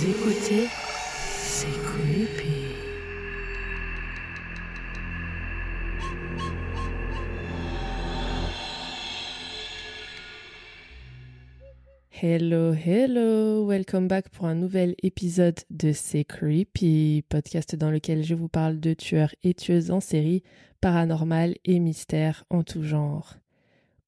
C'est 0.00 1.66
creepy. 1.66 2.64
Hello, 12.10 12.72
hello, 12.72 13.66
welcome 13.66 14.08
back 14.08 14.30
pour 14.30 14.46
un 14.46 14.54
nouvel 14.54 14.94
épisode 15.02 15.60
de 15.68 15.92
C'est 15.92 16.24
Creepy, 16.24 17.22
podcast 17.28 17.76
dans 17.76 17.90
lequel 17.90 18.24
je 18.24 18.34
vous 18.34 18.48
parle 18.48 18.80
de 18.80 18.94
tueurs 18.94 19.34
et 19.42 19.52
tueuses 19.52 19.90
en 19.90 20.00
série, 20.00 20.42
paranormal 20.80 21.56
et 21.66 21.78
mystères 21.78 22.44
en 22.48 22.62
tout 22.62 22.82
genre. 22.82 23.34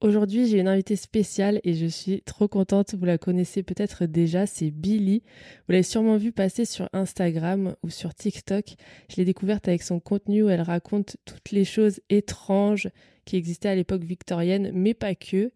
Aujourd'hui, 0.03 0.49
j'ai 0.49 0.59
une 0.59 0.67
invitée 0.67 0.97
spéciale 0.97 1.61
et 1.63 1.75
je 1.75 1.87
suis 1.87 2.23
trop 2.23 2.49
contente. 2.49 2.97
Vous 2.97 3.05
la 3.05 3.19
connaissez 3.19 3.63
peut-être 3.63 4.05
déjà, 4.07 4.47
c'est 4.47 4.73
Billy. 4.73 5.23
Vous 5.69 5.73
l'avez 5.73 5.85
sûrement 5.85 6.17
vu 6.17 6.33
passer 6.33 6.65
sur 6.65 6.89
Instagram 6.93 7.77
ou 7.85 7.89
sur 7.89 8.13
TikTok. 8.13 8.75
Je 9.09 9.15
l'ai 9.15 9.25
découverte 9.25 9.69
avec 9.69 9.85
son 9.85 10.01
contenu 10.01 10.43
où 10.43 10.49
elle 10.49 10.61
raconte 10.61 11.19
toutes 11.25 11.53
les 11.53 11.65
choses 11.65 12.01
étranges 12.11 12.89
qui 13.27 13.37
existaient 13.37 13.69
à 13.69 13.77
l'époque 13.77 14.03
victorienne, 14.03 14.73
mais 14.75 14.93
pas 14.93 15.15
que. 15.15 15.53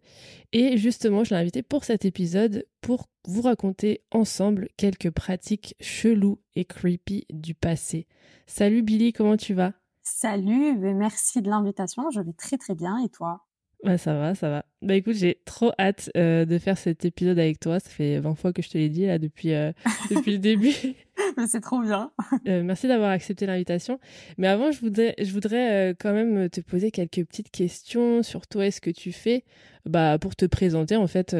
Et 0.53 0.77
justement, 0.77 1.25
je 1.25 1.31
l'ai 1.31 1.41
invitée 1.41 1.61
pour 1.61 1.83
cet 1.83 2.05
épisode 2.05 2.65
pour 2.79 3.09
vous 3.27 3.41
raconter 3.41 3.99
ensemble 4.11 4.69
quelques 4.77 5.11
pratiques 5.11 5.75
cheloues 5.81 6.39
et 6.55 6.63
creepy 6.63 7.25
du 7.33 7.53
passé. 7.53 8.07
Salut 8.45 8.81
Billy, 8.81 9.11
comment 9.11 9.35
tu 9.35 9.53
vas? 9.53 9.73
Salut, 10.03 10.77
ben 10.77 10.95
merci 10.95 11.41
de 11.41 11.49
l'invitation. 11.49 12.09
Je 12.11 12.21
vais 12.21 12.31
très 12.31 12.57
très 12.57 12.75
bien 12.75 12.97
et 13.03 13.09
toi? 13.09 13.46
Bah, 13.83 13.97
ça 13.97 14.15
va, 14.15 14.33
ça 14.33 14.49
va. 14.49 14.65
Bah 14.81 14.95
écoute, 14.95 15.15
j'ai 15.15 15.39
trop 15.45 15.71
hâte 15.79 16.09
euh, 16.17 16.45
de 16.45 16.57
faire 16.57 16.77
cet 16.77 17.05
épisode 17.05 17.37
avec 17.37 17.59
toi. 17.59 17.79
Ça 17.79 17.89
fait 17.89 18.19
20 18.19 18.35
fois 18.35 18.51
que 18.51 18.61
je 18.61 18.69
te 18.69 18.77
l'ai 18.77 18.89
dit 18.89 19.05
là 19.05 19.19
depuis, 19.19 19.53
euh, 19.53 19.71
depuis 20.09 20.31
le 20.31 20.39
début. 20.39 20.73
Mais 21.37 21.47
c'est 21.47 21.61
trop 21.61 21.81
bien. 21.81 22.11
Euh, 22.47 22.63
merci 22.63 22.87
d'avoir 22.87 23.11
accepté 23.11 23.45
l'invitation. 23.45 23.99
Mais 24.37 24.47
avant, 24.47 24.71
je 24.71 24.79
voudrais, 24.79 25.15
je 25.19 25.31
voudrais 25.31 25.95
quand 25.99 26.13
même 26.13 26.49
te 26.49 26.61
poser 26.61 26.91
quelques 26.91 27.25
petites 27.25 27.51
questions 27.51 28.23
sur 28.23 28.47
toi 28.47 28.67
et 28.67 28.71
ce 28.71 28.81
que 28.81 28.91
tu 28.91 29.11
fais 29.11 29.43
bah, 29.85 30.17
pour 30.19 30.35
te 30.35 30.45
présenter 30.45 30.95
en 30.95 31.07
fait 31.07 31.35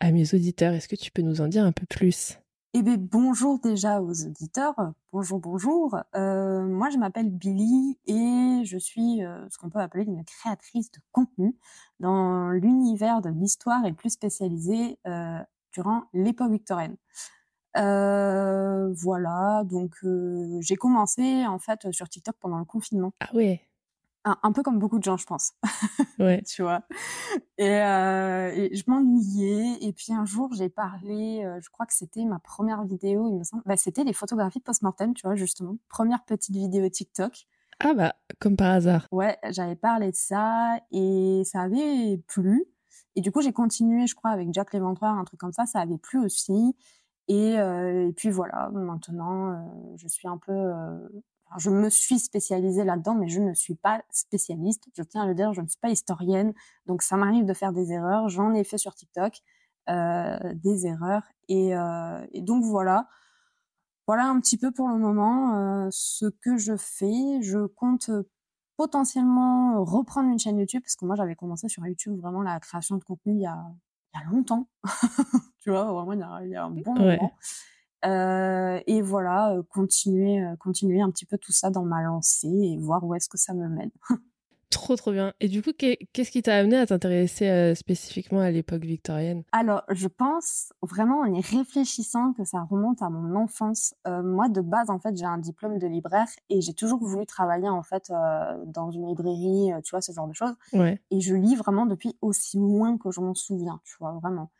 à 0.00 0.12
mes 0.12 0.34
auditeurs. 0.34 0.74
Est-ce 0.74 0.88
que 0.88 0.96
tu 0.96 1.10
peux 1.10 1.22
nous 1.22 1.40
en 1.40 1.48
dire 1.48 1.64
un 1.64 1.72
peu 1.72 1.86
plus? 1.86 2.38
Eh 2.76 2.82
bien, 2.82 2.96
bonjour 2.98 3.60
déjà 3.60 4.02
aux 4.02 4.26
auditeurs. 4.26 4.74
Bonjour, 5.12 5.38
bonjour. 5.38 5.96
Euh, 6.16 6.66
moi, 6.66 6.90
je 6.90 6.98
m'appelle 6.98 7.30
Billy 7.30 8.00
et 8.06 8.64
je 8.64 8.76
suis 8.76 9.24
euh, 9.24 9.48
ce 9.48 9.58
qu'on 9.58 9.70
peut 9.70 9.78
appeler 9.78 10.02
une 10.02 10.24
créatrice 10.24 10.90
de 10.90 10.98
contenu 11.12 11.56
dans 12.00 12.50
l'univers 12.50 13.20
de 13.20 13.30
l'histoire 13.30 13.86
et 13.86 13.92
plus 13.92 14.10
spécialisée 14.10 14.98
euh, 15.06 15.38
durant 15.72 16.02
l'époque 16.12 16.50
victorienne. 16.50 16.96
voilà, 17.76 19.62
donc 19.64 19.94
j'ai 20.60 20.76
commencé 20.76 21.46
en 21.46 21.60
fait 21.60 21.92
sur 21.92 22.08
TikTok 22.08 22.34
pendant 22.40 22.58
le 22.58 22.64
confinement. 22.64 23.12
Ah 23.20 23.32
ouais 23.34 23.68
un, 24.24 24.52
peu 24.52 24.62
comme 24.62 24.78
beaucoup 24.78 24.98
de 24.98 25.04
gens, 25.04 25.16
je 25.16 25.26
pense. 25.26 25.52
Ouais. 26.18 26.42
tu 26.42 26.62
vois. 26.62 26.82
Et, 27.58 27.68
euh, 27.68 28.50
et 28.54 28.74
je 28.74 28.84
m'ennuyais. 28.86 29.78
Et 29.80 29.92
puis 29.92 30.12
un 30.12 30.24
jour, 30.24 30.52
j'ai 30.54 30.68
parlé, 30.68 31.44
euh, 31.44 31.60
je 31.60 31.68
crois 31.70 31.86
que 31.86 31.92
c'était 31.92 32.24
ma 32.24 32.38
première 32.38 32.84
vidéo, 32.84 33.28
il 33.28 33.38
me 33.38 33.44
semble. 33.44 33.62
Bah, 33.66 33.76
c'était 33.76 34.04
les 34.04 34.12
photographies 34.12 34.60
post-mortem, 34.60 35.12
tu 35.14 35.26
vois, 35.26 35.34
justement. 35.34 35.76
Première 35.88 36.24
petite 36.24 36.54
vidéo 36.54 36.88
TikTok. 36.88 37.46
Ah 37.80 37.94
bah, 37.94 38.14
comme 38.38 38.56
par 38.56 38.72
hasard. 38.72 39.08
Ouais, 39.10 39.36
j'avais 39.50 39.76
parlé 39.76 40.12
de 40.12 40.16
ça 40.16 40.78
et 40.92 41.42
ça 41.44 41.62
avait 41.62 42.18
plu. 42.28 42.64
Et 43.16 43.20
du 43.20 43.32
coup, 43.32 43.42
j'ai 43.42 43.52
continué, 43.52 44.06
je 44.06 44.14
crois, 44.14 44.30
avec 44.30 44.52
Jack 44.52 44.72
l'éventreur, 44.72 45.14
un 45.14 45.24
truc 45.24 45.40
comme 45.40 45.52
ça. 45.52 45.66
Ça 45.66 45.80
avait 45.80 45.98
plu 45.98 46.24
aussi. 46.24 46.76
Et, 47.26 47.58
euh, 47.58 48.08
et 48.08 48.12
puis 48.12 48.30
voilà, 48.30 48.70
maintenant, 48.70 49.96
je 49.96 50.06
suis 50.08 50.28
un 50.28 50.38
peu 50.38 50.72
je 51.58 51.70
me 51.70 51.88
suis 51.88 52.18
spécialisée 52.18 52.84
là-dedans, 52.84 53.14
mais 53.14 53.28
je 53.28 53.40
ne 53.40 53.54
suis 53.54 53.74
pas 53.74 54.02
spécialiste. 54.10 54.88
Je 54.96 55.02
tiens 55.02 55.22
à 55.22 55.26
le 55.26 55.34
dire, 55.34 55.52
je 55.52 55.60
ne 55.60 55.68
suis 55.68 55.78
pas 55.78 55.90
historienne. 55.90 56.52
Donc, 56.86 57.02
ça 57.02 57.16
m'arrive 57.16 57.44
de 57.44 57.54
faire 57.54 57.72
des 57.72 57.92
erreurs. 57.92 58.28
J'en 58.28 58.54
ai 58.54 58.64
fait 58.64 58.78
sur 58.78 58.94
TikTok 58.94 59.40
euh, 59.88 60.38
des 60.54 60.86
erreurs. 60.86 61.22
Et, 61.48 61.76
euh, 61.76 62.26
et, 62.32 62.42
donc, 62.42 62.64
voilà. 62.64 63.08
Voilà 64.06 64.26
un 64.26 64.38
petit 64.40 64.58
peu 64.58 64.70
pour 64.70 64.88
le 64.88 64.98
moment 64.98 65.56
euh, 65.56 65.88
ce 65.90 66.26
que 66.26 66.56
je 66.56 66.76
fais. 66.76 67.40
Je 67.40 67.66
compte 67.66 68.10
potentiellement 68.76 69.82
reprendre 69.84 70.28
une 70.28 70.38
chaîne 70.38 70.58
YouTube 70.58 70.82
parce 70.82 70.96
que 70.96 71.06
moi, 71.06 71.14
j'avais 71.14 71.36
commencé 71.36 71.68
sur 71.68 71.86
YouTube 71.86 72.18
vraiment 72.20 72.42
la 72.42 72.58
création 72.60 72.96
de 72.96 73.04
contenu 73.04 73.34
il 73.34 73.40
y 73.40 73.46
a, 73.46 73.64
il 74.12 74.20
y 74.20 74.22
a 74.22 74.30
longtemps. 74.30 74.68
tu 75.60 75.70
vois, 75.70 75.84
vraiment, 75.84 76.12
il 76.12 76.18
y 76.18 76.22
a, 76.22 76.40
il 76.44 76.50
y 76.50 76.56
a 76.56 76.64
un 76.64 76.70
bon 76.70 76.94
moment. 76.94 77.32
Euh, 78.06 78.80
et 78.86 79.02
voilà, 79.02 79.54
euh, 79.54 79.62
continuer, 79.62 80.42
euh, 80.42 80.56
continuer 80.56 81.00
un 81.00 81.10
petit 81.10 81.26
peu 81.26 81.38
tout 81.38 81.52
ça 81.52 81.70
dans 81.70 81.84
ma 81.84 82.02
lancée 82.02 82.48
et 82.48 82.76
voir 82.78 83.02
où 83.04 83.14
est-ce 83.14 83.28
que 83.28 83.38
ça 83.38 83.54
me 83.54 83.68
mène. 83.68 83.90
Trop 84.70 84.96
trop 84.96 85.12
bien. 85.12 85.32
Et 85.38 85.46
du 85.46 85.62
coup, 85.62 85.70
qu'est-ce 85.72 86.32
qui 86.32 86.42
t'a 86.42 86.56
amené 86.56 86.76
à 86.76 86.84
t'intéresser 86.84 87.76
spécifiquement 87.76 88.40
à 88.40 88.50
l'époque 88.50 88.82
victorienne? 88.82 89.44
Alors, 89.52 89.84
je 89.88 90.08
pense 90.08 90.72
vraiment 90.82 91.20
en 91.20 91.32
y 91.32 91.40
réfléchissant 91.40 92.32
que 92.32 92.42
ça 92.44 92.66
remonte 92.68 93.00
à 93.00 93.08
mon 93.08 93.36
enfance. 93.36 93.94
moi, 94.04 94.48
de 94.48 94.60
base, 94.60 94.90
en 94.90 94.98
fait, 94.98 95.16
j'ai 95.16 95.26
un 95.26 95.38
diplôme 95.38 95.78
de 95.78 95.86
libraire 95.86 96.26
et 96.50 96.60
j'ai 96.60 96.74
toujours 96.74 96.98
voulu 96.98 97.24
travailler 97.24 97.68
en 97.68 97.84
fait 97.84 98.12
dans 98.66 98.90
une 98.90 99.06
librairie, 99.06 99.70
tu 99.84 99.90
vois, 99.90 100.00
ce 100.00 100.10
genre 100.10 100.26
de 100.26 100.34
choses. 100.34 100.54
Ouais. 100.72 101.00
Et 101.12 101.20
je 101.20 101.36
lis 101.36 101.54
vraiment 101.54 101.86
depuis 101.86 102.18
aussi 102.20 102.58
loin 102.58 102.98
que 102.98 103.12
je 103.12 103.20
m'en 103.20 103.34
souviens, 103.34 103.80
tu 103.84 103.94
vois, 104.00 104.10
vraiment. 104.20 104.50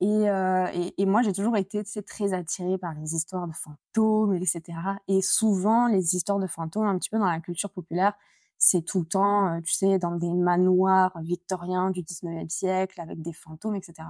Et, 0.00 0.28
euh, 0.28 0.66
et, 0.74 1.00
et, 1.00 1.06
moi, 1.06 1.22
j'ai 1.22 1.32
toujours 1.32 1.56
été 1.56 1.82
très 2.06 2.34
attirée 2.34 2.76
par 2.78 2.94
les 2.94 3.14
histoires 3.14 3.46
de 3.46 3.54
fantômes, 3.54 4.34
etc. 4.34 4.62
Et 5.08 5.22
souvent, 5.22 5.86
les 5.88 6.14
histoires 6.14 6.38
de 6.38 6.46
fantômes, 6.46 6.86
un 6.86 6.98
petit 6.98 7.10
peu 7.10 7.18
dans 7.18 7.26
la 7.26 7.40
culture 7.40 7.70
populaire, 7.70 8.12
c'est 8.58 8.82
tout 8.84 9.00
le 9.00 9.06
temps, 9.06 9.48
euh, 9.48 9.60
tu 9.60 9.72
sais, 9.74 9.98
dans 9.98 10.16
des 10.16 10.32
manoirs 10.32 11.12
victoriens 11.22 11.90
du 11.90 12.02
19e 12.02 12.48
siècle, 12.50 13.00
avec 13.00 13.22
des 13.22 13.32
fantômes, 13.32 13.76
etc. 13.76 14.08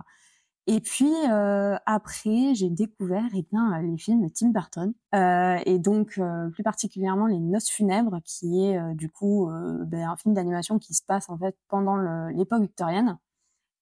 Et 0.68 0.80
puis, 0.80 1.12
euh, 1.30 1.76
après, 1.86 2.54
j'ai 2.54 2.70
découvert 2.70 3.28
eh 3.34 3.42
bien, 3.52 3.80
les 3.82 3.96
films 3.98 4.24
de 4.24 4.28
Tim 4.28 4.48
Burton, 4.48 4.92
euh, 5.14 5.58
et 5.64 5.78
donc 5.78 6.18
euh, 6.18 6.50
plus 6.50 6.64
particulièrement 6.64 7.26
Les 7.26 7.38
Noces 7.38 7.70
funèbres, 7.70 8.18
qui 8.24 8.64
est 8.64 8.78
euh, 8.78 8.94
du 8.94 9.08
coup 9.08 9.48
ben, 9.86 10.08
un 10.08 10.16
film 10.16 10.34
d'animation 10.34 10.80
qui 10.80 10.94
se 10.94 11.02
passe 11.04 11.30
en 11.30 11.38
fait 11.38 11.56
pendant 11.68 11.96
l'époque 12.30 12.62
victorienne 12.62 13.16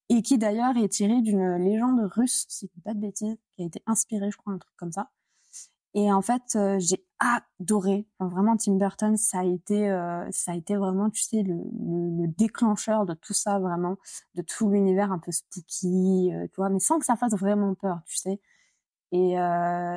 et 0.09 0.23
qui 0.23 0.39
d'ailleurs 0.39 0.77
est 0.77 0.89
tiré 0.89 1.23
d'une 1.23 1.57
légende 1.57 2.01
russe, 2.15 2.47
si 2.49 2.67
je 2.67 2.73
dis 2.75 2.81
pas 2.81 2.95
de 2.95 3.01
bêtises, 3.01 3.37
qui 3.57 3.63
a 3.63 3.67
été 3.67 3.83
inspirée, 3.87 4.31
je 4.31 4.37
crois, 4.37 4.53
un 4.53 4.59
truc 4.59 4.75
comme 4.77 4.93
ça. 4.93 5.11
Et 5.95 6.13
en 6.13 6.23
fait, 6.23 6.43
euh, 6.57 6.79
j'ai 6.81 7.05
adoré. 7.21 8.07
Vraiment, 8.19 8.57
Tim 8.57 8.75
Burton, 8.75 9.17
ça 9.17 9.41
a 9.41 9.45
été, 9.45 9.89
euh, 9.89 10.27
ça 10.33 10.53
a 10.53 10.55
été 10.57 10.75
vraiment, 10.77 11.09
tu 11.09 11.23
sais, 11.23 11.43
le, 11.43 11.55
le, 11.55 12.27
déclencheur 12.27 13.07
de 13.07 13.15
tout 13.15 13.33
ça, 13.33 13.61
vraiment, 13.61 13.97
de 14.35 14.43
tout 14.43 14.69
l'univers 14.69 15.13
un 15.13 15.21
peu 15.21 15.31
spooky, 15.31 16.33
euh, 16.35 16.47
tu 16.49 16.57
vois, 16.57 16.69
mais 16.69 16.81
sans 16.81 16.99
que 16.99 17.05
ça 17.07 17.17
fasse 17.17 17.35
vraiment 17.35 17.75
peur, 17.75 18.01
tu 18.07 18.17
sais. 18.17 18.41
Et, 19.13 19.35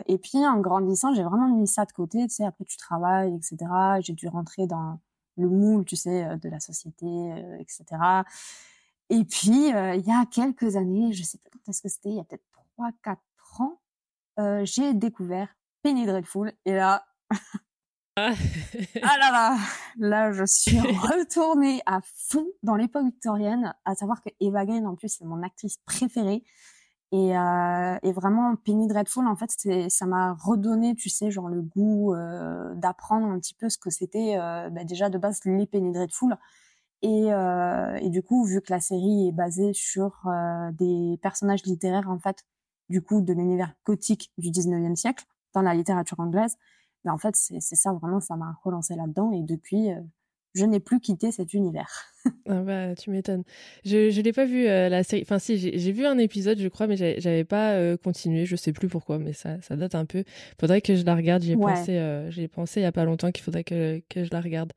et 0.06 0.18
puis, 0.20 0.46
en 0.46 0.60
grandissant, 0.60 1.12
j'ai 1.16 1.24
vraiment 1.24 1.48
mis 1.48 1.68
ça 1.68 1.86
de 1.86 1.92
côté, 1.92 2.28
tu 2.28 2.36
sais. 2.36 2.46
Après, 2.46 2.66
tu 2.66 2.78
travailles, 2.78 3.36
etc. 3.36 3.58
J'ai 4.02 4.14
dû 4.14 4.28
rentrer 4.28 4.68
dans 4.68 5.00
le 5.38 5.50
moule, 5.50 5.86
tu 5.86 5.96
sais, 5.96 6.38
de 6.38 6.50
la 6.50 6.60
société, 6.60 7.08
etc. 7.60 7.84
Et 9.10 9.24
puis, 9.24 9.70
il 9.70 10.04
y 10.06 10.12
a 10.12 10.26
quelques 10.32 10.76
années, 10.76 11.14
je 11.14 11.24
sais 11.24 11.38
pas 11.38 11.50
quand 11.52 11.70
est-ce 11.70 11.82
que 11.82 11.90
c'était, 11.90 12.10
il 12.10 12.16
y 12.16 12.20
a 12.20 12.24
peut-être 12.24 12.44
3-4 12.78 13.18
ans, 13.60 13.80
j'ai 14.66 14.94
découvert 14.94 15.48
Penny 15.82 16.06
Dreadful. 16.06 16.52
Et 16.66 16.74
là, 16.74 17.06
ah. 18.20 18.34
ah 19.04 19.18
là 19.20 19.32
là, 19.32 19.58
là 19.98 20.32
je 20.32 20.44
suis 20.44 20.80
retournée 20.80 21.82
à 21.86 22.00
fond 22.04 22.48
dans 22.64 22.76
l'époque 22.76 23.06
victorienne, 23.06 23.76
à 23.86 23.94
savoir 23.94 24.24
que 24.24 24.30
Eva 24.40 24.66
Green 24.66 24.88
en 24.88 24.96
plus 24.96 25.10
c'est 25.10 25.24
mon 25.24 25.44
actrice 25.44 25.78
préférée 25.86 26.44
et, 27.12 27.38
euh, 27.38 27.98
et 28.02 28.12
vraiment 28.12 28.56
Penny 28.56 28.88
Dreadful 28.88 29.28
en 29.28 29.36
fait 29.36 29.52
ça 29.90 30.06
m'a 30.08 30.34
redonné 30.34 30.96
tu 30.96 31.10
sais 31.10 31.30
genre 31.30 31.48
le 31.48 31.62
goût 31.62 32.16
euh, 32.16 32.74
d'apprendre 32.74 33.28
un 33.28 33.40
petit 33.40 33.54
peu 33.54 33.70
ce 33.70 33.78
que 33.78 33.92
c'était 33.92 34.36
euh, 34.38 34.72
bah, 34.72 34.84
déjà 34.84 35.12
de 35.12 35.20
base 35.20 35.42
les 35.46 35.68
Penny 35.68 35.92
Dreadful 35.92 36.36
et, 37.02 37.34
euh, 37.34 37.96
et 38.02 38.10
du 38.10 38.24
coup 38.24 38.46
vu 38.46 38.62
que 38.62 38.72
la 38.72 38.80
série 38.80 39.30
est 39.30 39.32
basée 39.32 39.74
sur 39.74 40.28
euh, 40.28 40.72
des 40.74 41.20
personnages 41.22 41.64
littéraires 41.64 42.10
en 42.10 42.20
fait 42.20 42.44
du 42.90 43.02
coup 43.02 43.22
de 43.22 43.34
l'univers 43.34 43.74
gothique 43.86 44.32
du 44.38 44.50
19e 44.50 44.96
siècle 44.96 45.26
dans 45.54 45.62
la 45.62 45.74
littérature 45.74 46.20
anglaise 46.20 46.58
mais 47.08 47.12
en 47.12 47.18
fait, 47.18 47.36
c'est 47.38 47.62
ça 47.62 47.94
vraiment, 47.94 48.20
ça 48.20 48.36
m'a 48.36 48.60
relancé 48.64 48.96
là-dedans. 48.96 49.32
Et 49.32 49.42
depuis, 49.42 49.92
euh, 49.92 50.02
je 50.58 50.66
n'ai 50.66 50.80
plus 50.80 51.00
quitté 51.00 51.32
cet 51.32 51.54
univers. 51.54 52.14
ah 52.50 52.62
bah, 52.62 52.96
tu 52.96 53.10
m'étonnes. 53.12 53.44
Je 53.86 54.16
ne 54.16 54.22
l'ai 54.24 54.34
pas 54.34 54.46
vu 54.46 54.68
euh, 54.68 54.90
la 54.90 55.04
série. 55.04 55.22
Enfin, 55.22 55.40
si, 55.40 55.58
j'ai 55.58 55.92
vu 55.92 56.06
un 56.06 56.18
épisode, 56.18 56.60
je 56.60 56.68
crois, 56.68 56.88
mais 56.88 56.98
j'avais 56.98 57.44
pas 57.44 57.74
euh, 57.74 57.96
continué. 57.98 58.46
Je 58.46 58.56
sais 58.56 58.74
plus 58.74 58.88
pourquoi, 58.88 59.20
mais 59.20 59.34
ça, 59.34 59.62
ça 59.62 59.76
date 59.76 59.96
un 59.96 60.06
peu. 60.06 60.24
Faudrait 60.60 60.82
que 60.82 60.96
je 60.96 61.06
la 61.06 61.16
regarde. 61.16 61.44
J'y 61.44 61.54
ai 61.54 61.58
pensé, 61.58 62.26
j'ai 62.30 62.48
pensé 62.48 62.82
il 62.82 62.84
y 62.84 62.88
a 62.88 62.92
pas 62.92 63.06
longtemps 63.06 63.32
qu'il 63.32 63.44
faudrait 63.44 63.64
que, 63.64 64.02
que 64.10 64.24
je 64.24 64.32
la 64.32 64.42
regarde. 64.42 64.74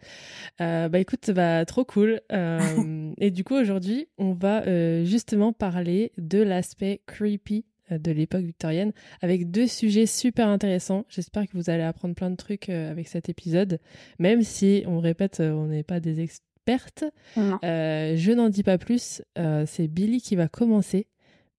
bah 0.59 0.99
écoute, 0.99 1.31
bah 1.31 1.65
trop 1.65 1.85
cool. 1.85 2.21
et 3.19 3.31
du 3.31 3.45
coup, 3.45 3.55
aujourd'hui, 3.55 4.09
on 4.19 4.33
va 4.33 4.63
justement 5.05 5.53
parler 5.53 6.13
de 6.19 6.43
l'aspect 6.43 7.01
creepy 7.07 7.65
euh, 7.65 7.70
de 7.99 8.13
l'époque 8.13 8.43
victorienne 8.43 8.93
avec 9.21 9.51
deux 9.51 9.67
sujets 9.67 10.07
super 10.07 10.49
intéressants. 10.49 11.05
J'espère 11.09 11.47
que 11.47 11.57
vous 11.57 11.71
allez 11.71 11.83
apprendre 11.83 12.15
plein 12.15 12.31
de 12.31 12.37
trucs 12.37 12.69
euh, 12.69 12.91
avec 12.91 13.09
cet 13.09 13.29
épisode, 13.29 13.81
même 14.19 14.43
si, 14.43 14.85
on 14.87 15.01
répète, 15.01 15.41
euh, 15.41 15.53
on 15.53 15.67
n'est 15.67 15.83
pas 15.83 16.01
des 16.01 16.21
expertes. 16.21 17.05
je 17.37 18.33
n'en 18.33 18.49
dis 18.49 18.63
pas 18.63 18.79
plus. 18.79 19.23
c'est 19.67 19.89
Billy 19.89 20.21
qui 20.21 20.37
va 20.37 20.49
commencer. 20.49 21.07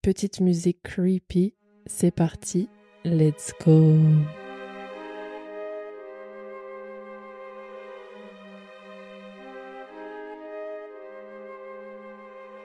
Petite 0.00 0.40
musique 0.40 0.82
creepy. 0.82 1.54
C'est 1.86 2.10
parti. 2.12 2.68
Let's 3.04 3.52
go. 3.64 3.96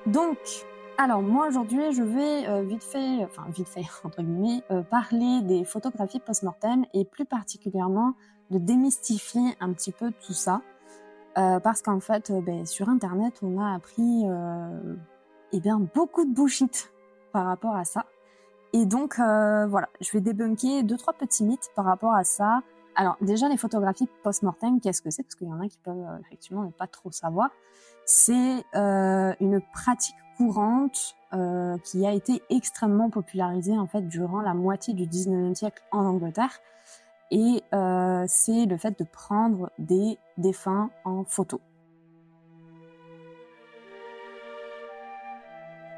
Donc, 0.07 0.37
alors 0.97 1.21
moi 1.21 1.47
aujourd'hui 1.47 1.93
je 1.93 2.01
vais 2.01 2.47
euh, 2.47 2.63
vite 2.63 2.83
fait, 2.83 3.23
enfin 3.23 3.43
vite 3.49 3.69
fait 3.69 3.85
entre 4.03 4.21
guillemets, 4.21 4.63
euh, 4.71 4.81
parler 4.81 5.41
des 5.43 5.63
photographies 5.63 6.19
post-mortem 6.19 6.85
et 6.93 7.05
plus 7.05 7.25
particulièrement 7.25 8.13
de 8.49 8.57
démystifier 8.57 9.55
un 9.59 9.73
petit 9.73 9.91
peu 9.91 10.11
tout 10.25 10.33
ça. 10.33 10.61
Euh, 11.37 11.59
parce 11.59 11.83
qu'en 11.83 11.99
fait 11.99 12.31
ben, 12.31 12.65
sur 12.65 12.89
internet 12.89 13.39
on 13.43 13.61
a 13.61 13.75
appris 13.75 14.25
eh 15.51 15.59
bien 15.59 15.79
beaucoup 15.93 16.25
de 16.25 16.33
bullshit 16.33 16.91
par 17.31 17.45
rapport 17.45 17.75
à 17.75 17.85
ça. 17.85 18.05
Et 18.73 18.85
donc 18.85 19.17
voilà, 19.17 19.89
je 20.01 20.11
vais 20.11 20.21
débunker 20.21 20.83
deux 20.83 20.97
trois 20.97 21.13
petits 21.13 21.43
mythes 21.43 21.69
par 21.75 21.85
rapport 21.85 22.13
à 22.13 22.23
ça. 22.23 22.61
Alors 22.95 23.17
déjà 23.21 23.47
les 23.47 23.57
photographies 23.57 24.09
post-mortem, 24.23 24.81
qu'est-ce 24.81 25.03
que 25.03 25.11
c'est? 25.11 25.21
Parce 25.21 25.35
qu'il 25.35 25.47
y 25.47 25.51
en 25.51 25.61
a 25.61 25.67
qui 25.67 25.77
peuvent 25.77 26.19
effectivement 26.25 26.63
ne 26.63 26.71
pas 26.71 26.87
trop 26.87 27.11
savoir. 27.11 27.51
C'est 28.05 28.63
une 28.73 29.61
pratique 29.73 30.15
courante 30.37 31.15
euh, 31.33 31.77
qui 31.83 32.05
a 32.05 32.13
été 32.13 32.41
extrêmement 32.49 33.09
popularisée 33.09 33.77
en 33.77 33.87
fait 33.87 34.01
durant 34.07 34.41
la 34.41 34.53
moitié 34.53 34.93
du 34.93 35.05
19e 35.05 35.55
siècle 35.55 35.83
en 35.91 36.05
Angleterre. 36.05 36.59
Et 37.31 37.63
euh, 37.73 38.23
c'est 38.27 38.65
le 38.65 38.77
fait 38.77 38.97
de 38.97 39.03
prendre 39.03 39.69
des 39.77 40.17
défunts 40.37 40.89
en 41.03 41.25
photo. 41.25 41.59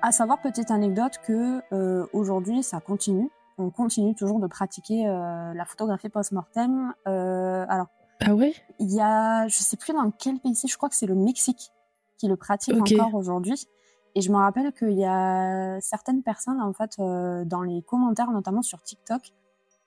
À 0.02 0.12
savoir, 0.12 0.42
petite 0.42 0.72
anecdote, 0.72 1.20
que 1.26 1.62
euh, 1.74 2.08
aujourd'hui 2.14 2.64
ça 2.64 2.80
continue. 2.80 3.30
On 3.58 3.70
continue 3.70 4.16
toujours 4.16 4.40
de 4.40 4.48
pratiquer 4.48 5.06
euh, 5.08 5.54
la 5.54 5.66
photographie 5.66 6.08
post-mortem. 6.08 6.94
Euh, 7.08 7.66
alors, 7.68 7.88
ah 8.22 8.34
ouais? 8.34 8.54
Il 8.80 8.92
y 8.94 9.02
a, 9.02 9.48
je 9.48 9.58
sais 9.58 9.76
plus 9.76 9.94
dans 9.94 10.10
quel 10.12 10.40
pays 10.40 10.56
c'est, 10.56 10.68
je 10.68 10.78
crois 10.78 10.90
que 10.90 10.96
c'est 10.96 11.06
le 11.06 11.16
Mexique 11.16 11.72
qui 12.18 12.28
le 12.28 12.38
pratique 12.38 12.76
encore 12.76 13.16
aujourd'hui. 13.16 13.68
Et 14.16 14.22
je 14.22 14.32
me 14.32 14.38
rappelle 14.38 14.74
qu'il 14.74 14.98
y 14.98 15.06
a 15.06 15.80
certaines 15.82 16.24
personnes, 16.24 16.62
en 16.62 16.74
fait, 16.74 16.92
euh, 17.00 17.46
dans 17.46 17.62
les 17.62 17.82
commentaires, 17.82 18.32
notamment 18.32 18.62
sur 18.62 18.82
TikTok, 18.82 19.34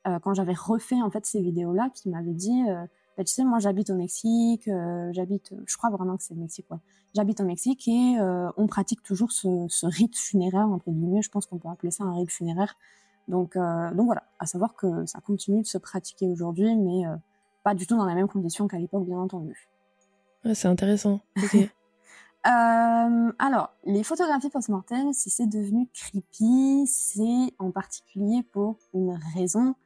euh, 0.07 0.19
quand 0.21 0.35
j'avais 0.35 0.55
refait, 0.55 1.01
en 1.01 1.11
fait, 1.11 1.27
ces 1.27 1.41
vidéos-là, 1.41 1.91
qui 1.95 2.09
m'avaient 2.09 2.33
dit, 2.33 2.65
euh, 2.69 2.87
bah, 3.17 3.25
tu 3.25 3.33
sais, 3.33 3.45
moi, 3.45 3.59
j'habite 3.59 3.91
au 3.91 3.95
Mexique, 3.95 4.71
j'habite, 5.11 5.55
je 5.67 5.77
crois 5.77 5.91
vraiment 5.91 6.17
que 6.17 6.23
c'est 6.23 6.35
le 6.35 6.41
Mexique, 6.41 6.67
ouais. 6.71 6.79
J'habite 7.15 7.41
au 7.41 7.45
Mexique 7.45 7.87
et 7.89 8.17
on 8.57 8.67
pratique 8.67 9.03
toujours 9.03 9.33
ce, 9.33 9.67
ce, 9.69 9.87
rite 9.87 10.17
funéraire, 10.17 10.67
entre 10.67 10.91
guillemets. 10.91 11.21
Je 11.21 11.29
pense 11.29 11.45
qu'on 11.45 11.59
peut 11.59 11.69
appeler 11.69 11.91
ça 11.91 12.05
un 12.05 12.15
rite 12.15 12.31
funéraire. 12.31 12.75
Donc, 13.29 13.55
donc 13.55 14.07
voilà, 14.07 14.23
à 14.39 14.47
savoir 14.47 14.75
que 14.75 15.05
ça 15.05 15.21
continue 15.21 15.61
de 15.61 15.67
se 15.67 15.77
pratiquer 15.77 16.27
aujourd'hui, 16.27 16.75
mais 16.75 17.03
pas 17.65 17.75
du 17.75 17.87
tout 17.87 17.99
dans 17.99 18.07
les 18.07 18.15
mêmes 18.15 18.29
conditions 18.29 18.67
qu'à 18.67 18.79
l'époque, 18.79 19.05
bien 19.05 19.19
entendu. 19.19 19.69
Ouais, 20.47 20.55
c'est 20.55 20.69
intéressant. 20.69 21.21
Euh, 22.45 23.33
alors, 23.39 23.71
les 23.85 24.03
photographies 24.03 24.51
post-mortem, 24.51 25.13
si 25.13 25.31
c'est 25.31 25.47
devenu 25.47 25.89
creepy, 25.95 26.87
c'est 26.89 27.55
en 27.59 27.71
particulier 27.71 28.43
pour 28.43 28.79
une 28.95 29.19
raison, 29.35 29.77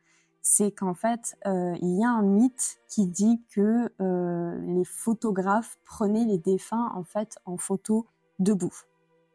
c'est 0.41 0.71
qu'en 0.71 0.95
fait, 0.95 1.37
euh, 1.47 1.77
il 1.83 1.99
y 1.99 2.05
a 2.05 2.09
un 2.09 2.23
mythe 2.23 2.79
qui 2.89 3.07
dit 3.07 3.43
que 3.51 3.93
euh, 4.01 4.59
les 4.61 4.85
photographes 4.85 5.77
prenaient 5.85 6.25
les 6.25 6.39
défunts 6.39 6.91
en 6.95 7.03
fait 7.03 7.37
en 7.45 7.59
photo 7.59 8.07
debout 8.39 8.75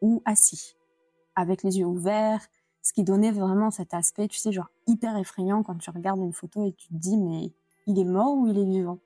ou 0.00 0.20
assis, 0.24 0.74
avec 1.36 1.62
les 1.62 1.78
yeux 1.78 1.86
ouverts, 1.86 2.44
ce 2.82 2.92
qui 2.92 3.04
donnait 3.04 3.30
vraiment 3.30 3.70
cet 3.70 3.94
aspect, 3.94 4.26
tu 4.26 4.38
sais, 4.38 4.50
genre 4.50 4.70
hyper 4.88 5.16
effrayant 5.16 5.62
quand 5.62 5.76
tu 5.76 5.90
regardes 5.90 6.18
une 6.18 6.32
photo 6.32 6.66
et 6.66 6.72
tu 6.72 6.88
te 6.88 6.94
dis 6.94 7.16
mais 7.16 7.52
il 7.86 8.00
est 8.00 8.04
mort 8.04 8.34
ou 8.34 8.48
il 8.48 8.58
est 8.58 8.64
vivant? 8.64 8.98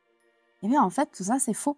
Et 0.62 0.68
bien 0.68 0.82
en 0.82 0.90
fait, 0.90 1.10
tout 1.12 1.24
ça 1.24 1.38
c'est 1.38 1.54
faux 1.54 1.76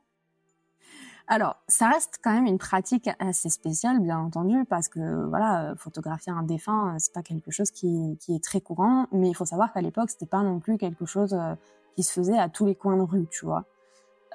alors, 1.28 1.56
ça 1.68 1.88
reste 1.88 2.18
quand 2.22 2.32
même 2.32 2.46
une 2.46 2.58
pratique 2.58 3.10
assez 3.18 3.50
spéciale, 3.50 4.00
bien 4.00 4.18
entendu, 4.18 4.64
parce 4.64 4.88
que 4.88 5.26
voilà, 5.26 5.74
photographier 5.76 6.32
un 6.32 6.42
défunt, 6.42 6.96
c'est 6.98 7.12
pas 7.12 7.22
quelque 7.22 7.50
chose 7.50 7.70
qui, 7.70 8.16
qui, 8.18 8.34
est 8.34 8.42
très 8.42 8.60
courant, 8.60 9.06
mais 9.12 9.28
il 9.28 9.34
faut 9.34 9.44
savoir 9.44 9.72
qu'à 9.72 9.82
l'époque, 9.82 10.10
c'était 10.10 10.26
pas 10.26 10.42
non 10.42 10.58
plus 10.58 10.78
quelque 10.78 11.04
chose 11.04 11.34
euh, 11.34 11.54
qui 11.96 12.02
se 12.02 12.12
faisait 12.12 12.38
à 12.38 12.48
tous 12.48 12.64
les 12.64 12.74
coins 12.74 12.96
de 12.96 13.02
rue, 13.02 13.26
tu 13.30 13.44
vois. 13.44 13.64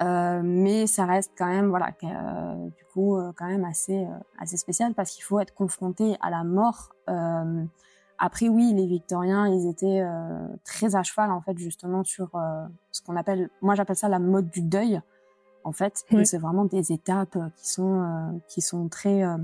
Euh, 0.02 0.40
mais 0.42 0.86
ça 0.86 1.06
reste 1.06 1.32
quand 1.38 1.46
même, 1.46 1.68
voilà, 1.68 1.92
euh, 2.02 2.68
du 2.68 2.84
coup, 2.92 3.16
euh, 3.16 3.32
quand 3.36 3.46
même 3.46 3.64
assez 3.64 4.06
assez 4.38 4.56
spécial 4.56 4.92
parce 4.94 5.12
qu'il 5.12 5.22
faut 5.22 5.38
être 5.38 5.54
confronté 5.54 6.16
à 6.20 6.30
la 6.30 6.44
mort. 6.44 6.94
après, 8.18 8.48
oui, 8.48 8.72
les 8.74 8.86
Victoriens, 8.86 9.48
ils 9.48 9.68
étaient 9.68 10.02
très 10.64 10.94
à 10.96 11.02
cheval 11.02 11.30
en 11.30 11.40
fait, 11.40 11.58
justement 11.58 12.04
sur 12.04 12.30
ce 12.90 13.02
qu'on 13.02 13.16
appelle, 13.16 13.50
moi 13.60 13.74
j'appelle 13.74 13.96
ça 13.96 14.08
la 14.08 14.18
mode 14.18 14.48
du 14.50 14.62
deuil 14.62 15.00
en 15.64 15.72
fait. 15.72 16.04
C'est 16.24 16.38
vraiment 16.38 16.64
des 16.64 16.92
étapes 16.92 17.36
euh, 17.36 17.48
qui 17.56 17.68
sont 17.68 18.02
euh, 18.02 18.38
qui 18.48 18.60
sont 18.60 18.88
très 18.88 19.24
euh, 19.24 19.36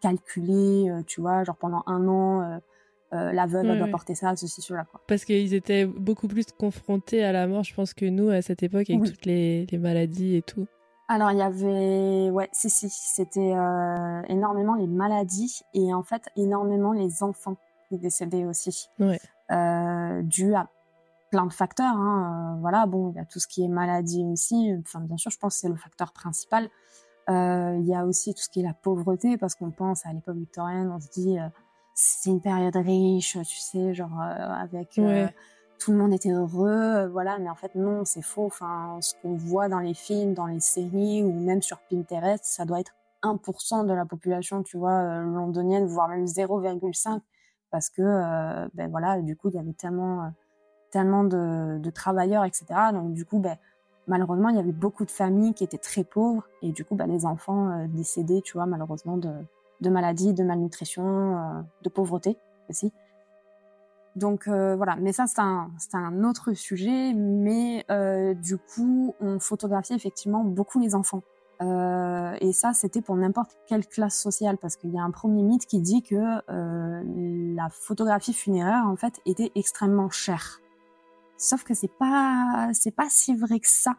calculées, 0.00 0.90
tu 1.06 1.20
vois, 1.20 1.44
genre 1.44 1.56
pendant 1.56 1.82
un 1.86 2.08
an. 2.08 2.60
la 3.12 3.46
veuve 3.46 3.78
doit 3.78 3.88
porter 3.88 4.14
ça, 4.14 4.36
ceci, 4.36 4.60
cela. 4.60 4.84
Quoi. 4.84 5.00
Parce 5.06 5.24
qu'ils 5.24 5.54
étaient 5.54 5.86
beaucoup 5.86 6.28
plus 6.28 6.46
confrontés 6.58 7.24
à 7.24 7.32
la 7.32 7.46
mort, 7.46 7.64
je 7.64 7.74
pense, 7.74 7.94
que 7.94 8.04
nous 8.04 8.28
à 8.28 8.42
cette 8.42 8.62
époque, 8.62 8.90
avec 8.90 9.04
toutes 9.04 9.24
les, 9.24 9.66
les, 9.70 9.78
maladies 9.78 10.36
et 10.36 10.42
tout. 10.42 10.66
Alors, 11.08 11.30
il 11.30 11.38
y 11.38 11.42
avait, 11.42 12.30
ouais, 12.30 12.48
si, 12.52 12.68
si, 12.68 12.90
c'était 12.90 13.54
énormément 14.28 14.74
les 14.74 14.86
maladies 14.86 15.62
et 15.72 15.94
en 15.94 16.02
fait 16.02 16.28
énormément 16.36 16.92
les 16.92 17.22
enfants 17.22 17.56
qui 17.88 17.96
décédaient 17.96 18.44
aussi. 18.44 18.88
Ouais. 18.98 19.18
Euh, 19.50 20.22
dû 20.22 20.54
à 20.54 20.68
plein 21.34 21.46
de 21.46 21.52
facteurs. 21.52 21.96
Hein. 21.96 22.54
Euh, 22.54 22.60
voilà, 22.60 22.86
bon, 22.86 23.10
il 23.10 23.16
y 23.16 23.18
a 23.18 23.24
tout 23.24 23.40
ce 23.40 23.48
qui 23.48 23.64
est 23.64 23.68
maladie 23.68 24.24
aussi. 24.24 24.72
Enfin, 24.78 25.00
bien 25.00 25.16
sûr, 25.16 25.32
je 25.32 25.38
pense 25.38 25.54
que 25.56 25.60
c'est 25.62 25.68
le 25.68 25.74
facteur 25.74 26.12
principal. 26.12 26.70
Euh, 27.28 27.76
il 27.80 27.86
y 27.86 27.94
a 27.94 28.06
aussi 28.06 28.34
tout 28.34 28.40
ce 28.40 28.48
qui 28.48 28.60
est 28.60 28.62
la 28.62 28.74
pauvreté, 28.74 29.36
parce 29.36 29.56
qu'on 29.56 29.72
pense 29.72 30.06
à 30.06 30.12
l'époque 30.12 30.36
victorienne, 30.36 30.92
on 30.94 31.00
se 31.00 31.08
dit 31.08 31.36
euh, 31.36 31.48
c'est 31.94 32.30
une 32.30 32.40
période 32.40 32.76
riche, 32.76 33.36
tu 33.44 33.58
sais, 33.58 33.94
genre 33.94 34.20
avec 34.20 35.00
tout 35.80 35.90
le 35.90 35.98
monde 35.98 36.12
était 36.12 36.30
heureux, 36.30 37.08
voilà. 37.08 37.38
Mais 37.40 37.50
en 37.50 37.56
fait, 37.56 37.74
non, 37.74 38.04
c'est 38.04 38.22
faux. 38.22 38.46
Enfin, 38.46 38.98
ce 39.00 39.14
qu'on 39.20 39.34
voit 39.34 39.68
dans 39.68 39.80
les 39.80 39.94
films, 39.94 40.34
dans 40.34 40.46
les 40.46 40.60
séries 40.60 41.24
ou 41.24 41.32
même 41.32 41.62
sur 41.62 41.78
Pinterest, 41.90 42.44
ça 42.44 42.64
doit 42.64 42.78
être 42.78 42.94
1% 43.22 43.86
de 43.86 43.92
la 43.92 44.04
population, 44.04 44.62
tu 44.62 44.76
vois, 44.76 45.20
londonienne, 45.20 45.86
voire 45.86 46.08
même 46.08 46.26
0,5, 46.26 47.20
parce 47.70 47.90
que 47.90 48.02
ben 48.74 48.88
voilà, 48.90 49.20
du 49.20 49.34
coup, 49.36 49.48
il 49.48 49.56
y 49.56 49.58
avait 49.58 49.72
tellement 49.72 50.30
tellement 50.94 51.24
de, 51.24 51.90
travailleurs, 51.90 52.44
etc. 52.44 52.64
Donc 52.92 53.12
du 53.12 53.24
coup, 53.24 53.40
ben, 53.40 53.56
malheureusement, 54.06 54.48
il 54.48 54.56
y 54.56 54.60
avait 54.60 54.72
beaucoup 54.72 55.04
de 55.04 55.10
familles 55.10 55.54
qui 55.54 55.64
étaient 55.64 55.78
très 55.78 56.04
pauvres 56.04 56.48
et 56.62 56.72
du 56.72 56.84
coup, 56.84 56.94
ben, 56.94 57.06
les 57.06 57.26
enfants 57.26 57.70
euh, 57.70 57.86
décédés, 57.88 58.40
tu 58.42 58.54
vois, 58.54 58.66
malheureusement 58.66 59.16
de, 59.16 59.30
maladies, 59.90 60.32
de 60.32 60.44
malnutrition, 60.44 61.64
de 61.82 61.88
pauvreté 61.90 62.38
aussi. 62.70 62.92
Donc 64.16 64.46
voilà, 64.48 64.96
mais 64.96 65.12
ça 65.12 65.24
c'est 65.26 65.40
un, 65.40 66.24
autre 66.24 66.52
sujet, 66.54 67.12
mais 67.12 67.84
du 68.40 68.56
coup 68.56 69.14
on 69.20 69.38
photographie 69.40 69.92
effectivement 69.92 70.42
beaucoup 70.44 70.80
les 70.80 70.94
enfants. 70.94 71.22
Euh, 71.62 72.36
et 72.40 72.52
ça, 72.52 72.72
c'était 72.72 73.00
pour 73.00 73.16
n'importe 73.16 73.56
quelle 73.66 73.86
classe 73.86 74.18
sociale, 74.18 74.58
parce 74.58 74.76
qu'il 74.76 74.90
y 74.90 74.98
a 74.98 75.02
un 75.02 75.10
premier 75.10 75.42
mythe 75.42 75.66
qui 75.66 75.80
dit 75.80 76.02
que 76.02 76.16
euh, 76.50 77.02
la 77.54 77.68
photographie 77.70 78.32
funéraire, 78.32 78.84
en 78.86 78.96
fait, 78.96 79.20
était 79.26 79.52
extrêmement 79.54 80.10
chère. 80.10 80.60
Sauf 81.36 81.64
que 81.64 81.74
c'est 81.74 81.92
pas, 81.98 82.70
c'est 82.72 82.90
pas 82.90 83.08
si 83.08 83.34
vrai 83.34 83.60
que 83.60 83.68
ça. 83.68 83.96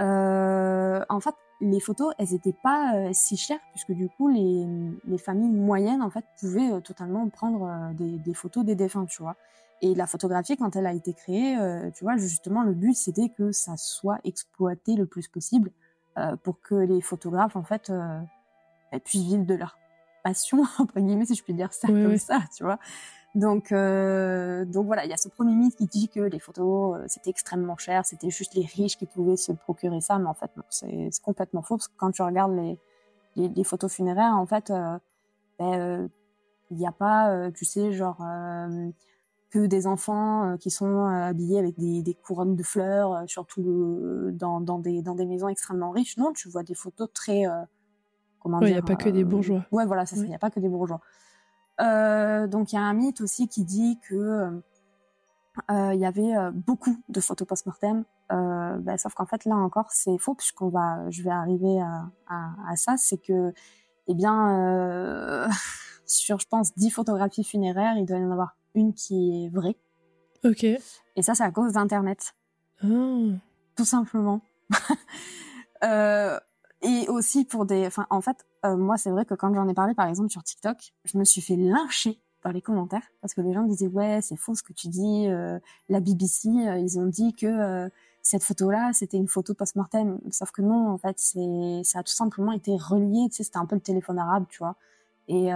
Euh, 0.00 1.04
en 1.08 1.20
fait, 1.20 1.34
les 1.60 1.80
photos, 1.80 2.14
elles 2.18 2.34
étaient 2.34 2.56
pas 2.62 2.94
euh, 2.94 3.10
si 3.12 3.36
chères, 3.36 3.58
puisque 3.72 3.92
du 3.92 4.08
coup, 4.08 4.28
les, 4.28 4.66
les, 5.06 5.18
familles 5.18 5.50
moyennes, 5.50 6.02
en 6.02 6.10
fait, 6.10 6.24
pouvaient 6.38 6.72
euh, 6.72 6.80
totalement 6.80 7.28
prendre 7.28 7.64
euh, 7.64 7.92
des, 7.94 8.18
des, 8.18 8.34
photos 8.34 8.64
des 8.64 8.76
défunts, 8.76 9.06
tu 9.06 9.22
vois. 9.22 9.34
Et 9.82 9.94
la 9.94 10.06
photographie, 10.06 10.56
quand 10.56 10.76
elle 10.76 10.86
a 10.86 10.92
été 10.92 11.14
créée, 11.14 11.56
tu 11.94 12.02
vois, 12.02 12.16
justement, 12.16 12.64
le 12.64 12.74
but, 12.74 12.94
c'était 12.94 13.28
que 13.28 13.52
ça 13.52 13.76
soit 13.76 14.18
exploité 14.24 14.96
le 14.96 15.06
plus 15.06 15.28
possible 15.28 15.70
euh, 16.18 16.36
pour 16.36 16.60
que 16.60 16.74
les 16.74 17.00
photographes, 17.00 17.54
en 17.54 17.62
fait, 17.62 17.90
euh, 17.90 18.20
puissent 19.04 19.24
vivre 19.24 19.44
de 19.44 19.54
leur 19.54 19.78
passion, 20.24 20.64
entre 20.78 20.98
guillemets, 20.98 21.26
si 21.26 21.34
je 21.34 21.44
puis 21.44 21.54
dire 21.54 21.72
ça 21.72 21.86
comme 21.86 22.16
ça, 22.16 22.40
tu 22.56 22.64
vois. 22.64 22.78
Donc, 23.38 23.72
euh, 23.72 24.64
donc 24.64 24.86
voilà, 24.86 25.04
il 25.04 25.10
y 25.10 25.12
a 25.12 25.16
ce 25.16 25.28
premier 25.28 25.54
mythe 25.54 25.76
qui 25.76 25.86
dit 25.86 26.08
que 26.08 26.20
les 26.20 26.38
photos, 26.38 26.98
c'était 27.06 27.30
extrêmement 27.30 27.76
cher, 27.76 28.04
c'était 28.04 28.30
juste 28.30 28.54
les 28.54 28.64
riches 28.64 28.96
qui 28.96 29.06
pouvaient 29.06 29.36
se 29.36 29.52
procurer 29.52 30.00
ça, 30.00 30.18
mais 30.18 30.26
en 30.26 30.34
fait, 30.34 30.50
non, 30.56 30.64
c'est 30.70 31.10
complètement 31.22 31.62
faux, 31.62 31.76
parce 31.76 31.88
que 31.88 31.94
quand 31.96 32.10
tu 32.10 32.22
regardes 32.22 32.56
les, 32.56 32.78
les, 33.36 33.64
photos 33.64 33.92
funéraires, 33.92 34.34
en 34.36 34.46
fait, 34.46 34.72
ben, 35.58 36.10
il 36.70 36.76
n'y 36.76 36.86
a 36.86 36.92
pas, 36.92 37.50
tu 37.52 37.64
sais, 37.64 37.92
genre 37.92 38.20
que 39.50 39.66
des 39.66 39.86
enfants 39.86 40.52
euh, 40.52 40.56
qui 40.56 40.70
sont 40.70 41.06
euh, 41.06 41.28
habillés 41.28 41.58
avec 41.58 41.78
des, 41.78 42.02
des 42.02 42.14
couronnes 42.14 42.56
de 42.56 42.62
fleurs, 42.62 43.12
euh, 43.14 43.24
surtout 43.26 44.30
dans, 44.32 44.60
dans, 44.60 44.78
des, 44.78 45.02
dans 45.02 45.14
des 45.14 45.26
maisons 45.26 45.48
extrêmement 45.48 45.90
riches. 45.90 46.16
Non, 46.16 46.32
tu 46.32 46.48
vois 46.48 46.62
des 46.62 46.74
photos 46.74 47.08
très... 47.12 47.44
comment 48.40 48.58
dire 48.60 48.68
Il 48.68 48.72
n'y 48.72 48.78
a 48.78 48.82
pas 48.82 48.96
que 48.96 49.08
des 49.08 49.24
bourgeois. 49.24 49.64
Ouais, 49.72 49.86
voilà, 49.86 50.06
c'est 50.06 50.16
ça, 50.16 50.22
il 50.22 50.28
n'y 50.28 50.34
a 50.34 50.38
pas 50.38 50.50
que 50.50 50.60
des 50.60 50.68
bourgeois. 50.68 51.00
Donc 51.78 52.72
il 52.72 52.74
y 52.74 52.78
a 52.78 52.82
un 52.82 52.94
mythe 52.94 53.20
aussi 53.20 53.48
qui 53.48 53.64
dit 53.64 53.98
que 54.08 54.62
il 55.70 55.98
y 55.98 56.06
avait 56.06 56.34
beaucoup 56.52 56.96
de 57.08 57.20
photos 57.20 57.46
post-mortem, 57.48 58.04
ben, 58.30 58.96
sauf 58.96 59.14
qu'en 59.14 59.26
fait 59.26 59.44
là 59.44 59.56
encore 59.56 59.90
c'est 59.90 60.18
faux 60.18 60.34
puisqu'on 60.34 60.68
va, 60.68 61.08
je 61.10 61.22
vais 61.22 61.30
arriver 61.30 61.80
à, 61.80 62.10
à, 62.28 62.50
à 62.68 62.76
ça, 62.76 62.96
c'est 62.96 63.18
que, 63.18 63.52
eh 64.06 64.14
bien, 64.14 65.48
sur 66.06 66.38
je 66.38 66.46
pense 66.48 66.74
10 66.74 66.90
photographies 66.90 67.44
funéraires, 67.44 67.96
il 67.96 68.06
doit 68.06 68.18
y 68.18 68.24
en 68.24 68.30
avoir 68.30 68.56
une 68.74 68.94
qui 68.94 69.44
est 69.44 69.48
vraie. 69.48 69.76
Ok. 70.44 70.64
Et 70.64 71.22
ça, 71.22 71.34
c'est 71.34 71.42
à 71.42 71.50
cause 71.50 71.72
d'Internet. 71.72 72.34
Ah. 72.82 72.86
Tout 73.76 73.84
simplement. 73.84 74.40
euh, 75.84 76.38
et 76.82 77.08
aussi 77.08 77.44
pour 77.44 77.66
des... 77.66 77.86
Enfin, 77.86 78.06
en 78.10 78.20
fait, 78.20 78.46
euh, 78.64 78.76
moi, 78.76 78.96
c'est 78.96 79.10
vrai 79.10 79.24
que 79.24 79.34
quand 79.34 79.52
j'en 79.54 79.68
ai 79.68 79.74
parlé, 79.74 79.94
par 79.94 80.06
exemple, 80.06 80.30
sur 80.30 80.42
TikTok, 80.42 80.92
je 81.04 81.18
me 81.18 81.24
suis 81.24 81.40
fait 81.40 81.56
lyncher 81.56 82.20
dans 82.44 82.50
les 82.50 82.62
commentaires 82.62 83.02
parce 83.20 83.34
que 83.34 83.40
les 83.40 83.52
gens 83.52 83.64
disaient 83.64 83.88
ouais 83.88 84.20
c'est 84.22 84.36
faux 84.36 84.54
ce 84.54 84.62
que 84.62 84.72
tu 84.72 84.86
dis 84.86 85.26
euh, 85.26 85.58
la 85.88 85.98
BBC 85.98 86.48
euh, 86.48 86.78
ils 86.78 86.96
ont 86.96 87.06
dit 87.06 87.34
que 87.34 87.90
cette 88.22 88.44
photo 88.44 88.70
là 88.70 88.92
c'était 88.92 89.16
une 89.16 89.26
photo 89.26 89.54
post-mortem 89.54 90.20
sauf 90.30 90.52
que 90.52 90.62
non 90.62 90.88
en 90.88 90.98
fait 90.98 91.18
c'est 91.18 91.80
ça 91.82 91.98
a 91.98 92.02
tout 92.04 92.12
simplement 92.12 92.52
été 92.52 92.76
relié 92.76 93.26
tu 93.28 93.38
sais 93.38 93.42
c'était 93.42 93.56
un 93.58 93.66
peu 93.66 93.74
le 93.74 93.80
téléphone 93.80 94.20
arabe 94.20 94.44
tu 94.48 94.58
vois 94.58 94.76
et 95.26 95.50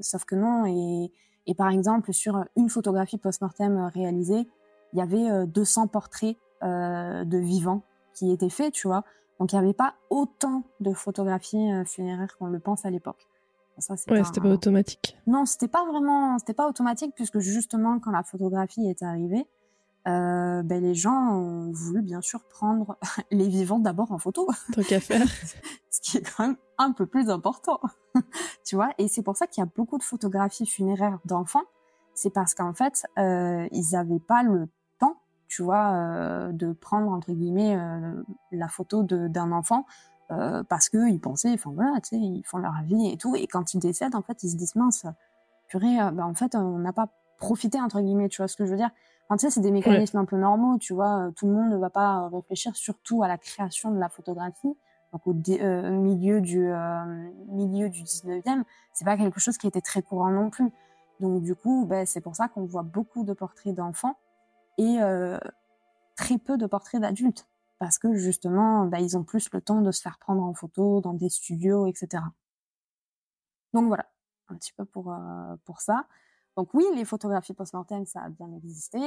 sauf 0.00 0.24
que 0.24 0.34
non 0.34 0.66
et 0.66 1.12
et 1.46 1.54
par 1.54 1.70
exemple, 1.70 2.12
sur 2.12 2.44
une 2.56 2.68
photographie 2.68 3.18
post-mortem 3.18 3.76
euh, 3.76 3.88
réalisée, 3.88 4.48
il 4.92 4.98
y 4.98 5.02
avait 5.02 5.46
200 5.46 5.84
euh, 5.84 5.86
portraits 5.86 6.36
euh, 6.62 7.24
de 7.24 7.38
vivants 7.38 7.82
qui 8.14 8.30
étaient 8.30 8.50
faits, 8.50 8.72
tu 8.72 8.86
vois. 8.86 9.04
Donc 9.40 9.52
il 9.52 9.56
n'y 9.56 9.64
avait 9.64 9.74
pas 9.74 9.94
autant 10.10 10.62
de 10.78 10.92
photographies 10.92 11.70
funéraires 11.86 12.36
qu'on 12.38 12.46
le 12.46 12.60
pense 12.60 12.84
à 12.84 12.90
l'époque. 12.90 13.26
Ça, 13.78 13.94
ouais, 14.08 14.24
c'était 14.24 14.40
pas 14.42 14.50
automatique. 14.50 15.16
Non, 15.26 15.46
c'était 15.46 15.68
pas 15.68 15.86
vraiment, 15.86 16.38
c'était 16.38 16.54
pas 16.54 16.68
automatique 16.68 17.14
puisque 17.14 17.38
justement 17.38 17.98
quand 17.98 18.10
la 18.10 18.22
photographie 18.22 18.86
est 18.86 19.02
arrivée, 19.02 19.46
euh, 20.08 20.62
ben 20.62 20.82
les 20.82 20.94
gens 20.94 21.34
ont 21.34 21.72
voulu 21.72 22.02
bien 22.02 22.20
sûr 22.20 22.42
prendre 22.44 22.96
les 23.30 23.48
vivants 23.48 23.78
d'abord 23.78 24.12
en 24.12 24.18
photo. 24.18 24.48
Tant 24.74 24.82
qu'à 24.82 25.00
faire. 25.00 25.26
Ce 25.90 26.00
qui 26.00 26.18
est 26.18 26.36
quand 26.36 26.46
même 26.46 26.56
un 26.78 26.92
peu 26.92 27.06
plus 27.06 27.30
important. 27.30 27.80
tu 28.64 28.76
vois, 28.76 28.90
et 28.98 29.08
c'est 29.08 29.22
pour 29.22 29.36
ça 29.36 29.46
qu'il 29.46 29.62
y 29.62 29.66
a 29.66 29.70
beaucoup 29.74 29.98
de 29.98 30.02
photographies 30.02 30.66
funéraires 30.66 31.18
d'enfants. 31.24 31.64
C'est 32.14 32.30
parce 32.30 32.54
qu'en 32.54 32.74
fait, 32.74 33.04
euh, 33.18 33.66
ils 33.72 33.92
n'avaient 33.92 34.20
pas 34.20 34.42
le 34.42 34.68
tu 35.50 35.62
vois, 35.62 35.92
euh, 35.92 36.52
de 36.52 36.72
prendre 36.72 37.10
entre 37.10 37.32
guillemets 37.32 37.76
euh, 37.76 38.22
la 38.52 38.68
photo 38.68 39.02
d'un 39.02 39.50
enfant 39.50 39.84
euh, 40.30 40.62
parce 40.62 40.88
que 40.88 41.10
ils 41.10 41.20
pensaient, 41.20 41.52
enfin 41.52 41.72
voilà, 41.74 42.00
tu 42.00 42.10
sais, 42.10 42.16
ils 42.16 42.44
font 42.44 42.58
leur 42.58 42.80
vie 42.84 43.10
et 43.10 43.16
tout. 43.16 43.34
Et 43.34 43.48
quand 43.48 43.74
ils 43.74 43.80
décèdent, 43.80 44.14
en 44.14 44.22
fait, 44.22 44.44
ils 44.44 44.50
se 44.50 44.56
disent 44.56 44.76
mince, 44.76 45.06
purée, 45.66 45.96
ben, 46.12 46.24
en 46.24 46.34
fait, 46.34 46.54
on 46.54 46.78
n'a 46.78 46.92
pas 46.92 47.08
profité 47.36 47.80
entre 47.80 48.00
guillemets, 48.00 48.28
tu 48.28 48.36
vois 48.36 48.48
ce 48.48 48.56
que 48.56 48.64
je 48.64 48.70
veux 48.70 48.76
dire 48.76 48.90
Enfin, 49.28 49.36
tu 49.36 49.46
sais, 49.46 49.50
c'est 49.50 49.60
des 49.60 49.70
mécanismes 49.70 50.18
un 50.18 50.24
peu 50.24 50.36
normaux, 50.36 50.78
tu 50.78 50.92
vois. 50.92 51.30
Tout 51.36 51.46
le 51.46 51.52
monde 51.52 51.70
ne 51.70 51.76
va 51.76 51.90
pas 51.90 52.28
réfléchir 52.28 52.74
surtout 52.74 53.22
à 53.22 53.28
la 53.28 53.38
création 53.38 53.90
de 53.92 53.98
la 53.98 54.08
photographie 54.08 54.76
donc 55.12 55.26
au 55.26 55.32
milieu 55.32 56.40
du 56.40 56.70
milieu 57.48 57.88
du 57.88 58.04
19e, 58.04 58.62
c'est 58.92 59.04
pas 59.04 59.16
quelque 59.16 59.40
chose 59.40 59.58
qui 59.58 59.66
était 59.66 59.80
très 59.80 60.02
courant 60.02 60.30
non 60.30 60.50
plus. 60.50 60.70
Donc 61.18 61.42
du 61.42 61.56
coup, 61.56 61.84
ben, 61.84 62.06
c'est 62.06 62.20
pour 62.20 62.36
ça 62.36 62.46
qu'on 62.46 62.64
voit 62.64 62.84
beaucoup 62.84 63.24
de 63.24 63.32
portraits 63.32 63.74
d'enfants 63.74 64.14
et 64.80 65.02
euh, 65.02 65.38
très 66.16 66.38
peu 66.38 66.56
de 66.56 66.66
portraits 66.66 67.02
d'adultes 67.02 67.46
parce 67.78 67.98
que 67.98 68.14
justement, 68.14 68.86
ben, 68.86 68.98
ils 68.98 69.16
ont 69.16 69.24
plus 69.24 69.50
le 69.52 69.60
temps 69.60 69.82
de 69.82 69.90
se 69.90 70.00
faire 70.00 70.18
prendre 70.18 70.42
en 70.42 70.54
photo 70.54 71.00
dans 71.00 71.12
des 71.12 71.28
studios, 71.28 71.86
etc. 71.86 72.22
Donc 73.74 73.88
voilà, 73.88 74.06
un 74.48 74.56
petit 74.56 74.72
peu 74.72 74.84
pour 74.86 75.12
euh, 75.12 75.56
pour 75.64 75.80
ça. 75.80 76.06
Donc 76.56 76.72
oui, 76.74 76.84
les 76.94 77.04
photographies 77.04 77.52
post-mortem, 77.52 78.06
ça 78.06 78.22
a 78.22 78.28
bien 78.30 78.50
existé. 78.54 78.98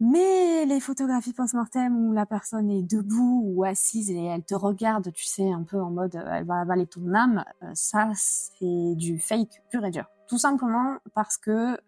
Mais 0.00 0.66
les 0.66 0.80
photographies 0.80 1.32
post-mortem 1.32 1.96
où 1.96 2.12
la 2.12 2.26
personne 2.26 2.70
est 2.70 2.82
debout 2.82 3.42
ou 3.46 3.64
assise 3.64 4.10
et 4.10 4.24
elle 4.24 4.44
te 4.44 4.54
regarde, 4.54 5.10
tu 5.14 5.24
sais, 5.24 5.50
un 5.50 5.62
peu 5.62 5.80
en 5.80 5.90
mode 5.90 6.16
euh, 6.16 6.28
elle 6.30 6.44
va 6.44 6.60
avaler 6.60 6.86
ton 6.86 7.14
âme, 7.14 7.42
ça 7.72 8.10
c'est 8.14 8.94
du 8.96 9.18
fake 9.18 9.62
pur 9.70 9.82
et 9.86 9.90
dur. 9.90 10.04
Tout 10.28 10.38
simplement 10.38 10.98
parce 11.14 11.38
que, 11.38 11.78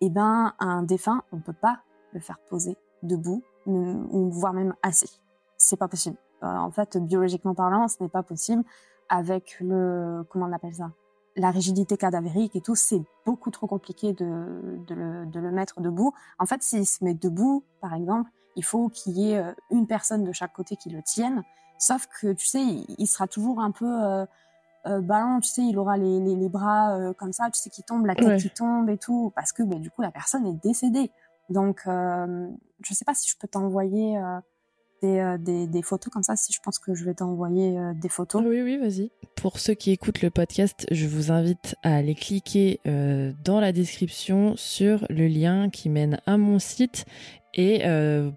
eh 0.00 0.10
ben, 0.10 0.54
un 0.58 0.82
défunt, 0.82 1.22
on 1.32 1.40
peut 1.40 1.52
pas 1.52 1.80
le 2.12 2.20
faire 2.20 2.38
poser 2.48 2.76
debout 3.02 3.42
ou 3.66 4.30
voire 4.30 4.52
même 4.52 4.74
assis. 4.82 5.20
C'est 5.56 5.76
pas 5.76 5.88
possible. 5.88 6.16
Euh, 6.42 6.46
en 6.46 6.70
fait, 6.70 6.96
biologiquement 6.98 7.54
parlant, 7.54 7.88
ce 7.88 7.96
n'est 8.00 8.08
pas 8.08 8.22
possible 8.22 8.62
avec 9.08 9.56
le 9.60 10.24
comment 10.28 10.46
on 10.46 10.52
appelle 10.52 10.74
ça 10.74 10.90
la 11.36 11.50
rigidité 11.50 11.96
cadavérique 11.96 12.56
et 12.56 12.60
tout, 12.60 12.74
c'est 12.74 13.02
beaucoup 13.24 13.50
trop 13.50 13.66
compliqué 13.66 14.12
de, 14.12 14.78
de, 14.86 14.94
le, 14.94 15.26
de, 15.26 15.38
le, 15.38 15.50
mettre 15.50 15.80
debout. 15.80 16.14
En 16.38 16.46
fait, 16.46 16.62
s'il 16.62 16.86
se 16.86 17.04
met 17.04 17.14
debout, 17.14 17.62
par 17.80 17.94
exemple, 17.94 18.30
il 18.56 18.64
faut 18.64 18.88
qu'il 18.88 19.18
y 19.18 19.32
ait 19.32 19.38
euh, 19.38 19.52
une 19.70 19.86
personne 19.86 20.24
de 20.24 20.32
chaque 20.32 20.54
côté 20.54 20.76
qui 20.76 20.88
le 20.88 21.02
tienne. 21.02 21.42
Sauf 21.78 22.06
que, 22.06 22.32
tu 22.32 22.46
sais, 22.46 22.64
il, 22.64 23.06
sera 23.06 23.26
toujours 23.28 23.60
un 23.60 23.70
peu 23.70 23.86
euh, 23.86 24.24
euh, 24.86 25.00
ballon, 25.00 25.40
tu 25.40 25.48
sais, 25.48 25.62
il 25.62 25.78
aura 25.78 25.96
les, 25.96 26.20
les, 26.20 26.34
les 26.34 26.48
bras 26.48 26.96
euh, 26.96 27.12
comme 27.12 27.32
ça, 27.32 27.50
tu 27.50 27.60
sais, 27.60 27.70
qui 27.70 27.82
tombe, 27.82 28.06
la 28.06 28.14
tête 28.14 28.40
qui 28.40 28.50
tombe 28.50 28.88
et 28.88 28.98
tout, 28.98 29.32
parce 29.34 29.52
que 29.52 29.62
bah, 29.62 29.76
du 29.76 29.90
coup, 29.90 30.02
la 30.02 30.10
personne 30.10 30.46
est 30.46 30.62
décédée. 30.62 31.10
Donc, 31.48 31.82
je 31.86 32.94
sais 32.94 33.04
pas 33.04 33.14
si 33.14 33.28
je 33.30 33.36
peux 33.38 33.46
t'envoyer 33.48 34.18
euh, 35.04 35.36
des, 35.36 35.66
des, 35.66 35.82
photos 35.82 36.10
comme 36.10 36.22
ça 36.22 36.36
si 36.36 36.54
je 36.54 36.58
pense 36.60 36.78
que 36.78 36.94
je 36.94 37.04
vais 37.04 37.12
t'envoyer 37.12 37.78
euh, 37.78 37.92
des 37.94 38.08
photos. 38.08 38.42
Oui, 38.44 38.62
oui, 38.62 38.78
vas-y. 38.78 39.10
Pour 39.36 39.58
ceux 39.58 39.74
qui 39.74 39.90
écoutent 39.90 40.22
le 40.22 40.30
podcast, 40.30 40.86
je 40.90 41.06
vous 41.06 41.30
invite 41.30 41.76
à 41.82 41.96
aller 41.96 42.14
cliquer 42.14 42.80
euh, 42.86 43.32
dans 43.44 43.60
la 43.60 43.72
description 43.72 44.56
sur 44.56 45.06
le 45.10 45.26
lien 45.26 45.68
qui 45.68 45.90
mène 45.90 46.18
à 46.24 46.38
mon 46.38 46.58
site 46.58 47.04
et 47.54 47.84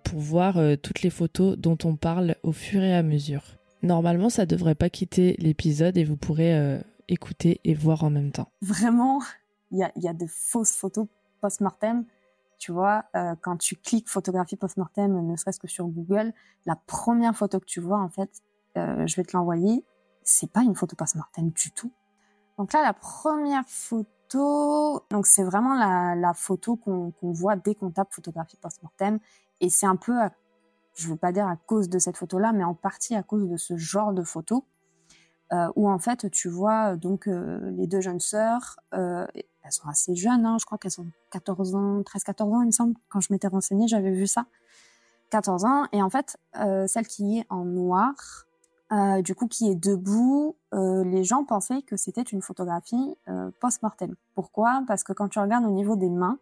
pour 0.05 0.19
voir 0.19 0.57
toutes 0.81 1.01
les 1.01 1.09
photos 1.09 1.57
dont 1.57 1.77
on 1.83 1.97
parle 1.97 2.35
au 2.41 2.53
fur 2.53 2.81
et 2.81 2.95
à 2.95 3.03
mesure. 3.03 3.58
Normalement, 3.81 4.29
ça 4.29 4.45
devrait 4.45 4.75
pas 4.75 4.89
quitter 4.89 5.35
l'épisode 5.39 5.97
et 5.97 6.03
vous 6.03 6.17
pourrez 6.17 6.79
écouter 7.07 7.61
et 7.63 7.73
voir 7.73 8.03
en 8.03 8.09
même 8.09 8.31
temps. 8.31 8.51
Vraiment, 8.61 9.21
il 9.71 9.79
y 9.79 9.83
a, 9.83 9.91
y 9.95 10.13
de 10.13 10.25
fausses 10.27 10.73
photos 10.73 11.07
post-mortem 11.41 12.05
tu 12.59 12.73
vois, 12.73 13.05
euh, 13.15 13.35
quand 13.41 13.57
tu 13.57 13.77
cliques 13.77 14.09
photographie 14.09 14.57
post-mortem, 14.57 15.25
ne 15.25 15.35
serait-ce 15.37 15.59
que 15.59 15.67
sur 15.67 15.87
Google, 15.87 16.33
la 16.65 16.75
première 16.75 17.35
photo 17.35 17.59
que 17.59 17.65
tu 17.65 17.79
vois, 17.79 17.99
en 17.99 18.09
fait, 18.09 18.29
euh, 18.77 19.07
je 19.07 19.15
vais 19.15 19.23
te 19.23 19.35
l'envoyer, 19.35 19.85
c'est 20.23 20.51
pas 20.51 20.61
une 20.61 20.75
photo 20.75 20.95
post-mortem 20.95 21.51
du 21.51 21.71
tout. 21.71 21.91
Donc 22.57 22.73
là, 22.73 22.83
la 22.83 22.93
première 22.93 23.63
photo, 23.65 25.05
donc 25.09 25.25
c'est 25.25 25.43
vraiment 25.43 25.73
la 25.73 26.33
photo 26.35 26.75
qu'on 26.75 27.13
voit 27.21 27.55
dès 27.55 27.75
qu'on 27.75 27.91
tape 27.91 28.11
photographie 28.11 28.57
post-mortem, 28.61 29.19
et 29.61 29.69
c'est 29.69 29.87
un 29.87 29.95
peu, 29.95 30.13
je 30.95 31.07
veux 31.09 31.15
pas 31.15 31.31
dire 31.31 31.47
à 31.47 31.55
cause 31.55 31.89
de 31.89 31.99
cette 31.99 32.17
photo-là, 32.17 32.51
mais 32.53 32.63
en 32.63 32.73
partie 32.73 33.15
à 33.15 33.23
cause 33.23 33.47
de 33.49 33.57
ce 33.57 33.77
genre 33.77 34.13
de 34.13 34.23
photo. 34.23 34.65
euh, 35.51 35.71
où 35.75 35.89
en 35.89 35.99
fait 35.99 36.29
tu 36.31 36.47
vois 36.49 36.95
donc 36.95 37.25
les 37.27 37.87
deux 37.87 38.01
jeunes 38.01 38.19
sœurs, 38.19 38.79
elles 38.91 39.71
sont 39.71 39.87
assez 39.87 40.15
jeunes, 40.15 40.45
hein, 40.45 40.57
je 40.59 40.65
crois 40.65 40.77
qu'elles 40.77 40.99
ont 41.01 41.07
14 41.31 41.75
ans, 41.75 42.01
13-14 42.01 42.43
ans 42.53 42.61
il 42.61 42.67
me 42.67 42.71
semble, 42.71 42.95
quand 43.09 43.19
je 43.19 43.33
m'étais 43.33 43.47
renseignée 43.47 43.87
j'avais 43.87 44.11
vu 44.11 44.27
ça, 44.27 44.45
14 45.31 45.65
ans, 45.65 45.85
et 45.91 46.01
en 46.01 46.09
fait 46.09 46.37
celle 46.87 47.07
qui 47.07 47.39
est 47.39 47.45
en 47.49 47.65
noir, 47.65 48.13
du 49.23 49.33
coup 49.35 49.47
qui 49.47 49.69
est 49.69 49.75
debout, 49.75 50.55
les 50.71 51.23
gens 51.23 51.43
pensaient 51.45 51.81
que 51.81 51.97
c'était 51.97 52.21
une 52.21 52.41
photographie 52.41 53.15
post-mortem. 53.59 54.15
Pourquoi? 54.35 54.83
Parce 54.87 55.03
que 55.03 55.13
quand 55.13 55.29
tu 55.29 55.39
regardes 55.39 55.65
au 55.65 55.71
niveau 55.71 55.95
des 55.95 56.09
mains, 56.09 56.37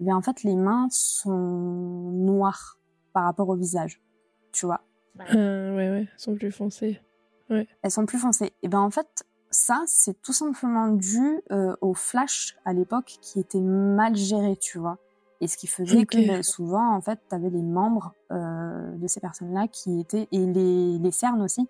eh 0.00 0.12
en 0.12 0.22
fait 0.22 0.42
les 0.42 0.56
mains 0.56 0.88
sont 0.90 2.10
noires 2.12 2.77
par 3.18 3.24
rapport 3.24 3.48
au 3.48 3.56
visage, 3.56 4.00
tu 4.52 4.64
vois. 4.64 4.80
Euh, 5.34 5.74
ouais, 5.74 5.90
ouais, 5.90 6.08
elles 6.08 6.08
sont 6.16 6.36
plus 6.36 6.52
foncées. 6.52 7.00
Ouais. 7.50 7.66
Elles 7.82 7.90
sont 7.90 8.06
plus 8.06 8.18
foncées. 8.18 8.52
Et 8.62 8.68
ben 8.68 8.78
en 8.78 8.90
fait, 8.90 9.24
ça, 9.50 9.82
c'est 9.86 10.22
tout 10.22 10.32
simplement 10.32 10.86
dû 10.86 11.42
euh, 11.50 11.74
au 11.80 11.94
flash 11.94 12.56
à 12.64 12.72
l'époque 12.72 13.16
qui 13.20 13.40
était 13.40 13.60
mal 13.60 14.14
géré, 14.14 14.56
tu 14.56 14.78
vois. 14.78 14.98
Et 15.40 15.48
ce 15.48 15.56
qui 15.56 15.66
faisait 15.66 16.06
que 16.06 16.24
ben, 16.28 16.44
souvent, 16.44 16.94
en 16.94 17.00
fait, 17.00 17.18
tu 17.28 17.34
avais 17.34 17.50
les 17.50 17.62
membres 17.62 18.14
euh, 18.30 18.92
de 18.92 19.06
ces 19.08 19.18
personnes-là 19.18 19.66
qui 19.66 19.98
étaient, 19.98 20.28
et 20.30 20.46
les, 20.46 20.98
les 20.98 21.10
cernes 21.10 21.42
aussi, 21.42 21.66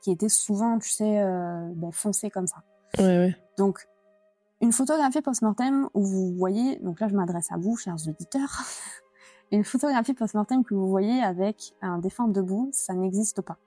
qui 0.00 0.12
étaient 0.12 0.28
souvent, 0.28 0.78
tu 0.78 0.90
sais, 0.90 1.18
euh, 1.18 1.72
ben, 1.74 1.90
foncées 1.90 2.30
comme 2.30 2.46
ça. 2.46 2.58
Ouais, 2.98 3.18
ouais. 3.18 3.36
Donc, 3.58 3.88
une 4.60 4.70
photographie 4.70 5.22
post-mortem 5.22 5.88
où 5.92 6.04
vous 6.04 6.36
voyez, 6.36 6.76
donc 6.76 7.00
là 7.00 7.08
je 7.08 7.16
m'adresse 7.16 7.50
à 7.50 7.56
vous, 7.56 7.76
chers 7.76 7.96
auditeurs, 8.06 8.62
une 9.52 9.64
photographie 9.64 10.14
post-mortem 10.14 10.64
que 10.64 10.74
vous 10.74 10.88
voyez 10.88 11.22
avec 11.22 11.74
un 11.82 11.98
défunt 11.98 12.28
debout, 12.28 12.70
ça 12.72 12.94
n'existe 12.94 13.40
pas. 13.42 13.58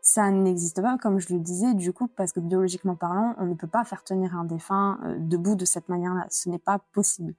Ça 0.00 0.30
n'existe 0.30 0.80
pas, 0.80 0.96
comme 0.96 1.18
je 1.18 1.34
le 1.34 1.40
disais, 1.40 1.74
du 1.74 1.92
coup, 1.92 2.08
parce 2.08 2.32
que 2.32 2.40
biologiquement 2.40 2.96
parlant, 2.96 3.34
on 3.38 3.46
ne 3.46 3.54
peut 3.54 3.66
pas 3.66 3.84
faire 3.84 4.04
tenir 4.04 4.34
un 4.36 4.44
défunt 4.44 4.98
euh, 5.04 5.16
debout 5.18 5.54
de 5.54 5.64
cette 5.64 5.88
manière-là. 5.88 6.26
Ce 6.30 6.48
n'est 6.48 6.58
pas 6.58 6.78
possible. 6.92 7.34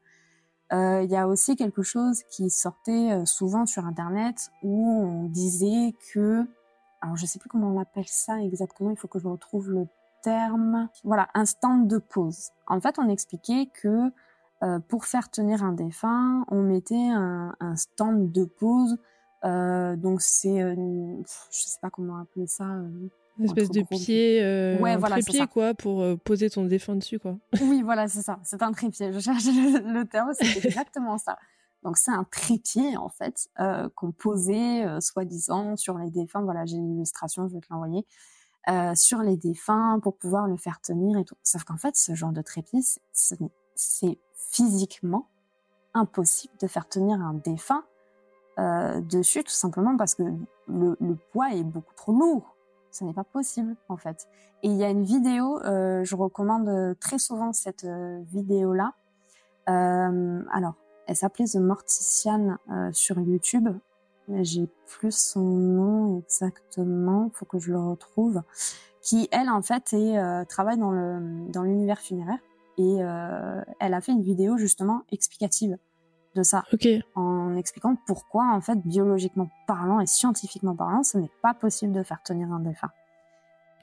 Euh, 0.72 1.02
il 1.04 1.10
y 1.10 1.16
a 1.16 1.28
aussi 1.28 1.56
quelque 1.56 1.82
chose 1.82 2.22
qui 2.30 2.50
sortait 2.52 3.12
euh, 3.12 3.26
souvent 3.26 3.66
sur 3.66 3.86
Internet 3.88 4.52
où 4.62 4.88
on 4.88 5.24
disait 5.24 5.96
que, 6.14 6.46
alors 7.02 7.18
je 7.18 7.26
sais 7.26 7.40
plus 7.40 7.50
comment 7.50 7.74
on 7.74 7.82
appelle 7.82 8.08
ça 8.08 8.40
exactement, 8.40 8.92
il 8.92 8.98
faut 8.98 9.08
que 9.08 9.18
je 9.18 9.28
retrouve 9.28 9.72
le 9.72 9.88
terme. 10.22 10.90
Voilà, 11.04 11.28
un 11.34 11.46
stand 11.46 11.88
de 11.88 11.98
pause. 11.98 12.52
En 12.68 12.80
fait, 12.80 13.00
on 13.00 13.10
expliquait 13.10 13.70
que 13.74 14.12
euh, 14.62 14.80
pour 14.80 15.06
faire 15.06 15.30
tenir 15.30 15.64
un 15.64 15.72
défunt, 15.72 16.46
on 16.50 16.62
mettait 16.62 16.96
un, 16.96 17.56
un 17.62 17.76
stand 17.78 18.32
de 18.32 18.44
pose. 18.44 18.98
Euh, 19.46 19.96
donc 19.96 20.22
c'est, 20.22 20.62
euh, 20.62 20.76
je 20.76 21.58
sais 21.58 21.80
pas 21.82 21.90
comment 21.90 22.18
appeler 22.18 22.46
ça. 22.46 22.66
Une 22.66 23.46
espèce 23.46 23.70
de 23.70 23.84
pied, 23.84 24.42
ouais, 24.82 24.98
voilà, 24.98 25.22
trépied 25.22 25.48
quoi, 25.48 25.74
pour 25.74 26.04
poser 26.26 26.50
ton 26.50 26.66
défunt 26.66 26.98
dessus 26.98 27.20
quoi. 27.20 27.38
Oui, 27.62 27.82
voilà, 27.84 28.10
c'est 28.10 28.22
ça. 28.22 28.40
C'est 28.44 28.62
un 28.62 28.74
trépied. 28.74 29.14
Je 29.14 29.20
cherchais 29.20 29.52
le, 29.52 30.04
terme, 30.04 30.32
c'est 30.34 30.66
exactement 30.66 31.18
ça. 31.18 31.38
Donc 31.84 31.98
c'est 31.98 32.12
un 32.12 32.26
trépied 32.26 32.98
en 32.98 33.08
fait 33.08 33.48
qu'on 33.96 34.12
posait 34.12 34.84
soi-disant 35.00 35.78
sur 35.78 35.98
les 35.98 36.10
défunts. 36.10 36.42
Voilà, 36.42 36.66
j'ai 36.66 36.76
une 36.76 36.98
illustration, 36.98 37.48
je 37.48 37.54
vais 37.54 37.62
te 37.62 37.68
l'envoyer. 37.70 38.06
sur 38.98 39.22
les 39.22 39.38
défunts 39.38 40.02
pour 40.04 40.18
pouvoir 40.18 40.46
le 40.48 40.58
faire 40.58 40.82
tenir 40.82 41.18
et 41.18 41.24
tout. 41.24 41.38
Sauf 41.42 41.64
qu'en 41.64 41.78
fait, 41.78 41.96
ce 41.96 42.14
genre 42.16 42.34
de 42.34 42.42
trépied, 42.42 42.82
c'est 43.14 44.20
physiquement 44.52 45.28
impossible 45.94 46.54
de 46.62 46.68
faire 46.68 46.88
tenir 46.88 47.20
un 47.22 47.34
défunt 47.34 47.84
euh, 48.58 49.02
dessus, 49.02 49.44
tout 49.44 49.52
simplement 49.52 49.96
parce 49.96 50.16
que 50.16 50.24
le, 50.68 50.96
poids 51.32 51.54
est 51.54 51.64
beaucoup 51.64 51.94
trop 51.96 52.12
lourd. 52.12 52.56
Ce 52.92 53.04
n'est 53.04 53.14
pas 53.14 53.24
possible, 53.24 53.76
en 53.88 53.98
fait. 53.98 54.28
Et 54.64 54.68
il 54.68 54.76
y 54.76 54.84
a 54.84 54.90
une 54.90 55.04
vidéo, 55.04 55.62
euh, 55.64 56.04
je 56.04 56.16
recommande 56.16 56.98
très 57.00 57.20
souvent 57.20 57.54
cette 57.54 57.86
euh, 57.86 58.20
vidéo-là. 58.32 58.94
alors, 59.68 60.74
elle 61.08 61.16
s'appelait 61.16 61.46
The 61.46 61.58
Mortician 61.58 62.58
sur 62.92 63.20
YouTube. 63.20 63.70
J'ai 64.42 64.68
plus 64.86 65.16
son 65.16 65.42
nom 65.42 66.20
exactement, 66.20 67.32
faut 67.34 67.46
que 67.46 67.60
je 67.60 67.72
le 67.72 67.80
retrouve. 67.80 68.42
Qui, 69.02 69.28
elle, 69.32 69.50
en 69.50 69.62
fait, 69.62 69.94
est, 69.94 70.46
travaille 70.46 70.78
dans 70.78 70.92
le 70.92 71.48
dans 71.50 71.64
l'univers 71.64 72.00
funéraire 72.00 72.40
et 72.80 73.04
euh, 73.04 73.62
elle 73.82 73.94
a 73.94 74.00
fait 74.00 74.14
une 74.14 74.24
vidéo 74.24 74.58
justement 74.58 75.02
explicative 75.12 75.78
de 76.36 76.44
ça, 76.44 76.64
en 77.16 77.56
expliquant 77.58 77.98
pourquoi 78.08 78.54
en 78.54 78.62
fait 78.62 78.78
biologiquement 78.86 79.50
parlant 79.68 80.00
et 80.00 80.06
scientifiquement 80.06 80.76
parlant, 80.76 81.04
ce 81.04 81.18
n'est 81.18 81.32
pas 81.42 81.54
possible 81.54 81.92
de 81.92 82.04
faire 82.04 82.22
tenir 82.24 82.52
un 82.52 82.60
défunt. 82.60 82.92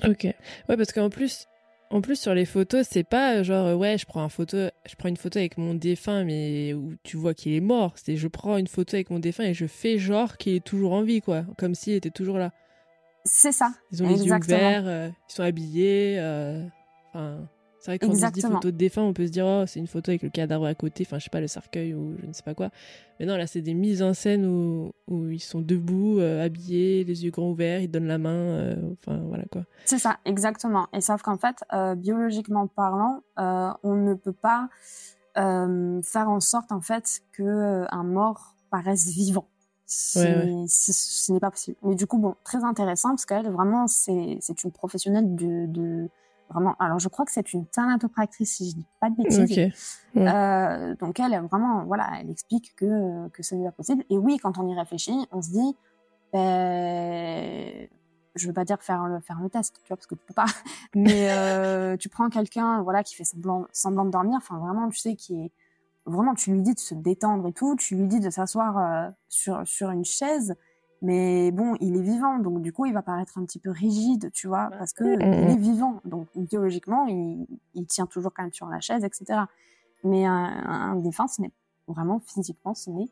Ok, 0.04 0.24
ouais 0.24 0.76
parce 0.76 0.92
qu'en 0.92 1.10
plus, 1.10 1.46
en 1.90 2.00
plus 2.00 2.18
sur 2.18 2.32
les 2.32 2.46
photos, 2.46 2.86
c'est 2.90 3.04
pas 3.04 3.42
genre 3.42 3.78
ouais 3.78 3.98
je 3.98 4.06
prends 4.06 4.22
une 4.22 4.30
photo, 4.30 4.56
je 4.88 4.94
prends 4.96 5.08
une 5.08 5.16
photo 5.18 5.38
avec 5.38 5.58
mon 5.58 5.74
défunt 5.74 6.24
mais 6.24 6.72
où 6.72 6.94
tu 7.02 7.18
vois 7.18 7.34
qu'il 7.34 7.52
est 7.52 7.60
mort. 7.60 7.94
C'est 7.96 8.16
je 8.16 8.28
prends 8.28 8.56
une 8.56 8.68
photo 8.68 8.94
avec 8.94 9.10
mon 9.10 9.18
défunt 9.18 9.44
et 9.44 9.54
je 9.54 9.66
fais 9.66 9.98
genre 9.98 10.38
qu'il 10.38 10.54
est 10.54 10.64
toujours 10.64 10.92
en 10.92 11.02
vie 11.02 11.20
quoi, 11.20 11.44
comme 11.58 11.74
s'il 11.74 11.94
était 11.94 12.10
toujours 12.10 12.38
là. 12.38 12.52
C'est 13.24 13.52
ça. 13.52 13.72
Ils 13.90 14.02
ont 14.02 14.08
les 14.08 14.24
yeux 14.24 14.38
verts, 14.46 14.86
euh, 14.86 15.08
ils 15.28 15.32
sont 15.32 15.42
habillés. 15.42 16.16
Euh, 16.18 16.64
enfin, 17.08 17.48
c'est 17.86 17.92
vrai 17.92 17.98
que 18.00 18.06
quand 18.06 18.12
on 18.12 18.30
dit 18.30 18.40
photo 18.40 18.70
de 18.72 18.76
défunt, 18.76 19.02
on 19.02 19.12
peut 19.12 19.28
se 19.28 19.30
dire 19.30 19.46
oh 19.46 19.64
c'est 19.64 19.78
une 19.78 19.86
photo 19.86 20.10
avec 20.10 20.22
le 20.22 20.28
cadavre 20.28 20.66
à 20.66 20.74
côté, 20.74 21.04
enfin 21.06 21.20
je 21.20 21.24
sais 21.24 21.30
pas 21.30 21.40
le 21.40 21.46
cercueil 21.46 21.94
ou 21.94 22.16
je 22.20 22.26
ne 22.26 22.32
sais 22.32 22.42
pas 22.42 22.54
quoi. 22.54 22.70
Mais 23.20 23.26
non 23.26 23.36
là 23.36 23.46
c'est 23.46 23.60
des 23.60 23.74
mises 23.74 24.02
en 24.02 24.12
scène 24.12 24.44
où, 24.44 24.90
où 25.06 25.28
ils 25.28 25.38
sont 25.38 25.60
debout, 25.60 26.18
euh, 26.18 26.44
habillés, 26.44 27.04
les 27.04 27.24
yeux 27.24 27.30
grands 27.30 27.50
ouverts, 27.50 27.80
ils 27.80 27.88
donnent 27.88 28.08
la 28.08 28.18
main, 28.18 28.30
euh, 28.30 28.74
enfin 28.94 29.18
voilà 29.28 29.44
quoi. 29.52 29.62
C'est 29.84 30.00
ça 30.00 30.18
exactement. 30.24 30.88
Et 30.92 31.00
sauf 31.00 31.22
qu'en 31.22 31.36
fait 31.36 31.62
euh, 31.72 31.94
biologiquement 31.94 32.66
parlant, 32.66 33.22
on 33.36 33.94
ne 33.94 34.14
peut 34.14 34.32
pas 34.32 34.68
faire 35.36 36.28
en 36.28 36.40
sorte 36.40 36.72
en 36.72 36.80
fait 36.80 37.20
que 37.30 37.84
un 37.88 38.02
mort 38.02 38.56
paraisse 38.68 39.06
vivant. 39.06 39.46
Ce 39.86 41.30
n'est 41.30 41.38
pas 41.38 41.52
possible. 41.52 41.76
Mais 41.84 41.94
du 41.94 42.08
coup 42.08 42.18
bon 42.18 42.34
très 42.42 42.64
intéressant 42.64 43.10
parce 43.10 43.26
qu'elle 43.26 43.48
vraiment 43.48 43.86
c'est 43.86 44.38
c'est 44.40 44.64
une 44.64 44.72
professionnelle 44.72 45.36
de, 45.36 45.66
de 45.66 46.08
vraiment. 46.50 46.74
Alors, 46.78 46.98
je 46.98 47.08
crois 47.08 47.24
que 47.24 47.32
c'est 47.32 47.52
une 47.52 47.66
thanatopractrice, 47.66 48.56
si 48.56 48.70
je 48.70 48.76
dis 48.76 48.86
pas 49.00 49.10
de 49.10 49.16
bêtises. 49.16 49.72
Euh, 50.16 50.94
donc, 50.96 51.20
elle, 51.20 51.38
vraiment, 51.50 51.84
voilà, 51.84 52.08
elle 52.20 52.30
explique 52.30 52.74
que 52.76 53.28
que 53.28 53.42
ce 53.42 53.54
n'est 53.54 53.64
pas 53.64 53.72
possible. 53.72 54.04
Et 54.10 54.18
oui, 54.18 54.38
quand 54.38 54.58
on 54.58 54.68
y 54.68 54.74
réfléchit, 54.74 55.26
on 55.32 55.42
se 55.42 55.50
dit, 55.50 55.76
ben, 56.32 57.88
je 58.34 58.46
veux 58.46 58.52
pas 58.52 58.64
dire 58.64 58.82
faire 58.82 59.04
le 59.06 59.20
faire 59.20 59.40
le 59.40 59.48
test, 59.48 59.80
tu 59.82 59.88
vois, 59.88 59.96
parce 59.96 60.06
que 60.06 60.14
tu 60.14 60.20
peux 60.26 60.34
pas. 60.34 60.46
Mais 60.94 61.30
euh, 61.30 61.96
tu 61.96 62.08
prends 62.08 62.28
quelqu'un, 62.28 62.82
voilà, 62.82 63.02
qui 63.02 63.14
fait 63.14 63.24
semblant 63.24 63.66
semblant 63.72 64.04
de 64.04 64.10
dormir, 64.10 64.36
enfin 64.36 64.58
vraiment, 64.58 64.88
tu 64.88 64.98
sais, 64.98 65.16
qui 65.16 65.34
est 65.40 65.52
vraiment, 66.04 66.34
tu 66.34 66.52
lui 66.52 66.62
dis 66.62 66.74
de 66.74 66.78
se 66.78 66.94
détendre 66.94 67.46
et 67.48 67.52
tout, 67.52 67.76
tu 67.76 67.96
lui 67.96 68.06
dis 68.06 68.20
de 68.20 68.30
s'asseoir 68.30 68.78
euh, 68.78 69.10
sur 69.28 69.66
sur 69.66 69.90
une 69.90 70.04
chaise 70.04 70.54
mais 71.02 71.50
bon, 71.50 71.74
il 71.80 71.96
est 71.96 72.02
vivant, 72.02 72.38
donc 72.38 72.62
du 72.62 72.72
coup, 72.72 72.86
il 72.86 72.94
va 72.94 73.02
paraître 73.02 73.38
un 73.38 73.44
petit 73.44 73.58
peu 73.58 73.70
rigide, 73.70 74.30
tu 74.32 74.48
vois, 74.48 74.70
parce 74.78 74.92
que 74.92 75.04
il 75.04 75.50
est 75.50 75.56
vivant, 75.56 76.00
donc 76.04 76.28
biologiquement, 76.34 77.06
il, 77.06 77.46
il, 77.74 77.86
tient 77.86 78.06
toujours 78.06 78.32
quand 78.34 78.42
même 78.42 78.52
sur 78.52 78.66
la 78.66 78.80
chaise, 78.80 79.04
etc. 79.04 79.40
Mais 80.04 80.24
un, 80.24 80.32
un 80.32 80.96
défunt, 80.96 81.28
ce 81.28 81.42
n'est 81.42 81.52
vraiment 81.86 82.20
physiquement, 82.20 82.74
ce 82.74 82.90
n'est 82.90 83.10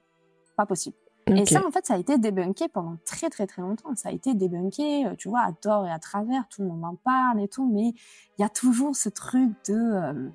pas 0.56 0.66
possible. 0.66 0.96
Et 1.26 1.46
ça, 1.46 1.66
en 1.66 1.70
fait, 1.70 1.86
ça 1.86 1.94
a 1.94 1.98
été 1.98 2.18
débunké 2.18 2.68
pendant 2.68 2.96
très 3.06 3.30
très 3.30 3.46
très 3.46 3.62
longtemps. 3.62 3.94
Ça 3.96 4.10
a 4.10 4.12
été 4.12 4.34
débunké, 4.34 5.06
euh, 5.06 5.14
tu 5.16 5.28
vois, 5.28 5.40
à 5.40 5.52
tort 5.52 5.86
et 5.86 5.90
à 5.90 5.98
travers. 5.98 6.46
Tout 6.48 6.62
le 6.62 6.68
monde 6.68 6.84
en 6.84 6.96
parle 6.96 7.40
et 7.40 7.48
tout, 7.48 7.66
mais 7.66 7.94
il 8.38 8.42
y 8.42 8.44
a 8.44 8.48
toujours 8.48 8.94
ce 8.94 9.08
truc 9.08 9.50
de 9.66 9.74
euh, 9.74 10.28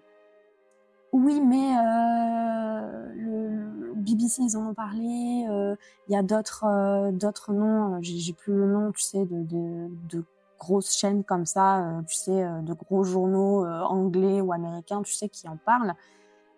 oui, 1.12 1.42
mais 1.42 1.76
euh, 1.78 3.14
le 3.16 3.94
BBC 3.96 4.44
ils 4.44 4.58
en 4.58 4.70
ont 4.70 4.74
parlé. 4.74 5.46
Euh, 5.50 5.76
il 6.08 6.14
y 6.14 6.18
a 6.18 6.24
d'autres 6.24 6.66
euh, 6.66 7.12
d'autres 7.12 7.52
noms. 7.52 8.00
J'ai 8.02 8.34
plus 8.34 8.54
le 8.54 8.68
nom, 8.68 8.92
tu 8.92 9.02
sais, 9.02 9.26
de, 9.26 9.44
de, 9.44 9.90
de 10.10 10.24
grosses 10.60 10.96
chaînes 10.96 11.24
comme 11.24 11.46
ça, 11.46 12.02
tu 12.08 12.16
sais, 12.16 12.44
de 12.62 12.74
gros 12.74 13.04
journaux 13.04 13.66
anglais 13.66 14.42
ou 14.42 14.52
américains, 14.52 15.02
tu 15.02 15.14
sais, 15.14 15.30
qui 15.30 15.48
en 15.48 15.58
parlent. 15.58 15.94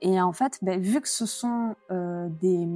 Et 0.02 0.20
en 0.20 0.34
fait, 0.34 0.58
ben, 0.64 0.82
vu 0.82 1.02
que 1.02 1.10
ce 1.10 1.26
sont 1.26 1.76
des 1.90 2.68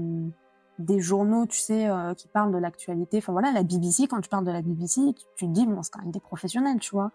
des 0.78 1.00
journaux, 1.00 1.46
tu 1.46 1.58
sais, 1.58 1.90
qui 2.16 2.28
parlent 2.28 2.52
de 2.52 2.58
l'actualité. 2.60 3.18
Enfin 3.18 3.32
voilà, 3.32 3.52
la 3.52 3.64
BBC. 3.64 4.08
Quand 4.08 4.22
tu 4.22 4.30
parles 4.30 4.46
de 4.46 4.52
la 4.52 4.62
BBC, 4.62 5.02
tu, 5.36 5.48
te 5.48 5.52
dis 5.52 5.66
bon, 5.66 5.82
c'est 5.82 5.92
quand 5.92 6.02
même 6.02 6.12
des 6.12 6.20
professionnels, 6.20 6.80
tu 6.80 6.92
vois. 6.92 7.12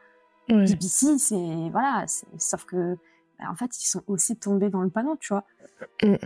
BBC, 0.49 1.19
c'est 1.19 1.71
voilà, 1.71 2.05
sauf 2.37 2.65
que 2.65 2.99
en 3.49 3.55
fait, 3.55 3.77
ils 3.83 3.87
sont 3.87 4.03
aussi 4.07 4.37
tombés 4.37 4.71
dans 4.71 4.83
le 4.83 4.91
panneau, 4.91 5.17
tu 5.17 5.33
vois. 5.33 5.45
Mm. 6.03 6.17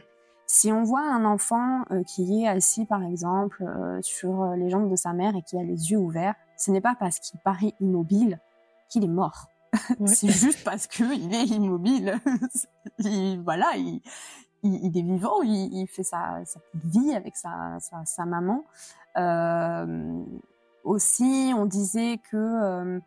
Si 0.46 0.70
on 0.70 0.82
voit 0.82 1.02
un 1.02 1.24
enfant 1.24 1.84
euh, 1.90 2.02
qui 2.02 2.42
est 2.42 2.48
assis, 2.48 2.84
par 2.84 3.02
exemple, 3.02 3.62
euh, 3.62 4.00
sur 4.02 4.42
euh, 4.42 4.56
les 4.56 4.68
jambes 4.68 4.90
de 4.90 4.96
sa 4.96 5.12
mère 5.12 5.34
et 5.36 5.42
qui 5.42 5.58
a 5.58 5.62
les 5.62 5.90
yeux 5.90 5.98
ouverts, 5.98 6.34
ce 6.56 6.70
n'est 6.70 6.82
pas 6.82 6.94
parce 6.94 7.18
qu'il 7.18 7.40
paraît 7.40 7.72
immobile 7.80 8.40
qu'il 8.88 9.04
est 9.04 9.08
mort. 9.08 9.48
c'est 10.06 10.28
juste 10.28 10.62
parce 10.62 10.86
que 10.86 11.02
il 11.02 11.34
est 11.34 11.46
immobile. 11.46 12.20
voilà, 13.42 13.72
il, 13.76 14.02
il, 14.62 14.96
est 14.96 15.02
vivant, 15.02 15.42
il, 15.42 15.86
fait 15.88 16.04
sa, 16.04 16.44
sa, 16.44 16.60
vie 16.84 17.14
avec 17.14 17.36
sa, 17.36 17.78
sa, 17.80 18.04
sa 18.04 18.24
maman. 18.24 18.64
Euh, 19.16 20.22
aussi, 20.84 21.52
on 21.56 21.66
disait 21.66 22.20
que 22.30 23.00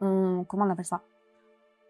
on 0.00 0.44
comment 0.44 0.64
on 0.64 0.70
appelle 0.70 0.84
ça? 0.84 1.02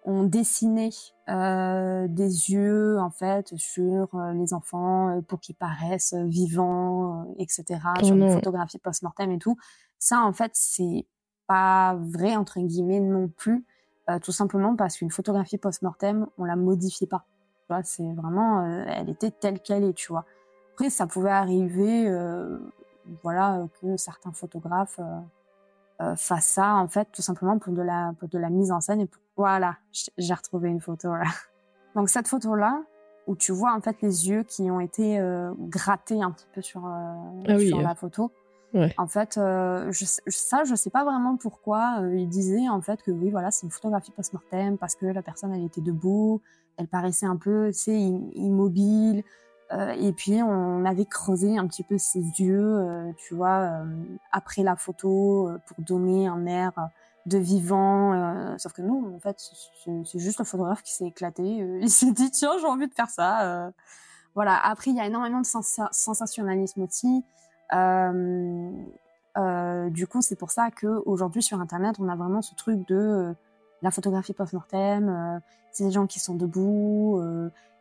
On 0.05 0.25
dessinait 0.25 0.91
euh, 1.29 2.07
des 2.09 2.51
yeux 2.51 2.99
en 2.99 3.11
fait 3.11 3.53
sur 3.57 4.15
euh, 4.15 4.33
les 4.33 4.53
enfants 4.53 5.09
euh, 5.09 5.21
pour 5.23 5.41
qu'ils 5.41 5.55
paraissent 5.55 6.15
vivants, 6.15 7.33
etc. 7.39 7.81
Sur 8.03 8.15
une 8.15 8.21
non. 8.21 8.33
photographie 8.33 8.79
post-mortem 8.79 9.31
et 9.31 9.39
tout. 9.39 9.57
Ça 9.99 10.21
en 10.21 10.33
fait 10.33 10.51
c'est 10.55 11.07
pas 11.47 11.95
vrai 12.01 12.37
entre 12.37 12.61
guillemets 12.61 13.01
non 13.01 13.29
plus, 13.29 13.65
euh, 14.11 14.19
tout 14.19 14.33
simplement 14.33 14.75
parce 14.77 14.99
qu'une 14.99 15.11
photographie 15.11 15.59
post-mortem 15.59 16.27
on 16.39 16.45
la 16.45 16.57
modifie 16.57 17.07
pas. 17.07 17.25
Tu 17.61 17.67
vois, 17.69 17.83
c'est 17.85 18.13
vraiment, 18.15 18.65
euh, 18.65 18.85
elle 18.89 19.09
était 19.09 19.31
telle 19.31 19.61
qu'elle 19.61 19.85
est, 19.85 19.93
tu 19.93 20.09
vois. 20.09 20.25
Après 20.75 20.91
ça 20.91 21.07
pouvait 21.07 21.31
arriver, 21.31 22.09
euh, 22.09 22.59
voilà, 23.23 23.67
que 23.81 23.97
certains 23.97 24.33
photographes 24.33 25.01
euh, 26.01 26.15
ça 26.41 26.75
en 26.75 26.89
fait 26.89 27.09
tout 27.13 27.23
simplement 27.23 27.59
pour 27.59 27.73
de 27.73 27.83
la 27.83 28.13
pour 28.19 28.29
de 28.29 28.39
la 28.39 28.51
mise 28.51 28.73
en 28.73 28.81
scène 28.81 29.01
et 29.01 29.07
pour 29.07 29.21
voilà, 29.37 29.77
j'ai 30.19 30.35
retrouvé 30.35 30.69
une 30.69 30.81
photo 30.81 31.15
là. 31.15 31.25
Donc 31.95 32.09
cette 32.09 32.29
photo 32.29 32.55
là 32.55 32.83
où 33.27 33.37
tu 33.37 33.53
vois 33.53 33.73
en 33.75 33.81
fait 33.81 33.97
les 34.03 34.29
yeux 34.29 34.43
qui 34.43 34.71
ont 34.71 34.81
été 34.81 35.19
euh, 35.21 35.53
grattés 35.59 36.23
un 36.23 36.31
petit 36.33 36.47
peu 36.55 36.61
sur 36.63 36.85
euh, 36.87 36.91
Ah 37.49 37.55
oui, 37.57 37.69
sur 37.69 37.79
euh. 37.79 37.83
la 37.83 37.95
photo. 37.95 38.31
Ouais. 38.75 38.95
En 38.97 39.07
fait, 39.07 39.37
euh, 39.37 39.93
je, 39.93 40.07
ça 40.29 40.65
je 40.65 40.75
sais 40.75 40.89
pas 40.91 41.05
vraiment 41.05 41.37
pourquoi 41.37 41.99
euh, 42.01 42.17
il 42.17 42.29
disait 42.29 42.69
en 42.71 42.81
fait 42.81 43.03
que 43.03 43.11
oui 43.11 43.31
voilà 43.31 43.51
c'est 43.51 43.67
une 43.67 43.71
photographie 43.71 44.13
post-mortem 44.13 44.79
parce 44.79 44.95
que 44.95 45.05
la 45.07 45.21
personne 45.23 45.53
elle 45.55 45.65
était 45.65 45.83
debout, 45.83 46.41
elle 46.79 46.89
paraissait 46.89 47.27
un 47.27 47.37
peu 47.37 47.67
tu 47.69 47.79
sais 47.79 47.95
im- 47.97 48.31
immobile. 48.35 49.25
Euh, 49.73 49.93
et 49.93 50.13
puis 50.13 50.43
on 50.43 50.85
avait 50.85 51.07
creusé 51.07 51.57
un 51.57 51.67
petit 51.67 51.83
peu 51.83 51.97
ses 51.99 52.21
yeux, 52.21 52.79
euh, 52.79 53.11
tu 53.17 53.35
vois, 53.35 53.61
euh, 53.61 53.85
après 54.31 54.63
la 54.63 54.77
photo 54.77 55.51
pour 55.67 55.77
donner 55.85 56.27
un 56.29 56.47
air 56.47 56.73
de 57.27 57.39
vivant. 57.39 58.57
sauf 58.59 58.73
que 58.73 58.83
non, 58.83 59.15
en 59.15 59.21
fait, 59.21 59.37
c'est 60.05 60.19
juste 60.19 60.39
le 60.39 60.45
photographe 60.45 60.83
qui 60.83 60.93
s'est 60.93 61.07
éclaté. 61.07 61.43
il 61.81 61.91
s'est 61.91 62.13
dit 62.13 62.31
tiens, 62.31 62.53
j'ai 62.61 62.67
envie 62.67 62.89
de 62.89 62.95
faire 62.95 63.11
ça. 63.11 63.73
voilà. 64.35 64.59
Après, 64.65 64.91
il 64.91 64.97
y 64.97 65.01
a 65.01 65.07
énormément 65.07 65.41
de 65.41 65.47
sensa- 65.47 65.93
sensationnalisme 65.93 66.83
aussi. 66.83 67.25
Du 69.91 70.07
coup, 70.07 70.21
c'est 70.23 70.37
pour 70.37 70.51
ça 70.51 70.71
que 70.71 71.03
aujourd'hui 71.07 71.43
sur 71.43 71.61
Internet, 71.61 71.97
on 71.99 72.09
a 72.09 72.17
vraiment 72.17 72.43
ce 72.43 72.55
truc 72.55 72.87
de 72.89 73.35
la 73.83 73.91
photographie 73.91 74.33
post-mortem. 74.33 75.09
euh, 75.09 75.39
c'est 75.73 75.85
des 75.85 75.91
gens 75.91 76.07
qui 76.07 76.21
sont 76.21 76.35
debout, 76.35 77.21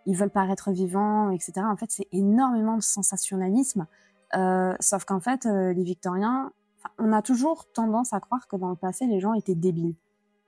ils 0.05 0.15
veulent 0.15 0.29
paraître 0.29 0.71
vivants, 0.71 1.31
etc. 1.31 1.53
En 1.63 1.75
fait, 1.75 1.89
c'est 1.89 2.07
énormément 2.11 2.75
de 2.75 2.81
sensationnalisme. 2.81 3.87
Euh, 4.35 4.75
sauf 4.79 5.05
qu'en 5.05 5.19
fait, 5.19 5.45
euh, 5.45 5.73
les 5.73 5.83
Victoriens, 5.83 6.51
on 6.97 7.11
a 7.13 7.21
toujours 7.21 7.71
tendance 7.71 8.13
à 8.13 8.19
croire 8.19 8.47
que 8.47 8.55
dans 8.55 8.69
le 8.69 8.75
passé, 8.75 9.05
les 9.05 9.19
gens 9.19 9.33
étaient 9.33 9.55
débiles, 9.55 9.95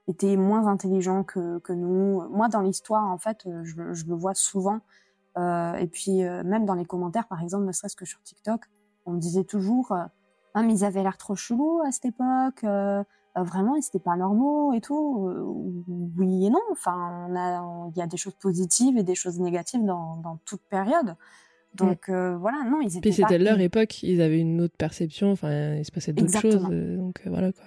étaient 0.08 0.36
moins 0.36 0.66
intelligents 0.66 1.22
que, 1.22 1.58
que 1.58 1.72
nous. 1.72 2.22
Moi, 2.30 2.48
dans 2.48 2.60
l'histoire, 2.60 3.04
en 3.04 3.18
fait, 3.18 3.46
euh, 3.46 3.62
je, 3.64 3.92
je 3.92 4.06
le 4.06 4.14
vois 4.14 4.34
souvent. 4.34 4.80
Et 5.36 5.88
puis, 5.88 6.22
même 6.22 6.64
dans 6.64 6.74
les 6.74 6.84
commentaires, 6.84 7.26
par 7.26 7.42
exemple, 7.42 7.64
ne 7.64 7.72
serait-ce 7.72 7.96
que 7.96 8.04
sur 8.04 8.22
TikTok, 8.22 8.70
on 9.04 9.14
me 9.14 9.18
disait 9.18 9.42
toujours 9.42 9.90
Ah, 9.90 10.62
mais 10.62 10.72
ils 10.72 10.84
avaient 10.84 11.02
l'air 11.02 11.18
trop 11.18 11.34
chelous 11.34 11.80
à 11.84 11.90
cette 11.90 12.04
époque. 12.04 12.64
Euh, 13.36 13.42
vraiment, 13.42 13.74
ils 13.76 13.84
étaient 13.86 13.98
pas 13.98 14.16
normaux 14.16 14.72
et 14.72 14.80
tout. 14.80 15.28
Euh, 15.28 15.42
oui 16.16 16.46
et 16.46 16.50
non. 16.50 16.60
Enfin, 16.70 17.26
on 17.28 17.36
a, 17.36 17.90
il 17.94 17.98
y 17.98 18.02
a 18.02 18.06
des 18.06 18.16
choses 18.16 18.34
positives 18.34 18.96
et 18.96 19.02
des 19.02 19.14
choses 19.14 19.40
négatives 19.40 19.84
dans, 19.84 20.16
dans 20.16 20.38
toute 20.44 20.62
période. 20.62 21.16
Donc 21.74 22.08
euh, 22.08 22.36
voilà, 22.36 22.62
non, 22.64 22.80
ils 22.80 22.86
étaient 22.86 23.00
Puis 23.00 23.12
c'était 23.12 23.38
leur 23.38 23.58
époque, 23.58 24.02
ils 24.04 24.22
avaient 24.22 24.38
une 24.38 24.60
autre 24.60 24.76
perception, 24.76 25.32
enfin, 25.32 25.74
il 25.74 25.84
se 25.84 25.90
passait 25.90 26.12
d'autres 26.12 26.40
choses, 26.40 26.68
donc 26.68 27.20
voilà 27.26 27.52
quoi. 27.52 27.64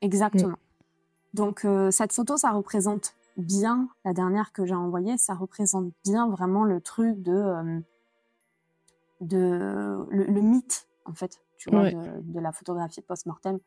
Exactement. 0.00 0.56
Donc 1.32 1.64
euh, 1.64 1.92
cette 1.92 2.12
photo, 2.12 2.36
ça 2.36 2.50
représente 2.50 3.14
bien 3.36 3.88
la 4.04 4.12
dernière 4.14 4.52
que 4.52 4.66
j'ai 4.66 4.74
envoyée. 4.74 5.16
Ça 5.16 5.34
représente 5.34 5.92
bien 6.04 6.28
vraiment 6.28 6.64
le 6.64 6.80
truc 6.80 7.22
de 7.22 7.32
euh, 7.32 7.80
de 9.20 10.04
le, 10.10 10.24
le 10.24 10.40
mythe 10.40 10.88
en 11.04 11.14
fait, 11.14 11.40
tu 11.56 11.70
vois, 11.70 11.82
Ouais. 11.82 11.94
de, 11.94 12.22
de 12.22 12.40
la 12.40 12.50
photographie 12.50 13.00
post-mortem. 13.00 13.58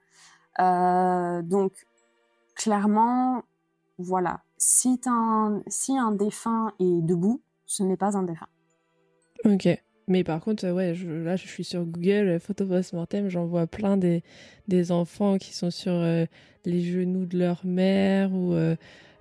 Euh, 0.60 1.42
donc 1.42 1.74
clairement, 2.56 3.44
voilà, 3.98 4.42
si 4.58 5.00
un 5.06 5.62
si 5.68 5.98
un 5.98 6.12
défunt 6.12 6.72
est 6.80 7.02
debout, 7.06 7.42
ce 7.66 7.84
n'est 7.84 7.98
pas 7.98 8.18
un 8.18 8.24
défunt. 8.24 8.48
Ok. 9.46 9.68
Mais 10.08 10.24
par 10.24 10.42
contre, 10.42 10.66
euh, 10.66 10.74
ouais, 10.74 10.96
je- 10.96 11.08
là, 11.08 11.36
je 11.36 11.48
suis 11.48 11.64
sur 11.64 11.86
Google, 11.86 12.28
euh, 12.28 12.40
photo 12.40 12.66
post-mortem, 12.66 13.30
j'en 13.30 13.46
vois 13.46 13.68
plein 13.68 13.96
des, 13.96 14.24
des 14.68 14.92
enfants 14.92 15.38
qui 15.38 15.54
sont 15.54 15.70
sur 15.70 15.92
euh, 15.94 16.26
les 16.66 16.82
genoux 16.82 17.26
de 17.28 17.38
leur 17.38 17.64
mère 17.64 18.34
ou 18.34 18.54
euh, 18.54 18.76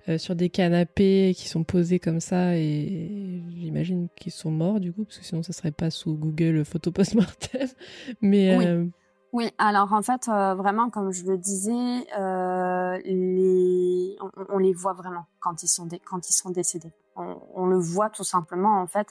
euh, 0.09 0.17
sur 0.17 0.35
des 0.35 0.49
canapés 0.49 1.33
qui 1.37 1.47
sont 1.47 1.63
posés 1.63 1.99
comme 1.99 2.19
ça 2.19 2.57
et 2.57 3.43
j'imagine 3.55 4.07
qu'ils 4.15 4.31
sont 4.31 4.49
morts 4.49 4.79
du 4.79 4.91
coup, 4.91 5.03
parce 5.05 5.19
que 5.19 5.25
sinon 5.25 5.43
ça 5.43 5.53
serait 5.53 5.71
pas 5.71 5.91
sous 5.91 6.15
Google 6.15 6.65
photo 6.65 6.91
post-mortem. 6.91 7.67
Mais 8.21 8.57
Oui. 8.57 8.91
Oui, 9.31 9.51
alors 9.59 9.93
en 9.93 10.01
fait, 10.01 10.27
euh, 10.27 10.55
vraiment, 10.55 10.89
comme 10.89 11.11
je 11.11 11.23
le 11.25 11.37
disais, 11.37 12.07
euh, 12.17 12.97
les... 13.05 14.17
on, 14.21 14.29
on 14.49 14.57
les 14.57 14.73
voit 14.73 14.93
vraiment 14.93 15.25
quand 15.39 15.61
ils 15.61 15.67
sont, 15.67 15.85
dé- 15.85 15.99
quand 16.03 16.27
ils 16.29 16.33
sont 16.33 16.49
décédés. 16.49 16.91
On, 17.15 17.37
on 17.53 17.65
le 17.67 17.77
voit 17.77 18.09
tout 18.09 18.23
simplement, 18.23 18.81
en 18.81 18.87
fait, 18.87 19.07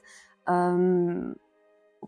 euh, 0.48 1.32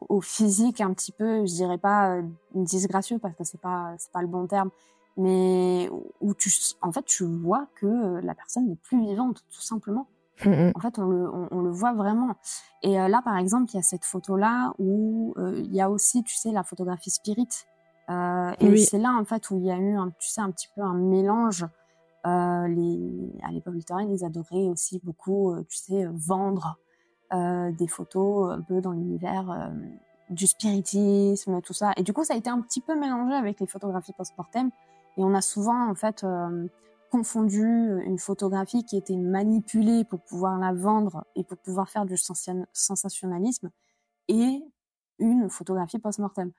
au 0.09 0.21
physique 0.21 0.81
un 0.81 0.93
petit 0.93 1.13
peu, 1.13 1.47
je 1.47 1.53
dirais 1.55 1.79
pas 1.79 2.17
euh, 2.17 2.23
disgracieux 2.55 3.19
parce 3.19 3.35
que 3.37 3.45
c'est 3.45 3.61
pas 3.61 3.95
c'est 3.99 4.11
pas 4.13 4.23
le 4.23 4.29
bon 4.29 4.47
terme, 4.47 4.71
mais 5.17 5.89
où 6.21 6.35
tu 6.35 6.51
en 6.83 6.93
fait 6.93 7.05
tu 7.05 7.25
vois 7.25 7.67
que 7.77 8.21
la 8.23 8.35
personne 8.35 8.69
n'est 8.69 8.77
plus 8.77 9.01
vivante 9.01 9.45
tout 9.53 9.61
simplement. 9.61 10.07
mm, 10.45 10.49
mm. 10.51 10.73
En 10.75 10.81
fait, 10.81 10.99
on 10.99 11.05
le, 11.07 11.29
on, 11.31 11.49
on 11.51 11.61
le 11.61 11.71
voit 11.71 11.93
vraiment. 11.93 12.35
Et 12.83 13.01
euh, 13.01 13.09
là, 13.09 13.21
par 13.23 13.37
exemple, 13.37 13.71
il 13.73 13.77
y 13.77 13.79
a 13.81 13.83
cette 13.83 14.05
photo-là 14.05 14.73
où 14.79 15.35
euh, 15.39 15.59
il 15.59 15.75
y 15.75 15.81
a 15.81 15.91
aussi, 15.91 16.23
tu 16.25 16.35
sais, 16.37 16.51
la 16.53 16.63
photographie 16.65 17.11
spirit. 17.11 17.49
Euh, 18.11 18.53
et 18.61 18.69
Oui. 18.69 18.85
c'est 18.85 18.99
là, 18.99 19.13
en 19.13 19.25
fait, 19.25 19.51
où 19.51 19.57
il 19.57 19.65
y 19.65 19.71
a 19.71 19.79
eu, 19.79 19.95
un, 19.95 20.11
tu 20.19 20.29
sais, 20.29 20.41
un 20.41 20.51
petit 20.51 20.69
peu 20.75 20.83
un 20.83 20.95
mélange. 20.95 21.67
Euh, 22.27 22.69
les, 22.69 23.33
à 23.43 23.51
l'époque 23.51 23.75
victorienne, 23.75 24.11
ils 24.11 24.25
adoraient 24.25 24.69
aussi 24.69 25.01
beaucoup, 25.03 25.53
euh, 25.53 25.65
tu 25.69 25.79
sais, 25.79 26.07
vendre 26.13 26.79
des 27.33 27.87
photos 27.87 28.51
un 28.51 28.61
peu 28.61 28.81
dans 28.81 28.91
l'univers 28.91 29.73
du 30.31 30.49
spiritisme, 30.49 31.61
tout 31.61 31.73
ça. 31.73 31.93
Et 31.97 32.03
du 32.03 32.13
coup, 32.13 32.25
ça 32.25 32.35
a 32.35 32.37
été 32.37 32.51
un 32.51 32.61
petit 32.61 32.81
peu 32.81 32.99
mélangé 32.99 33.35
avec 33.35 33.61
les 33.61 33.69
photographies 33.69 34.13
post-mortem. 34.15 34.71
Et 35.17 35.23
on 35.23 35.33
a 35.33 35.41
souvent, 35.41 35.89
en 35.89 35.95
fait, 35.95 36.27
confondu 37.13 38.03
une 38.05 38.19
photographie 38.19 38.85
qui 38.85 38.97
était 38.97 39.17
manipulée 39.17 40.03
pour 40.03 40.19
pouvoir 40.23 40.59
la 40.59 40.73
vendre 40.73 41.25
et 41.37 41.45
pour 41.45 41.57
pouvoir 41.59 41.89
faire 41.89 42.05
du 42.05 42.15
sensa- 42.15 42.67
sensationnalisme 42.73 43.71
et 44.27 44.61
une 45.21 45.49
photographie 45.51 46.01
post-mortem. 46.01 46.51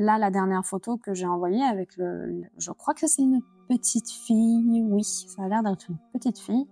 Là, 0.00 0.16
la 0.16 0.30
dernière 0.30 0.64
photo 0.64 0.96
que 0.96 1.12
j'ai 1.12 1.26
envoyée 1.26 1.62
avec 1.64 1.96
le, 1.96 2.26
le- 2.26 2.42
je 2.56 2.70
crois 2.70 2.94
que 2.94 3.06
c'est 3.08 3.22
une 3.22 3.42
petite 3.68 4.08
fille, 4.08 4.82
oui, 4.88 5.02
ça 5.04 5.42
a 5.42 5.48
l'air 5.48 5.62
d'être 5.64 5.90
une 5.90 5.98
petite 6.12 6.38
fille, 6.38 6.66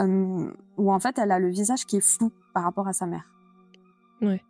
euh, 0.00 0.52
où 0.76 0.92
en 0.92 0.98
fait 0.98 1.16
elle 1.18 1.30
a 1.30 1.38
le 1.38 1.48
visage 1.48 1.86
qui 1.86 1.96
est 1.96 2.00
flou 2.00 2.30
par 2.52 2.64
rapport 2.64 2.88
à 2.88 2.92
sa 2.92 3.06
mère. 3.06 3.24
Ouais. 4.20 4.42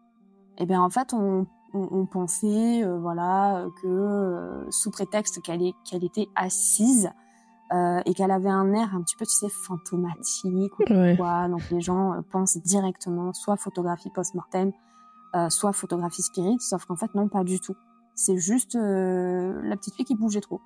Et 0.59 0.65
bien 0.67 0.81
en 0.83 0.89
fait 0.91 1.13
on, 1.13 1.47
on, 1.75 1.89
on 1.93 2.07
pensait 2.07 2.83
euh, 2.83 2.99
voilà 2.99 3.67
que 3.83 3.87
euh, 3.87 4.71
sous 4.71 4.91
prétexte 4.91 5.41
qu'elle 5.43 5.63
était 6.03 6.29
assise 6.35 7.11
euh, 7.73 8.01
et 8.07 8.15
qu'elle 8.15 8.31
avait 8.33 8.49
un 8.51 8.73
air 8.73 8.95
un 8.97 9.03
petit 9.03 9.17
peu 9.17 9.25
tu 9.27 9.33
sais 9.33 9.49
fantomatique 9.51 10.73
ou 10.81 10.85
Ouais. 10.93 11.17
quoi. 11.19 11.49
Donc 11.49 11.69
les 11.71 11.81
gens 11.83 12.15
euh, 12.15 12.21
pensent 12.33 12.57
directement 12.57 13.33
soit 13.33 13.57
photographie 13.57 14.11
post-mortem, 14.11 14.73
euh, 15.37 15.49
soit 15.51 15.73
photographie 15.73 16.23
spirit, 16.23 16.57
sauf 16.61 16.85
qu'en 16.87 16.97
fait 16.97 17.15
non 17.15 17.29
pas 17.29 17.45
du 17.45 17.61
tout. 17.61 17.77
C'est 18.23 18.37
juste 18.37 18.77
euh, 18.77 19.63
la 19.63 19.77
petite 19.79 19.95
fille 19.95 20.05
qui 20.05 20.15
bougeait 20.15 20.43
trop. 20.43 20.61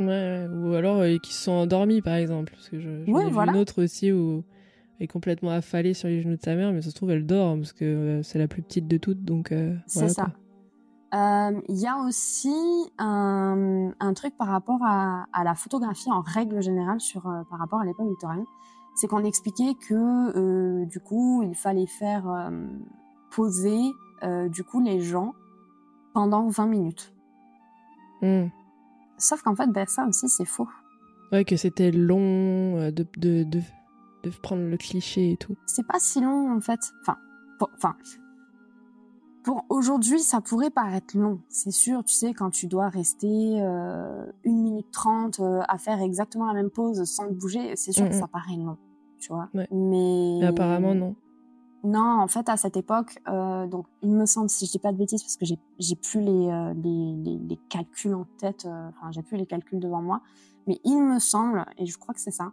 Ouais, 0.00 0.06
ouais. 0.06 0.48
Ou 0.50 0.72
alors 0.72 1.00
euh, 1.00 1.18
qui 1.18 1.34
se 1.34 1.42
sont 1.42 1.52
endormis 1.52 2.00
par 2.00 2.14
exemple. 2.14 2.52
Parce 2.54 2.70
que 2.70 2.80
je, 2.80 2.88
Ouais, 3.10 3.24
ai 3.24 3.26
vu 3.26 3.32
voilà. 3.32 3.52
une 3.52 3.58
autre 3.58 3.82
aussi 3.84 4.12
où 4.12 4.44
elle 4.98 5.04
est 5.04 5.08
complètement 5.08 5.50
affalée 5.50 5.92
sur 5.92 6.08
les 6.08 6.22
genoux 6.22 6.36
de 6.36 6.42
sa 6.42 6.54
mère, 6.54 6.72
mais 6.72 6.80
ça 6.80 6.88
se 6.88 6.94
trouve 6.94 7.10
elle 7.10 7.26
dort 7.26 7.54
parce 7.56 7.74
que 7.74 7.84
euh, 7.84 8.22
c'est 8.22 8.38
la 8.38 8.48
plus 8.48 8.62
petite 8.62 8.88
de 8.88 8.96
toutes. 8.96 9.22
Donc 9.24 9.52
euh, 9.52 9.76
C'est 9.86 9.98
voilà, 10.08 10.14
ça. 10.14 11.60
Il 11.68 11.76
y 11.78 11.86
a 11.86 11.98
aussi 11.98 12.54
un, 12.96 13.90
un 14.00 14.14
truc 14.14 14.34
par 14.38 14.48
rapport 14.48 14.80
à, 14.82 15.26
à 15.34 15.44
la 15.44 15.54
photographie 15.54 16.10
en 16.10 16.22
règle 16.22 16.62
générale 16.62 17.00
sur 17.00 17.24
par 17.50 17.58
rapport 17.58 17.80
à 17.80 17.84
l'époque 17.84 18.08
victorienne, 18.08 18.44
c'est 18.94 19.06
qu'on 19.06 19.24
expliquait 19.24 19.74
que 19.86 20.84
du 20.86 21.00
coup 21.00 21.42
il 21.42 21.54
fallait 21.54 21.86
faire 21.86 22.50
poser 23.30 23.80
du 24.50 24.64
coup 24.64 24.80
les 24.80 25.00
gens 25.00 25.34
pendant 26.18 26.48
20 26.48 26.66
minutes. 26.66 27.14
Hmm. 28.22 28.46
Sauf 29.18 29.42
qu'en 29.42 29.54
fait 29.54 29.68
ben 29.68 29.86
ça 29.86 30.04
aussi 30.08 30.28
c'est 30.28 30.44
faux. 30.44 30.66
Ouais, 31.30 31.44
que 31.44 31.56
c'était 31.56 31.92
long 31.92 32.76
euh, 32.76 32.90
de, 32.90 33.06
de, 33.18 33.44
de, 33.44 33.60
de 34.24 34.30
prendre 34.42 34.62
le 34.64 34.76
cliché 34.76 35.30
et 35.32 35.36
tout. 35.36 35.54
c'est 35.66 35.86
pas 35.86 36.00
si 36.00 36.20
long 36.20 36.50
en 36.56 36.60
fait. 36.60 36.80
Enfin, 37.02 37.16
pour- 37.60 37.70
enfin, 37.76 37.94
Pour 39.44 39.64
aujourd'hui, 39.68 40.18
ça 40.18 40.40
pourrait 40.40 40.70
paraître 40.70 41.16
long, 41.16 41.38
c'est 41.48 41.70
sûr. 41.70 42.02
Tu 42.02 42.14
sais, 42.14 42.34
quand 42.34 42.50
tu 42.50 42.66
dois 42.66 42.88
rester 42.88 43.60
euh, 43.62 44.26
une 44.42 44.60
minute 44.62 44.90
trente 44.90 45.38
euh, 45.38 45.60
à 45.68 45.78
faire 45.78 46.00
exactement 46.02 46.46
la 46.46 46.52
même 46.54 46.70
pose 46.70 47.04
sans 47.04 47.30
bouger, 47.30 47.76
c'est 47.76 47.92
sûr 47.92 48.08
que 48.08 48.14
ça 48.14 48.26
paraît 48.26 48.56
long, 48.56 48.76
tu 49.20 49.32
vois. 49.32 49.48
Ouais. 49.54 49.68
Mais... 49.70 50.38
Mais 50.40 50.46
apparemment, 50.46 50.94
non. 50.96 51.14
Non, 51.84 52.20
en 52.20 52.26
fait, 52.26 52.48
à 52.48 52.56
cette 52.56 52.76
époque, 52.76 53.18
euh, 53.28 53.66
donc 53.66 53.86
il 54.02 54.10
me 54.10 54.26
semble, 54.26 54.50
si 54.50 54.66
je 54.66 54.72
dis 54.72 54.78
pas 54.78 54.92
de 54.92 54.98
bêtises, 54.98 55.22
parce 55.22 55.36
que 55.36 55.44
j'ai 55.44 55.96
plus 55.96 56.20
les, 56.20 56.48
euh, 56.48 56.74
les, 56.74 57.58
calculs 57.68 58.14
en 58.14 58.26
tête, 58.38 58.66
euh, 58.66 58.88
enfin 58.88 59.12
j'ai 59.12 59.22
plus 59.22 59.36
les 59.36 59.46
calculs 59.46 59.78
devant 59.78 60.02
moi, 60.02 60.20
mais 60.66 60.80
il 60.84 61.00
me 61.00 61.20
semble, 61.20 61.64
et 61.76 61.86
je 61.86 61.96
crois 61.96 62.14
que 62.14 62.20
c'est 62.20 62.32
ça, 62.32 62.52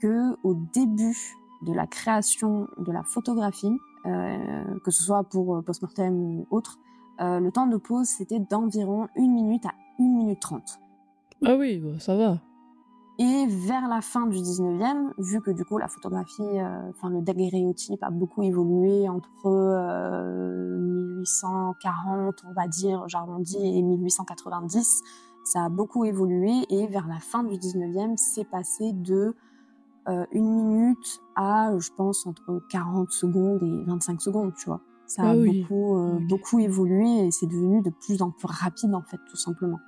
que 0.00 0.36
au 0.42 0.54
début 0.74 1.16
de 1.62 1.72
la 1.72 1.86
création 1.86 2.66
de 2.78 2.90
la 2.90 3.02
photographie, 3.02 3.78
que 4.04 4.90
ce 4.90 5.02
soit 5.02 5.24
pour 5.24 5.64
post-mortem 5.64 6.14
ou 6.14 6.46
autre, 6.50 6.78
le 7.18 7.50
temps 7.50 7.66
de 7.66 7.76
pause 7.76 8.06
c'était 8.06 8.38
d'environ 8.38 9.08
une 9.16 9.32
minute 9.32 9.66
à 9.66 9.72
une 9.98 10.16
minute 10.16 10.38
trente. 10.38 10.78
Ah 11.44 11.56
oui, 11.56 11.78
bah, 11.78 11.98
ça 11.98 12.14
va. 12.14 12.38
Et 13.18 13.46
vers 13.46 13.88
la 13.88 14.02
fin 14.02 14.26
du 14.26 14.36
19e, 14.36 15.12
vu 15.18 15.40
que 15.40 15.50
du 15.50 15.64
coup 15.64 15.78
la 15.78 15.88
photographie, 15.88 16.42
euh, 16.42 16.90
enfin 16.90 17.08
le 17.08 17.22
daguerréotype 17.22 18.02
a 18.02 18.10
beaucoup 18.10 18.42
évolué 18.42 19.08
entre 19.08 19.46
euh, 19.46 20.78
1840, 20.78 22.44
on 22.46 22.52
va 22.52 22.68
dire, 22.68 23.04
j'arrondis, 23.08 23.56
et 23.56 23.82
1890, 23.82 25.02
ça 25.44 25.64
a 25.64 25.68
beaucoup 25.70 26.04
évolué 26.04 26.66
et 26.68 26.86
vers 26.88 27.06
la 27.06 27.18
fin 27.18 27.42
du 27.42 27.54
19e, 27.56 28.16
c'est 28.16 28.44
passé 28.44 28.92
de 28.92 29.34
euh, 30.08 30.24
une 30.32 30.52
minute 30.54 31.20
à, 31.36 31.72
je 31.78 31.90
pense, 31.96 32.26
entre 32.26 32.62
40 32.70 33.10
secondes 33.10 33.62
et 33.62 33.84
25 33.86 34.20
secondes, 34.20 34.52
tu 34.54 34.66
vois. 34.66 34.80
Ça 35.06 35.22
a 35.22 35.30
Ah 35.30 35.36
oui. 35.36 35.62
beaucoup, 35.62 35.96
euh, 35.96 36.18
beaucoup 36.28 36.58
évolué 36.58 37.26
et 37.26 37.30
c'est 37.30 37.46
devenu 37.46 37.80
de 37.80 37.90
plus 37.90 38.22
en 38.22 38.30
plus 38.30 38.46
rapide 38.46 38.94
en 38.94 39.02
fait, 39.02 39.18
tout 39.30 39.36
simplement. 39.36 39.78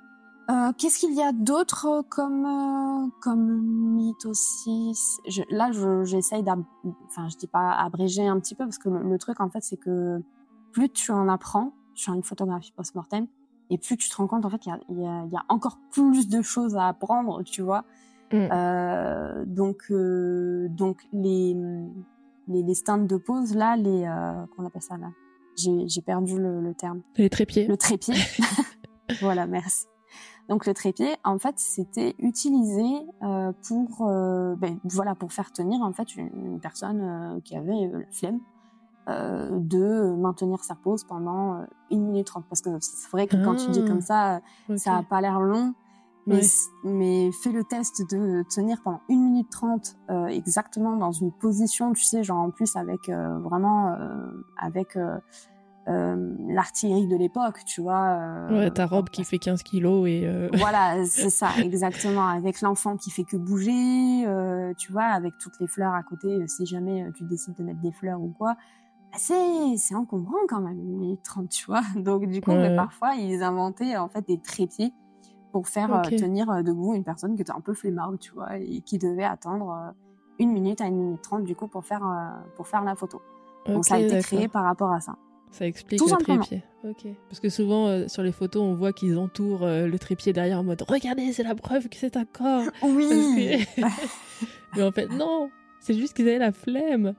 Euh, 0.49 0.71
Qu'est-ce 0.77 0.97
qu'il 0.99 1.13
y 1.13 1.21
a 1.21 1.31
d'autre 1.31 1.85
euh, 1.85 2.01
comme 2.09 2.45
euh, 2.45 3.07
comme 3.21 3.61
mythe 3.95 4.25
aussi? 4.25 4.93
Je, 5.27 5.43
Là, 5.49 5.71
je- 5.71 6.03
j'essaye 6.05 6.41
d'ab, 6.43 6.63
enfin, 7.05 7.29
je 7.29 7.37
dis 7.37 7.45
pas 7.47 7.71
abréger 7.73 8.25
un 8.27 8.39
petit 8.39 8.55
peu 8.55 8.63
parce 8.65 8.79
que 8.79 8.89
le, 8.89 9.03
le 9.07 9.17
truc 9.19 9.39
en 9.41 9.49
fait, 9.49 9.61
c'est 9.61 9.77
que 9.77 10.19
plus 10.71 10.89
tu 10.89 11.11
en 11.11 11.27
apprends 11.29 11.73
sur 11.93 12.13
une 12.13 12.23
photographie 12.23 12.71
post-mortem, 12.75 13.27
et 13.69 13.77
plus 13.77 13.95
tu 13.97 14.09
te 14.09 14.15
rends 14.15 14.25
compte 14.27 14.43
en 14.45 14.49
fait 14.49 14.57
qu'il 14.59 14.73
y 14.89 14.93
y, 14.93 15.03
y 15.03 15.35
a 15.37 15.45
encore 15.49 15.77
plus 15.91 16.27
de 16.29 16.41
choses 16.41 16.75
à 16.75 16.87
apprendre, 16.87 17.43
tu 17.43 17.61
vois? 17.61 17.83
Mm. 18.31 18.47
Euh, 18.51 19.45
donc 19.45 19.83
euh, 19.91 20.67
donc 20.69 20.97
les, 21.13 21.55
les 22.47 22.63
les 22.63 22.73
stands 22.73 22.97
de 23.05 23.17
pose 23.17 23.53
là, 23.53 23.75
les 23.77 24.05
euh, 24.05 24.45
qu'on 24.55 24.65
appelle 24.65 24.81
ça 24.81 24.97
là? 24.97 25.09
J'ai 25.57 25.87
j'ai 25.87 26.01
perdu 26.01 26.39
le, 26.39 26.61
le 26.61 26.73
terme. 26.73 27.01
Les 27.17 27.29
trépieds. 27.29 27.67
Le 27.67 27.77
trépied. 27.77 28.15
voilà, 29.21 29.45
merci. 29.45 29.85
Donc 30.49 30.65
le 30.65 30.73
trépied, 30.73 31.15
en 31.23 31.37
fait, 31.37 31.53
c'était 31.59 32.15
utilisé 32.17 32.83
euh, 33.21 33.51
pour, 33.67 34.07
euh, 34.07 34.55
ben, 34.55 34.79
voilà, 34.83 35.13
pour 35.13 35.31
faire 35.31 35.51
tenir 35.51 35.81
en 35.83 35.93
fait 35.93 36.15
une, 36.15 36.31
une 36.33 36.59
personne 36.59 37.01
euh, 37.01 37.39
qui 37.41 37.55
avait 37.55 37.87
la 37.93 37.99
flemme 38.11 38.39
de 39.07 40.13
maintenir 40.15 40.63
sa 40.63 40.75
pose 40.75 41.03
pendant 41.03 41.65
une 41.89 42.05
minute 42.05 42.27
trente. 42.27 42.45
Parce 42.47 42.61
que 42.61 42.69
c'est 42.79 43.09
vrai 43.09 43.25
que 43.25 43.37
quand 43.43 43.55
tu 43.55 43.71
dis 43.71 43.81
Ah. 43.83 43.87
comme 43.87 44.01
ça, 44.01 44.41
Ok. 44.69 44.77
ça 44.77 44.97
a 44.97 45.03
pas 45.03 45.19
l'air 45.19 45.39
long, 45.39 45.73
mais, 46.27 46.41
mais 46.83 47.31
fais 47.31 47.51
le 47.51 47.63
test 47.63 48.03
de 48.11 48.43
tenir 48.53 48.83
pendant 48.83 49.01
une 49.09 49.23
minute 49.23 49.49
trente 49.49 49.95
exactement 50.29 50.95
dans 50.95 51.11
une 51.11 51.31
position, 51.31 51.91
tu 51.93 52.03
sais, 52.03 52.23
genre 52.23 52.37
en 52.37 52.51
plus 52.51 52.75
avec 52.75 53.09
vraiment 53.09 53.95
avec 54.61 54.95
euh, 55.89 56.15
euh, 56.15 56.35
l'artillerie 56.47 57.07
de 57.07 57.15
l'époque, 57.15 57.63
tu 57.65 57.81
vois. 57.81 58.09
euh, 58.09 58.57
Ouais, 58.59 58.71
ta 58.71 58.85
robe 58.85 59.09
qui 59.09 59.23
fait 59.23 59.39
15 59.39 59.63
kilos 59.63 60.07
et... 60.07 60.23
euh, 60.25 60.49
voilà, 60.57 61.03
c'est 61.05 61.29
ça, 61.29 61.49
exactement. 61.63 62.27
Avec 62.27 62.61
l'enfant 62.61 62.95
qui 62.97 63.09
fait 63.11 63.23
que 63.23 63.37
bouger, 63.37 64.25
euh, 64.27 64.73
tu 64.77 64.91
vois, 64.91 65.03
avec 65.05 65.33
toutes 65.39 65.59
les 65.59 65.67
fleurs 65.67 65.93
à 65.93 66.03
côté, 66.03 66.27
euh, 66.27 66.47
si 66.47 66.65
jamais 66.65 67.03
euh, 67.03 67.11
tu 67.15 67.23
décides 67.23 67.55
de 67.55 67.63
mettre 67.63 67.79
des 67.81 67.91
fleurs 67.91 68.21
ou 68.21 68.29
quoi, 68.37 68.55
bah, 69.11 69.17
c'est 69.17 69.95
encombrant 69.95 70.37
quand 70.47 70.61
même, 70.61 70.79
une 70.79 70.97
minute 70.97 71.23
trente, 71.23 71.49
tu 71.49 71.65
vois. 71.65 71.81
Donc 71.95 72.25
du 72.27 72.41
coup, 72.41 72.51
Ouais. 72.51 72.69
mais 72.69 72.75
parfois, 72.75 73.15
ils 73.15 73.41
inventaient 73.43 73.97
en 73.97 74.07
fait 74.09 74.27
des 74.27 74.39
trépieds 74.39 74.93
pour 75.51 75.67
faire 75.67 75.91
euh, 75.93 76.01
tenir 76.19 76.49
euh, 76.51 76.61
debout 76.61 76.93
une 76.93 77.03
personne 77.03 77.35
qui 77.35 77.41
était 77.41 77.51
un 77.51 77.61
peu 77.61 77.73
flemmarde, 77.73 78.19
tu 78.19 78.31
vois, 78.33 78.57
et 78.57 78.81
qui 78.81 78.99
devait 78.99 79.23
attendre 79.23 79.71
euh, 79.71 79.91
une 80.37 80.51
minute 80.51 80.79
à 80.81 80.85
une 80.85 80.97
minute 80.97 81.21
trente, 81.23 81.43
du 81.43 81.55
coup, 81.55 81.67
pour 81.67 81.83
faire, 81.83 82.05
euh, 82.05 82.47
pour 82.55 82.67
faire 82.67 82.83
la 82.83 82.95
photo. 82.95 83.21
Donc 83.65 83.85
ça 83.85 83.95
a 83.95 83.99
été 83.99 84.19
créé 84.19 84.47
par 84.47 84.63
rapport 84.63 84.91
à 84.91 84.99
ça. 85.01 85.15
Ça 85.51 85.65
explique 85.65 85.99
Tout 85.99 86.05
le 86.05 86.11
simplement. 86.11 86.43
trépied. 86.43 86.63
Ok. 86.83 87.07
Parce 87.27 87.39
que 87.39 87.49
souvent, 87.49 87.87
euh, 87.87 88.07
sur 88.07 88.21
les 88.23 88.31
photos, 88.31 88.61
on 88.61 88.75
voit 88.75 88.93
qu'ils 88.93 89.17
entourent 89.17 89.63
euh, 89.63 89.87
le 89.87 89.97
trépied 89.99 90.31
derrière 90.31 90.59
en 90.59 90.63
mode 90.63 90.81
Regardez, 90.87 91.33
c'est 91.33 91.43
la 91.43 91.55
preuve 91.55 91.89
que 91.89 91.97
c'est 91.97 92.15
un 92.17 92.25
corps. 92.25 92.63
Oui 92.83 93.65
que- 93.75 93.81
Mais 94.75 94.83
en 94.83 94.91
fait, 94.91 95.07
non. 95.07 95.49
C'est 95.81 95.93
juste 95.95 96.13
qu'ils 96.15 96.27
avaient 96.29 96.37
la 96.39 96.51
flemme. 96.51 97.15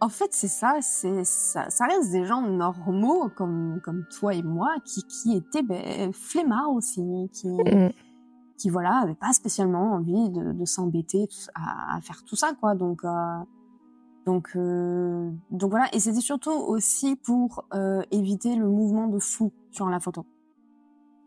En 0.00 0.10
fait, 0.10 0.28
c'est 0.32 0.48
ça, 0.48 0.76
c'est 0.82 1.24
ça, 1.24 1.70
ça 1.70 1.86
reste 1.86 2.12
des 2.12 2.26
gens 2.26 2.42
normaux 2.42 3.30
comme 3.34 3.80
comme 3.82 4.04
toi 4.18 4.34
et 4.34 4.42
moi 4.42 4.74
qui 4.84 5.02
qui 5.04 5.34
étaient 5.34 5.62
ben, 5.62 6.12
flemmards 6.12 6.70
aussi, 6.72 7.00
qui 7.32 7.48
Mm. 7.48 7.88
qui 8.58 8.68
voilà 8.68 9.00
avaient 9.04 9.14
pas 9.14 9.32
spécialement 9.32 9.94
envie 9.94 10.28
de, 10.28 10.52
de 10.52 10.64
s'embêter 10.66 11.26
à 11.54 11.98
faire 12.02 12.22
tout 12.24 12.36
ça 12.36 12.52
quoi. 12.60 12.74
Donc 12.74 13.04
euh, 13.04 13.08
donc 14.26 14.50
euh, 14.56 15.30
donc 15.50 15.70
voilà. 15.70 15.88
Et 15.94 16.00
c'était 16.00 16.20
surtout 16.20 16.50
aussi 16.50 17.16
pour 17.16 17.64
euh, 17.72 18.02
éviter 18.10 18.56
le 18.56 18.66
mouvement 18.68 19.06
de 19.06 19.18
flou 19.20 19.52
sur 19.70 19.88
la 19.88 20.00
photo. 20.00 20.26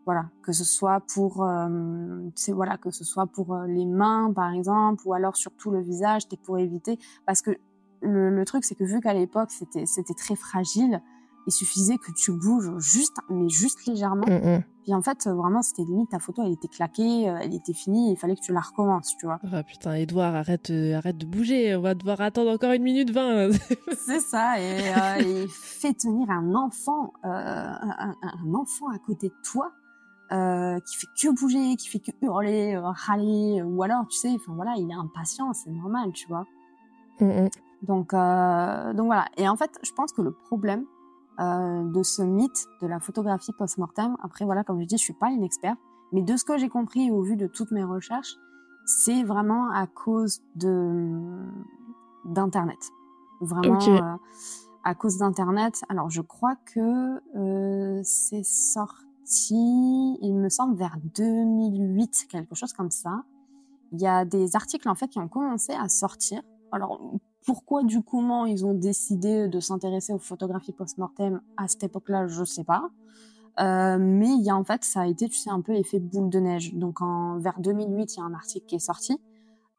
Voilà, 0.04 0.26
que 0.42 0.52
ce 0.52 0.64
soit 0.64 1.00
pour 1.12 1.42
euh, 1.44 2.30
voilà 2.48 2.76
que 2.76 2.90
ce 2.90 3.04
soit 3.04 3.26
pour 3.26 3.54
euh, 3.54 3.66
les 3.66 3.86
mains 3.86 4.32
par 4.34 4.52
exemple 4.52 5.02
ou 5.06 5.14
alors 5.14 5.36
surtout 5.36 5.70
le 5.70 5.80
visage, 5.80 6.22
c'était 6.22 6.36
pour 6.36 6.58
éviter. 6.58 6.98
Parce 7.26 7.42
que 7.42 7.56
le, 8.02 8.30
le 8.30 8.44
truc, 8.44 8.64
c'est 8.64 8.74
que 8.74 8.84
vu 8.84 9.00
qu'à 9.00 9.14
l'époque, 9.14 9.50
c'était, 9.50 9.86
c'était 9.86 10.14
très 10.14 10.36
fragile, 10.36 11.02
il 11.50 11.52
suffisait 11.52 11.98
que 11.98 12.12
tu 12.12 12.30
bouges 12.30 12.70
juste, 12.78 13.16
mais 13.28 13.48
juste 13.48 13.84
légèrement. 13.86 14.26
Mm, 14.26 14.56
mm. 14.56 14.64
Puis 14.84 14.94
en 14.94 15.02
fait, 15.02 15.26
vraiment, 15.26 15.62
c'était 15.62 15.82
limite, 15.82 16.10
ta 16.10 16.20
photo, 16.20 16.42
elle 16.44 16.52
était 16.52 16.68
claquée, 16.68 17.28
euh, 17.28 17.38
elle 17.42 17.54
était 17.54 17.74
finie, 17.74 18.12
il 18.12 18.16
fallait 18.16 18.36
que 18.36 18.40
tu 18.40 18.52
la 18.52 18.60
recommences, 18.60 19.16
tu 19.18 19.26
vois. 19.26 19.38
Ah 19.52 19.62
putain, 19.62 19.94
Edouard, 19.94 20.34
arrête, 20.34 20.70
euh, 20.70 20.96
arrête 20.96 21.18
de 21.18 21.26
bouger. 21.26 21.74
On 21.74 21.80
va 21.80 21.94
devoir 21.94 22.20
attendre 22.20 22.50
encore 22.50 22.72
une 22.72 22.82
minute 22.82 23.10
vingt. 23.10 23.50
C'est 24.06 24.20
ça, 24.20 24.60
et, 24.60 24.80
euh, 24.80 25.42
et 25.44 25.46
fait 25.48 25.92
tenir 25.92 26.30
un 26.30 26.54
enfant, 26.54 27.12
euh, 27.24 27.28
un, 27.28 28.54
enfant 28.54 28.88
à 28.88 28.98
côté 28.98 29.28
de 29.28 29.34
toi, 29.44 29.72
qui 30.30 30.96
fait 30.96 31.08
que 31.20 31.34
bouger, 31.34 31.76
qui 31.76 31.88
fait 31.88 31.98
que 31.98 32.12
hurler, 32.22 32.78
râler, 32.78 33.62
ou 33.62 33.82
alors, 33.82 34.06
tu 34.08 34.16
sais, 34.16 34.30
enfin 34.30 34.54
voilà, 34.54 34.74
il 34.78 34.88
est 34.88 34.94
impatient, 34.94 35.52
c'est 35.52 35.70
normal, 35.70 36.12
tu 36.12 36.28
vois. 36.28 36.44
Mm, 37.18 37.26
mm. 37.26 37.48
Donc, 37.82 38.12
donc 38.12 39.06
voilà. 39.06 39.26
Et 39.36 39.48
en 39.48 39.56
fait, 39.56 39.72
je 39.82 39.90
pense 39.92 40.12
que 40.12 40.22
le 40.22 40.30
problème 40.30 40.84
euh, 41.40 41.84
de 41.84 42.02
ce 42.02 42.22
mythe 42.22 42.66
de 42.82 42.86
la 42.86 43.00
photographie 43.00 43.52
post-mortem, 43.52 44.16
après 44.22 44.44
voilà, 44.44 44.64
comme 44.64 44.80
je 44.80 44.86
dis, 44.86 44.98
je 44.98 45.02
suis 45.02 45.14
pas 45.14 45.30
une 45.30 45.42
experte, 45.42 45.78
mais 46.12 46.22
de 46.22 46.36
ce 46.36 46.44
que 46.44 46.58
j'ai 46.58 46.68
compris 46.68 47.10
au 47.10 47.22
vu 47.22 47.36
de 47.36 47.46
toutes 47.46 47.70
mes 47.70 47.84
recherches, 47.84 48.36
c'est 48.84 49.22
vraiment 49.22 49.70
à 49.70 49.86
cause 49.86 50.42
de 50.56 51.18
d'internet. 52.24 52.78
Vraiment 53.40 53.78
euh, 53.88 54.16
à 54.84 54.94
cause 54.94 55.18
d'internet. 55.18 55.82
Alors, 55.88 56.10
je 56.10 56.20
crois 56.20 56.56
que 56.74 57.20
euh, 57.36 58.00
c'est 58.04 58.44
sorti, 58.44 60.18
il 60.20 60.34
me 60.34 60.48
semble 60.48 60.76
vers 60.76 60.96
2008, 61.14 62.26
quelque 62.28 62.54
chose 62.54 62.72
comme 62.72 62.90
ça. 62.90 63.22
Il 63.92 64.00
y 64.00 64.06
a 64.06 64.24
des 64.24 64.56
articles 64.56 64.88
en 64.88 64.94
fait 64.94 65.08
qui 65.08 65.18
ont 65.18 65.28
commencé 65.28 65.72
à 65.72 65.88
sortir. 65.88 66.42
Alors 66.72 67.00
pourquoi 67.44 67.82
du 67.82 68.02
comment 68.02 68.44
ils 68.46 68.66
ont 68.66 68.74
décidé 68.74 69.48
de 69.48 69.60
s'intéresser 69.60 70.12
aux 70.12 70.18
photographies 70.18 70.72
post-mortem 70.72 71.40
à 71.56 71.68
cette 71.68 71.84
époque-là, 71.84 72.26
je 72.26 72.44
sais 72.44 72.64
pas. 72.64 72.90
Euh, 73.58 73.98
mais 73.98 74.28
il 74.28 74.42
y 74.42 74.50
a 74.50 74.56
en 74.56 74.64
fait, 74.64 74.84
ça 74.84 75.00
a 75.00 75.06
été, 75.06 75.28
tu 75.28 75.36
sais, 75.36 75.50
un 75.50 75.60
peu 75.60 75.74
effet 75.74 75.98
boule 75.98 76.30
de 76.30 76.38
neige. 76.38 76.74
Donc 76.74 77.02
en 77.02 77.38
vers 77.38 77.58
2008, 77.60 78.14
il 78.14 78.18
y 78.18 78.22
a 78.22 78.24
un 78.24 78.34
article 78.34 78.66
qui 78.66 78.76
est 78.76 78.78
sorti 78.78 79.18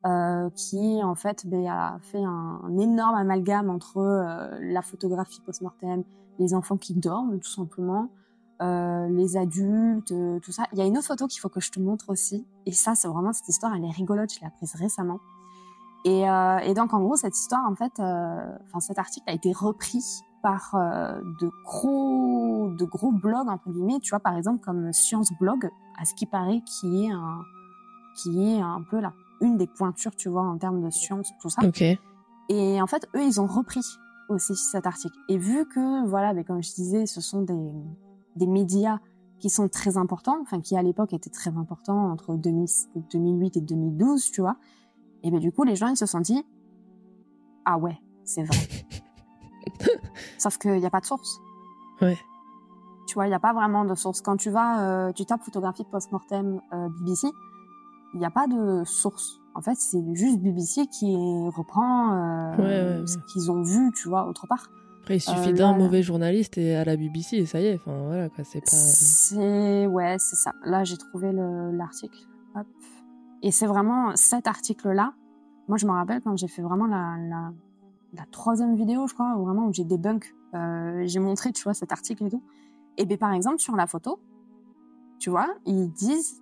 euh, 0.05 0.49
qui 0.55 1.01
en 1.03 1.15
fait 1.15 1.45
ben, 1.47 1.67
a 1.67 1.99
fait 2.01 2.23
un, 2.23 2.77
énorme 2.79 3.15
amalgame 3.15 3.69
entre 3.69 3.97
euh, 3.97 4.57
la 4.61 4.81
photographie 4.81 5.41
post-mortem, 5.41 6.03
les 6.39 6.53
enfants 6.53 6.77
qui 6.77 6.93
dorment 6.93 7.39
tout 7.39 7.49
simplement, 7.49 8.09
les 8.59 9.37
adultes, 9.37 10.13
tout 10.43 10.51
ça. 10.51 10.65
Il 10.73 10.77
y 10.77 10.83
a 10.83 10.85
une 10.85 10.95
autre 10.95 11.07
photo 11.07 11.25
qu'il 11.25 11.39
faut 11.39 11.49
que 11.49 11.59
je 11.59 11.71
te 11.71 11.79
montre 11.79 12.09
aussi. 12.09 12.45
Et 12.67 12.71
ça, 12.71 12.93
c'est 12.93 13.07
vraiment 13.07 13.33
cette 13.33 13.47
histoire, 13.47 13.73
elle 13.75 13.83
est 13.83 13.89
rigolote. 13.89 14.31
Je 14.31 14.39
l'ai 14.39 14.45
apprise 14.45 14.75
récemment. 14.75 15.19
Et, 16.03 16.29
euh, 16.29 16.57
et 16.59 16.73
donc 16.73 16.93
en 16.93 17.01
gros 17.01 17.15
cette 17.15 17.37
histoire 17.37 17.65
en 17.69 17.75
fait, 17.75 17.99
euh, 17.99 18.57
enfin 18.65 18.79
cet 18.79 18.97
article 18.97 19.29
a 19.29 19.33
été 19.33 19.51
repris 19.51 20.03
par 20.41 20.73
euh, 20.73 21.21
de 21.39 21.51
gros 21.63 22.69
de 22.71 22.85
gros 22.85 23.11
blogs 23.11 23.49
entre 23.49 23.69
guillemets, 23.69 23.99
tu 23.99 24.09
vois 24.09 24.19
par 24.19 24.35
exemple 24.35 24.63
comme 24.63 24.91
Science 24.93 25.31
Blog, 25.39 25.69
à 25.99 26.05
ce 26.05 26.15
qui 26.15 26.25
paraît 26.25 26.61
qui 26.65 27.05
est 27.05 27.11
un 27.11 27.41
qui 28.15 28.51
est 28.51 28.61
un 28.61 28.83
peu 28.89 28.99
là 28.99 29.13
une 29.41 29.57
des 29.57 29.67
pointures 29.67 30.15
tu 30.15 30.29
vois 30.29 30.43
en 30.43 30.57
termes 30.57 30.81
de 30.81 30.89
science 30.89 31.31
tout 31.39 31.49
ça. 31.49 31.63
Ok. 31.63 31.83
Et 32.49 32.81
en 32.81 32.87
fait 32.87 33.07
eux 33.15 33.23
ils 33.23 33.39
ont 33.39 33.47
repris 33.47 33.83
aussi 34.31 34.55
cet 34.55 34.87
article. 34.87 35.17
Et 35.29 35.37
vu 35.37 35.65
que, 35.65 36.07
voilà, 36.07 36.33
mais 36.33 36.43
comme 36.43 36.63
je 36.63 36.73
disais, 36.73 37.05
ce 37.05 37.21
sont 37.21 37.41
des, 37.41 37.73
des 38.35 38.47
médias 38.47 38.99
qui 39.39 39.49
sont 39.49 39.67
très 39.67 39.97
importants, 39.97 40.37
enfin 40.41 40.61
qui 40.61 40.77
à 40.77 40.83
l'époque 40.83 41.13
étaient 41.13 41.29
très 41.29 41.57
importants 41.57 42.11
entre 42.11 42.35
2008 42.35 43.57
et 43.57 43.61
2012, 43.61 44.31
tu 44.31 44.41
vois. 44.41 44.57
Et 45.23 45.31
ben 45.31 45.39
du 45.39 45.51
coup, 45.51 45.63
les 45.63 45.75
gens 45.75 45.87
ils 45.87 45.97
se 45.97 46.05
sont 46.05 46.19
dit 46.19 46.43
ah 47.65 47.77
ouais, 47.77 47.97
c'est 48.23 48.43
vrai. 48.43 48.57
Sauf 50.37 50.57
qu'il 50.57 50.71
n'y 50.77 50.85
a 50.85 50.89
pas 50.89 50.99
de 50.99 51.05
source. 51.05 51.39
Ouais. 52.01 52.17
Tu 53.07 53.15
vois, 53.15 53.25
il 53.25 53.29
n'y 53.29 53.35
a 53.35 53.39
pas 53.39 53.53
vraiment 53.53 53.85
de 53.85 53.93
source. 53.95 54.21
Quand 54.21 54.37
tu 54.37 54.49
vas, 54.49 54.81
euh, 54.81 55.11
tu 55.11 55.25
tapes 55.25 55.43
photographie 55.43 55.83
post-mortem 55.91 56.59
euh, 56.73 56.87
BBC, 56.99 57.27
il 58.13 58.19
n'y 58.19 58.25
a 58.25 58.29
pas 58.31 58.47
de 58.47 58.83
source. 58.85 59.39
En 59.53 59.61
fait, 59.61 59.75
c'est 59.75 60.01
juste 60.13 60.39
BBC 60.39 60.87
qui 60.87 61.13
reprend 61.55 62.13
euh, 62.13 62.55
Ouais, 62.57 62.63
ouais, 62.63 62.99
ouais. 63.01 63.07
ce 63.07 63.17
qu'ils 63.31 63.51
ont 63.51 63.61
vu, 63.63 63.91
tu 63.93 64.07
vois, 64.07 64.27
autre 64.27 64.47
part. 64.47 64.69
Après, 65.01 65.17
il 65.17 65.19
suffit 65.19 65.51
d'un 65.53 65.75
mauvais 65.77 66.03
journaliste 66.03 66.57
et 66.57 66.75
à 66.75 66.85
la 66.85 66.95
BBC 66.95 67.37
et 67.37 67.45
ça 67.45 67.59
y 67.59 67.65
est. 67.65 67.75
Enfin, 67.75 67.97
voilà, 68.05 68.29
quoi. 68.29 68.43
C'est 68.43 68.61
pas. 68.61 68.67
C'est 68.71 69.87
ouais, 69.87 70.15
c'est 70.19 70.35
ça. 70.37 70.53
Là, 70.63 70.83
j'ai 70.83 70.95
trouvé 70.97 71.31
le- 71.31 71.71
l'article. 71.71 72.17
Hop. 72.55 72.67
Et 73.41 73.51
c'est 73.51 73.65
vraiment 73.67 74.15
cet 74.15 74.47
article-là. 74.47 75.13
Moi, 75.67 75.77
je 75.77 75.85
me 75.87 75.91
rappelle 75.91 76.21
quand 76.21 76.35
j'ai 76.37 76.47
fait 76.47 76.61
vraiment 76.61 76.85
la, 76.87 77.15
la, 77.17 77.51
la 78.13 78.25
troisième 78.31 78.75
vidéo, 78.75 79.07
je 79.07 79.13
crois, 79.13 79.35
où 79.37 79.45
vraiment 79.45 79.65
où 79.67 79.73
j'ai 79.73 79.83
débunk. 79.85 80.33
Euh, 80.53 81.03
j'ai 81.05 81.19
montré, 81.19 81.51
tu 81.51 81.63
vois, 81.63 81.73
cet 81.73 81.91
article 81.91 82.25
et 82.25 82.29
tout. 82.29 82.43
Et 82.97 83.05
bien, 83.05 83.17
par 83.17 83.31
exemple, 83.33 83.59
sur 83.59 83.75
la 83.75 83.87
photo, 83.87 84.19
tu 85.19 85.29
vois, 85.29 85.47
ils 85.65 85.89
disent 85.91 86.41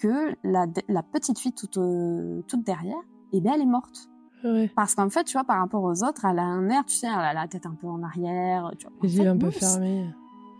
que 0.00 0.34
la, 0.44 0.66
la 0.88 1.02
petite 1.02 1.38
fille 1.38 1.52
toute, 1.54 1.78
euh, 1.78 2.42
toute 2.48 2.62
derrière, 2.64 2.98
et 3.32 3.40
bien, 3.40 3.54
elle 3.54 3.62
est 3.62 3.66
morte. 3.66 4.08
Ouais. 4.44 4.70
Parce 4.74 4.94
qu'en 4.96 5.08
fait, 5.08 5.24
tu 5.24 5.32
vois, 5.34 5.44
par 5.44 5.58
rapport 5.60 5.82
aux 5.84 6.02
autres, 6.02 6.24
elle 6.24 6.40
a 6.40 6.44
un 6.44 6.68
air, 6.68 6.84
tu 6.84 6.94
sais, 6.96 7.06
elle 7.06 7.12
a 7.14 7.32
la 7.32 7.46
tête 7.48 7.64
un 7.64 7.74
peu 7.80 7.86
en 7.86 8.02
arrière, 8.02 8.72
tu 8.76 8.86
vois. 8.86 8.96
Les 9.02 9.16
yeux 9.18 9.28
un 9.28 9.38
peu 9.38 9.50
fermés. 9.50 10.10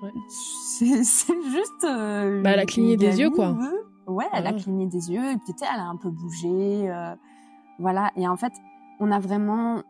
c'est 0.29 1.05
c'est 1.05 1.43
juste. 1.45 1.85
euh, 1.85 2.43
Bah, 2.43 2.51
elle 2.53 2.61
a 2.61 2.67
cligné 2.67 2.97
des 2.97 3.21
yeux, 3.21 3.31
quoi. 3.31 3.57
Ouais, 4.07 4.27
elle 4.33 4.47
a 4.47 4.51
Voilà. 4.51 4.59
cligné 4.63 4.87
des 4.87 5.11
yeux, 5.13 5.31
et 5.33 5.37
puis 5.37 5.53
tu 5.53 5.59
sais, 5.59 5.67
elle 5.73 5.81
a 5.81 5.87
un 5.87 5.97
peu 5.97 6.11
bougé. 6.11 6.91
euh, 6.91 7.15
voilà, 7.79 8.11
et 8.17 8.27
en 8.29 8.37
fait, 8.37 8.53
on 9.01 9.11
a 9.11 9.19
vraiment 9.19 9.83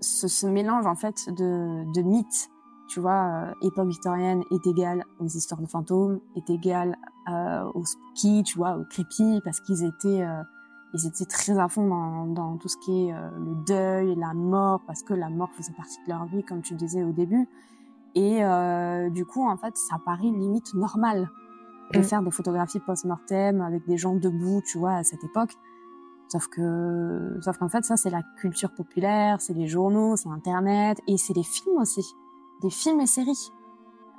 ce, 0.00 0.28
ce 0.28 0.46
mélange, 0.46 0.86
en 0.86 0.94
fait, 0.94 1.28
de, 1.28 1.84
de 1.92 2.02
mythes. 2.02 2.48
Tu 2.88 3.00
vois, 3.00 3.24
euh, 3.24 3.52
époque 3.62 3.88
victorienne 3.88 4.42
est 4.50 4.66
égale 4.66 5.04
aux 5.18 5.26
histoires 5.26 5.60
de 5.60 5.66
fantômes, 5.66 6.20
est 6.36 6.50
égale 6.50 6.96
euh, 7.30 7.64
aux 7.74 7.84
spooky, 7.84 8.42
tu 8.42 8.58
vois, 8.58 8.76
aux 8.76 8.84
creepy, 8.84 9.40
parce 9.44 9.60
qu'ils 9.60 9.84
étaient. 9.84 10.22
euh, 10.22 10.42
ils 10.96 11.06
étaient 11.08 11.24
très 11.24 11.58
à 11.58 11.66
fond 11.68 11.88
dans, 11.88 12.26
dans 12.26 12.56
tout 12.56 12.68
ce 12.68 12.76
qui 12.84 13.08
est 13.08 13.12
euh, 13.12 13.28
le 13.38 13.54
deuil, 13.66 14.14
la 14.16 14.32
mort, 14.32 14.80
parce 14.86 15.02
que 15.02 15.12
la 15.12 15.28
mort 15.28 15.50
faisait 15.52 15.72
partie 15.72 15.98
de 16.06 16.12
leur 16.12 16.24
vie, 16.26 16.44
comme 16.44 16.62
tu 16.62 16.74
disais 16.74 17.02
au 17.02 17.10
début. 17.10 17.48
Et 18.14 18.44
euh, 18.44 19.10
du 19.10 19.24
coup, 19.26 19.44
en 19.44 19.56
fait, 19.56 19.76
ça 19.76 19.96
paraît 20.04 20.22
limite 20.30 20.72
normal 20.74 21.28
de 21.92 21.98
Mm. 21.98 22.02
faire 22.02 22.22
des 22.22 22.30
photographies 22.30 22.80
post-mortem 22.80 23.60
avec 23.60 23.86
des 23.86 23.96
gens 23.96 24.14
debout, 24.14 24.62
tu 24.66 24.78
vois, 24.78 24.94
à 24.94 25.04
cette 25.04 25.22
époque. 25.24 25.52
Sauf 26.28 26.48
que, 26.48 27.38
sauf 27.42 27.58
qu'en 27.58 27.68
fait, 27.68 27.84
ça, 27.84 27.96
c'est 27.96 28.10
la 28.10 28.22
culture 28.38 28.72
populaire, 28.74 29.40
c'est 29.40 29.52
les 29.54 29.66
journaux, 29.66 30.16
c'est 30.16 30.28
Internet, 30.30 30.98
et 31.06 31.16
c'est 31.18 31.34
les 31.34 31.42
films 31.44 31.76
aussi, 31.76 32.02
des 32.62 32.70
films 32.70 33.00
et 33.00 33.06
séries. 33.06 33.50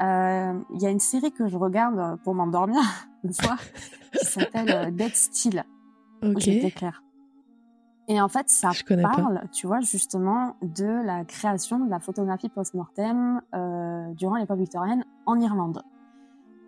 Euh, 0.01 0.53
Il 0.73 0.81
y 0.81 0.85
a 0.85 0.89
une 0.89 0.99
série 0.99 1.31
que 1.31 1.47
je 1.47 1.57
regarde 1.57 2.19
pour 2.23 2.35
m'endormir 2.35 2.81
le 3.23 3.33
soir, 3.33 3.57
qui 4.11 4.25
s'appelle 4.25 4.69
euh, 4.71 4.91
Dead 4.91 5.15
Still. 5.15 5.63
Ok. 6.23 6.39
Je 6.39 6.61
t'écrire. 6.61 7.01
Et 8.07 8.21
en 8.21 8.27
fait, 8.27 8.47
ça 8.49 8.69
pas. 8.87 8.95
parle, 9.01 9.41
tu 9.51 9.65
vois, 9.65 9.79
justement, 9.79 10.55
de 10.61 10.85
la 11.05 11.25
création 11.25 11.79
de 11.79 11.89
la 11.89 11.99
photographie 11.99 12.49
post-mortem 12.49 13.41
euh, 13.55 14.13
durant 14.13 14.35
l'époque 14.35 14.59
victorienne 14.59 15.03
en 15.25 15.39
Irlande. 15.39 15.81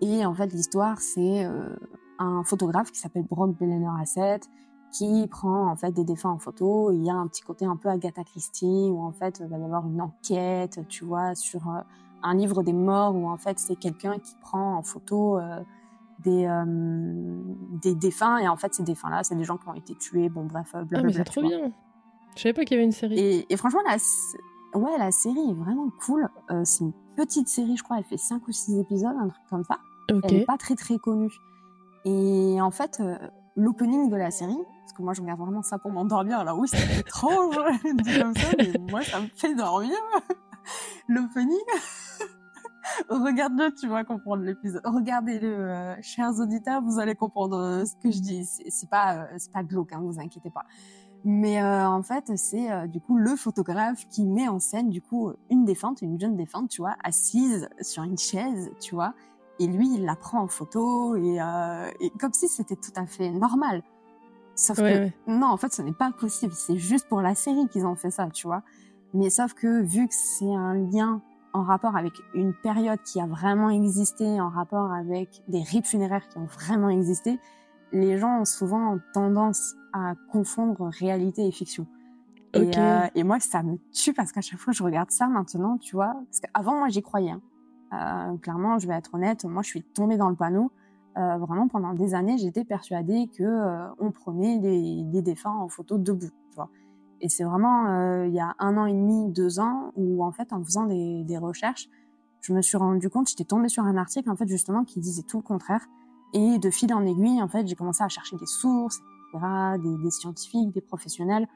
Et 0.02 0.26
en 0.26 0.34
fait, 0.34 0.48
l'histoire, 0.54 1.00
c'est 1.00 1.46
euh, 1.46 1.76
un 2.20 2.44
photographe 2.44 2.92
qui 2.92 3.00
s'appelle 3.00 3.24
Brock 3.30 3.58
Belener 3.58 3.90
Asset 4.02 4.42
qui 4.92 5.28
prend 5.28 5.70
en 5.70 5.76
fait 5.76 5.92
des 5.92 6.06
défunts 6.06 6.30
en 6.32 6.38
photo. 6.40 6.92
Il 6.92 7.04
y 7.04 7.10
a 7.10 7.14
un 7.14 7.28
petit 7.28 7.42
côté 7.42 7.66
un 7.66 7.76
peu 7.76 7.90
Agatha 7.90 8.24
Christie 8.24 8.90
où 8.92 9.02
en 9.02 9.12
fait, 9.12 9.40
il 9.42 9.48
va 9.48 9.58
y 9.58 9.64
avoir 9.64 9.86
une 9.86 10.02
enquête, 10.02 10.80
tu 10.88 11.04
vois, 11.04 11.36
sur 11.36 11.68
euh, 11.70 11.82
un 12.24 12.34
livre 12.36 12.64
des 12.64 12.74
morts 12.74 13.16
où 13.16 13.28
en 13.28 13.38
fait, 13.38 13.60
c'est 13.60 13.76
quelqu'un 13.76 14.18
qui 14.20 14.34
prend 14.40 14.78
en 14.78 14.84
photo 14.84 15.38
euh, 15.40 15.62
des, 16.24 16.46
euh, 16.46 16.64
des 17.82 17.96
défunts 17.96 18.38
et 18.38 18.48
en 18.48 18.56
fait, 18.56 18.74
ces 18.74 18.84
défunts-là, 18.84 19.24
c'est 19.24 19.36
des 19.36 19.44
gens 19.44 19.58
qui 19.58 19.68
ont 19.68 19.74
été 19.76 19.94
tués. 19.96 20.30
Bon, 20.30 20.46
bref, 20.46 20.72
euh, 20.74 20.80
Ah, 20.80 20.84
blablabla. 20.86 21.08
mais 21.08 21.14
c'est 21.14 21.24
trop 21.26 21.42
vois. 21.42 21.50
bien. 21.50 21.72
Je 22.36 22.42
savais 22.44 22.54
pas 22.54 22.64
qu'il 22.64 22.76
y 22.76 22.80
avait 22.80 22.86
une 22.86 22.92
série. 22.92 23.20
Et, 23.20 23.52
et 23.54 23.58
franchement, 23.58 23.82
s- 23.94 24.36
ouais, 24.74 24.98
la 24.98 25.12
série 25.12 25.50
est 25.50 25.54
vraiment 25.54 25.90
cool. 26.06 26.30
Euh, 26.52 26.62
c'est 26.64 26.84
une 26.84 26.94
petite 27.16 27.48
série, 27.48 27.78
je 27.78 27.84
crois. 27.84 27.98
Elle 27.98 28.04
fait 28.04 28.18
5 28.18 28.48
ou 28.48 28.52
6 28.52 28.80
épisodes, 28.80 29.16
un 29.18 29.28
truc 29.28 29.44
comme 29.50 29.64
ça. 29.64 29.80
Ok. 30.12 30.22
Elle 30.24 30.40
n'est 30.40 30.46
pas 30.46 30.58
très 30.58 30.76
très 30.76 30.98
connue. 30.98 31.34
Et 32.06 32.62
en 32.62 32.72
fait, 32.72 33.00
euh, 33.00 33.18
l'opening 33.56 34.10
de 34.10 34.16
la 34.16 34.32
série, 34.32 34.58
parce 34.82 34.94
que 34.94 35.02
moi 35.02 35.14
je 35.14 35.22
regarde 35.22 35.40
vraiment 35.40 35.64
ça 35.64 35.78
pour 35.78 35.92
m'endormir, 35.92 36.40
alors 36.40 36.58
oui, 36.58 36.68
c'est 36.70 37.00
étrange 37.00 37.56
dit 37.84 38.20
comme 38.20 38.34
ça, 38.34 38.48
mais 38.58 38.72
moi 38.90 39.02
ça 39.02 39.20
me 39.20 39.28
fait 39.36 39.54
dormir. 39.56 39.96
L'opening, 41.10 41.58
regarde-le, 43.10 43.74
tu 43.74 43.88
vas 43.88 44.04
comprendre 44.04 44.44
l'épisode. 44.44 44.82
Regardez-le, 44.86 45.48
euh, 45.48 45.96
chers 46.02 46.40
auditeurs, 46.40 46.82
vous 46.82 47.00
allez 47.00 47.16
comprendre 47.16 47.58
euh, 47.58 47.86
ce 47.86 47.96
que 47.96 48.12
je 48.12 48.20
dis. 48.20 48.46
C'est 48.46 48.90
pas, 48.90 49.28
c'est 49.38 49.52
pas 49.52 49.64
glauque, 49.64 49.92
hein, 49.94 50.00
vous 50.02 50.20
inquiétez 50.20 50.50
pas. 50.50 50.66
Mais 51.26 51.62
euh, 51.62 51.88
en 51.90 52.04
fait, 52.04 52.32
c'est 52.38 52.72
euh, 52.72 52.88
du 52.88 53.02
coup 53.02 53.18
le 53.18 53.36
photographe 53.36 54.08
qui 54.10 54.26
met 54.26 54.48
en 54.48 54.60
scène 54.60 54.90
du 54.90 55.02
coup 55.02 55.32
une 55.50 55.66
défunte, 55.66 56.02
une 56.02 56.20
jeune 56.20 56.36
défunte, 56.38 56.70
tu 56.70 56.82
vois, 56.82 56.96
assise 57.04 57.68
sur 57.82 58.04
une 58.04 58.18
chaise, 58.18 58.72
tu 58.80 58.96
vois, 58.96 59.14
et 59.60 59.68
lui 59.68 59.94
il 59.96 60.06
la 60.06 60.16
prend 60.16 60.42
en 60.42 60.48
photo 60.48 61.16
et, 61.16 61.42
euh, 61.42 61.90
et 62.00 62.12
comme 62.12 62.34
si 62.34 62.48
c'était 62.48 62.76
tout 62.78 62.92
à 62.96 63.06
fait 63.06 63.32
normal. 63.32 63.84
Sauf 64.56 64.78
Ouais, 64.80 64.94
que 64.94 64.98
ouais. 65.00 65.14
non, 65.28 65.48
en 65.48 65.58
fait, 65.58 65.74
ce 65.74 65.82
n'est 65.84 65.94
pas 65.94 66.12
possible. 66.12 66.54
C'est 66.54 66.78
juste 66.78 67.08
pour 67.08 67.22
la 67.22 67.36
série 67.36 67.68
qu'ils 67.68 67.86
ont 67.86 67.96
fait 67.96 68.10
ça, 68.10 68.28
tu 68.30 68.48
vois. 68.48 68.64
Mais 69.14 69.30
sauf 69.30 69.54
que 69.54 69.82
vu 69.82 70.08
que 70.08 70.14
c'est 70.16 70.52
un 70.54 70.74
lien 70.74 71.22
en 71.54 71.64
rapport 71.64 71.96
avec 71.96 72.14
une 72.34 72.54
période 72.54 73.00
qui 73.04 73.20
a 73.20 73.28
vraiment 73.28 73.70
existé, 73.70 74.40
en 74.42 74.50
rapport 74.50 74.92
avec 74.92 75.44
des 75.48 75.62
rites 75.62 75.88
funéraires 75.88 76.28
qui 76.28 76.38
ont 76.38 76.46
vraiment 76.46 76.90
existé, 76.90 77.40
les 77.92 78.18
gens 78.18 78.42
ont 78.42 78.46
souvent 78.46 78.98
tendance 79.14 79.76
à 79.94 80.14
confondre 80.32 80.90
réalité 81.00 81.48
et 81.48 81.52
fiction. 81.52 81.88
Et, 82.54 82.72
euh, 82.78 83.08
et 83.14 83.24
moi, 83.24 83.40
ça 83.40 83.62
me 83.62 83.78
tue 83.92 84.14
parce 84.14 84.32
qu'à 84.32 84.42
chaque 84.42 84.60
fois 84.60 84.72
que 84.72 84.78
je 84.78 84.84
regarde 84.84 85.12
ça 85.12 85.28
maintenant, 85.28 85.78
tu 85.78 85.96
vois, 85.96 86.14
parce 86.26 86.40
qu'avant, 86.40 86.80
moi, 86.80 86.90
j'y 86.90 87.02
croyais. 87.02 87.32
hein. 87.32 87.42
Euh, 87.94 88.38
clairement, 88.38 88.80
je 88.80 88.88
vais 88.88 88.96
être 88.96 89.14
honnête, 89.14 89.46
moi, 89.46 89.62
je 89.62 89.68
suis 89.70 89.84
tombée 89.84 90.18
dans 90.18 90.30
le 90.30 90.36
panneau. 90.36 90.72
Euh, 91.18 91.38
vraiment, 91.38 91.68
pendant 91.68 91.94
des 91.94 92.14
années, 92.14 92.38
j'étais 92.38 92.64
persuadée 92.64 93.30
que 93.36 93.90
on 94.00 94.12
prenait 94.12 94.60
des, 94.60 95.04
des 95.04 95.22
défunts 95.22 95.52
en 95.52 95.68
photo 95.68 95.98
debout, 95.98 96.30
tu 96.50 96.56
vois. 96.56 96.70
Et 97.22 97.30
c'est 97.30 97.44
vraiment 97.44 98.24
il 98.24 98.34
y 98.34 98.40
a 98.40 98.56
un 98.60 98.78
an 98.78 98.86
et 98.86 98.94
demi, 98.94 99.32
deux 99.32 99.60
ans, 99.60 99.92
où 99.96 100.24
en 100.24 100.32
fait, 100.32 100.54
en 100.54 100.64
faisant 100.64 100.86
des, 100.86 101.24
des 101.24 101.38
recherches, 101.38 101.90
je 102.42 102.54
me 102.54 102.62
suis 102.62 102.78
rendu 102.78 103.10
compte, 103.10 103.28
j'étais 103.30 103.44
tombée 103.44 103.68
sur 103.70 103.84
un 103.84 103.98
article 103.98 104.30
en 104.30 104.36
fait 104.36 104.48
justement 104.48 104.84
qui 104.84 105.00
disait 105.00 105.24
tout 105.24 105.38
le 105.38 105.44
contraire. 105.44 105.86
Et 106.34 106.60
de 106.60 106.70
fil 106.70 106.94
en 106.94 107.06
aiguille, 107.06 107.42
en 107.42 107.48
fait, 107.48 107.68
j'ai 107.68 107.76
commencé 107.76 108.04
à 108.04 108.10
chercher 108.10 108.36
des 108.38 108.46
sources, 108.46 109.00
etc., 109.34 109.48
des, 109.82 110.04
des 110.04 110.12
scientifiques, 110.12 110.72
des 110.74 110.82
professionnels, 110.82 111.48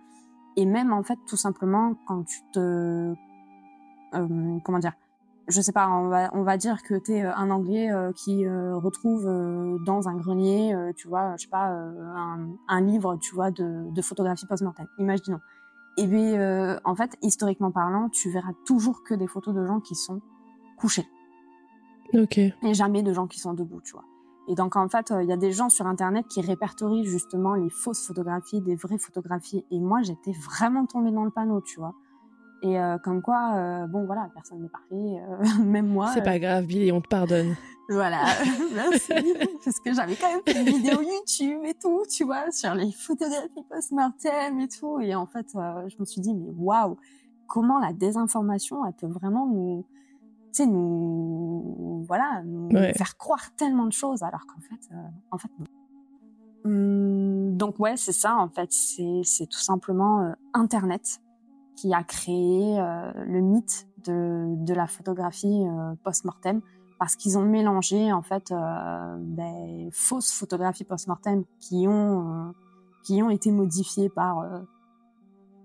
et 0.56 0.66
même 0.66 0.92
en 0.94 1.04
fait, 1.04 1.20
tout 1.28 1.38
simplement, 1.38 1.96
quand 2.08 2.24
tu 2.24 2.40
te, 2.54 3.14
euh, 4.14 4.60
comment 4.64 4.80
dire, 4.80 4.94
je 5.48 5.60
sais 5.60 5.72
pas, 5.72 5.90
on 5.90 6.08
va, 6.08 6.30
on 6.34 6.44
va 6.44 6.56
dire 6.58 6.84
que 6.84 6.96
tu 6.98 7.14
es 7.14 7.22
un 7.24 7.50
Anglais 7.50 7.92
euh, 7.92 8.12
qui 8.14 8.46
euh, 8.46 8.78
retrouve 8.78 9.26
euh, 9.28 9.78
dans 9.86 10.08
un 10.08 10.16
grenier, 10.16 10.74
euh, 10.74 10.94
tu 10.96 11.08
vois, 11.08 11.36
je 11.38 11.44
sais 11.44 11.50
pas, 11.50 11.72
euh, 11.74 12.14
un, 12.16 12.50
un 12.68 12.82
livre, 12.82 13.18
tu 13.18 13.34
vois, 13.36 13.52
de, 13.52 13.92
de 13.92 14.02
photographie 14.02 14.46
post-mortem. 14.46 14.88
Imaginons. 15.00 15.40
Et 15.98 16.08
bien, 16.08 16.40
euh, 16.40 16.80
en 16.86 16.96
fait, 16.96 17.18
historiquement 17.22 17.72
parlant, 17.72 18.08
tu 18.10 18.30
verras 18.32 18.54
toujours 18.66 19.04
que 19.04 19.14
des 19.14 19.28
photos 19.28 19.54
de 19.54 19.66
gens 19.66 19.82
qui 19.82 19.96
sont 19.96 20.22
couchés 20.78 21.08
Ok. 22.14 22.38
et 22.38 22.74
jamais 22.74 23.04
de 23.04 23.12
gens 23.14 23.28
qui 23.28 23.40
sont 23.40 23.54
debout, 23.54 23.82
tu 23.82 23.94
vois. 23.94 24.06
Et 24.48 24.56
donc, 24.56 24.76
en 24.76 24.90
fait, 24.90 25.12
euh, 25.12 25.24
il 25.24 25.30
y 25.30 25.34
a 25.34 25.38
des 25.38 25.52
gens 25.52 25.70
sur 25.70 25.88
Internet 25.88 26.28
qui 26.28 26.42
répertorient 26.42 27.06
justement 27.06 27.54
les 27.54 27.70
fausses 27.70 28.06
photographies, 28.06 28.62
des 28.62 28.76
vraies 28.76 28.98
photographies. 28.98 29.66
Et 29.72 29.80
moi, 29.80 30.02
j'étais 30.02 30.32
vraiment 30.32 30.86
tombée 30.86 31.12
dans 31.12 31.24
le 31.24 31.32
panneau, 31.32 31.62
tu 31.62 31.80
vois. 31.80 31.94
Et 32.64 32.80
euh, 32.80 32.98
comme 33.00 33.22
quoi, 33.22 33.56
euh, 33.56 33.88
bon, 33.88 34.06
voilà, 34.06 34.30
personne 34.34 34.62
n'est 34.62 34.70
parfait, 34.70 34.94
euh, 34.94 35.64
même 35.64 35.88
moi. 35.88 36.12
C'est 36.14 36.24
pas 36.24 36.38
grave, 36.38 36.66
Billy, 36.66 36.92
on 36.92 37.02
te 37.02 37.08
pardonne. 37.08 37.56
Voilà, 37.90 38.24
merci. 38.74 39.12
Parce 39.66 39.82
que 39.82 39.94
j'avais 39.94 40.16
quand 40.16 40.32
même 40.32 40.40
fait 40.46 40.62
une 40.62 40.78
vidéo 40.78 41.02
YouTube 41.02 41.60
et 41.66 41.74
tout, 41.74 42.04
tu 42.10 42.24
vois, 42.24 42.50
sur 42.50 42.74
les 42.74 42.90
photographies 42.94 43.66
post-mortem 43.70 44.62
et 44.62 44.70
tout. 44.70 45.02
Et 45.02 45.14
en 45.14 45.26
fait, 45.26 45.48
je 45.54 45.96
me 46.00 46.06
suis 46.06 46.22
dit, 46.22 46.34
mais 46.34 46.54
waouh, 46.56 46.96
comment 47.48 47.80
la 47.80 47.92
désinformation, 47.92 48.86
elle 48.86 48.94
peut 48.94 49.08
vraiment 49.08 49.46
nous, 49.46 49.86
sais, 50.54 50.66
nous, 50.66 52.04
voilà, 52.08 52.42
nous 52.46 52.70
Ouais. 52.76 52.94
faire 52.94 53.18
croire 53.18 53.54
tellement 53.56 53.86
de 53.86 53.92
choses, 53.92 54.24
alors 54.24 54.46
qu'en 54.48 54.62
fait, 54.62 54.94
euh, 54.94 54.98
en 55.32 55.38
fait, 55.38 55.50
non. 55.60 55.66
Hum, 56.64 57.58
donc 57.58 57.80
ouais, 57.80 57.98
c'est 57.98 58.12
ça, 58.12 58.36
en 58.38 58.50
fait, 58.50 58.72
c'est, 58.72 59.22
c'est 59.24 59.48
tout 59.48 59.60
simplement 59.60 60.22
euh, 60.22 60.34
Internet 60.54 61.20
qui 61.76 61.94
a 61.94 62.04
créé 62.04 62.78
le 63.26 63.40
mythe 63.40 63.88
de, 64.06 64.54
de 64.64 64.74
la 64.74 64.86
photographie 64.86 65.64
post-mortem 66.04 66.62
parce 67.00 67.16
qu'ils 67.16 67.40
ont 67.40 67.46
mélangé 67.46 68.14
en 68.14 68.22
fait 68.22 68.54
des 69.18 69.90
fausses 69.92 70.32
photographies 70.32 70.84
post-mortem 70.84 71.44
qui 71.60 71.88
ont 71.88 72.54
qui 73.04 73.24
ont 73.24 73.32
été 73.32 73.52
modifiées 73.52 74.10
par 74.10 74.46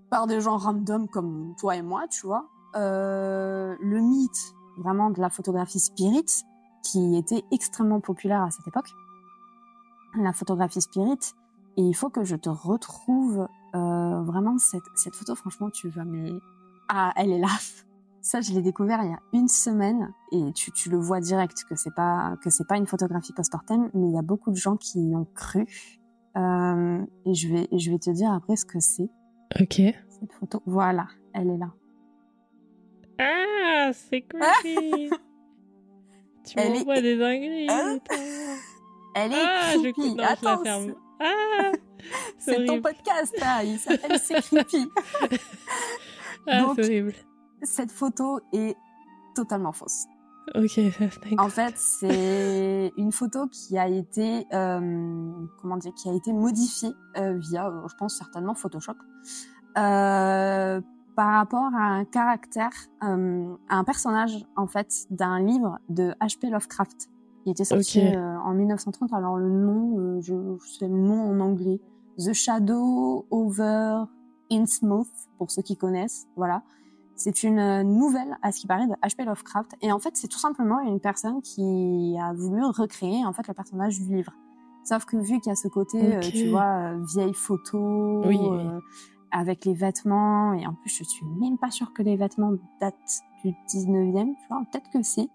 par 0.09 0.25
des 0.25 0.41
gens 0.41 0.57
random 0.57 1.07
comme 1.07 1.53
toi 1.59 1.75
et 1.75 1.83
moi, 1.83 2.07
tu 2.07 2.25
vois. 2.25 2.47
Euh, 2.75 3.75
le 3.79 3.99
mythe 3.99 4.55
vraiment 4.77 5.09
de 5.09 5.19
la 5.19 5.29
photographie 5.29 5.79
spirit 5.79 6.25
qui 6.83 7.17
était 7.17 7.43
extrêmement 7.51 7.99
populaire 7.99 8.43
à 8.43 8.51
cette 8.51 8.67
époque. 8.67 8.89
La 10.15 10.33
photographie 10.33 10.81
spirit. 10.81 11.33
Et 11.77 11.81
il 11.81 11.93
faut 11.93 12.09
que 12.09 12.23
je 12.23 12.35
te 12.35 12.49
retrouve 12.49 13.47
euh, 13.75 14.21
vraiment 14.21 14.57
cette, 14.57 14.83
cette 14.95 15.15
photo. 15.15 15.35
Franchement, 15.35 15.69
tu 15.69 15.89
vas 15.89 16.05
mais 16.05 16.31
ah 16.89 17.13
elle 17.15 17.31
est 17.31 17.39
là. 17.39 17.49
Ça, 18.21 18.41
je 18.41 18.51
l'ai 18.51 18.61
découvert 18.61 19.03
il 19.03 19.11
y 19.11 19.13
a 19.13 19.19
une 19.31 19.47
semaine 19.47 20.11
et 20.33 20.51
tu, 20.53 20.71
tu 20.71 20.89
le 20.89 20.97
vois 20.97 21.21
direct 21.21 21.63
que 21.69 21.75
c'est 21.75 21.93
pas 21.93 22.35
que 22.43 22.49
c'est 22.49 22.67
pas 22.67 22.75
une 22.75 22.87
photographie 22.87 23.31
post-mortem, 23.31 23.89
mais 23.93 24.07
il 24.07 24.13
y 24.13 24.17
a 24.17 24.21
beaucoup 24.21 24.51
de 24.51 24.57
gens 24.57 24.75
qui 24.75 24.99
y 24.99 25.15
ont 25.15 25.27
cru. 25.33 25.65
Euh, 26.35 27.05
et 27.25 27.33
je 27.33 27.47
vais 27.47 27.69
je 27.71 27.89
vais 27.89 27.99
te 27.99 28.09
dire 28.09 28.31
après 28.33 28.55
ce 28.57 28.65
que 28.65 28.79
c'est. 28.79 29.09
Ok. 29.61 29.81
Cette 30.09 30.33
photo, 30.33 30.61
voilà, 30.65 31.07
elle 31.33 31.49
est 31.49 31.57
là. 31.57 31.71
Ah, 33.19 33.91
c'est 33.93 34.21
creepy. 34.29 35.09
tu 36.45 36.59
elle 36.59 36.73
m'envoies 36.73 36.97
est... 36.97 37.01
des 37.01 37.17
dingueries. 37.17 37.67
Hein? 37.69 37.99
elle 39.15 39.33
est 39.33 39.35
ah, 39.35 39.73
creepy. 39.75 40.15
Je... 40.17 40.23
Attends, 40.23 40.39
je 40.41 40.45
la 40.45 40.63
ferme. 40.63 40.95
Ah, 41.19 41.71
c'est 42.37 42.65
ton 42.65 42.81
podcast 42.81 43.35
là, 43.39 43.63
il 43.63 43.79
s'appelle 43.79 44.19
C'est 44.19 44.41
creepy. 44.41 44.89
ah, 46.47 46.73
c'est 46.75 46.83
horrible. 46.83 47.13
Cette 47.63 47.91
photo 47.91 48.39
est 48.53 48.75
totalement 49.35 49.71
fausse. 49.71 50.05
Ok, 50.55 50.79
En 51.39 51.49
fait, 51.49 51.73
c'est 51.77 52.93
une 52.95 53.11
photo 53.11 53.47
qui 53.47 53.77
a 53.77 53.89
été, 53.89 54.45
euh, 54.53 55.31
comment 55.61 55.75
dire, 55.75 55.93
qui 55.93 56.07
a 56.07 56.13
été 56.13 56.31
modifiée 56.31 56.93
euh, 57.17 57.33
via, 57.37 57.67
euh, 57.67 57.87
je 57.89 57.95
pense 57.97 58.17
certainement 58.17 58.55
Photoshop, 58.55 58.93
euh, 59.77 60.79
par 61.17 61.33
rapport 61.33 61.73
à 61.73 61.81
un 61.81 62.05
caractère, 62.05 62.69
euh, 63.03 63.55
à 63.69 63.77
un 63.77 63.83
personnage 63.83 64.45
en 64.55 64.67
fait 64.67 65.07
d'un 65.09 65.39
livre 65.39 65.79
de 65.89 66.13
H.P. 66.21 66.51
Lovecraft 66.51 67.09
qui 67.43 67.49
était 67.49 67.65
sorti 67.65 68.01
euh, 68.01 68.37
en 68.37 68.53
1930. 68.53 69.11
Alors 69.13 69.37
le 69.37 69.49
nom, 69.49 69.97
euh, 69.97 70.21
je, 70.21 70.35
sais 70.77 70.87
le 70.87 70.95
nom 70.95 71.31
en 71.31 71.39
anglais, 71.39 71.81
The 72.19 72.33
Shadow 72.33 73.25
Over 73.31 74.03
Innsmouth 74.51 75.09
pour 75.39 75.49
ceux 75.49 75.63
qui 75.63 75.75
connaissent. 75.75 76.27
Voilà, 76.35 76.61
c'est 77.15 77.41
une 77.41 77.81
nouvelle 77.81 78.37
à 78.43 78.51
ce 78.51 78.59
qui 78.59 78.67
paraît 78.67 78.85
de 78.85 78.93
H.P. 79.01 79.25
Lovecraft 79.25 79.71
et 79.81 79.91
en 79.91 79.97
fait 79.97 80.15
c'est 80.15 80.27
tout 80.27 80.37
simplement 80.37 80.81
une 80.81 80.99
personne 80.99 81.41
qui 81.41 82.15
a 82.21 82.31
voulu 82.33 82.63
recréer 82.63 83.25
en 83.25 83.33
fait 83.33 83.47
le 83.47 83.55
personnage 83.55 83.99
du 83.99 84.15
livre. 84.17 84.33
Sauf 84.83 85.05
que 85.05 85.17
vu 85.17 85.39
qu'il 85.39 85.49
y 85.49 85.51
a 85.51 85.55
ce 85.55 85.67
côté, 85.67 86.19
tu 86.31 86.49
vois, 86.49 86.93
vieille 87.11 87.33
photo, 87.33 88.21
oui, 88.23 88.39
avec 89.31 89.65
les 89.65 89.73
vêtements. 89.73 90.53
Et 90.53 90.65
en 90.65 90.73
plus, 90.73 90.89
je 90.89 91.03
suis 91.03 91.25
même 91.39 91.57
pas 91.57 91.71
sûre 91.71 91.93
que 91.93 92.01
les 92.01 92.15
vêtements 92.15 92.53
datent 92.79 93.21
du 93.43 93.51
19e. 93.69 94.35
Tu 94.35 94.47
vois, 94.49 94.63
peut-être 94.71 94.89
que 94.91 95.01
si. 95.01 95.29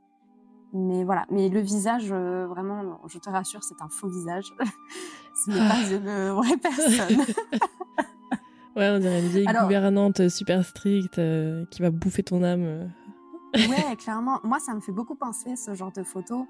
Mais 0.72 1.05
voilà. 1.05 1.26
Mais 1.30 1.49
le 1.49 1.61
visage, 1.61 2.09
euh, 2.11 2.47
vraiment, 2.47 3.01
je 3.07 3.18
te 3.18 3.28
rassure, 3.28 3.62
c'est 3.62 3.80
un 3.82 3.88
faux 3.88 4.09
visage. 4.09 4.53
Ce 5.45 5.51
n'est 5.51 5.68
pas 5.68 5.90
une 5.90 6.30
vraie 6.32 6.57
personne. 6.57 7.18
ouais, 8.76 8.90
on 8.90 8.99
dirait 8.99 9.20
une 9.20 9.28
vieille 9.28 9.47
gouvernante 9.47 10.28
super 10.28 10.64
stricte 10.64 11.18
euh, 11.18 11.64
qui 11.70 11.82
va 11.82 11.90
bouffer 11.90 12.22
ton 12.22 12.43
âme. 12.43 12.90
ouais, 13.55 13.97
clairement. 13.97 14.40
Moi, 14.45 14.59
ça 14.61 14.74
me 14.74 14.80
fait 14.80 14.93
beaucoup 14.93 15.14
penser, 15.14 15.57
ce 15.57 15.74
genre 15.74 15.93
de 15.93 16.03
photos 16.03 16.47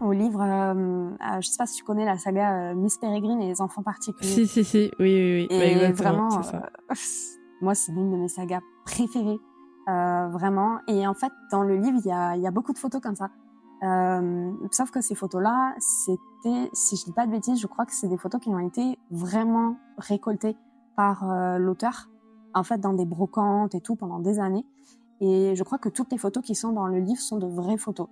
au 0.00 0.12
livre, 0.12 0.40
euh, 0.42 0.74
euh, 0.74 1.40
je 1.40 1.48
sais 1.48 1.56
pas 1.58 1.66
si 1.66 1.76
tu 1.76 1.84
connais 1.84 2.04
la 2.04 2.18
saga 2.18 2.70
euh, 2.70 2.74
Miss 2.74 2.98
Peregrine 2.98 3.40
et 3.42 3.48
les 3.48 3.60
enfants 3.60 3.82
particuliers. 3.82 4.28
Si, 4.28 4.46
si, 4.46 4.64
si, 4.64 4.90
oui, 4.98 5.14
oui, 5.14 5.46
oui. 5.50 5.56
Et 5.56 5.74
bah, 5.76 5.92
vraiment, 5.92 6.42
ça. 6.42 6.70
Euh, 6.90 6.94
moi, 7.60 7.74
c'est 7.74 7.92
l'une 7.92 8.10
de 8.10 8.16
mes 8.16 8.28
sagas 8.28 8.60
préférées, 8.84 9.40
vraiment. 9.86 10.78
Et 10.86 11.06
en 11.06 11.14
fait, 11.14 11.32
dans 11.50 11.62
le 11.62 11.76
livre, 11.76 11.98
il 12.04 12.08
y 12.08 12.12
a, 12.12 12.36
y 12.36 12.46
a 12.46 12.50
beaucoup 12.50 12.72
de 12.72 12.78
photos 12.78 13.00
comme 13.00 13.16
ça. 13.16 13.30
sauf 14.70 14.90
que 14.90 15.00
ces 15.00 15.14
photos-là, 15.14 15.74
c'était, 15.78 16.70
si 16.72 16.96
je 16.96 17.04
dis 17.04 17.12
pas 17.12 17.26
de 17.26 17.32
bêtises, 17.32 17.60
je 17.60 17.66
crois 17.66 17.86
que 17.86 17.92
c'est 17.92 18.08
des 18.08 18.18
photos 18.18 18.40
qui 18.40 18.50
ont 18.50 18.58
été 18.58 18.98
vraiment 19.10 19.76
récoltées 19.96 20.56
par 20.96 21.58
l'auteur, 21.58 22.08
en 22.54 22.64
fait, 22.64 22.78
dans 22.78 22.92
des 22.92 23.06
brocantes 23.06 23.74
et 23.74 23.80
tout 23.80 23.96
pendant 23.96 24.18
des 24.18 24.38
années. 24.38 24.66
Et 25.20 25.54
je 25.56 25.64
crois 25.64 25.78
que 25.78 25.88
toutes 25.88 26.12
les 26.12 26.18
photos 26.18 26.44
qui 26.44 26.54
sont 26.54 26.72
dans 26.72 26.86
le 26.86 26.98
livre 26.98 27.20
sont 27.20 27.38
de 27.38 27.46
vraies 27.46 27.78
photos. 27.78 28.08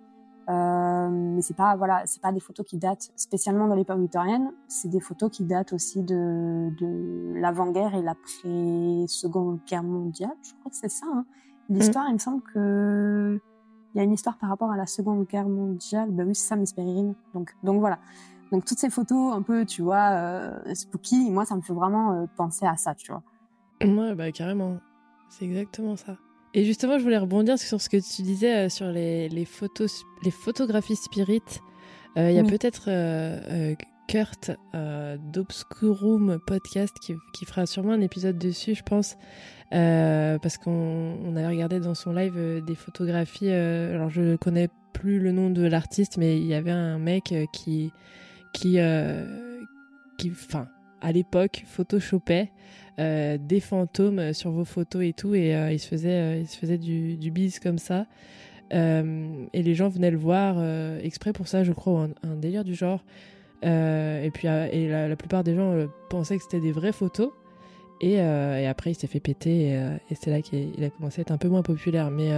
Euh, 0.48 1.08
mais 1.10 1.42
c'est 1.42 1.56
pas 1.56 1.74
voilà, 1.76 2.02
c'est 2.06 2.22
pas 2.22 2.30
des 2.30 2.40
photos 2.40 2.64
qui 2.64 2.76
datent 2.76 3.10
spécialement 3.16 3.66
de 3.68 3.74
l'époque 3.74 3.98
victorienne. 3.98 4.52
C'est 4.68 4.88
des 4.88 5.00
photos 5.00 5.30
qui 5.30 5.44
datent 5.44 5.72
aussi 5.72 6.02
de, 6.02 6.70
de 6.78 7.34
l'avant-guerre 7.40 7.94
et 7.94 8.02
l'après-seconde 8.02 9.58
guerre 9.66 9.82
mondiale. 9.82 10.34
Je 10.42 10.52
crois 10.60 10.70
que 10.70 10.76
c'est 10.76 10.88
ça. 10.88 11.06
Hein. 11.12 11.24
L'histoire, 11.68 12.04
mm. 12.04 12.08
il 12.10 12.14
me 12.14 12.18
semble 12.18 12.42
que 12.42 13.40
il 13.94 13.98
y 13.98 14.00
a 14.00 14.04
une 14.04 14.12
histoire 14.12 14.36
par 14.36 14.50
rapport 14.50 14.70
à 14.70 14.76
la 14.76 14.86
seconde 14.86 15.26
guerre 15.26 15.48
mondiale. 15.48 16.10
Ben 16.10 16.26
oui, 16.28 16.34
c'est 16.34 16.48
ça, 16.48 16.56
Miss 16.56 16.72
Peregrine. 16.72 17.14
Donc 17.34 17.56
donc 17.62 17.80
voilà. 17.80 17.98
Donc 18.52 18.64
toutes 18.64 18.78
ces 18.78 18.90
photos 18.90 19.34
un 19.34 19.42
peu, 19.42 19.64
tu 19.64 19.82
vois, 19.82 20.10
euh, 20.12 20.74
spooky. 20.74 21.30
Moi, 21.30 21.44
ça 21.44 21.56
me 21.56 21.62
fait 21.62 21.72
vraiment 21.72 22.12
euh, 22.12 22.26
penser 22.36 22.66
à 22.66 22.76
ça, 22.76 22.94
tu 22.94 23.10
vois. 23.10 23.22
Ouais, 23.82 24.14
bah 24.14 24.30
carrément. 24.30 24.76
C'est 25.28 25.44
exactement 25.44 25.96
ça. 25.96 26.16
Et 26.56 26.64
justement, 26.64 26.98
je 26.98 27.02
voulais 27.02 27.18
rebondir 27.18 27.58
sur 27.58 27.82
ce 27.82 27.90
que 27.90 27.98
tu 27.98 28.22
disais 28.22 28.56
euh, 28.56 28.68
sur 28.70 28.86
les, 28.86 29.28
les, 29.28 29.44
photos, 29.44 30.06
les 30.24 30.30
photographies 30.30 30.96
spirit. 30.96 31.42
Euh, 32.16 32.30
il 32.30 32.34
y 32.34 32.38
a 32.38 32.44
peut-être 32.44 32.84
euh, 32.88 33.74
Kurt 34.08 34.52
d'Obscurum 35.34 36.38
Podcast 36.46 36.96
qui, 36.98 37.14
qui, 37.34 37.44
fera 37.44 37.66
sûrement 37.66 37.92
un 37.92 38.00
épisode 38.00 38.38
dessus, 38.38 38.74
je 38.74 38.82
pense, 38.82 39.18
parce 39.70 40.56
qu'on 40.56 41.18
on 41.26 41.36
avait 41.36 41.48
regardé 41.48 41.78
dans 41.78 41.94
son 41.94 42.14
live 42.14 42.62
des 42.66 42.74
photographies. 42.74 43.50
alors, 43.50 44.08
je 44.08 44.36
connais 44.36 44.70
plus 44.94 45.18
le 45.18 45.32
nom 45.32 45.50
de 45.50 45.66
l'artiste, 45.66 46.16
mais 46.16 46.38
il 46.38 46.46
y 46.46 46.54
avait 46.54 46.70
un 46.70 46.98
mec 46.98 47.34
qui, 47.52 47.92
qui, 48.54 48.78
qui, 50.16 50.30
enfin, 50.30 50.68
à 51.02 51.12
l'époque, 51.12 51.64
photoshopait 51.66 52.50
euh, 52.98 53.36
des 53.38 53.60
fantômes 53.60 54.32
sur 54.32 54.50
vos 54.50 54.64
photos 54.64 55.04
et 55.04 55.12
tout, 55.12 55.34
et 55.34 55.54
euh, 55.54 55.70
il 55.70 55.78
se 55.78 55.86
faisait, 55.86 56.18
euh, 56.18 56.38
il 56.40 56.46
se 56.46 56.56
faisait 56.56 56.78
du, 56.78 57.16
du 57.16 57.30
bise 57.30 57.58
comme 57.58 57.76
ça. 57.76 58.06
et 58.70 59.62
les 59.62 59.74
gens 59.74 59.90
venaient 59.90 60.10
le 60.10 60.16
voir 60.16 60.56
exprès 61.02 61.34
pour 61.34 61.46
ça, 61.46 61.62
je 61.62 61.72
crois, 61.72 62.08
un, 62.22 62.36
délire 62.36 62.64
du 62.64 62.74
genre. 62.74 63.04
et 63.62 64.30
puis, 64.32 64.48
et 64.48 64.88
la, 64.88 65.14
plupart 65.16 65.44
des 65.44 65.54
gens 65.54 65.86
pensaient 66.08 66.38
que 66.38 66.42
c'était 66.42 66.60
des 66.60 66.72
vraies 66.72 66.92
photos. 66.92 67.30
Et, 68.00 68.14
et, 68.14 68.66
après, 68.66 68.90
il 68.90 68.94
s'est 68.94 69.06
fait 69.06 69.20
péter 69.20 69.68
et, 70.10 70.14
c'est 70.14 70.30
là 70.30 70.42
qu'il 70.42 70.82
a 70.82 70.90
commencé 70.90 71.20
à 71.20 71.22
être 71.22 71.30
un 71.30 71.38
peu 71.38 71.48
moins 71.48 71.62
populaire. 71.62 72.10
Mais 72.10 72.30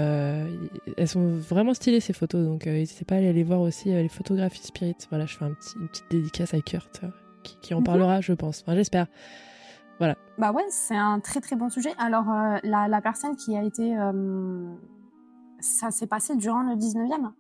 elles 0.99 1.09
sont 1.09 1.29
vraiment 1.29 1.73
stylées 1.73 2.01
ces 2.01 2.13
photos, 2.13 2.45
donc 2.45 2.67
n'hésitez 2.67 3.05
pas 3.05 3.15
à 3.15 3.19
aller 3.19 3.45
voir 3.45 3.61
aussi 3.61 3.91
les 3.91 4.09
photographies 4.09 4.67
spirit. 4.67 4.97
Voilà, 5.09 5.25
je 5.25 5.37
fais 5.37 5.45
un 5.45 5.53
petit, 5.53 5.77
une 5.81 5.89
petite 5.89 6.11
dédicace 6.11 6.53
à 6.53 6.61
Kurt 6.61 7.01
qui, 7.43 7.57
qui 7.63 7.75
en 7.75 7.79
mhm. 7.79 7.85
parlera, 7.85 8.21
je 8.21 8.33
pense. 8.33 8.63
Enfin, 8.67 8.75
j'espère. 8.75 9.07
Voilà. 9.99 10.17
Bah 10.39 10.53
ouais, 10.53 10.65
c'est 10.71 10.97
un 10.97 11.21
très 11.21 11.41
très 11.41 11.57
bon 11.57 11.69
sujet. 11.69 11.93
Alors, 11.99 12.31
euh, 12.31 12.59
la, 12.63 12.89
la, 12.89 13.01
personne 13.01 13.37
qui 13.37 13.57
a 13.57 13.63
été. 13.63 13.97
Euh, 13.99 14.73
ça 15.61 15.91
s'est 15.91 16.07
passé 16.07 16.37
durant 16.37 16.63
le 16.63 16.77
19e 16.77 17.33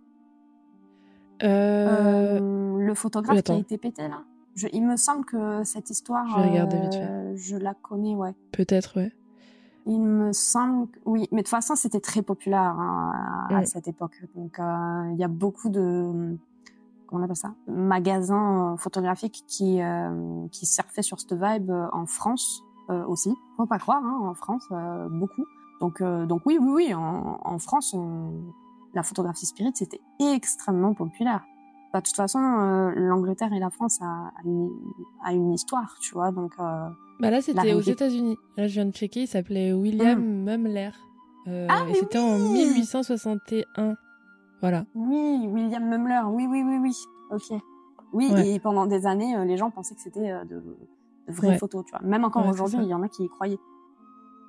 euh... 1.44 2.40
Le 2.78 2.94
photographe 2.94 3.42
qui 3.42 3.52
a 3.52 3.56
été 3.56 3.78
pété, 3.78 4.08
là 4.08 4.24
je, 4.56 4.66
Il 4.72 4.84
me 4.84 4.96
semble 4.96 5.24
que 5.24 5.62
cette 5.62 5.90
histoire. 5.90 6.26
Je 6.26 6.48
vais 6.48 6.82
vite 6.82 6.94
fait. 6.94 7.36
Je 7.36 7.56
la 7.56 7.74
connais, 7.74 8.16
ouais. 8.16 8.34
Peut-être, 8.50 8.98
ouais. 8.98 9.12
Il 9.86 10.02
me 10.02 10.32
semble. 10.32 10.88
Oui, 11.04 11.28
mais 11.30 11.42
de 11.42 11.42
toute 11.42 11.50
façon, 11.50 11.76
c'était 11.76 12.00
très 12.00 12.22
populaire 12.22 12.74
hein, 12.76 13.46
à, 13.50 13.64
cette 13.66 13.86
époque. 13.86 14.20
Donc, 14.34 14.58
il 14.58 15.16
y 15.16 15.24
a 15.24 15.28
beaucoup 15.28 15.68
de 15.68 16.36
comment 17.08 17.22
on 17.22 17.24
appelle 17.24 17.36
ça, 17.36 17.54
magasins 17.66 18.74
euh, 18.74 18.76
photographiques 18.76 19.44
qui 19.46 19.82
euh, 19.82 20.46
qui 20.52 20.66
surfaient 20.66 21.02
sur 21.02 21.18
cette 21.18 21.32
vibe 21.32 21.70
euh, 21.70 21.86
en 21.92 22.06
France 22.06 22.62
aussi. 23.06 23.34
Faut 23.58 23.66
pas 23.66 23.78
croire, 23.78 24.02
hein, 24.02 24.18
en 24.22 24.32
France 24.32 24.66
beaucoup. 25.10 25.44
Donc 25.78 26.02
donc 26.02 26.40
oui 26.46 26.56
oui 26.58 26.70
oui, 26.86 26.94
en, 26.94 27.38
en 27.44 27.58
France 27.58 27.92
on, 27.92 28.30
la 28.94 29.02
photographie 29.02 29.44
spirit 29.44 29.72
c'était 29.74 30.00
extrêmement 30.20 30.94
populaire. 30.94 31.44
Bah, 31.92 32.00
de 32.00 32.06
toute 32.06 32.16
façon, 32.16 32.38
l'Angleterre 32.96 33.52
et 33.52 33.58
la 33.58 33.68
France 33.68 33.98
a, 34.00 34.04
a, 34.04 34.42
une, 34.44 34.70
a, 35.22 35.32
une, 35.32 35.52
histoire, 35.52 35.96
tu 36.00 36.12
vois. 36.14 36.32
Donc, 36.32 36.52
bah 36.58 37.30
là, 37.30 37.40
c'était 37.40 37.74
aux 37.74 37.80
États-Unis. 37.80 38.36
Là, 38.56 38.68
je 38.68 38.74
viens 38.74 38.86
de 38.86 38.92
checker, 38.92 39.22
il 39.22 39.26
s'appelait 39.26 39.72
William. 39.72 40.18
Mumler. 40.18 40.90
ah, 41.46 41.84
et 41.90 41.94
c'était 41.94 42.18
en 42.18 42.38
1861. 42.38 43.96
Voilà. 44.60 44.84
Oui, 44.94 45.46
William 45.48 45.88
Mumler. 45.88 46.20
Oui, 46.26 46.46
oui, 46.48 46.62
oui, 46.64 46.78
oui. 46.78 46.96
Ok. 47.30 47.60
Oui, 48.12 48.32
et 48.46 48.58
pendant 48.58 48.86
des 48.86 49.06
années, 49.06 49.36
euh, 49.36 49.44
les 49.44 49.56
gens 49.56 49.70
pensaient 49.70 49.94
que 49.94 50.00
c'était 50.00 50.30
euh, 50.30 50.44
de, 50.44 50.62
vraies 51.28 51.58
photos, 51.58 51.84
tu 51.84 51.90
vois. 51.90 52.00
Même 52.00 52.24
encore 52.24 52.46
aujourd'hui, 52.46 52.80
il 52.82 52.88
y 52.88 52.94
en 52.94 53.02
a 53.02 53.08
qui 53.08 53.24
y 53.24 53.28
croyaient. 53.28 53.58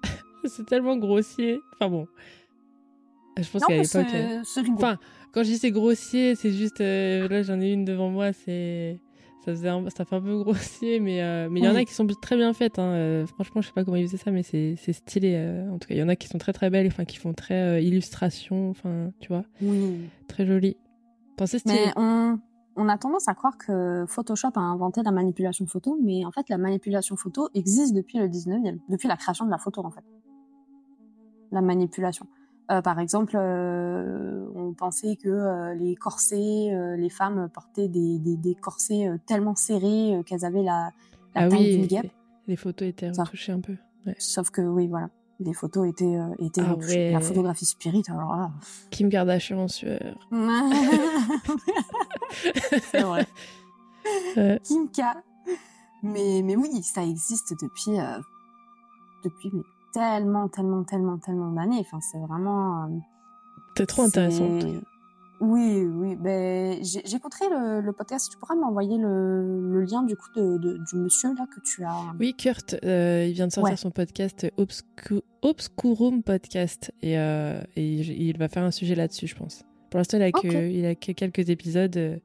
c'est 0.45 0.65
tellement 0.65 0.95
grossier. 0.97 1.59
Enfin 1.73 1.89
bon. 1.89 2.07
Je 3.37 3.49
pense 3.49 3.65
qu'à 3.65 3.75
l'époque. 3.75 4.13
Euh, 4.13 4.43
enfin, 4.73 4.97
quand 5.31 5.43
je 5.43 5.49
dis 5.49 5.57
c'est 5.57 5.71
grossier, 5.71 6.35
c'est 6.35 6.51
juste. 6.51 6.81
Euh, 6.81 7.27
là, 7.27 7.43
j'en 7.43 7.59
ai 7.59 7.71
une 7.71 7.85
devant 7.85 8.09
moi, 8.09 8.33
c'est. 8.33 8.99
Ça, 9.45 9.51
faisait 9.53 9.69
ça 9.95 10.05
fait 10.05 10.15
un 10.15 10.21
peu 10.21 10.37
grossier, 10.43 10.99
mais 10.99 11.23
euh, 11.23 11.47
mais 11.49 11.61
il 11.61 11.65
y 11.65 11.69
en 11.69 11.75
a 11.75 11.85
qui 11.85 11.93
sont 11.93 12.05
très 12.07 12.35
bien 12.35 12.51
faites. 12.53 12.77
Hein. 12.77 13.25
franchement, 13.27 13.61
je 13.61 13.67
sais 13.67 13.73
pas 13.73 13.83
comment 13.85 13.97
ils 13.97 14.07
faisaient 14.07 14.17
ça, 14.17 14.31
mais 14.31 14.43
c'est 14.43 14.75
stylé. 14.93 15.37
en 15.71 15.77
tout 15.79 15.87
cas, 15.87 15.95
il 15.95 15.99
y 15.99 16.03
en 16.03 16.09
a 16.09 16.15
qui 16.15 16.27
sont 16.27 16.37
très 16.37 16.53
très 16.53 16.69
belles, 16.69 16.87
enfin, 16.87 17.05
qui 17.05 17.17
font 17.17 17.33
très 17.33 17.83
illustration, 17.83 18.69
enfin, 18.69 19.11
tu 19.19 19.29
vois. 19.29 19.43
Oui. 19.61 20.09
Très 20.27 20.45
joli. 20.45 20.75
Pensez 21.37 21.59
stylé. 21.59 21.85
Mais 21.85 21.93
on, 21.95 22.37
on 22.79 22.87
a 22.87 22.97
tendance 22.97 23.27
à 23.27 23.33
croire 23.33 23.57
que 23.57 24.05
Photoshop 24.07 24.51
a 24.55 24.61
inventé 24.61 25.03
la 25.03 25.11
manipulation 25.11 25.65
photo, 25.65 25.97
mais 26.01 26.23
en 26.25 26.31
fait, 26.31 26.47
la 26.49 26.57
manipulation 26.57 27.17
photo 27.17 27.49
existe 27.53 27.93
depuis 27.93 28.17
le 28.19 28.27
19e, 28.27 28.79
depuis 28.87 29.09
la 29.09 29.17
création 29.17 29.45
de 29.45 29.51
la 29.51 29.57
photo, 29.57 29.83
en 29.83 29.91
fait. 29.91 30.03
La 31.51 31.61
manipulation. 31.61 32.25
Euh, 32.71 32.81
par 32.81 32.99
exemple, 32.99 33.33
euh, 33.35 34.45
on 34.53 34.73
pensait 34.73 35.15
que 35.15 35.29
euh, 35.29 35.73
les 35.73 35.95
corsets, 35.95 36.69
les 36.97 37.09
femmes 37.09 37.49
portaient 37.53 37.87
des, 37.87 38.19
des, 38.19 38.37
des 38.37 38.53
corsets 38.55 39.09
tellement 39.25 39.55
serrés 39.55 40.21
qu'elles 40.25 40.45
avaient 40.45 40.61
la, 40.61 40.91
la 41.35 41.43
ah 41.45 41.49
taille 41.49 41.77
d'une 41.77 41.87
guêpe. 41.87 42.11
Les 42.47 42.55
photos 42.55 42.87
étaient 42.87 43.09
retouchées 43.09 43.53
un 43.53 43.61
peu. 43.61 43.75
Ouais. 44.05 44.15
Sauf 44.19 44.51
que 44.51 44.61
oui, 44.61 44.87
voilà, 44.87 45.09
les 45.39 45.53
photos 45.53 45.87
étaient 45.87 46.17
étaient 46.39 46.61
ah 46.61 46.73
retouchées. 46.73 47.11
La 47.11 47.21
photographie 47.21 47.65
spirit, 47.65 48.03
alors 48.07 48.35
là. 48.35 48.51
Kim 48.91 49.09
Kardashian 49.09 49.59
en 49.59 49.67
sueur. 49.67 50.19
C'est 52.91 53.01
vrai. 53.01 53.25
Kim 54.63 54.89
K. 54.89 55.01
Mais 56.03 56.41
mais 56.43 56.55
oui, 56.55 56.81
ça 56.83 57.03
existe 57.03 57.55
depuis 57.61 57.97
depuis 59.23 59.51
tellement, 59.93 60.47
tellement, 60.47 60.83
tellement, 60.83 61.17
tellement 61.17 61.51
d'années. 61.51 61.79
Enfin, 61.79 61.99
c'est 62.01 62.19
vraiment. 62.19 62.85
Euh, 62.85 62.97
c'est 63.77 63.85
trop 63.85 64.03
intéressant. 64.03 64.47
Oui, 65.41 65.85
oui. 65.85 66.17
Ben, 66.17 66.83
j'écouterai 66.83 67.45
le, 67.49 67.81
le 67.81 67.93
podcast. 67.93 68.29
Tu 68.31 68.37
pourras 68.37 68.55
m'envoyer 68.55 68.97
le, 68.97 69.71
le, 69.71 69.81
lien 69.83 70.03
du 70.03 70.15
coup 70.17 70.27
de, 70.35 70.57
de, 70.57 70.77
du 70.77 70.97
monsieur 70.97 71.33
là 71.35 71.45
que 71.53 71.61
tu 71.61 71.83
as. 71.85 72.13
Oui, 72.19 72.35
Kurt. 72.37 72.75
Euh, 72.83 73.25
il 73.27 73.33
vient 73.33 73.47
de 73.47 73.51
sortir 73.51 73.77
son 73.77 73.91
podcast 73.91 74.51
Obscurum 75.41 76.23
Podcast 76.23 76.91
et, 77.01 77.17
euh, 77.17 77.61
et 77.77 77.85
il, 77.85 78.37
va 78.37 78.49
faire 78.49 78.63
un 78.63 78.71
sujet 78.71 78.95
là-dessus, 78.95 79.27
je 79.27 79.35
pense. 79.35 79.63
Pour 79.89 79.99
l'instant, 79.99 80.17
il 80.17 80.23
a 80.23 80.31
que 80.31 80.69
il 80.69 80.85
a 80.85 80.95
que 80.95 81.13
quelques 81.13 81.49
épisodes 81.49 82.19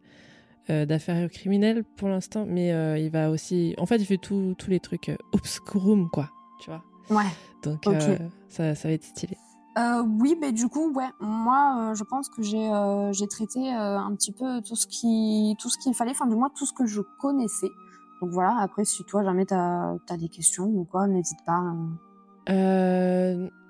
euh, 0.71 0.87
d'affaires 0.87 1.31
criminelles 1.31 1.85
pour 1.97 2.09
l'instant, 2.09 2.47
mais 2.49 2.73
euh, 2.73 2.99
il 2.99 3.11
va 3.11 3.31
aussi. 3.31 3.75
En 3.79 3.87
fait, 3.87 3.97
il 3.97 4.07
fait 4.07 4.19
tous 4.19 4.57
les 4.67 4.81
trucs 4.81 5.13
obscurum 5.33 6.09
quoi. 6.11 6.31
Tu 6.61 6.71
vois? 6.71 6.83
Ouais. 7.11 7.31
Donc 7.65 7.87
euh, 7.87 8.19
ça, 8.49 8.75
ça 8.75 8.89
va 8.89 8.95
être 8.95 9.05
stylé. 9.05 9.37
Euh, 9.77 10.05
oui, 10.21 10.37
mais 10.41 10.53
du 10.53 10.69
coup, 10.69 10.93
ouais, 10.93 11.09
moi, 11.21 11.91
euh, 11.91 11.95
je 11.95 12.05
pense 12.05 12.29
que 12.29 12.43
j'ai 12.43 12.73
euh, 12.73 13.13
j'ai 13.13 13.27
traité 13.27 13.73
un 13.73 14.15
petit 14.15 14.33
peu 14.33 14.61
tout 14.63 14.77
ce 14.77 14.87
qui 14.87 15.57
tout 15.59 15.69
ce 15.69 15.79
qu'il 15.79 15.95
fallait, 15.95 16.13
enfin 16.13 16.27
du 16.27 16.37
moins 16.37 16.51
tout 16.57 16.67
ce 16.67 16.73
que 16.73 16.87
je 16.87 17.01
connaissais. 17.19 17.71
Donc 18.21 18.31
voilà. 18.31 18.57
Après, 18.61 18.85
si 18.85 19.05
toi 19.05 19.25
jamais 19.25 19.45
t'as 19.47 19.95
as 20.09 20.17
des 20.17 20.29
questions 20.29 20.67
ou 20.67 20.85
quoi, 20.85 21.09
n'hésite 21.09 21.41
pas. 21.45 21.61
Hein. 21.61 21.99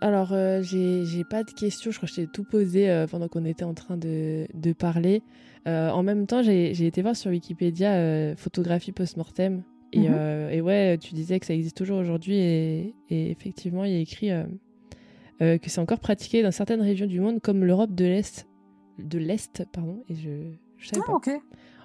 Alors, 0.01 0.35
j'ai 0.63 1.25
pas 1.31 1.43
de 1.43 1.53
questions. 1.53 1.91
Je 1.91 1.97
crois 1.97 2.07
que 2.07 2.15
je 2.15 2.21
t'ai 2.21 2.27
tout 2.27 2.45
posé 2.45 3.07
pendant 3.11 3.29
qu'on 3.29 3.47
était 3.47 3.65
en 3.65 3.75
train 3.75 3.97
de 3.97 4.47
de 4.53 4.73
parler. 4.75 5.23
en 5.67 6.03
même 6.03 6.27
temps, 6.27 6.43
j'ai 6.43 6.87
été 6.87 7.01
voir 7.01 7.17
sur 7.17 7.31
Wikipédia 7.31 8.37
photographie 8.37 8.93
post-mortem 8.93 9.63
et, 9.95 10.09
mhm. 10.09 10.15
euh, 10.17 10.51
et, 10.51 10.61
ouais, 10.61 10.99
tu 10.99 11.15
disais 11.15 11.39
que 11.39 11.47
ça 11.47 11.55
existe 11.55 11.77
toujours 11.77 11.99
aujourd'hui 11.99 12.37
et, 12.37 12.95
et, 13.11 13.31
effectivement, 13.31 13.85
il 13.85 13.95
a 13.95 13.99
écrit 13.99 14.33
euh, 14.33 14.45
euh, 15.41 15.57
que 15.59 15.71
c'est 15.71 15.81
encore 15.81 16.01
pratiqué 16.01 16.43
dans 16.43 16.51
certaines 16.51 16.83
régions 16.83 17.07
du 17.07 17.21
monde 17.21 17.41
comme 17.41 17.65
l'Europe 17.65 17.95
de 17.95 18.05
l'Est, 18.05 18.49
de 18.99 19.19
l'Est, 19.19 19.65
pardon, 19.73 20.03
et 20.09 20.15
je, 20.17 20.31
je 20.79 20.89
savais 20.89 21.03
ah, 21.05 21.11
pas. 21.11 21.15
ok. 21.15 21.31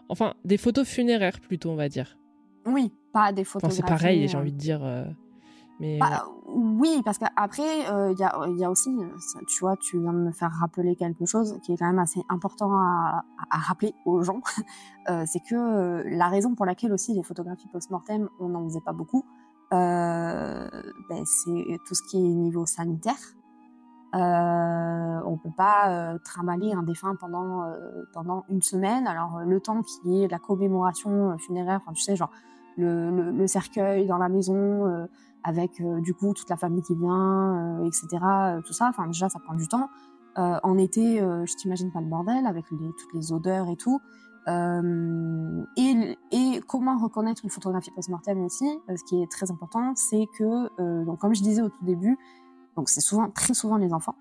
Enfin, 0.10 0.34
des 0.44 0.58
photos 0.58 0.88
funéraires 0.88 1.40
plutôt, 1.40 1.70
on 1.70 1.76
va 1.76 1.88
dire. 1.88 2.18
Oui, 2.66 2.92
pas 3.14 3.32
des 3.32 3.44
photos. 3.44 3.68
Enfin, 3.68 3.76
c'est 3.76 3.86
pareil, 3.86 4.28
j'ai 4.28 4.38
envie 4.38 4.52
de 4.52 4.58
dire. 4.58 4.82
Mais 5.80 5.98
bah, 5.98 6.26
oui, 6.46 7.02
parce 7.06 7.18
qu'après, 7.18 7.80
il 7.82 7.94
euh, 7.94 8.14
y, 8.14 8.24
a, 8.24 8.48
y, 8.50 8.64
a, 8.66 8.70
aussi, 8.70 8.94
tu 9.48 9.60
vois, 9.62 9.78
tu 9.78 10.00
viens 10.00 10.12
de 10.12 10.18
me 10.18 10.32
faire 10.32 10.52
rappeler 10.52 10.96
quelque 10.96 11.26
chose 11.26 11.58
qui 11.64 11.72
est 11.74 11.78
quand 11.78 11.88
même 11.88 12.00
assez 12.00 12.22
important 12.28 12.74
à, 12.74 13.24
à 13.50 13.58
rappeler 13.58 13.94
aux 14.06 14.22
gens. 14.24 14.42
euh, 15.10 15.24
c'est 15.26 15.40
que 15.40 15.56
euh, 15.56 16.04
la 16.06 16.28
raison 16.28 16.56
pour 16.56 16.66
laquelle 16.66 16.92
aussi 16.92 17.14
les 17.14 17.24
photographies 17.24 17.68
post-mortem, 17.72 18.28
on 18.40 18.50
n'en 18.50 18.66
faisait 18.66 18.82
pas 18.82 18.94
beaucoup, 18.94 19.24
euh, 19.72 20.68
ben, 21.10 21.24
c'est 21.26 21.78
tout 21.86 21.94
ce 21.94 22.02
qui 22.04 22.18
est 22.18 22.34
niveau 22.34 22.66
sanitaire. 22.66 23.16
Euh, 24.16 25.22
on 25.24 25.38
peut 25.38 25.52
pas 25.56 25.92
euh, 25.92 26.18
tramaler 26.26 26.74
un 26.74 26.82
défunt 26.82 27.16
pendant 27.16 27.72
pendant 28.14 28.44
une 28.50 28.62
semaine. 28.62 29.08
Alors 29.08 29.42
le 29.46 29.60
temps 29.60 29.82
qui 29.84 30.24
est 30.24 30.28
la 30.28 30.40
commémoration 30.40 31.38
funéraire, 31.38 31.80
enfin 31.84 31.94
tu 31.94 32.02
sais 32.02 32.16
genre 32.16 32.32
le, 32.78 33.12
le, 33.12 33.32
le 33.32 33.48
cercueil 33.48 34.08
dans 34.08 34.18
la 34.18 34.30
maison, 34.30 35.08
avec 35.44 35.80
euh, 35.82 36.02
du 36.02 36.14
coup 36.14 36.34
toute 36.34 36.50
la 36.50 36.58
famille 36.58 36.82
qui 36.82 36.96
vient, 36.96 37.80
euh, 37.82 37.86
etc. 37.86 38.08
Euh, 38.24 38.62
tout 38.62 38.74
ça. 38.74 38.88
Enfin 38.90 39.08
déjà 39.08 39.30
ça 39.30 39.40
prend 39.40 39.56
du 39.56 39.68
temps. 39.68 39.90
en 40.36 40.78
été, 40.78 41.18
je 41.20 41.56
t'imagine 41.58 41.92
pas 41.92 42.00
le 42.00 42.08
bordel 42.08 42.46
avec 42.46 42.72
les, 42.72 42.78
toutes 42.78 43.14
les 43.14 43.34
odeurs 43.34 43.68
et 43.68 43.76
tout. 43.76 44.00
et, 44.48 46.18
et 46.32 46.62
comment 46.66 46.98
reconnaître 46.98 47.42
une 47.44 47.50
photographie 47.50 47.92
post-mortem 47.92 48.46
aussi, 48.46 48.70
ce 48.88 49.04
qui 49.04 49.22
est 49.22 49.30
très 49.30 49.52
important, 49.52 49.94
c'est 49.96 50.28
que 50.38 51.04
donc 51.04 51.20
comme 51.20 51.36
je 51.36 51.42
disais 51.42 51.62
au 51.62 51.68
tout 51.68 51.84
début, 51.84 52.18
donc 52.78 52.88
c'est 52.88 53.02
souvent 53.02 53.30
très 53.32 53.54
souvent 53.54 53.76
les 53.76 53.92
enfants 53.92 54.16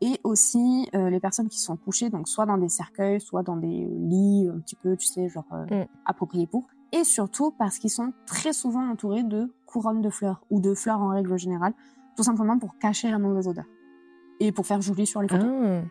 et 0.00 0.20
aussi 0.22 0.88
euh, 0.94 1.08
les 1.08 1.20
personnes 1.20 1.48
qui 1.48 1.58
sont 1.58 1.76
couchées 1.76 2.10
donc 2.10 2.28
soit 2.28 2.46
dans 2.46 2.58
des 2.58 2.68
cercueils 2.68 3.20
soit 3.20 3.42
dans 3.42 3.56
des 3.56 3.88
lits 3.90 4.48
un 4.48 4.58
petit 4.60 4.76
peu 4.76 4.96
tu 4.96 5.06
sais 5.06 5.28
genre 5.28 5.46
euh, 5.52 5.84
mm. 5.84 5.86
appropriés 6.04 6.46
pour 6.46 6.66
et 6.94 7.04
surtout 7.04 7.50
parce 7.50 7.78
qu'ils 7.78 7.90
sont 7.90 8.12
très 8.24 8.52
souvent 8.52 8.88
entourés 8.88 9.24
de 9.24 9.52
couronnes 9.66 10.00
de 10.00 10.10
fleurs 10.10 10.44
ou 10.50 10.60
de 10.60 10.74
fleurs 10.74 11.00
en 11.00 11.08
règle 11.08 11.36
générale, 11.36 11.74
tout 12.16 12.22
simplement 12.22 12.58
pour 12.58 12.78
cacher 12.78 13.10
la 13.10 13.18
mauvaise 13.18 13.48
odeur 13.48 13.64
et 14.38 14.52
pour 14.52 14.66
faire 14.66 14.80
joli 14.80 15.06
sur 15.06 15.20
les 15.20 15.28
photos. 15.28 15.82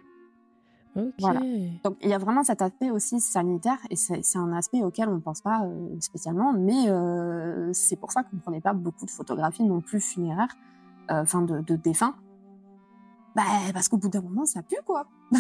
Ah. 0.96 1.02
Voilà. 1.20 1.42
Donc 1.84 1.98
il 2.02 2.10
y 2.10 2.14
a 2.14 2.18
vraiment 2.20 2.44
cet 2.44 2.62
aspect 2.62 2.92
aussi 2.92 3.20
sanitaire 3.20 3.80
et 3.90 3.96
c'est 3.96 4.38
un 4.38 4.54
aspect 4.54 4.84
auquel 4.84 5.10
on 5.10 5.16
ne 5.16 5.20
pense 5.20 5.42
pas 5.42 5.64
euh, 5.66 6.00
spécialement, 6.00 6.54
mais 6.54 6.88
euh, 6.88 7.72
c'est 7.74 7.96
pour 7.96 8.12
ça 8.12 8.24
qu'on 8.24 8.36
ne 8.36 8.42
prenait 8.42 8.62
pas 8.62 8.74
beaucoup 8.74 9.06
de 9.06 9.12
photographies 9.12 9.64
non 9.64 9.82
plus 9.82 10.00
funéraires, 10.00 10.56
euh, 11.12 11.24
enfin 11.24 11.42
de, 11.42 11.62
de 11.62 11.76
défunts, 11.76 12.16
bah, 13.36 13.44
parce 13.74 13.90
qu'au 13.90 13.98
bout 13.98 14.10
d'un 14.10 14.22
moment, 14.22 14.46
ça 14.46 14.62
pue, 14.62 14.78
quoi. 14.86 15.06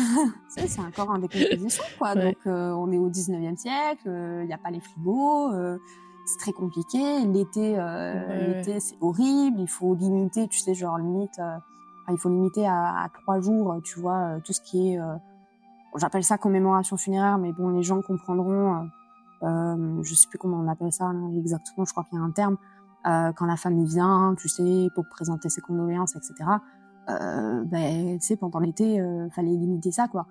c'est 0.49 0.79
encore 0.79 1.11
un 1.11 1.19
décomposition, 1.19 1.83
quoi. 1.99 2.15
Donc, 2.15 2.37
euh, 2.47 2.71
on 2.71 2.91
est 2.91 2.97
au 2.97 3.09
19e 3.09 3.55
siècle, 3.55 4.01
il 4.05 4.11
euh, 4.11 4.45
n'y 4.45 4.53
a 4.53 4.57
pas 4.57 4.71
les 4.71 4.79
frigos, 4.79 5.53
euh, 5.53 5.77
c'est 6.25 6.39
très 6.39 6.53
compliqué. 6.53 7.23
L'été, 7.25 7.77
l'été, 8.47 8.79
c'est 8.79 8.95
horrible. 8.99 9.59
Il 9.59 9.67
faut 9.67 9.93
limiter, 9.93 10.47
tu 10.47 10.59
sais, 10.59 10.73
genre, 10.73 10.97
limite, 10.97 11.39
il 12.09 12.17
faut 12.17 12.29
limiter 12.29 12.65
à, 12.65 13.03
à, 13.03 13.09
trois 13.09 13.39
jours, 13.41 13.75
tu 13.83 13.99
vois, 13.99 14.39
tout 14.43 14.53
ce 14.53 14.61
qui 14.61 14.93
est, 14.93 14.99
j'appelle 15.95 16.23
ça 16.23 16.37
commémoration 16.37 16.97
funéraire, 16.97 17.37
mais 17.37 17.51
bon, 17.51 17.69
les 17.69 17.83
gens 17.83 18.01
comprendront, 18.01 18.89
je 19.41 20.15
sais 20.15 20.29
plus 20.29 20.39
comment 20.39 20.57
on 20.57 20.67
appelle 20.69 20.93
ça, 20.93 21.11
là, 21.11 21.19
exactement, 21.37 21.85
je 21.85 21.91
crois 21.91 22.05
qu'il 22.05 22.17
y 22.17 22.21
a 22.21 22.23
un 22.23 22.31
terme, 22.31 22.55
quand 23.03 23.45
la 23.45 23.57
famille 23.57 23.85
vient, 23.85 24.33
tu 24.39 24.47
sais, 24.47 24.87
pour 24.95 25.03
présenter 25.09 25.49
ses 25.49 25.59
condoléances, 25.59 26.15
etc 26.15 26.45
euh, 27.09 27.63
ben, 27.65 28.17
tu 28.19 28.25
sais, 28.25 28.35
pendant 28.35 28.59
l'été, 28.59 28.99
euh, 28.99 29.29
fallait 29.29 29.49
limiter 29.49 29.91
ça, 29.91 30.07
quoi. 30.07 30.27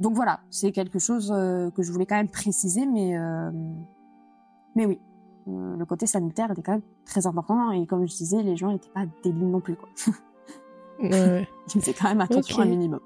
Donc 0.00 0.14
voilà, 0.14 0.40
c'est 0.50 0.72
quelque 0.72 0.98
chose 0.98 1.32
euh, 1.34 1.70
que 1.70 1.82
je 1.82 1.92
voulais 1.92 2.06
quand 2.06 2.16
même 2.16 2.28
préciser, 2.28 2.86
mais 2.86 3.16
euh, 3.16 3.50
mais 4.74 4.86
oui, 4.86 5.00
le 5.46 5.84
côté 5.84 6.06
sanitaire 6.06 6.50
était 6.50 6.62
quand 6.62 6.72
même 6.72 6.82
très 7.04 7.26
important 7.26 7.70
et 7.70 7.86
comme 7.86 8.08
je 8.08 8.16
disais, 8.16 8.42
les 8.42 8.56
gens 8.56 8.72
n'étaient 8.72 8.90
pas 8.92 9.04
débiles 9.22 9.50
non 9.50 9.60
plus, 9.60 9.76
quoi. 9.76 9.88
ouais. 10.98 11.48
Ils 11.66 11.72
faisaient 11.80 11.94
quand 11.94 12.08
même 12.08 12.20
attention 12.20 12.56
okay. 12.56 12.66
un 12.66 12.70
minimum. 12.70 13.00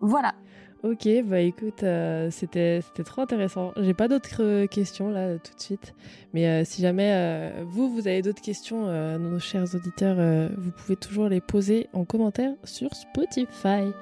Voilà. 0.00 0.34
Ok, 0.82 1.08
bah 1.26 1.38
écoute, 1.40 1.84
euh, 1.84 2.28
c'était 2.32 2.80
c'était 2.80 3.04
trop 3.04 3.22
intéressant. 3.22 3.72
J'ai 3.76 3.94
pas 3.94 4.08
d'autres 4.08 4.42
euh, 4.42 4.66
questions 4.66 5.10
là 5.10 5.38
tout 5.38 5.54
de 5.54 5.60
suite, 5.60 5.94
mais 6.34 6.48
euh, 6.48 6.64
si 6.64 6.82
jamais 6.82 7.12
euh, 7.12 7.62
vous 7.64 7.88
vous 7.88 8.08
avez 8.08 8.20
d'autres 8.20 8.42
questions, 8.42 8.88
euh, 8.88 9.16
nos 9.16 9.38
chers 9.38 9.76
auditeurs, 9.76 10.50
vous 10.58 10.72
pouvez 10.72 10.96
toujours 10.96 11.28
les 11.28 11.40
poser 11.40 11.86
en 11.92 12.04
commentaire 12.04 12.52
sur 12.64 12.92
Spotify. 12.96 13.92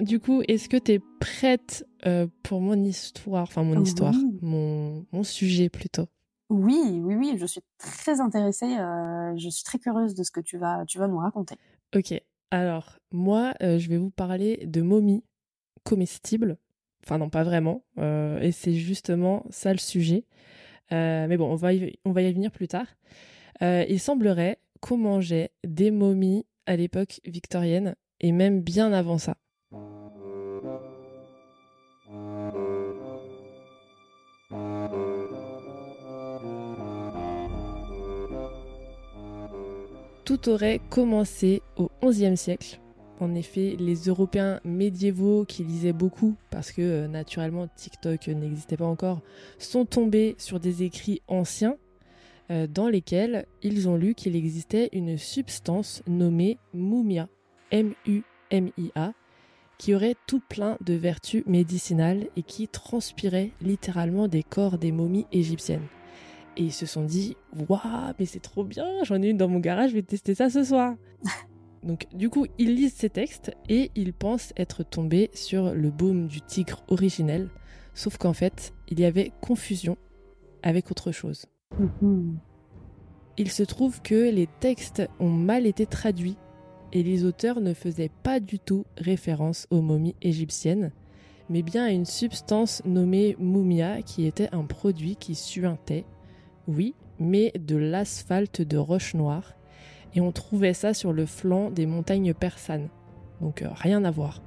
Du 0.00 0.18
coup, 0.18 0.42
est-ce 0.48 0.68
que 0.68 0.76
tu 0.76 0.92
es 0.94 1.00
prête 1.20 1.86
pour 2.42 2.60
mon 2.60 2.82
histoire, 2.82 3.44
enfin 3.44 3.62
mon 3.62 3.80
histoire, 3.80 4.14
mon, 4.42 5.06
mon 5.12 5.22
sujet 5.22 5.68
plutôt? 5.68 6.06
Oui, 6.48 7.00
oui, 7.02 7.14
oui, 7.16 7.36
je 7.38 7.46
suis 7.46 7.60
très 7.78 8.20
intéressée. 8.20 8.76
Euh, 8.78 9.36
je 9.36 9.48
suis 9.48 9.64
très 9.64 9.78
curieuse 9.78 10.14
de 10.14 10.22
ce 10.22 10.30
que 10.30 10.40
tu 10.40 10.58
vas, 10.58 10.84
tu 10.86 10.98
nous 10.98 11.18
raconter. 11.18 11.56
Ok. 11.94 12.14
Alors, 12.50 12.98
moi, 13.10 13.54
euh, 13.62 13.78
je 13.78 13.88
vais 13.88 13.98
vous 13.98 14.10
parler 14.10 14.66
de 14.66 14.82
momies 14.82 15.24
comestibles. 15.84 16.58
Enfin 17.04 17.18
non, 17.18 17.30
pas 17.30 17.44
vraiment. 17.44 17.84
et 17.96 18.50
c'est 18.50 18.74
justement 18.74 19.44
ça 19.50 19.72
le 19.72 19.78
sujet. 19.78 20.24
mais 20.90 21.36
bon, 21.36 21.52
on 21.52 21.54
va, 21.54 21.72
y, 21.72 21.96
on 22.04 22.10
va 22.10 22.22
y 22.22 22.32
venir 22.32 22.50
plus 22.50 22.66
tard. 22.66 22.86
il 23.60 24.00
semblerait 24.00 24.58
qu'on 24.80 24.96
mangeait 24.96 25.52
des 25.64 25.92
momies 25.92 26.46
à 26.66 26.74
l'époque 26.74 27.20
victorienne 27.24 27.94
et 28.20 28.32
même 28.32 28.60
bien 28.60 28.92
avant 28.92 29.18
ça. 29.18 29.36
Tout 40.26 40.48
aurait 40.48 40.80
commencé 40.90 41.62
au 41.76 41.88
XIe 42.04 42.36
siècle. 42.36 42.80
En 43.20 43.32
effet, 43.36 43.76
les 43.78 43.94
Européens 43.94 44.60
médiévaux 44.64 45.44
qui 45.44 45.62
lisaient 45.62 45.92
beaucoup, 45.92 46.34
parce 46.50 46.72
que 46.72 46.82
euh, 46.82 47.06
naturellement 47.06 47.68
TikTok 47.68 48.26
n'existait 48.26 48.76
pas 48.76 48.86
encore, 48.86 49.20
sont 49.58 49.84
tombés 49.84 50.34
sur 50.38 50.58
des 50.58 50.82
écrits 50.82 51.22
anciens 51.28 51.76
euh, 52.50 52.66
dans 52.66 52.88
lesquels 52.88 53.46
ils 53.62 53.88
ont 53.88 53.94
lu 53.94 54.14
qu'il 54.14 54.34
existait 54.34 54.88
une 54.92 55.16
substance 55.16 56.02
nommée 56.08 56.58
mumia, 56.74 57.28
M-U-M-I-A, 57.70 59.12
qui 59.78 59.94
aurait 59.94 60.16
tout 60.26 60.40
plein 60.40 60.76
de 60.80 60.94
vertus 60.94 61.44
médicinales 61.46 62.26
et 62.36 62.42
qui 62.42 62.66
transpirait 62.66 63.52
littéralement 63.62 64.26
des 64.26 64.42
corps 64.42 64.76
des 64.76 64.90
momies 64.90 65.26
égyptiennes. 65.30 65.86
Et 66.56 66.64
ils 66.64 66.72
se 66.72 66.86
sont 66.86 67.04
dit, 67.04 67.36
waouh, 67.68 68.12
mais 68.18 68.26
c'est 68.26 68.40
trop 68.40 68.64
bien, 68.64 68.86
j'en 69.04 69.20
ai 69.22 69.28
une 69.28 69.36
dans 69.36 69.48
mon 69.48 69.60
garage, 69.60 69.90
je 69.90 69.96
vais 69.96 70.02
tester 70.02 70.34
ça 70.34 70.48
ce 70.50 70.64
soir. 70.64 70.94
Donc 71.82 72.06
du 72.12 72.30
coup, 72.30 72.46
ils 72.58 72.74
lisent 72.74 72.94
ces 72.94 73.10
textes 73.10 73.52
et 73.68 73.90
ils 73.94 74.12
pensent 74.12 74.52
être 74.56 74.82
tombés 74.82 75.30
sur 75.34 75.72
le 75.72 75.90
baume 75.90 76.26
du 76.26 76.40
tigre 76.40 76.82
originel, 76.88 77.48
sauf 77.94 78.16
qu'en 78.16 78.32
fait, 78.32 78.74
il 78.88 78.98
y 78.98 79.04
avait 79.04 79.32
confusion 79.40 79.96
avec 80.62 80.90
autre 80.90 81.12
chose. 81.12 81.46
Mm-hmm. 81.78 82.34
Il 83.38 83.50
se 83.50 83.62
trouve 83.62 84.00
que 84.02 84.30
les 84.30 84.48
textes 84.60 85.02
ont 85.20 85.30
mal 85.30 85.66
été 85.66 85.86
traduits 85.86 86.38
et 86.92 87.02
les 87.02 87.24
auteurs 87.24 87.60
ne 87.60 87.74
faisaient 87.74 88.10
pas 88.22 88.40
du 88.40 88.58
tout 88.58 88.84
référence 88.96 89.66
aux 89.70 89.82
momies 89.82 90.16
égyptiennes, 90.22 90.92
mais 91.50 91.62
bien 91.62 91.84
à 91.84 91.90
une 91.90 92.06
substance 92.06 92.82
nommée 92.84 93.36
mumia 93.38 94.02
qui 94.02 94.26
était 94.26 94.48
un 94.52 94.64
produit 94.64 95.16
qui 95.16 95.34
suintait 95.34 96.04
oui, 96.68 96.94
mais 97.18 97.52
de 97.58 97.76
l'asphalte 97.76 98.62
de 98.62 98.76
roche 98.76 99.14
noire. 99.14 99.54
Et 100.14 100.20
on 100.20 100.32
trouvait 100.32 100.74
ça 100.74 100.94
sur 100.94 101.12
le 101.12 101.26
flanc 101.26 101.70
des 101.70 101.86
montagnes 101.86 102.32
persanes. 102.32 102.88
Donc 103.40 103.62
euh, 103.62 103.68
rien 103.72 104.04
à 104.04 104.10
voir. 104.10 104.40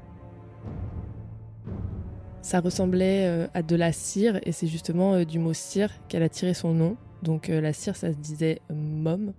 Ça 2.41 2.59
ressemblait 2.59 3.27
euh, 3.27 3.47
à 3.53 3.61
de 3.61 3.75
la 3.75 3.91
cire, 3.91 4.39
et 4.43 4.51
c'est 4.51 4.67
justement 4.67 5.13
euh, 5.13 5.25
du 5.25 5.39
mot 5.39 5.53
cire 5.53 5.91
qu'elle 6.07 6.23
a 6.23 6.29
tiré 6.29 6.53
son 6.53 6.73
nom. 6.73 6.97
Donc 7.21 7.49
la 7.49 7.73
cire, 7.73 7.97
ça 7.97 8.13
se 8.13 8.17
disait 8.17 8.61
mom. 8.73 9.33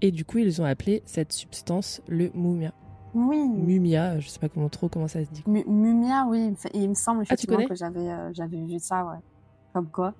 Et 0.00 0.10
du 0.10 0.24
coup, 0.24 0.38
ils 0.38 0.60
ont 0.60 0.64
appelé 0.64 1.02
cette 1.06 1.32
substance 1.32 2.02
le 2.08 2.30
mumia. 2.34 2.72
Oui. 3.14 3.48
Mumia, 3.48 4.18
je 4.18 4.28
sais 4.28 4.40
pas 4.40 4.48
comment 4.48 4.68
trop 4.68 4.88
comment 4.88 5.06
ça 5.06 5.24
se 5.24 5.30
dit. 5.30 5.44
mumia, 5.46 6.26
oui. 6.28 6.52
Il 6.74 6.88
me 6.88 6.94
semble 6.94 7.20
ah, 7.20 7.22
effectivement 7.22 7.64
que 7.66 7.76
j'avais 7.76 8.10
j'avais 8.32 8.60
vu 8.60 8.80
ça, 8.80 9.04
ouais. 9.06 9.18
Comme 9.72 9.88
quoi. 9.88 10.12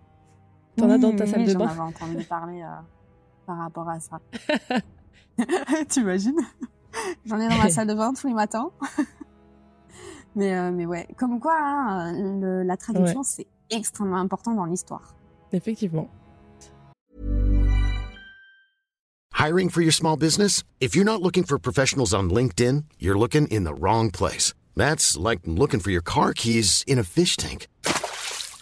T'en 0.76 0.90
as 0.90 0.98
dans 0.98 1.14
ta 1.14 1.26
salle 1.26 1.46
de 1.46 1.54
bain 1.54 1.66
J'en 1.66 1.70
avais 1.70 1.80
entendu 1.80 2.24
parler 2.24 2.62
euh, 2.62 2.66
par 3.46 3.58
rapport 3.58 3.88
à 3.88 4.00
ça. 4.00 4.20
T'imagines? 5.88 6.40
J'en 7.26 7.38
ai 7.40 7.48
dans 7.48 7.58
ma 7.58 7.70
salle 7.70 7.88
de 7.88 7.94
bain 7.94 8.12
tous 8.12 8.26
les 8.26 8.34
matins. 8.34 8.70
mais, 10.34 10.54
euh, 10.54 10.70
mais 10.72 10.86
ouais, 10.86 11.06
comme 11.16 11.40
quoi, 11.40 11.56
hein, 11.60 12.12
le, 12.12 12.62
la 12.62 12.76
traduction, 12.76 13.20
ouais. 13.20 13.26
c'est 13.26 13.46
extrêmement 13.70 14.18
important 14.18 14.54
dans 14.54 14.64
l'histoire. 14.64 15.14
Effectivement. 15.52 16.08
Hiring 19.32 19.68
for 19.68 19.82
your 19.82 19.92
small 19.92 20.16
business? 20.16 20.62
If 20.80 20.94
you're 20.96 21.04
not 21.04 21.20
looking 21.20 21.44
for 21.44 21.58
professionals 21.58 22.14
on 22.14 22.30
LinkedIn, 22.30 22.84
you're 22.98 23.18
looking 23.18 23.46
in 23.48 23.64
the 23.64 23.74
wrong 23.74 24.10
place. 24.10 24.54
That's 24.74 25.16
like 25.18 25.40
looking 25.44 25.80
for 25.80 25.90
your 25.90 26.02
car 26.02 26.32
keys 26.32 26.82
in 26.86 26.98
a 26.98 27.04
fish 27.04 27.36
tank. 27.36 27.68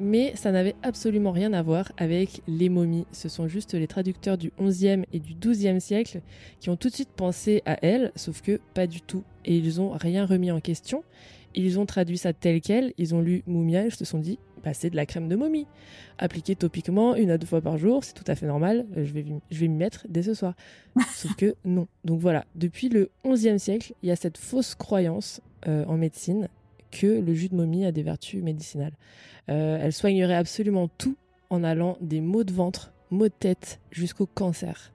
Mais 0.00 0.32
ça 0.36 0.52
n'avait 0.52 0.76
absolument 0.82 1.32
rien 1.32 1.52
à 1.52 1.62
voir 1.62 1.90
avec 1.96 2.42
les 2.46 2.68
momies. 2.68 3.06
Ce 3.12 3.28
sont 3.28 3.48
juste 3.48 3.74
les 3.74 3.88
traducteurs 3.88 4.38
du 4.38 4.52
11e 4.60 5.04
et 5.12 5.18
du 5.18 5.34
12e 5.34 5.80
siècle 5.80 6.20
qui 6.60 6.70
ont 6.70 6.76
tout 6.76 6.88
de 6.88 6.94
suite 6.94 7.10
pensé 7.14 7.62
à 7.66 7.84
elles, 7.84 8.12
sauf 8.14 8.40
que 8.40 8.60
pas 8.74 8.86
du 8.86 9.00
tout. 9.00 9.24
Et 9.44 9.56
ils 9.56 9.78
n'ont 9.78 9.90
rien 9.90 10.24
remis 10.24 10.52
en 10.52 10.60
question. 10.60 11.02
Ils 11.54 11.80
ont 11.80 11.86
traduit 11.86 12.18
ça 12.18 12.32
tel 12.32 12.60
quel, 12.60 12.92
ils 12.98 13.14
ont 13.14 13.20
lu 13.20 13.42
Mumia 13.46 13.86
et 13.86 13.90
se 13.90 14.04
sont 14.04 14.18
dit 14.18 14.38
bah, 14.62 14.74
c'est 14.74 14.90
de 14.90 14.96
la 14.96 15.06
crème 15.06 15.28
de 15.28 15.36
momie. 15.36 15.66
Appliquée 16.18 16.54
topiquement 16.54 17.14
une 17.16 17.30
à 17.30 17.38
deux 17.38 17.46
fois 17.46 17.60
par 17.60 17.78
jour, 17.78 18.04
c'est 18.04 18.12
tout 18.12 18.24
à 18.26 18.34
fait 18.34 18.46
normal, 18.46 18.86
je 18.96 19.12
vais, 19.12 19.24
je 19.50 19.58
vais 19.58 19.68
m'y 19.68 19.76
mettre 19.76 20.06
dès 20.08 20.22
ce 20.22 20.34
soir. 20.34 20.54
Sauf 21.14 21.34
que 21.36 21.54
non. 21.64 21.88
Donc 22.04 22.20
voilà, 22.20 22.44
depuis 22.54 22.88
le 22.88 23.10
11e 23.24 23.58
siècle, 23.58 23.94
il 24.02 24.08
y 24.08 24.12
a 24.12 24.16
cette 24.16 24.38
fausse 24.38 24.74
croyance 24.74 25.40
euh, 25.66 25.84
en 25.86 25.96
médecine 25.96 26.48
que 26.90 27.06
le 27.06 27.34
jus 27.34 27.48
de 27.48 27.54
momie 27.54 27.84
a 27.84 27.92
des 27.92 28.02
vertus 28.02 28.42
médicinales. 28.42 28.94
Euh, 29.48 29.78
elle 29.80 29.92
soignerait 29.92 30.34
absolument 30.34 30.88
tout 30.98 31.16
en 31.50 31.64
allant 31.64 31.96
des 32.00 32.20
maux 32.20 32.44
de 32.44 32.52
ventre, 32.52 32.92
maux 33.10 33.28
de 33.28 33.32
tête, 33.38 33.80
jusqu'au 33.90 34.26
cancer. 34.26 34.92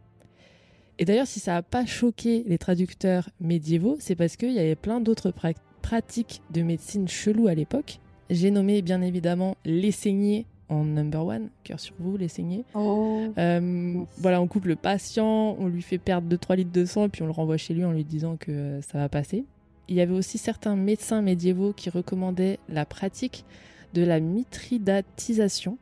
Et 1.00 1.06
d'ailleurs, 1.06 1.28
si 1.28 1.40
ça 1.40 1.54
n'a 1.54 1.62
pas 1.64 1.86
choqué 1.86 2.44
les 2.48 2.58
traducteurs 2.58 3.30
médiévaux, 3.40 3.98
c'est 4.00 4.16
parce 4.16 4.36
qu'il 4.36 4.52
y 4.52 4.60
avait 4.60 4.76
plein 4.76 5.00
d'autres 5.00 5.34
pratiques 5.82 6.42
de 6.52 6.62
médecine 6.62 7.08
chelou 7.08 7.48
à 7.48 7.56
l'époque. 7.56 8.00
J'ai 8.30 8.52
nommé 8.52 8.82
bien 8.82 9.02
évidemment 9.02 9.58
les 9.66 9.92
saignées 9.92 10.46
en 10.70 10.84
number 10.86 11.26
one, 11.26 11.50
cœur 11.64 11.80
sur 11.80 11.96
vous, 12.00 12.18
les 12.18 12.28
saignées. 12.28 12.64
Oh. 12.74 13.22
Euh, 13.38 14.04
voilà, 14.18 14.42
on 14.42 14.48
coupe 14.48 14.66
le 14.66 14.76
patient, 14.76 15.56
on 15.60 15.68
lui 15.68 15.82
fait 15.82 15.98
perdre 15.98 16.34
2-3 16.34 16.58
litres 16.58 16.72
de 16.72 16.86
sang, 16.86 17.10
puis 17.10 17.22
on 17.22 17.26
le 17.26 17.32
renvoie 17.32 17.58
chez 17.58 17.74
lui 17.74 17.84
en 17.84 17.92
lui 17.92 18.04
disant 18.04 18.38
que 18.38 18.80
ça 18.82 18.98
va 19.00 19.10
passer. 19.10 19.46
Il 19.94 19.98
y 19.98 20.02
avait 20.02 20.16
aussi 20.16 20.40
certains 20.40 20.76
médecins 20.76 21.22
médiévaux 21.22 21.72
qui 21.72 21.92
recommandaient 21.92 22.58
la 22.68 22.84
pratique 22.84 23.46
de 23.94 24.02
la 24.02 24.20
mitridatisation, 24.20 25.78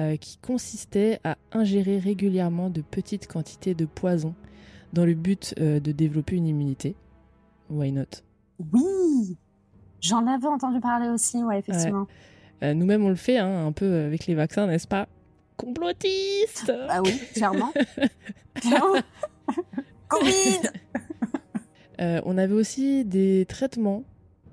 euh, 0.00 0.16
qui 0.16 0.38
consistait 0.38 1.20
à 1.22 1.36
ingérer 1.52 2.00
régulièrement 2.00 2.68
de 2.68 2.80
petites 2.80 3.28
quantités 3.28 3.74
de 3.74 3.84
poison 3.84 4.34
dans 4.92 5.04
le 5.04 5.14
but 5.14 5.54
euh, 5.60 5.78
de 5.78 5.92
développer 5.92 6.34
une 6.34 6.48
immunité. 6.48 6.96
Why 7.70 7.92
not? 7.92 8.24
Oui! 8.72 9.36
J'en 10.00 10.26
avais 10.26 10.48
entendu 10.48 10.80
parler 10.80 11.08
aussi, 11.08 11.36
ouais, 11.44 11.60
effectivement. 11.60 12.08
Euh, 12.64 12.74
nous-mêmes, 12.74 13.04
on 13.04 13.08
le 13.08 13.14
fait 13.14 13.38
hein, 13.38 13.66
un 13.66 13.70
peu 13.70 14.00
avec 14.00 14.26
les 14.26 14.34
vaccins, 14.34 14.66
n'est-ce 14.66 14.88
pas? 14.88 15.06
Complotiste! 15.56 16.72
Ah 16.88 17.02
oui, 17.02 17.16
clairement. 17.34 17.72
Covid 20.08 20.60
On 21.98 22.38
avait 22.38 22.54
aussi 22.54 23.04
des 23.04 23.44
traitements 23.46 24.04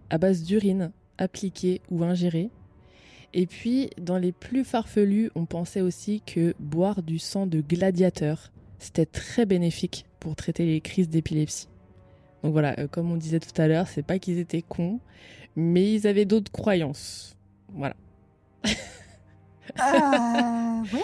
à 0.09 0.17
base 0.17 0.43
d'urine 0.43 0.91
appliqués 1.17 1.81
ou 1.91 2.03
ingérés 2.03 2.49
et 3.37 3.47
puis, 3.47 3.89
dans 3.99 4.17
les 4.17 4.31
plus 4.31 4.63
farfelus, 4.63 5.29
on 5.35 5.45
pensait 5.45 5.81
aussi 5.81 6.21
que 6.25 6.55
boire 6.57 7.03
du 7.03 7.19
sang 7.19 7.45
de 7.45 7.59
gladiateur, 7.59 8.53
c'était 8.79 9.05
très 9.05 9.45
bénéfique 9.45 10.05
pour 10.21 10.37
traiter 10.37 10.65
les 10.65 10.79
crises 10.79 11.09
d'épilepsie. 11.09 11.67
Donc 12.43 12.53
voilà, 12.53 12.79
euh, 12.79 12.87
comme 12.87 13.11
on 13.11 13.17
disait 13.17 13.41
tout 13.41 13.61
à 13.61 13.67
l'heure, 13.67 13.89
c'est 13.89 14.03
pas 14.03 14.19
qu'ils 14.19 14.39
étaient 14.39 14.61
cons, 14.61 15.01
mais 15.57 15.93
ils 15.93 16.07
avaient 16.07 16.23
d'autres 16.23 16.51
croyances. 16.51 17.35
Voilà. 17.73 17.95
Euh, 19.79 20.83
oui. 20.93 21.01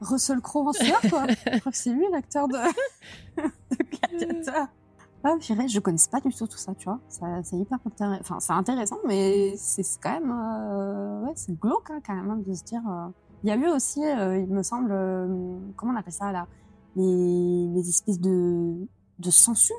Russell 0.00 0.40
Crowe 0.40 0.66
en 0.66 0.72
sueur, 0.72 0.98
quoi. 1.02 1.26
je 1.28 1.58
crois 1.58 1.70
que 1.70 1.76
c'est 1.76 1.90
lui 1.90 2.06
l'acteur 2.10 2.48
de... 2.48 2.56
de 3.36 4.18
Gladiator. 4.18 4.68
Ah, 5.24 5.36
purée, 5.40 5.68
je 5.68 5.78
connaissais 5.80 6.10
pas 6.10 6.20
du 6.20 6.34
tout 6.34 6.46
tout 6.46 6.56
ça, 6.56 6.74
tu 6.74 6.84
vois. 6.84 6.98
C'est 7.08 7.56
hyper 7.56 7.78
intéressant. 7.86 8.20
Enfin, 8.20 8.40
c'est 8.40 8.52
intéressant, 8.52 8.98
mais 9.06 9.54
c'est 9.56 9.84
quand 10.02 10.12
même, 10.20 10.32
euh... 10.32 11.22
ouais, 11.22 11.32
c'est 11.36 11.58
glauque 11.58 11.90
hein, 11.90 12.00
quand 12.04 12.14
même 12.14 12.42
de 12.42 12.52
se 12.52 12.64
dire. 12.64 12.82
Euh... 12.88 13.08
Il 13.44 13.48
y 13.48 13.52
a 13.52 13.56
eu 13.56 13.68
aussi, 13.68 14.04
euh, 14.04 14.38
il 14.38 14.48
me 14.48 14.62
semble, 14.62 14.90
comment 15.76 15.92
on 15.92 15.96
appelle 15.96 16.12
ça 16.12 16.32
là, 16.32 16.46
les, 16.96 17.68
les 17.74 17.88
espèces 17.88 18.20
de 18.20 18.86
de 19.18 19.30
sangsues. 19.30 19.72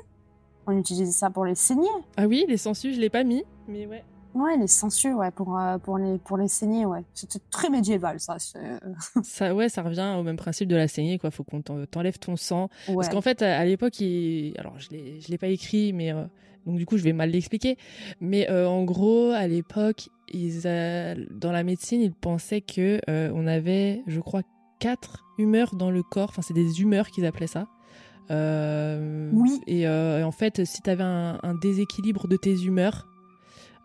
On 0.66 0.72
utilisait 0.72 1.12
ça 1.12 1.28
pour 1.28 1.44
les 1.44 1.54
saigner. 1.54 1.88
Ah 2.16 2.26
oui, 2.26 2.46
les 2.48 2.56
sangsues, 2.56 2.94
je 2.94 3.00
l'ai 3.00 3.10
pas 3.10 3.24
mis, 3.24 3.44
mais 3.68 3.86
ouais. 3.86 4.02
Ouais, 4.34 4.56
les 4.56 4.66
sangsues, 4.66 5.14
ouais, 5.14 5.30
pour 5.30 5.56
euh, 5.58 5.78
pour 5.78 5.96
les 5.96 6.18
pour 6.18 6.36
les 6.36 6.48
saigner, 6.48 6.84
ouais. 6.86 7.04
C'était 7.14 7.38
très 7.50 7.70
médiéval, 7.70 8.18
ça. 8.18 8.36
ça, 9.22 9.54
ouais, 9.54 9.68
ça 9.68 9.82
revient 9.82 10.16
au 10.18 10.24
même 10.24 10.36
principe 10.36 10.68
de 10.68 10.74
la 10.74 10.88
saignée, 10.88 11.18
quoi. 11.18 11.30
Faut 11.30 11.44
qu'on 11.44 11.62
t'enlève 11.62 12.18
ton 12.18 12.34
sang, 12.36 12.68
ouais. 12.88 12.96
parce 12.96 13.08
qu'en 13.10 13.20
fait, 13.20 13.42
à, 13.42 13.58
à 13.58 13.64
l'époque, 13.64 14.00
il... 14.00 14.54
alors 14.58 14.78
je 14.78 14.90
l'ai 14.90 15.20
je 15.20 15.28
l'ai 15.28 15.38
pas 15.38 15.46
écrit, 15.46 15.92
mais 15.92 16.12
euh, 16.12 16.24
donc 16.66 16.78
du 16.78 16.86
coup, 16.86 16.96
je 16.96 17.04
vais 17.04 17.12
mal 17.12 17.30
l'expliquer. 17.30 17.76
Mais 18.20 18.50
euh, 18.50 18.66
en 18.68 18.82
gros, 18.82 19.30
à 19.30 19.46
l'époque, 19.46 20.08
ils 20.32 20.62
dans 20.62 21.52
la 21.52 21.62
médecine, 21.62 22.00
ils 22.00 22.12
pensaient 22.12 22.60
que 22.60 23.00
euh, 23.08 23.30
on 23.34 23.46
avait, 23.46 24.02
je 24.08 24.18
crois, 24.20 24.42
quatre 24.80 25.24
humeurs 25.38 25.76
dans 25.76 25.92
le 25.92 26.02
corps. 26.02 26.30
Enfin, 26.30 26.42
c'est 26.42 26.54
des 26.54 26.80
humeurs 26.80 27.08
qu'ils 27.10 27.26
appelaient 27.26 27.46
ça. 27.46 27.68
Euh, 28.30 29.30
oui. 29.32 29.60
Et 29.66 29.86
en 29.86 30.32
fait, 30.32 30.64
si 30.64 30.82
tu 30.82 30.90
avais 30.90 31.04
un, 31.04 31.38
un 31.42 31.54
déséquilibre 31.54 32.26
de 32.26 32.36
tes 32.36 32.54
humeurs, 32.64 33.06
euh, 33.06 33.13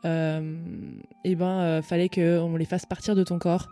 et 0.06 1.36
ben 1.36 1.60
euh, 1.60 1.82
fallait 1.82 2.10
que 2.10 2.40
on 2.40 2.56
les 2.56 2.66
fasse 2.66 2.86
partir 2.86 3.16
de 3.16 3.24
ton 3.24 3.40
corps, 3.40 3.68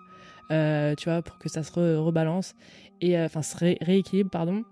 euh, 0.51 0.95
tu 0.95 1.09
vois, 1.09 1.21
pour 1.21 1.37
que 1.37 1.49
ça 1.49 1.63
se 1.63 1.71
re 1.71 2.03
rebalance 2.03 2.53
et 3.01 3.19
enfin 3.19 3.41
se 3.41 3.55
ré 3.57 3.77
rééquilibre, 3.81 4.29
pardon. 4.29 4.63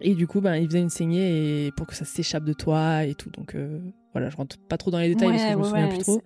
Et 0.00 0.14
du 0.14 0.26
coup, 0.26 0.40
ben 0.40 0.56
il 0.56 0.66
faisait 0.66 0.80
une 0.80 0.90
saignée 0.90 1.66
et 1.66 1.72
pour 1.72 1.86
que 1.86 1.94
ça 1.94 2.04
s'échappe 2.04 2.44
de 2.44 2.52
toi 2.52 3.04
et 3.04 3.14
tout. 3.14 3.30
Donc 3.30 3.54
voilà, 4.12 4.30
je 4.30 4.36
rentre 4.36 4.56
pas 4.58 4.78
trop 4.78 4.90
dans 4.90 4.98
les 4.98 5.08
détails 5.08 5.28
ouais, 5.28 5.34
parce 5.34 5.44
que 5.46 5.52
je 5.52 5.58
me 5.58 5.64
souviens 5.64 5.88
ouais, 5.88 5.94
plus 5.94 6.04
trop. 6.04 6.22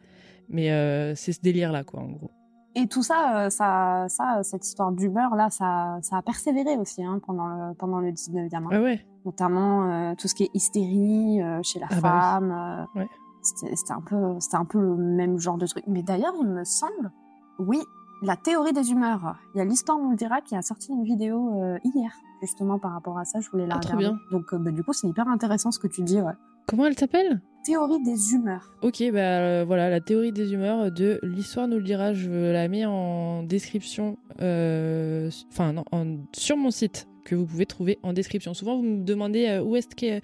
Mais 0.49 1.15
c'est 1.17 1.33
ce 1.33 1.41
délire 1.41 1.73
là, 1.73 1.83
quoi, 1.83 2.01
en 2.01 2.09
gros. 2.09 2.31
Et 2.77 2.89
tout 2.89 3.05
ça, 3.05 3.51
ça, 3.51 4.07
ça, 4.09 4.41
cette 4.43 4.67
histoire 4.67 4.91
d'humeur 4.91 5.37
là, 5.37 5.49
ça, 5.49 5.99
ça 6.03 6.19
a 6.19 6.23
persévéré 6.23 6.77
aussi 6.77 7.05
hein, 7.05 7.21
pendant 7.25 7.47
le 7.47 7.75
pendant 7.75 7.99
le 7.99 8.11
19e. 8.11 8.55
Hein. 8.73 8.97
Notamment 9.25 10.15
tout 10.17 10.29
ce 10.29 10.35
qui 10.35 10.45
est 10.45 10.51
hystérie 10.55 11.41
chez 11.63 11.81
la 11.81 11.87
Ah 11.91 12.01
bah 12.41 12.87
oui. 12.95 13.05
C'était 13.45 13.93
un 13.93 14.01
peu, 14.01 14.17
un 14.53 14.65
peu 14.65 14.81
le 14.81 14.97
même 14.97 15.39
genre 15.39 15.59
de 15.59 15.67
truc. 15.67 15.85
Mais 15.87 16.03
d'ailleurs, 16.03 16.35
il 16.41 16.47
me 16.49 16.65
semble, 16.65 17.11
oui, 17.59 17.79
la 18.23 18.37
théorie 18.37 18.73
des 18.73 18.91
humeurs. 18.91 19.37
Il 19.55 19.59
y 19.59 19.61
a 19.61 19.65
l'histoire 19.65 19.99
nous 19.99 20.11
le 20.11 20.17
dira 20.17 20.41
qui 20.41 20.57
a 20.57 20.63
sorti 20.63 20.93
une 20.93 21.05
vidéo 21.05 21.63
euh, 21.63 21.79
hier 21.85 22.11
justement 22.41 22.79
par 22.79 22.93
rapport 22.93 23.19
à 23.19 23.25
ça. 23.25 23.41
Je 23.41 23.51
voulais 23.51 23.67
la 23.67 23.75
Ah, 23.77 23.79
regarder. 23.81 23.99
bien. 24.05 24.19
Donc 24.31 24.53
euh, 24.53 24.59
bah, 24.59 24.71
du 24.71 24.83
coup, 24.83 24.93
c'est 24.93 25.07
hyper 25.09 25.29
intéressant 25.29 25.71
ce 25.71 25.79
que 25.79 25.87
tu 25.89 26.03
dis. 26.03 26.21
Ouais. 26.21 26.33
Comment 26.67 26.87
elle 26.87 26.99
s'appelle? 26.99 27.41
Théorie 27.65 28.03
des 28.03 28.35
humeurs. 28.35 28.71
Ok, 28.83 29.03
bah 29.11 29.19
euh, 29.19 29.65
voilà, 29.67 29.89
la 29.89 30.01
théorie 30.01 30.33
des 30.33 30.53
humeurs 30.53 30.91
de 30.93 31.19
l'histoire 31.23 31.67
nous 31.69 31.77
le 31.79 31.83
dira. 31.83 32.13
Je 32.13 32.31
la 32.53 32.69
mets 32.69 32.85
en 32.85 33.43
description, 33.43 34.19
enfin 34.39 35.73
non, 35.73 35.85
en- 35.93 36.19
sur 36.35 36.57
mon 36.59 36.71
site 36.71 37.09
que 37.25 37.35
vous 37.35 37.47
pouvez 37.47 37.65
trouver 37.65 37.99
en 38.03 38.13
description. 38.13 38.53
Souvent, 38.53 38.77
vous 38.77 38.83
me 38.83 39.03
demandez 39.05 39.63
où 39.65 39.77
est-ce 39.77 39.89
qu'elles 39.95 40.21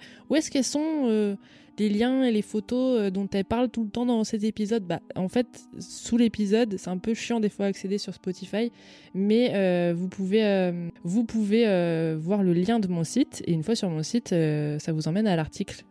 qu'elles 0.51 0.63
sont 0.63 1.35
les 1.81 1.89
liens 1.89 2.23
et 2.23 2.31
les 2.31 2.41
photos 2.43 2.99
euh, 2.99 3.09
dont 3.09 3.27
elle 3.33 3.45
parle 3.45 3.69
tout 3.69 3.83
le 3.83 3.89
temps 3.89 4.05
dans 4.05 4.23
cet 4.23 4.43
épisode. 4.43 4.85
Bah, 4.85 4.99
en 5.15 5.27
fait, 5.27 5.63
sous 5.79 6.17
l'épisode, 6.17 6.75
c'est 6.77 6.89
un 6.89 6.97
peu 6.97 7.13
chiant 7.13 7.39
des 7.39 7.49
fois 7.49 7.65
à 7.65 7.69
accéder 7.69 7.97
sur 7.97 8.13
Spotify, 8.13 8.71
mais 9.15 9.51
euh, 9.53 9.93
vous 9.95 10.07
pouvez, 10.07 10.45
euh, 10.45 10.89
vous 11.03 11.23
pouvez 11.23 11.67
euh, 11.67 12.17
voir 12.19 12.43
le 12.43 12.53
lien 12.53 12.79
de 12.79 12.87
mon 12.87 13.03
site 13.03 13.41
et 13.47 13.53
une 13.53 13.63
fois 13.63 13.75
sur 13.75 13.89
mon 13.89 14.03
site, 14.03 14.29
ça 14.29 14.91
vous 14.91 15.07
emmène 15.07 15.27
à 15.27 15.35
l'article 15.35 15.85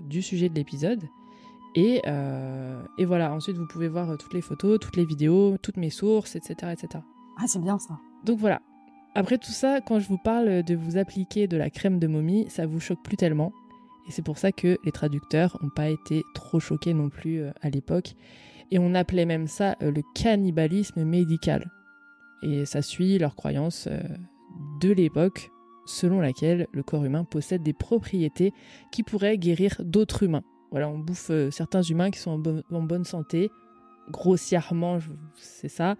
du 0.00 0.22
sujet 0.22 0.48
de 0.48 0.54
l'épisode. 0.54 1.02
Et, 1.74 2.00
et 2.98 3.04
voilà, 3.04 3.34
ensuite 3.34 3.56
vous 3.56 3.66
pouvez 3.66 3.88
voir 3.88 4.16
toutes 4.16 4.32
les 4.32 4.40
photos, 4.40 4.78
toutes 4.80 4.96
les 4.96 5.04
vidéos, 5.04 5.56
toutes 5.60 5.76
mes 5.76 5.90
sources, 5.90 6.36
etc. 6.36 6.72
etc. 6.72 7.04
Ah, 7.38 7.44
c'est 7.46 7.60
bien 7.60 7.78
ça. 7.78 7.98
Donc 8.24 8.38
voilà. 8.38 8.62
Après 9.14 9.38
tout 9.38 9.52
ça, 9.52 9.80
quand 9.80 9.98
je 9.98 10.08
vous 10.08 10.18
parle 10.18 10.62
de 10.62 10.74
vous 10.74 10.96
appliquer 10.96 11.46
de 11.46 11.56
la 11.56 11.70
crème 11.70 11.98
de 11.98 12.06
momie, 12.06 12.46
ça 12.48 12.66
vous 12.66 12.80
choque 12.80 13.02
plus 13.02 13.16
tellement. 13.16 13.52
Et 14.08 14.12
c'est 14.12 14.22
pour 14.24 14.38
ça 14.38 14.52
que 14.52 14.78
les 14.84 14.92
traducteurs 14.92 15.58
n'ont 15.62 15.70
pas 15.70 15.88
été 15.88 16.22
trop 16.34 16.60
choqués 16.60 16.94
non 16.94 17.08
plus 17.08 17.40
euh, 17.40 17.50
à 17.60 17.70
l'époque. 17.70 18.14
Et 18.70 18.78
on 18.78 18.94
appelait 18.94 19.26
même 19.26 19.46
ça 19.46 19.76
euh, 19.82 19.90
le 19.90 20.02
cannibalisme 20.14 21.04
médical. 21.04 21.70
Et 22.42 22.66
ça 22.66 22.82
suit 22.82 23.18
leur 23.18 23.34
croyance 23.34 23.88
euh, 23.90 24.00
de 24.80 24.92
l'époque, 24.92 25.50
selon 25.86 26.20
laquelle 26.20 26.66
le 26.72 26.82
corps 26.82 27.04
humain 27.04 27.24
possède 27.24 27.62
des 27.62 27.72
propriétés 27.72 28.52
qui 28.92 29.02
pourraient 29.02 29.38
guérir 29.38 29.76
d'autres 29.84 30.22
humains. 30.22 30.44
Voilà, 30.70 30.88
on 30.88 30.98
bouffe 30.98 31.30
certains 31.50 31.82
humains 31.82 32.10
qui 32.10 32.18
sont 32.18 32.32
en, 32.32 32.38
bo- 32.38 32.62
en 32.70 32.82
bonne 32.82 33.04
santé, 33.04 33.50
grossièrement, 34.10 34.98
c'est 35.36 35.68
ça, 35.68 35.96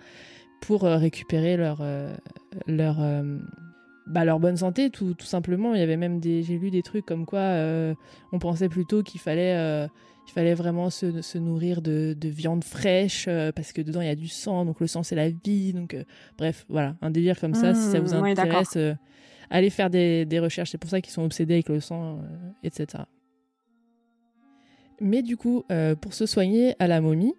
pour 0.61 0.83
récupérer 0.83 1.57
leur, 1.57 1.81
bah, 4.07 4.25
leur 4.25 4.39
bonne 4.41 4.57
santé, 4.57 4.91
tout, 4.91 5.15
tout 5.15 5.27
simplement. 5.27 5.75
Il 5.75 5.81
y 5.81 5.83
avait 5.83 5.97
même 5.97 6.21
des, 6.21 6.43
j'ai 6.43 6.59
lu 6.59 6.71
des 6.71 6.83
trucs 6.83 7.05
comme 7.07 7.27
quoi 7.27 7.41
euh, 7.41 7.95
on 8.33 8.39
pensait 8.39 8.69
plutôt 8.69 9.03
qu'il 9.03 9.21
fallait, 9.21 9.57
euh, 9.57 9.87
il 10.29 10.33
fallait 10.33 10.55
vraiment 10.55 10.91
se, 10.91 11.23
se 11.23 11.39
nourrir 11.39 11.83
de, 11.83 12.15
de 12.19 12.29
viande 12.29 12.65
fraîche 12.65 13.27
euh, 13.29 13.53
parce 13.53 13.73
que 13.73 13.83
dedans 13.83 14.01
il 14.01 14.07
y 14.07 14.11
a 14.11 14.15
du 14.17 14.29
sang, 14.29 14.65
donc 14.65 14.81
le 14.81 14.87
sang 14.87 15.03
c'est 15.03 15.17
la 15.17 15.29
vie. 15.31 15.73
Donc 15.73 15.97
bref, 16.39 16.65
voilà, 16.69 16.97
un 17.03 17.11
délire 17.11 17.41
comme 17.41 17.55
ça. 17.55 17.75
si 17.75 17.91
ça 17.91 18.01
vous 18.01 18.15
Mmh, 18.15 18.25
intéresse, 18.25 18.79
allez 19.51 19.71
faire 19.71 19.91
des, 19.91 20.25
des 20.25 20.39
recherches. 20.39 20.71
C'est 20.71 20.79
pour 20.79 20.91
ça 20.91 21.01
qu'ils 21.01 21.13
sont 21.13 21.25
obsédés 21.25 21.55
avec 21.55 21.69
le 21.69 21.81
sang, 21.81 22.21
etc. 22.63 23.05
Mais 25.01 25.23
du 25.23 25.37
coup, 25.37 25.65
pour 26.01 26.15
se 26.15 26.27
soigner 26.27 26.75
à 26.79 26.87
la 26.87 27.01
momie, 27.01 27.35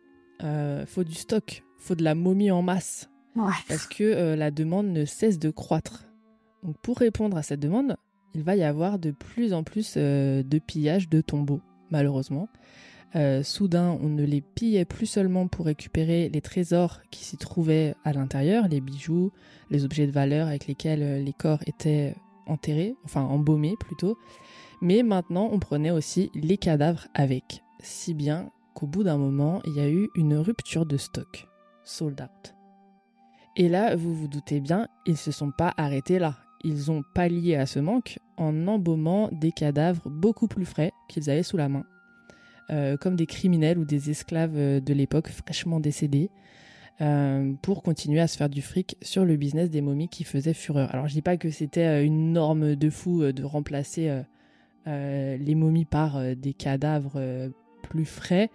faut 0.86 1.03
du 1.03 1.13
stock, 1.15 1.63
faut 1.80 1.95
de 1.95 2.03
la 2.03 2.15
momie 2.15 2.51
en 2.51 2.61
masse 2.61 3.09
Ouais. 3.36 3.51
parce 3.68 3.86
que 3.88 4.34
la 4.36 4.49
demande 4.51 4.88
ne 4.88 5.05
cesse 5.05 5.38
de 5.39 5.49
croître. 5.51 6.06
Pour 6.81 6.97
répondre 6.97 7.37
à 7.37 7.43
cette 7.43 7.59
demande, 7.59 7.97
il 8.33 8.43
va 8.43 8.55
y 8.55 8.63
avoir 8.63 8.99
de 8.99 9.11
plus 9.11 9.53
en 9.53 9.63
plus 9.63 9.95
euh, 9.97 10.43
de 10.43 10.59
pillages 10.59 11.09
de 11.09 11.21
tombeaux, 11.21 11.61
malheureusement. 11.89 12.49
Euh, 13.15 13.41
soudain, 13.41 13.97
on 14.01 14.09
ne 14.09 14.23
les 14.23 14.41
pillait 14.41 14.85
plus 14.85 15.05
seulement 15.05 15.47
pour 15.47 15.65
récupérer 15.65 16.29
les 16.29 16.41
trésors 16.41 17.01
qui 17.09 17.23
s'y 17.23 17.37
trouvaient 17.37 17.95
à 18.03 18.11
l'intérieur, 18.11 18.67
les 18.67 18.81
bijoux, 18.81 19.31
les 19.69 19.85
objets 19.85 20.07
de 20.07 20.11
valeur 20.11 20.47
avec 20.47 20.67
lesquels 20.67 21.03
euh, 21.03 21.19
les 21.19 21.33
corps 21.33 21.61
étaient 21.65 22.15
enterrés, 22.47 22.95
enfin 23.05 23.21
embaumés 23.21 23.75
plutôt, 23.79 24.17
mais 24.81 25.03
maintenant 25.03 25.49
on 25.51 25.59
prenait 25.59 25.91
aussi 25.91 26.31
les 26.35 26.57
cadavres 26.57 27.07
avec, 27.13 27.63
si 27.79 28.13
bien 28.13 28.51
qu'au 28.73 28.87
bout 28.87 29.03
d'un 29.03 29.17
moment, 29.17 29.61
il 29.65 29.73
y 29.73 29.79
a 29.79 29.89
eu 29.89 30.09
une 30.15 30.35
rupture 30.35 30.85
de 30.85 30.97
stock, 30.97 31.47
sold 31.83 32.21
out. 32.21 32.53
Et 33.55 33.69
là, 33.69 33.95
vous 33.95 34.13
vous 34.13 34.27
doutez 34.27 34.59
bien, 34.59 34.87
ils 35.05 35.17
se 35.17 35.31
sont 35.31 35.51
pas 35.51 35.73
arrêtés 35.77 36.19
là. 36.19 36.37
Ils 36.68 36.91
ont 36.91 37.01
pallié 37.13 37.55
à 37.55 37.65
ce 37.65 37.80
manque 37.80 38.20
en 38.36 38.68
embaumant 38.68 39.30
des 39.32 39.53
cadavres 39.53 40.01
beaucoup 40.09 40.47
plus 40.47 40.65
frais 40.65 40.91
qu'ils 41.07 41.30
avaient 41.30 41.41
sous 41.41 41.55
la 41.55 41.70
main, 41.70 41.86
euh, 42.72 42.97
comme 42.97 43.15
des 43.15 43.26
criminels 43.26 43.78
ou 43.78 43.86
des 43.86 44.09
esclaves 44.09 44.57
euh, 44.57 44.82
de 44.82 44.93
l'époque 44.93 45.30
fraîchement 45.30 45.80
décédés, 45.80 46.30
euh, 46.99 47.53
pour 47.61 47.84
continuer 47.84 48.20
à 48.20 48.28
se 48.28 48.36
faire 48.36 48.49
du 48.49 48.61
fric 48.61 48.97
sur 49.01 49.24
le 49.24 49.38
business 49.38 49.70
des 49.70 49.80
momies 49.80 50.09
qui 50.09 50.26
faisait 50.26 50.53
fureur. 50.53 50.93
Alors 50.93 51.07
je 51.07 51.13
dis 51.13 51.22
pas 51.22 51.38
que 51.38 51.51
c'était 51.51 52.03
une 52.03 52.34
norme 52.34 52.76
de 52.76 52.89
fou 52.89 53.24
de 53.24 53.43
remplacer 53.45 54.24
les 54.86 55.55
momies 55.55 55.86
par 55.86 56.22
des 56.36 56.53
cadavres 56.53 57.49
plus 57.82 58.05
frais, 58.05 58.49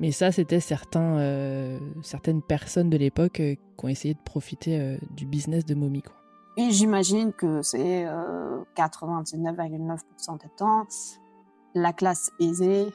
mais 0.00 0.10
ça, 0.10 0.32
c'était 0.32 0.60
certains, 0.60 1.78
certaines 2.02 2.42
personnes 2.42 2.88
de 2.88 2.96
l'époque 2.96 3.42
qui 3.42 3.58
ont 3.82 3.88
essayé 3.88 4.14
de 4.14 4.20
profiter 4.24 4.98
du 5.16 5.26
business 5.26 5.64
de 5.64 5.74
momie. 5.74 6.02
Quoi. 6.02 6.17
Et 6.58 6.72
j'imagine 6.72 7.32
que 7.32 7.62
c'est 7.62 8.04
euh, 8.04 8.58
99,9% 8.76 10.42
des 10.42 10.48
temps 10.56 10.86
la 11.74 11.92
classe 11.92 12.32
aisée, 12.40 12.92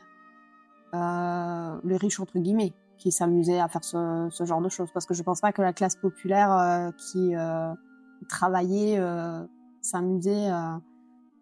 euh, 0.93 1.79
les 1.85 1.95
riches 1.95 2.19
entre 2.19 2.37
guillemets, 2.39 2.73
qui 2.97 3.13
s'amusaient 3.13 3.61
à 3.61 3.69
faire 3.69 3.85
ce, 3.85 4.27
ce 4.29 4.43
genre 4.43 4.61
de 4.61 4.67
choses. 4.67 4.91
Parce 4.93 5.05
que 5.05 5.13
je 5.13 5.23
pense 5.23 5.39
pas 5.39 5.53
que 5.53 5.61
la 5.61 5.71
classe 5.71 5.95
populaire 5.95 6.51
euh, 6.51 6.91
qui 6.91 7.35
euh, 7.37 7.73
travaillait 8.27 8.99
euh, 8.99 9.45
s'amusait 9.81 10.51
euh, 10.51 10.75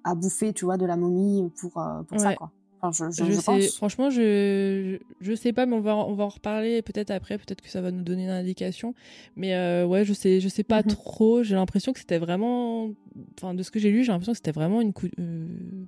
à 0.03 0.13
bouffer, 0.13 0.53
tu 0.53 0.65
vois, 0.65 0.78
de 0.78 0.86
la 0.86 0.97
momie 0.97 1.51
pour, 1.59 1.82
euh, 1.82 2.03
pour 2.03 2.19
ça, 2.19 2.36
quoi. 2.36 2.51
Enfin, 2.84 3.10
je, 3.12 3.16
je, 3.16 3.26
Je, 3.26 3.32
je 3.34 3.40
sais, 3.40 3.46
pense. 3.46 3.76
franchement, 3.76 4.10
je, 4.10 4.98
je, 5.20 5.34
sais 5.36 5.54
pas, 5.54 5.66
mais 5.68 5.76
on 5.76 5.82
va, 5.82 5.96
on 5.96 6.14
va 6.14 6.24
en 6.24 6.30
reparler 6.30 6.82
peut-être 6.82 7.12
après, 7.12 7.38
peut-être 7.38 7.62
que 7.62 7.70
ça 7.70 7.80
va 7.82 7.92
nous 7.92 8.02
donner 8.04 8.24
une 8.24 8.30
indication. 8.32 8.96
Mais 9.36 9.54
euh, 9.54 9.86
ouais, 9.86 10.04
je 10.06 10.14
sais, 10.14 10.40
je 10.40 10.48
sais 10.48 10.64
pas 10.64 10.82
Mhm. 10.82 10.90
trop. 10.90 11.44
J'ai 11.44 11.56
l'impression 11.56 11.94
que 11.94 12.00
c'était 12.00 12.18
vraiment, 12.18 12.90
enfin, 13.38 13.54
de 13.54 13.62
ce 13.62 13.70
que 13.70 13.80
j'ai 13.80 13.92
lu, 13.92 14.04
j'ai 14.04 14.12
l'impression 14.12 14.32
que 14.34 14.38
c'était 14.38 14.52
vraiment 14.52 14.82
une 14.82 14.94
cou- 14.94 15.10
euh, 15.20 15.46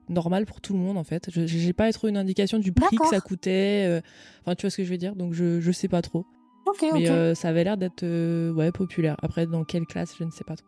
normale 0.10 0.46
pour 0.46 0.62
tout 0.62 0.74
le 0.74 0.80
monde 0.80 0.98
en 0.98 1.04
fait. 1.04 1.30
Je 1.32 1.48
j'ai 1.48 1.74
pas 1.74 1.92
trop 1.94 2.08
une 2.10 2.18
indication 2.18 2.60
du 2.60 2.72
prix 2.72 2.98
que 2.98 3.08
ça 3.08 3.20
coûtait. 3.22 3.86
euh, 3.88 4.02
Enfin, 4.42 4.54
tu 4.56 4.62
vois 4.64 4.70
ce 4.70 4.78
que 4.78 4.84
je 4.84 4.90
veux 4.92 4.98
dire? 4.98 5.16
Donc 5.16 5.34
je, 5.34 5.60
je 5.62 5.72
sais 5.72 5.88
pas 5.88 6.02
trop. 6.04 6.26
Ok, 6.68 6.84
ok. 6.84 6.92
Mais 6.94 7.36
ça 7.36 7.50
avait 7.50 7.64
l'air 7.64 7.78
d'être 7.78 8.04
ouais 8.52 8.72
populaire. 8.72 9.16
Après, 9.24 9.48
dans 9.48 9.64
quelle 9.64 9.86
classe, 9.86 10.16
je 10.18 10.24
ne 10.26 10.32
sais 10.32 10.44
pas 10.44 10.56
trop. 10.56 10.68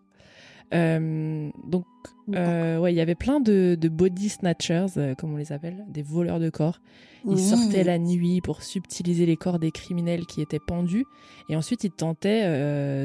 Euh, 0.74 1.49
donc, 1.66 1.86
euh, 2.34 2.78
ouais, 2.80 2.91
il 2.93 2.95
y 2.95 3.01
avait 3.01 3.16
plein 3.16 3.39
de, 3.39 3.78
de 3.80 3.89
body 3.89 4.30
snatchers, 4.30 4.88
euh, 4.97 5.16
comme 5.16 5.34
on 5.34 5.38
les 5.38 5.51
appelle, 5.51 5.86
des 5.89 6.01
voleurs 6.01 6.39
de 6.39 6.49
corps. 6.49 6.80
Ils 7.26 7.32
Oui. 7.36 7.41
sortaient 7.41 7.84
la 7.84 7.97
nuit 7.97 8.41
pour 8.41 8.61
subtiliser 8.61 9.26
les 9.26 9.36
corps 9.36 9.57
des 9.59 9.72
criminels 9.72 10.26
qui 10.26 10.41
étaient 10.41 10.59
pendus, 10.59 11.05
et 11.49 11.55
ensuite 11.55 11.84
ils 11.84 11.91
tentaient 11.91 12.43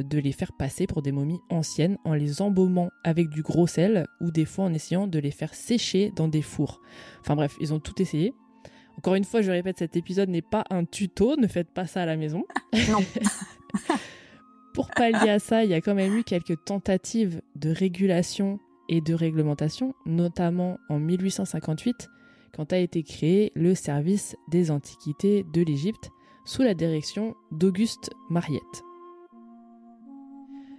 de 0.02 0.18
les 0.18 0.32
faire 0.32 0.52
passer 0.52 0.86
pour 0.86 1.00
des 1.02 1.10
momies 1.12 1.40
anciennes 1.48 1.96
en 2.04 2.12
les 2.14 2.42
embaumant 2.42 2.90
avec 3.04 3.28
du 3.30 3.42
gros 3.42 3.66
sel, 3.66 4.06
ou 4.20 4.30
des 4.30 4.44
fois 4.44 4.66
en 4.66 4.74
essayant 4.74 5.06
de 5.06 5.18
les 5.18 5.30
faire 5.30 5.54
sécher 5.54 6.12
dans 6.16 6.28
des 6.28 6.42
fours. 6.42 6.80
Enfin 7.20 7.34
bref, 7.34 7.56
ils 7.60 7.72
ont 7.72 7.80
tout 7.80 8.00
essayé. 8.02 8.34
Encore 8.98 9.14
une 9.14 9.24
fois, 9.24 9.40
je 9.40 9.50
répète, 9.50 9.78
cet 9.78 9.96
épisode 9.96 10.28
n'est 10.28 10.42
pas 10.42 10.64
un 10.68 10.84
tuto, 10.84 11.36
ne 11.36 11.46
faites 11.46 11.70
pas 11.70 11.86
ça 11.86 12.02
à 12.02 12.06
la 12.06 12.16
maison. 12.16 12.44
Non. 12.90 12.98
Pour 14.72 14.90
pallier 14.90 15.30
à 15.30 15.38
ça, 15.38 15.64
il 15.64 15.70
y 15.70 15.74
a 15.74 15.80
quand 15.80 15.94
même 15.94 16.16
eu 16.16 16.24
quelques 16.24 16.64
tentatives 16.64 17.42
de 17.56 17.70
régulation 17.70 18.60
et 18.88 19.00
de 19.00 19.14
réglementation, 19.14 19.94
notamment 20.06 20.78
en 20.88 20.98
1858, 20.98 22.08
quand 22.54 22.72
a 22.72 22.78
été 22.78 23.02
créé 23.02 23.52
le 23.54 23.74
service 23.74 24.36
des 24.50 24.70
antiquités 24.70 25.44
de 25.52 25.62
l'Égypte 25.62 26.10
sous 26.44 26.62
la 26.62 26.74
direction 26.74 27.34
d'Auguste 27.52 28.10
Mariette. 28.28 28.62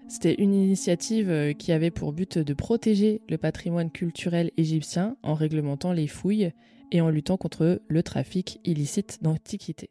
C'était 0.08 0.36
une 0.36 0.54
initiative 0.54 1.30
euh, 1.30 1.54
qui 1.54 1.72
avait 1.72 1.89
pour 1.89 2.12
but 2.12 2.38
de 2.38 2.54
protéger 2.54 3.22
le 3.30 3.38
patrimoine 3.38 3.89
culturel 3.89 4.52
égyptien 4.58 5.16
en 5.24 5.36
réglementant 5.36 5.94
les 5.94 6.08
fouilles 6.08 6.52
et 6.92 7.00
en 7.00 7.10
luttant 7.10 7.38
contre 7.38 7.82
le 7.88 8.04
trafic 8.04 8.60
illicite 8.66 9.20
d'antiquités. 9.24 9.89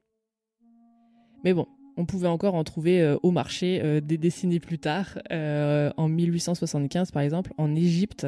Mais 1.42 1.54
bon, 1.54 1.66
on 1.96 2.06
pouvait 2.06 2.28
encore 2.28 2.54
en 2.54 2.64
trouver 2.64 3.00
euh, 3.00 3.16
au 3.22 3.30
marché 3.30 3.80
euh, 3.82 4.00
des 4.00 4.18
décennies 4.18 4.60
plus 4.60 4.78
tard, 4.78 5.18
euh, 5.30 5.90
en 5.96 6.08
1875 6.08 7.10
par 7.10 7.22
exemple, 7.22 7.52
en 7.58 7.74
Égypte 7.74 8.26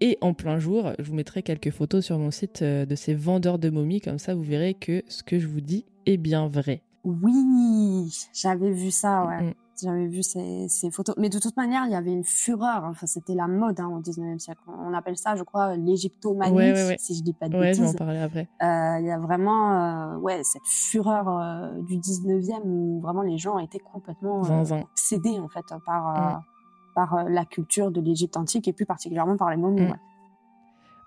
et 0.00 0.18
en 0.20 0.34
plein 0.34 0.58
jour. 0.58 0.92
Je 0.98 1.04
vous 1.04 1.14
mettrai 1.14 1.42
quelques 1.42 1.70
photos 1.70 2.04
sur 2.04 2.18
mon 2.18 2.30
site 2.30 2.62
de 2.62 2.94
ces 2.94 3.14
vendeurs 3.14 3.58
de 3.58 3.70
momies, 3.70 4.00
comme 4.00 4.18
ça 4.18 4.34
vous 4.34 4.42
verrez 4.42 4.74
que 4.74 5.02
ce 5.08 5.22
que 5.22 5.38
je 5.38 5.46
vous 5.46 5.60
dis 5.60 5.86
est 6.04 6.18
bien 6.18 6.48
vrai. 6.48 6.82
Oui, 7.04 8.10
j'avais 8.34 8.72
vu 8.72 8.90
ça, 8.90 9.24
ouais. 9.26 9.42
Mm. 9.42 9.54
J'avais 9.82 10.06
vu 10.06 10.22
ces, 10.22 10.66
ces 10.68 10.90
photos. 10.90 11.14
Mais 11.18 11.28
de 11.28 11.38
toute 11.38 11.56
manière, 11.56 11.84
il 11.86 11.92
y 11.92 11.94
avait 11.94 12.12
une 12.12 12.24
fureur. 12.24 12.84
Enfin, 12.84 13.06
c'était 13.06 13.34
la 13.34 13.46
mode 13.46 13.78
hein, 13.80 13.88
au 13.88 14.00
19e 14.00 14.38
siècle. 14.38 14.60
On 14.68 14.94
appelle 14.94 15.16
ça, 15.16 15.36
je 15.36 15.42
crois, 15.42 15.76
l'égyptomanie, 15.76 16.54
Ouais, 16.56 16.72
ouais, 16.72 16.86
ouais. 16.88 16.96
si 16.98 17.14
je 17.14 17.22
dis 17.22 17.32
pas 17.34 17.48
de 17.48 17.56
Ouais, 17.58 17.74
je 17.74 17.80
vais 17.80 17.88
en 17.88 17.90
bêtises. 17.90 17.96
parler 17.98 18.18
après. 18.20 18.48
Euh, 18.62 18.98
Il 19.00 19.06
y 19.06 19.10
a 19.10 19.18
vraiment 19.18 20.14
euh, 20.14 20.16
ouais, 20.18 20.40
cette 20.44 20.66
fureur 20.66 21.28
euh, 21.28 21.80
du 21.82 21.98
19e 21.98 22.62
où 22.64 23.00
vraiment 23.00 23.22
les 23.22 23.38
gens 23.38 23.58
étaient 23.58 23.78
complètement 23.78 24.40
obsédés 24.42 25.38
en 25.38 25.48
fait 25.48 25.64
par, 25.84 26.08
euh, 26.08 26.36
Mm. 26.36 26.40
par 26.94 27.24
la 27.28 27.44
culture 27.44 27.90
de 27.90 28.00
l'Égypte 28.00 28.36
antique 28.38 28.66
et 28.68 28.72
plus 28.72 28.86
particulièrement 28.86 29.36
par 29.36 29.50
les 29.50 29.56
momies. 29.58 29.82
Mm. 29.82 29.94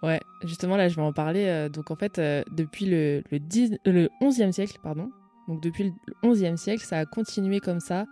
ouais. 0.04 0.20
Justement 0.44 0.78
là 0.78 0.88
je 0.88 0.96
vais 0.96 1.02
en 1.02 1.12
parler. 1.14 1.68
donc 1.74 1.90
en 1.92 1.96
fait, 1.96 2.22
depuis 2.52 2.86
le, 2.86 3.24
le, 3.32 3.40
10 3.40 3.78
le 3.86 4.10
11e 4.22 4.52
siècle, 4.52 4.78
pardon, 4.84 5.10
donc 5.48 5.62
depuis 5.62 5.86
le 6.24 6.30
11e 6.30 6.58
siècle, 6.58 6.84
ça 6.86 7.00
a 7.00 7.06
continué 7.06 7.60
comme 7.60 7.80
ça, 7.80 8.06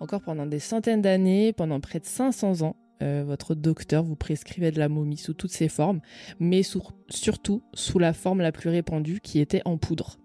encore 0.00 0.20
pendant 0.22 0.46
des 0.46 0.58
centaines 0.58 1.02
d'années, 1.02 1.52
pendant 1.52 1.80
près 1.80 2.00
de 2.00 2.06
500 2.06 2.62
ans. 2.62 2.76
euh, 3.02 3.24
votre 3.26 3.54
docteur 3.56 4.04
vous 4.04 4.14
prescrivait 4.16 4.70
de 4.70 4.78
la 4.78 4.88
momie 4.88 5.16
sous 5.16 5.34
toutes 5.34 5.50
ses 5.50 5.68
formes, 5.68 6.00
mais 6.38 6.62
sur- 6.62 6.92
surtout 7.10 7.62
sous 7.74 7.98
la 7.98 8.12
forme 8.12 8.40
la 8.40 8.52
plus 8.52 8.70
répandue 8.70 9.20
qui 9.20 9.40
était 9.40 9.62
en 9.64 9.76
poudre. 9.78 10.16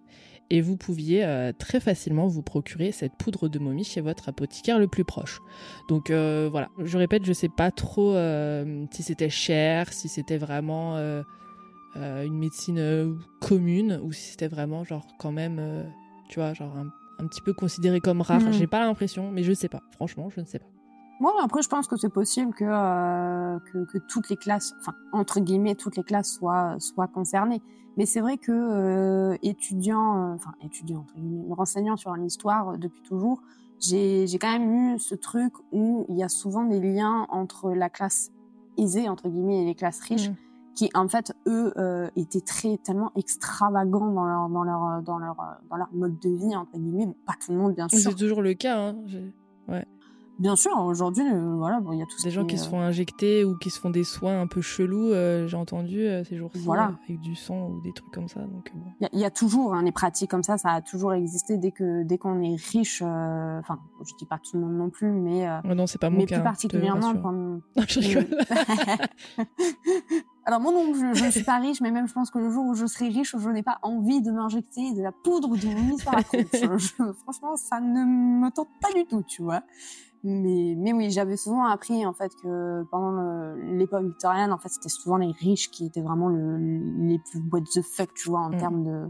Et 0.52 0.62
vous 0.62 0.78
pouviez 0.78 1.26
euh, 1.26 1.52
très 1.52 1.80
facilement 1.80 2.28
vous 2.28 2.44
procurer 2.44 2.92
cette 2.92 3.14
poudre 3.18 3.50
de 3.50 3.58
momie 3.60 3.84
chez 3.84 4.02
votre 4.02 4.30
apothicaire 4.30 4.78
le 4.80 4.88
plus 4.88 5.04
proche. 5.04 5.40
Donc 5.90 6.10
euh, 6.12 6.48
voilà, 6.52 6.70
je 6.84 6.98
répète, 6.98 7.26
je 7.26 7.34
sais 7.34 7.50
pas 7.50 7.72
trop 7.72 8.16
si 8.92 9.04
c'était 9.04 9.30
cher, 9.32 9.92
si 9.92 10.08
c'était 10.08 10.38
vraiment 10.38 10.96
une 11.96 12.38
médecine 12.38 13.18
commune 13.42 14.00
ou 14.04 14.12
si 14.12 14.32
c'était 14.32 14.48
vraiment 14.48 14.84
genre 14.84 15.08
quand 15.20 15.32
même, 15.32 15.60
tu 16.30 16.40
vois, 16.40 16.54
genre 16.54 16.78
un, 16.78 16.92
un 17.20 17.28
petit 17.28 17.42
peu 17.42 17.54
considéré 17.54 18.02
comme 18.02 18.22
rare. 18.22 18.42
Mhm. 18.42 18.54
J'ai 18.54 18.68
pas 18.68 18.80
l'impression, 18.80 19.32
mais 19.32 19.44
je 19.44 19.54
sais 19.54 19.70
pas. 19.70 19.82
Franchement, 19.92 20.30
je 20.30 20.42
ne 20.42 20.46
sais 20.46 20.60
pas. 20.60 20.66
Moi, 21.20 21.34
après, 21.44 21.62
je 21.62 21.68
pense 21.68 21.88
que 21.88 21.98
c'est 21.98 22.10
possible 22.14 22.54
que, 22.54 22.64
euh, 22.64 23.60
que 23.72 23.84
que 23.86 23.98
toutes 23.98 24.30
les 24.30 24.38
classes, 24.38 24.74
enfin 24.80 24.94
entre 25.12 25.42
guillemets, 25.42 25.76
toutes 25.76 25.98
les 25.98 26.04
classes 26.04 26.32
soient 26.34 26.76
soient 26.80 27.08
concernées. 27.08 27.62
Mais 27.98 28.06
c'est 28.06 28.22
vrai 28.22 28.38
que 28.38 28.52
euh, 28.54 29.36
étudiant, 29.44 30.32
euh, 30.32 30.36
enfin 30.36 30.54
étudiant 30.64 31.00
entre 31.02 31.16
guillemets, 31.16 31.46
me 31.50 31.54
renseignant 31.54 31.98
sur 31.98 32.16
l'histoire 32.16 32.78
depuis 32.78 33.02
toujours, 33.02 33.42
j'ai 33.82 34.28
j'ai 34.28 34.40
quand 34.40 34.52
même 34.58 34.94
eu 34.94 35.00
ce 35.00 35.14
truc 35.16 35.52
où 35.74 36.06
il 36.08 36.16
y 36.16 36.24
a 36.24 36.30
souvent 36.30 36.64
des 36.64 36.80
liens 36.80 37.28
entre 37.30 37.72
la 37.72 37.90
classe 37.90 38.32
aisée 38.78 39.10
entre 39.10 39.28
guillemets 39.28 39.64
et 39.64 39.66
les 39.66 39.76
classes 39.76 40.00
riches 40.00 40.30
Mhm. 40.30 40.36
Qui 40.76 40.90
en 40.94 41.08
fait 41.08 41.34
eux 41.48 41.74
euh, 41.78 42.10
étaient 42.16 42.42
très 42.42 42.78
tellement 42.78 43.12
extravagants 43.16 44.12
dans 44.12 44.26
leur 44.26 44.50
dans 44.50 44.64
leur 44.64 45.02
dans 45.02 45.18
leur 45.18 45.40
euh, 45.40 45.44
dans 45.70 45.76
leur 45.78 45.90
mode 45.94 46.18
de 46.20 46.30
vie 46.30 46.56
entre 46.56 46.78
guillemets 46.78 47.06
Bon, 47.08 47.16
pas 47.26 47.34
tout 47.44 47.52
le 47.52 47.58
monde 47.58 47.76
bien 47.76 47.88
sûr 47.90 48.00
C'est 48.00 48.16
toujours 48.16 48.42
le 48.42 48.54
cas. 48.54 48.78
Hein. 48.80 48.96
J'ai- 49.08 49.34
bien 50.40 50.56
sûr 50.56 50.72
aujourd'hui 50.80 51.26
euh, 51.30 51.56
voilà 51.58 51.82
bon 51.82 51.92
il 51.92 52.00
y 52.00 52.02
a 52.02 52.06
tout 52.06 52.18
ce 52.18 52.24
Des 52.24 52.32
gens 52.32 52.46
qui 52.46 52.58
se 52.58 52.66
euh, 52.66 52.70
font 52.70 52.80
injecter 52.80 53.44
ou 53.44 53.58
qui 53.58 53.70
se 53.70 53.78
font 53.78 53.90
des 53.90 54.06
soins 54.06 54.40
un 54.40 54.48
peu 54.48 54.62
chelous, 54.62 55.10
euh, 55.12 55.48
j'ai 55.48 55.58
entendu 55.58 56.00
euh, 56.08 56.24
ces 56.24 56.38
jours-ci, 56.38 56.60
Voilà. 56.64 56.88
euh, 56.92 57.04
avec 57.10 57.20
du 57.20 57.36
sang 57.36 57.68
ou 57.68 57.82
des 57.82 57.92
trucs 57.92 58.10
comme 58.14 58.30
ça. 58.30 58.40
Donc 58.40 58.72
euh, 58.74 58.80
bon. 58.80 58.86
Il 59.02 59.04
y, 59.04 59.06
a- 59.06 59.10
il 59.12 59.20
y 59.20 59.26
a 59.26 59.32
toujours 59.32 59.74
hein, 59.74 59.84
des 59.84 59.92
pratiques 59.92 60.32
comme 60.32 60.44
ça, 60.44 60.58
ça 60.58 60.70
a 60.70 60.82
toujours 60.82 61.12
existé 61.14 61.58
dès 61.58 61.72
que 61.72 62.04
dès 62.04 62.18
qu'on 62.18 62.42
est 62.42 62.56
riche. 62.72 63.04
euh, 63.06 63.60
Enfin, 63.60 63.80
je 64.02 64.14
dis 64.18 64.26
pas 64.26 64.38
tout 64.40 64.56
le 64.58 64.62
monde 64.66 64.78
non 64.78 64.90
plus, 64.90 65.12
mais 65.12 65.46
euh, 65.46 65.60
Oh 65.70 65.76
non, 65.76 65.88
c'est 65.88 66.00
pas 66.00 66.10
mon 66.10 66.20
mais 66.20 66.26
cas. 66.26 66.36
plus 66.38 66.42
hein, 66.42 66.44
particulièrement 66.46 67.14
quand. 67.22 67.34
Non, 67.34 67.62
je 67.76 68.00
rigole. 68.00 68.28
Alors 70.50 70.62
moi 70.62 70.72
non, 70.72 70.96
je, 70.96 71.14
je 71.14 71.26
ne 71.26 71.30
suis 71.30 71.44
pas 71.44 71.60
riche, 71.60 71.80
mais 71.80 71.92
même 71.92 72.08
je 72.08 72.14
pense 72.14 72.32
que 72.32 72.40
le 72.40 72.50
jour 72.50 72.66
où 72.66 72.74
je 72.74 72.88
serai 72.88 73.10
riche, 73.10 73.36
je 73.38 73.50
n'ai 73.50 73.62
pas 73.62 73.78
envie 73.84 74.20
de 74.24 74.32
m'injecter 74.32 74.94
de 74.96 75.02
la 75.04 75.12
poudre 75.12 75.50
de 75.56 75.68
mise 75.68 76.02
sur 76.02 76.12
la 76.12 76.24
tronche. 76.24 76.48
Je- 76.52 76.78
je- 76.80 77.14
franchement, 77.22 77.56
ça 77.56 77.80
ne 77.80 78.04
me 78.04 78.50
tente 78.50 78.70
pas 78.82 78.92
du 78.96 79.06
tout, 79.06 79.22
tu 79.22 79.44
vois. 79.44 79.62
Mais 80.24 80.74
mais 80.76 80.92
oui, 80.92 81.12
j'avais 81.12 81.38
souvent 81.38 81.66
appris 81.66 82.04
en 82.04 82.14
fait 82.14 82.32
que 82.42 82.84
pendant 82.90 83.54
l'époque 83.78 84.06
victorienne, 84.06 84.52
en 84.52 84.58
fait, 84.58 84.70
c'était 84.70 84.90
souvent 84.90 85.18
les 85.18 85.32
riches 85.34 85.70
qui 85.70 85.86
étaient 85.86 86.02
vraiment 86.02 86.30
le, 86.30 86.58
les 86.58 87.20
plus 87.20 87.42
what 87.52 87.62
the 87.72 87.84
fuck, 87.84 88.12
tu 88.16 88.30
vois, 88.30 88.40
en 88.40 88.50
Mm. 88.50 88.58
termes 88.58 88.84
de 88.86 89.08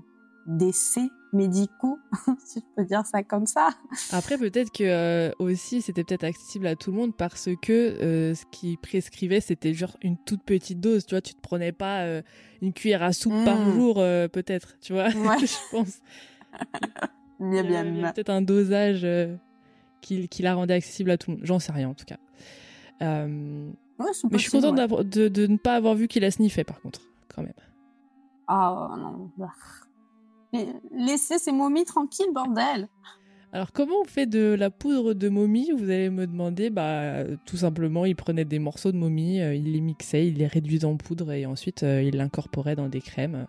d'essais 0.48 1.08
médicaux, 1.32 2.00
si 2.46 2.60
je 2.60 2.66
peux 2.76 2.86
dire 2.86 3.06
ça 3.06 3.24
comme 3.24 3.46
ça. 3.46 3.70
Après, 4.12 4.38
peut-être 4.38 4.72
que 4.72 4.84
euh, 4.84 5.32
aussi 5.40 5.82
c'était 5.82 6.04
peut-être 6.04 6.24
accessible 6.24 6.66
à 6.66 6.76
tout 6.76 6.92
le 6.92 6.98
monde 6.98 7.16
parce 7.16 7.50
que 7.62 7.72
euh, 7.72 8.34
ce 8.34 8.46
qui 8.52 8.78
prescrivait 8.78 9.42
c'était 9.42 9.74
genre 9.74 9.96
une 10.02 10.18
toute 10.18 10.42
petite 10.44 10.80
dose. 10.80 11.06
Tu 11.06 11.14
vois, 11.14 11.22
tu 11.22 11.36
te 11.36 11.42
prenais 11.42 11.72
pas 11.72 12.02
euh, 12.02 12.22
une 12.62 12.74
cuillère 12.74 13.04
à 13.04 13.14
soupe 13.14 13.46
par 13.46 13.64
jour, 13.72 13.98
euh, 14.00 14.28
peut-être. 14.28 14.76
Tu 14.82 14.94
vois, 14.94 15.06
Ouais. 15.16 15.38
je 15.40 15.70
pense. 15.72 16.00
Il 17.40 17.56
y 17.56 17.64
bien. 17.64 18.12
peut-être 18.12 18.30
un 18.32 18.42
dosage 18.42 19.08
qui, 20.02 20.28
qui 20.28 20.42
la 20.42 20.56
rendait 20.56 20.74
accessible 20.74 21.12
à 21.12 21.18
tout 21.18 21.32
le 21.32 21.38
monde. 21.38 21.46
J'en 21.46 21.60
sais 21.60 21.72
rien 21.72 21.90
en 21.90 21.94
tout 21.94 22.06
cas. 22.06 22.18
Ouais, 23.02 23.28
mais 24.32 24.38
je 24.38 24.38
suis 24.38 24.52
contente 24.52 24.78
ouais. 24.78 25.04
de, 25.06 25.28
de 25.28 25.48
ne 25.48 25.58
pas 25.58 25.76
avoir 25.76 25.96
vu 25.96 26.08
qu'il 26.08 26.26
a 26.26 26.32
sniffé 26.32 26.64
par 26.64 26.82
contre, 26.82 27.02
quand 27.34 27.44
même. 27.44 27.54
Ah 28.48 28.90
non. 28.98 29.30
Mais 30.54 30.68
laissez 30.92 31.38
ces 31.38 31.52
momies 31.52 31.86
tranquilles, 31.86 32.32
bordel. 32.34 32.88
Alors 33.52 33.72
comment 33.72 34.02
on 34.02 34.06
fait 34.06 34.28
de 34.28 34.54
la 34.54 34.70
poudre 34.70 35.14
de 35.14 35.28
momie? 35.28 35.72
Vous 35.76 35.86
allez 35.86 36.12
me 36.12 36.28
demander, 36.28 36.70
bah 36.70 37.24
tout 37.46 37.58
simplement, 37.58 38.06
il 38.06 38.16
prenait 38.16 38.46
des 38.46 38.60
morceaux 38.60 38.92
de 38.92 38.98
momie, 38.98 39.42
euh, 39.42 39.56
il 39.56 39.74
les 39.74 39.82
mixait, 39.82 40.28
il 40.28 40.36
les 40.36 40.46
réduisait 40.46 40.86
en 40.86 40.98
poudre 40.98 41.32
et 41.32 41.48
ensuite 41.48 41.82
euh, 41.82 42.04
il 42.04 42.16
l'incorporait 42.18 42.76
dans 42.76 42.90
des 42.90 43.02
crèmes, 43.02 43.36
euh, 43.36 43.46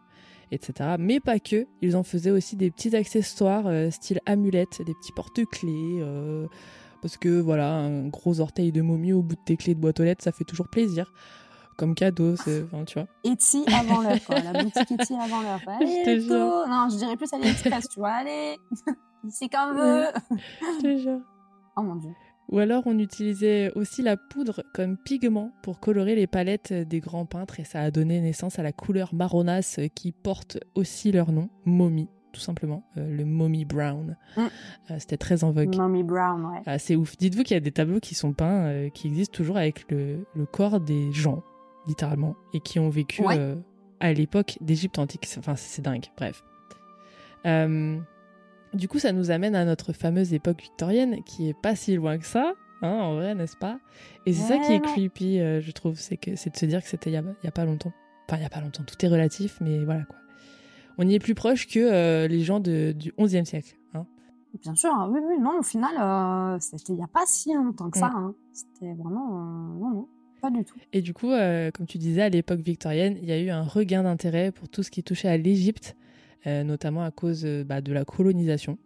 etc. 0.53 0.97
Mais 0.99 1.21
pas 1.21 1.39
que, 1.39 1.67
ils 1.83 1.97
en 1.97 2.03
faisaient 2.03 2.31
aussi 2.31 2.57
des 2.57 2.71
petits 2.71 2.97
accessoires 2.97 3.67
euh, 3.67 3.91
style 3.91 4.21
amulettes, 4.25 4.81
des 4.87 4.95
petits 4.95 5.13
porte-clés, 5.13 5.99
euh, 6.01 6.47
parce 7.03 7.19
que 7.19 7.39
voilà, 7.39 7.71
un 7.71 8.09
gros 8.09 8.41
orteil 8.41 8.73
de 8.73 8.81
momie 8.81 9.13
au 9.13 9.23
bout 9.23 9.37
de 9.37 9.41
tes 9.45 9.59
clés 9.59 9.75
de 9.75 9.81
boîte 9.81 10.01
aux 10.01 10.05
lettres, 10.05 10.25
ça 10.25 10.33
fait 10.33 10.45
toujours 10.45 10.69
plaisir. 10.69 11.13
Comme 11.81 11.95
cadeau, 11.95 12.37
c'est, 12.37 12.63
enfin, 12.65 12.85
tu 12.85 12.99
vois. 12.99 13.09
Etsy 13.25 13.65
avant 13.75 14.03
l'heure, 14.03 14.23
quoi. 14.27 14.39
La 14.39 14.63
boutique 14.63 14.91
Etsy 14.91 15.15
avant 15.15 15.41
l'heure. 15.41 15.63
Allez, 15.67 16.21
Je. 16.21 16.69
Non, 16.69 16.91
je 16.91 16.97
dirais 16.99 17.17
plus 17.17 17.33
AliExpress, 17.33 17.89
tu 17.89 18.01
vois. 18.01 18.11
Allez, 18.11 18.59
c'est 19.31 19.49
comme 19.49 19.79
veut. 19.79 20.05
Je 20.61 20.83
te 20.83 20.99
jure. 20.99 21.21
Oh 21.79 21.81
mon 21.83 21.97
dieu. 21.97 22.11
Ou 22.51 22.59
alors 22.59 22.83
on 22.85 22.99
utilisait 22.99 23.73
aussi 23.77 24.03
la 24.03 24.19
poudre 24.19 24.63
comme 24.75 24.99
pigment 24.99 25.53
pour 25.63 25.81
colorer 25.81 26.15
les 26.17 26.27
palettes 26.27 26.75
des 26.75 27.01
grands 27.01 27.25
peintres 27.25 27.61
et 27.61 27.65
ça 27.65 27.81
a 27.81 27.91
donné 27.91 28.21
naissance 28.21 28.59
à 28.59 28.63
la 28.63 28.73
couleur 28.73 29.15
marronasse 29.15 29.81
qui 29.95 30.13
porte 30.13 30.59
aussi 30.75 31.13
leur 31.13 31.33
nom, 31.33 31.49
momie, 31.65 32.11
tout 32.33 32.41
simplement, 32.43 32.83
euh, 32.99 33.09
le 33.09 33.25
mommy 33.25 33.65
brown. 33.65 34.19
Mm. 34.37 34.41
Euh, 34.41 34.97
C'était 34.99 35.17
très 35.17 35.45
en 35.45 35.53
vogue. 35.53 35.75
Mommy 35.77 36.03
Brown, 36.03 36.45
ouais. 36.45 36.63
Ah, 36.67 36.79
c'est 36.79 36.97
ouf. 36.97 37.17
Dites-vous 37.17 37.43
qu'il 37.43 37.55
y 37.55 37.57
a 37.57 37.61
des 37.61 37.73
tableaux 37.73 38.01
qui 38.01 38.15
sont 38.15 38.35
peints, 38.35 38.67
euh, 38.67 38.89
qui 38.91 39.07
existent 39.07 39.35
toujours 39.35 39.57
avec 39.57 39.91
le, 39.91 40.27
le 40.35 40.45
corps 40.45 40.81
des 40.81 41.11
gens, 41.13 41.43
littéralement, 41.87 42.37
et 42.55 42.61
qui 42.61 42.79
ont 42.79 42.89
vécu 42.91 43.23
Ouais. 43.23 43.37
euh, 43.39 43.57
à 44.01 44.13
l'époque 44.13 44.59
d'Égypte 44.61 44.99
antique. 44.99 45.27
Enfin, 45.39 45.57
c'est 45.57 45.83
dingue. 45.83 46.07
Bref. 46.17 46.45
Euh, 47.47 47.99
du 48.75 48.89
coup, 48.89 48.99
ça 48.99 49.13
nous 49.13 49.31
amène 49.31 49.55
à 49.55 49.65
notre 49.65 49.93
fameuse 49.93 50.33
époque 50.33 50.61
victorienne, 50.63 51.23
qui 51.25 51.49
est 51.49 51.61
pas 51.61 51.75
si 51.75 51.95
loin 51.97 52.19
que 52.19 52.27
ça. 52.27 52.55
hein, 52.83 52.89
en 52.89 53.15
vrai, 53.15 53.35
n'est-ce 53.35 53.57
pas? 53.57 53.79
Et 54.27 54.33
c'est 54.33 54.49
ça 54.49 54.59
qui 54.59 54.73
est 54.73 54.81
creepy, 54.81 55.41
euh, 55.41 55.61
je 55.61 55.71
trouve, 55.73 55.99
c'est 55.99 56.17
que 56.17 56.37
c'est 56.37 56.51
de 56.51 56.57
se 56.57 56.67
dire 56.67 56.83
que 56.83 56.89
c'était 56.89 57.11
il 57.11 57.15
y, 57.15 57.47
a, 57.47 57.51
pas 57.51 57.65
longtemps. 57.65 57.93
Enfin, 58.27 58.39
il 58.39 58.43
y 58.43 58.47
a 58.47 58.51
pas 58.51 58.61
longtemps, 58.61 58.85
tout 58.85 59.05
est 59.05 59.09
relatif, 59.09 59.59
mais 59.61 59.85
voilà 59.85 60.05
quoi. 60.05 60.17
On 60.99 61.07
y 61.09 61.15
est 61.15 61.19
plus 61.19 61.35
proche 61.35 61.67
que 61.67 62.27
les 62.27 62.41
gens 62.43 62.61
de, 62.61 62.93
du 62.93 63.13
11e 63.19 63.45
siècle. 63.45 63.77
Hein. 63.95 64.07
Bien 64.63 64.75
sûr, 64.75 64.91
hein, 64.95 65.11
oui, 65.13 65.21
oui, 65.27 65.39
non, 65.41 65.59
au 65.59 65.63
final, 65.63 66.61
c'était 66.61 66.93
il 66.93 66.97
n'y 66.97 67.03
a 67.03 67.09
pas 67.09 67.25
si 67.27 67.53
longtemps 67.55 67.91
que 67.91 67.99
ça. 67.99 68.11
Hein. 68.15 68.35
C'était 68.53 68.93
vraiment. 68.95 69.29
non, 69.29 69.91
non. 69.91 70.09
Pas 70.41 70.51
du 70.51 70.65
tout. 70.65 70.77
Et 70.93 71.03
du 71.03 71.13
coup, 71.13 71.31
comme 71.75 71.87
tu 71.87 71.99
disais, 71.99 72.23
à 72.23 72.29
l'époque 72.29 72.61
victorienne, 72.61 73.17
il 73.23 73.29
y 73.29 73.33
a 73.33 73.39
eu 73.39 73.51
un 73.51 73.63
regain 73.63 74.03
d'intérêt 74.03 74.53
pour 74.53 74.69
tout 74.69 74.83
ce 74.83 74.91
qui 74.91 75.03
touchait 75.03 75.29
à 75.29 75.37
l'Égypte, 75.37 75.97
notamment 76.47 77.03
à 77.03 77.11
cause 77.11 77.45
bah, 77.67 77.81
de 77.81 77.93
la 77.93 78.05
colonisation. 78.05 78.79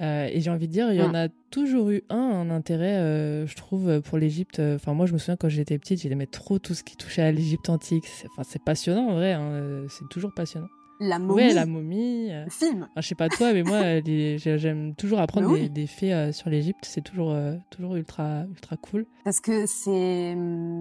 Euh, 0.00 0.28
et 0.32 0.40
j'ai 0.40 0.50
envie 0.50 0.68
de 0.68 0.72
dire, 0.72 0.92
il 0.92 0.98
y 0.98 1.02
en 1.02 1.10
mm. 1.10 1.16
a 1.16 1.28
toujours 1.50 1.90
eu 1.90 2.02
un, 2.08 2.16
un 2.16 2.50
intérêt, 2.50 2.98
euh, 2.98 3.46
je 3.46 3.56
trouve, 3.56 4.00
pour 4.00 4.18
l'Égypte. 4.18 4.60
Enfin, 4.60 4.94
moi, 4.94 5.06
je 5.06 5.12
me 5.12 5.18
souviens 5.18 5.36
quand 5.36 5.48
j'étais 5.48 5.78
petite, 5.78 6.00
j'aimais 6.00 6.26
trop 6.26 6.58
tout 6.58 6.74
ce 6.74 6.84
qui 6.84 6.96
touchait 6.96 7.22
à 7.22 7.32
l'Égypte 7.32 7.68
antique. 7.68 8.04
Enfin, 8.26 8.42
c'est 8.44 8.62
passionnant, 8.62 9.08
en 9.08 9.14
vrai. 9.14 9.32
Hein, 9.32 9.42
euh, 9.42 9.86
c'est 9.88 10.08
toujours 10.08 10.32
passionnant. 10.34 10.68
La 11.00 11.18
momie. 11.18 11.34
Ouais, 11.34 11.54
la 11.54 11.66
momie. 11.66 12.28
Le 12.30 12.50
film. 12.50 12.88
je 12.96 13.02
sais 13.02 13.14
pas 13.14 13.28
toi, 13.28 13.52
mais 13.52 13.62
moi, 13.62 14.00
j'aime 14.36 14.94
toujours 14.94 15.20
apprendre 15.20 15.54
des, 15.54 15.68
des, 15.68 15.86
faits 15.86 16.32
sur 16.34 16.50
l'Égypte. 16.50 16.84
C'est 16.84 17.02
toujours, 17.02 17.36
toujours 17.70 17.96
ultra, 17.96 18.44
ultra 18.44 18.76
cool. 18.76 19.06
Parce 19.24 19.40
que 19.40 19.66
c'est, 19.66 20.36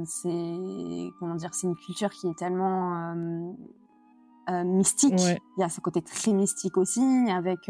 c'est, 0.06 1.10
comment 1.20 1.36
dire, 1.36 1.54
c'est 1.54 1.68
une 1.68 1.76
culture 1.76 2.10
qui 2.10 2.28
est 2.28 2.38
tellement 2.38 3.16
mystique. 4.66 5.20
Il 5.20 5.62
y 5.62 5.64
a 5.64 5.70
ce 5.70 5.82
côté 5.82 6.02
très 6.02 6.34
mystique 6.34 6.78
aussi, 6.78 7.04
avec 7.30 7.70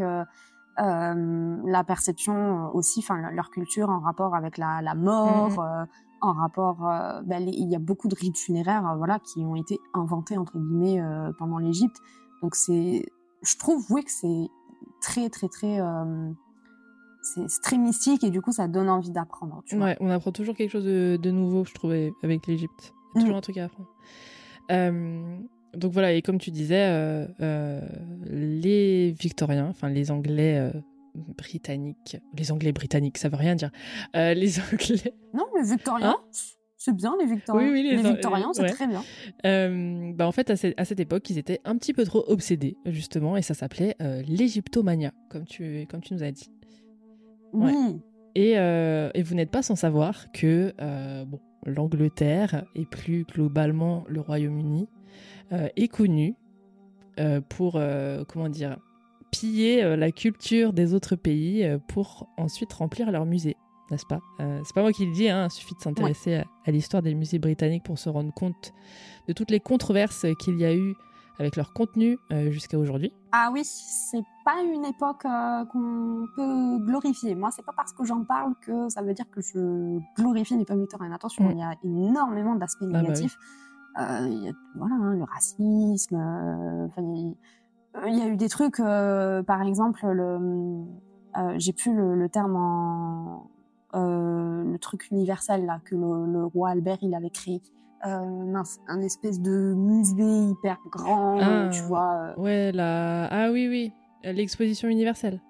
euh, 0.80 1.56
la 1.64 1.82
perception 1.82 2.70
aussi, 2.72 3.00
enfin 3.00 3.30
leur 3.32 3.50
culture 3.50 3.90
en 3.90 3.98
rapport 3.98 4.36
avec 4.36 4.58
la, 4.58 4.80
la 4.80 4.94
mort, 4.94 5.50
mmh 5.50 5.58
euh, 5.58 5.84
en 6.20 6.32
rapport, 6.32 6.84
euh, 6.84 7.20
ben, 7.22 7.48
il 7.48 7.68
y 7.68 7.76
a 7.76 7.78
beaucoup 7.78 8.08
de 8.08 8.14
rites 8.16 8.38
funéraires, 8.38 8.96
voilà, 8.96 9.20
qui 9.20 9.44
ont 9.44 9.54
été 9.54 9.78
inventés 9.94 10.36
entre 10.36 10.58
guillemets 10.58 11.00
pendant 11.38 11.58
l'Égypte. 11.58 11.96
Donc 12.42 12.54
c'est, 12.54 13.06
je 13.42 13.56
trouve, 13.56 13.84
oui, 13.90 14.04
que 14.04 14.10
c'est 14.10 14.48
très 15.00 15.28
très 15.28 15.48
très 15.48 15.78
c'est 17.22 17.60
très 17.62 17.76
mystique 17.76 18.24
et 18.24 18.30
du 18.30 18.40
coup 18.40 18.52
ça 18.52 18.68
donne 18.68 18.88
envie 18.88 19.10
d'apprendre. 19.10 19.62
Ouais, 19.72 19.96
on 20.00 20.08
apprend 20.08 20.32
toujours 20.32 20.54
quelque 20.54 20.70
chose 20.70 20.84
de, 20.84 21.18
de 21.20 21.30
nouveau, 21.30 21.64
je 21.64 21.74
trouvais, 21.74 22.12
avec 22.22 22.46
l'Égypte. 22.46 22.94
A 23.14 23.20
toujours 23.20 23.34
mmh. 23.34 23.38
un 23.38 23.40
truc 23.40 23.56
à 23.58 23.64
apprendre. 23.64 23.88
Euh, 24.70 25.38
donc 25.74 25.92
voilà, 25.92 26.12
et 26.12 26.22
comme 26.22 26.38
tu 26.38 26.50
disais, 26.50 26.88
euh, 26.88 27.26
euh, 27.40 27.80
les 28.26 29.12
Victoriens, 29.12 29.68
enfin 29.68 29.88
les 29.88 30.10
Anglais 30.10 30.58
euh, 30.58 30.70
britanniques, 31.14 32.16
les 32.36 32.52
Anglais 32.52 32.72
britanniques, 32.72 33.18
ça 33.18 33.28
veut 33.28 33.36
rien 33.36 33.54
dire. 33.54 33.70
les 34.14 34.60
Anglais. 34.72 35.14
Non, 35.34 35.46
les 35.56 35.70
Victoriens. 35.70 36.10
Hein? 36.10 36.16
C'est 36.78 36.94
bien 36.94 37.14
les 37.20 37.26
Victoriens. 37.26 37.68
Oui, 37.68 37.72
oui, 37.72 37.82
les, 37.82 37.96
Victoriens, 37.96 38.52
c'est 38.52 38.66
très 38.66 38.86
bien. 38.86 39.02
bah 40.14 40.26
en 40.26 40.32
fait, 40.32 40.50
à, 40.50 40.56
cette, 40.56 41.00
époque, 41.00 41.28
ils 41.28 41.38
étaient 41.38 41.60
un 41.64 41.76
petit 41.76 41.92
peu 41.92 42.04
trop 42.04 42.24
obsédés, 42.28 42.76
justement, 42.86 43.36
et 43.36 43.42
ça 43.42 43.54
s'appelait 43.54 43.96
l'Égyptomania, 44.26 45.12
comme 45.28 45.44
tu, 45.44 45.86
comme 45.90 46.00
tu 46.00 46.14
nous 46.14 46.22
as 46.22 46.30
dit. 46.30 46.50
Oui. 47.52 47.72
Et, 48.34 48.52
et, 48.52 49.22
vous 49.22 49.34
n'êtes 49.34 49.50
pas 49.50 49.62
sans 49.62 49.76
savoir 49.76 50.30
que 50.32 50.72
bon, 51.24 51.40
l'Angleterre, 51.66 52.64
et 52.74 52.86
plus 52.86 53.24
globalement 53.24 54.04
le 54.08 54.20
Royaume-Uni, 54.20 54.88
euh, 55.52 55.68
est 55.76 55.88
connu 55.88 56.34
euh, 57.18 57.40
pour, 57.40 57.76
euh, 57.76 58.24
comment 58.28 58.48
dire, 58.48 58.76
piller 59.30 59.96
la 59.96 60.10
culture 60.10 60.72
des 60.72 60.94
autres 60.94 61.16
pays 61.16 61.66
pour 61.88 62.28
ensuite 62.38 62.72
remplir 62.72 63.10
leurs 63.10 63.26
musées 63.26 63.56
n'est-ce 63.90 64.06
pas? 64.06 64.20
C'est 64.38 64.74
pas 64.74 64.82
moi 64.82 64.92
qui 64.92 65.06
le 65.06 65.12
dis, 65.12 65.28
hein, 65.28 65.46
il 65.46 65.50
suffit 65.50 65.74
de 65.74 65.80
s'intéresser 65.80 66.42
à, 66.66 66.70
l'histoire 66.70 67.02
des 67.02 67.14
musées 67.14 67.38
britanniques 67.38 67.84
pour 67.84 67.98
se 67.98 68.08
rendre 68.08 68.32
compte 68.32 68.72
de 69.26 69.32
toutes 69.32 69.50
les 69.50 69.60
controverses 69.60 70.26
qu'il 70.40 70.58
y 70.58 70.64
a 70.64 70.74
eu 70.74 70.94
avec 71.38 71.56
leur 71.56 71.72
contenu 71.72 72.18
jusqu'à 72.50 72.78
aujourd'hui. 72.78 73.12
Ah 73.32 73.50
oui, 73.52 73.62
c'est 73.64 74.24
pas 74.44 74.62
une 74.62 74.84
époque 74.84 75.22
qu'on 75.72 76.26
peut 76.34 76.78
glorifier. 76.84 77.34
Moi, 77.34 77.50
c'est 77.50 77.64
pas 77.64 77.74
parce 77.76 77.92
que 77.92 78.04
j'en 78.04 78.24
parle 78.24 78.54
que 78.60 78.88
ça 78.88 79.02
veut 79.02 79.14
dire 79.14 79.30
que 79.30 79.40
je 79.40 79.98
glorifie 80.16 80.56
les 80.56 80.64
pommes 80.64 80.84
de 80.84 81.14
Attention, 81.14 81.44
mm. 81.44 81.50
il 81.52 81.58
y 81.58 81.62
a 81.62 81.74
énormément 81.84 82.56
d'aspects 82.56 82.84
ah 82.88 82.92
bah 82.92 83.02
négatifs. 83.02 83.38
Euh, 83.98 84.28
y 84.28 84.48
a, 84.48 84.52
voilà, 84.76 84.94
hein, 84.94 85.14
le 85.16 85.24
racisme. 85.24 86.16
Euh, 86.16 86.88
il 88.06 88.14
y, 88.16 88.22
a 88.22 88.28
eu 88.28 88.36
des 88.36 88.48
trucs, 88.48 88.78
euh, 88.78 89.42
par 89.42 89.62
exemple, 89.62 90.06
le, 90.06 90.84
j'ai 91.56 91.72
plus 91.72 91.94
le, 91.94 92.28
terme 92.28 92.56
en, 92.56 93.50
le 93.94 94.76
truc 94.78 95.10
universel 95.10 95.66
là 95.66 95.80
que 95.84 95.94
le, 95.94 96.44
roi 96.44 96.70
Albert 96.70 96.98
il 97.02 97.14
avait 97.14 97.30
créé. 97.30 97.62
un, 98.02 98.62
un, 98.86 99.00
espèce 99.00 99.40
de 99.40 99.74
musée 99.74 100.50
hyper 100.50 100.78
grand, 100.90 101.38
ah, 101.40 101.68
tu 101.70 101.82
vois. 101.82 102.34
Ouais, 102.36 102.70
la... 102.72 103.26
ah 103.26 103.50
oui, 103.50 103.68
oui, 103.68 103.92
l'exposition 104.24 104.88
universelle. 104.88 105.40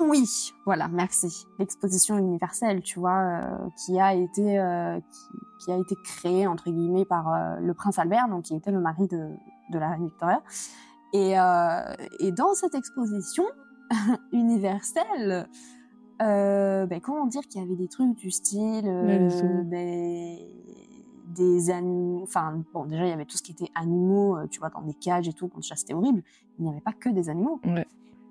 Oui, 0.00 0.52
voilà, 0.64 0.88
merci. 0.88 1.46
L'exposition 1.58 2.16
universelle, 2.18 2.82
tu 2.82 2.98
vois, 2.98 3.20
euh, 3.20 3.68
qui 3.84 4.00
a 4.00 4.14
été 4.14 4.58
euh, 4.58 4.98
qui, 5.58 5.70
a 5.70 5.76
été 5.76 5.94
créée 6.04 6.46
entre 6.46 6.70
guillemets 6.70 7.04
par 7.04 7.32
euh, 7.32 7.60
le 7.60 7.74
prince 7.74 7.98
Albert, 7.98 8.28
donc 8.28 8.44
qui 8.44 8.56
était 8.56 8.70
le 8.70 8.80
mari 8.80 9.06
de, 9.08 9.28
de 9.70 9.78
la 9.78 9.90
reine 9.90 10.04
Victoria. 10.04 10.42
Et, 11.12 11.34
et 12.18 12.32
dans 12.32 12.54
cette 12.54 12.74
exposition 12.74 13.44
universelle, 14.32 15.48
ben, 16.18 17.00
comment 17.02 17.26
dire 17.26 17.42
qu'il 17.42 17.60
y 17.60 17.64
avait 17.64 17.76
des 17.76 17.88
trucs 17.88 18.14
du 18.16 18.30
style 18.30 18.84
ben, 18.84 20.38
des 21.34 21.70
animaux, 21.70 22.22
enfin 22.22 22.62
bon 22.72 22.84
déjà 22.84 23.04
il 23.04 23.08
y 23.08 23.12
avait 23.12 23.24
tout 23.24 23.36
ce 23.36 23.42
qui 23.42 23.52
était 23.52 23.70
animaux, 23.74 24.38
tu 24.48 24.60
vois, 24.60 24.68
dans 24.68 24.82
des 24.82 24.94
cages 24.94 25.26
et 25.26 25.32
tout, 25.32 25.48
quand 25.48 25.62
ça 25.64 25.74
c'était 25.74 25.94
horrible. 25.94 26.22
Il 26.58 26.64
n'y 26.64 26.70
avait 26.70 26.80
pas 26.80 26.92
que 26.92 27.08
des 27.08 27.28
animaux. 27.28 27.60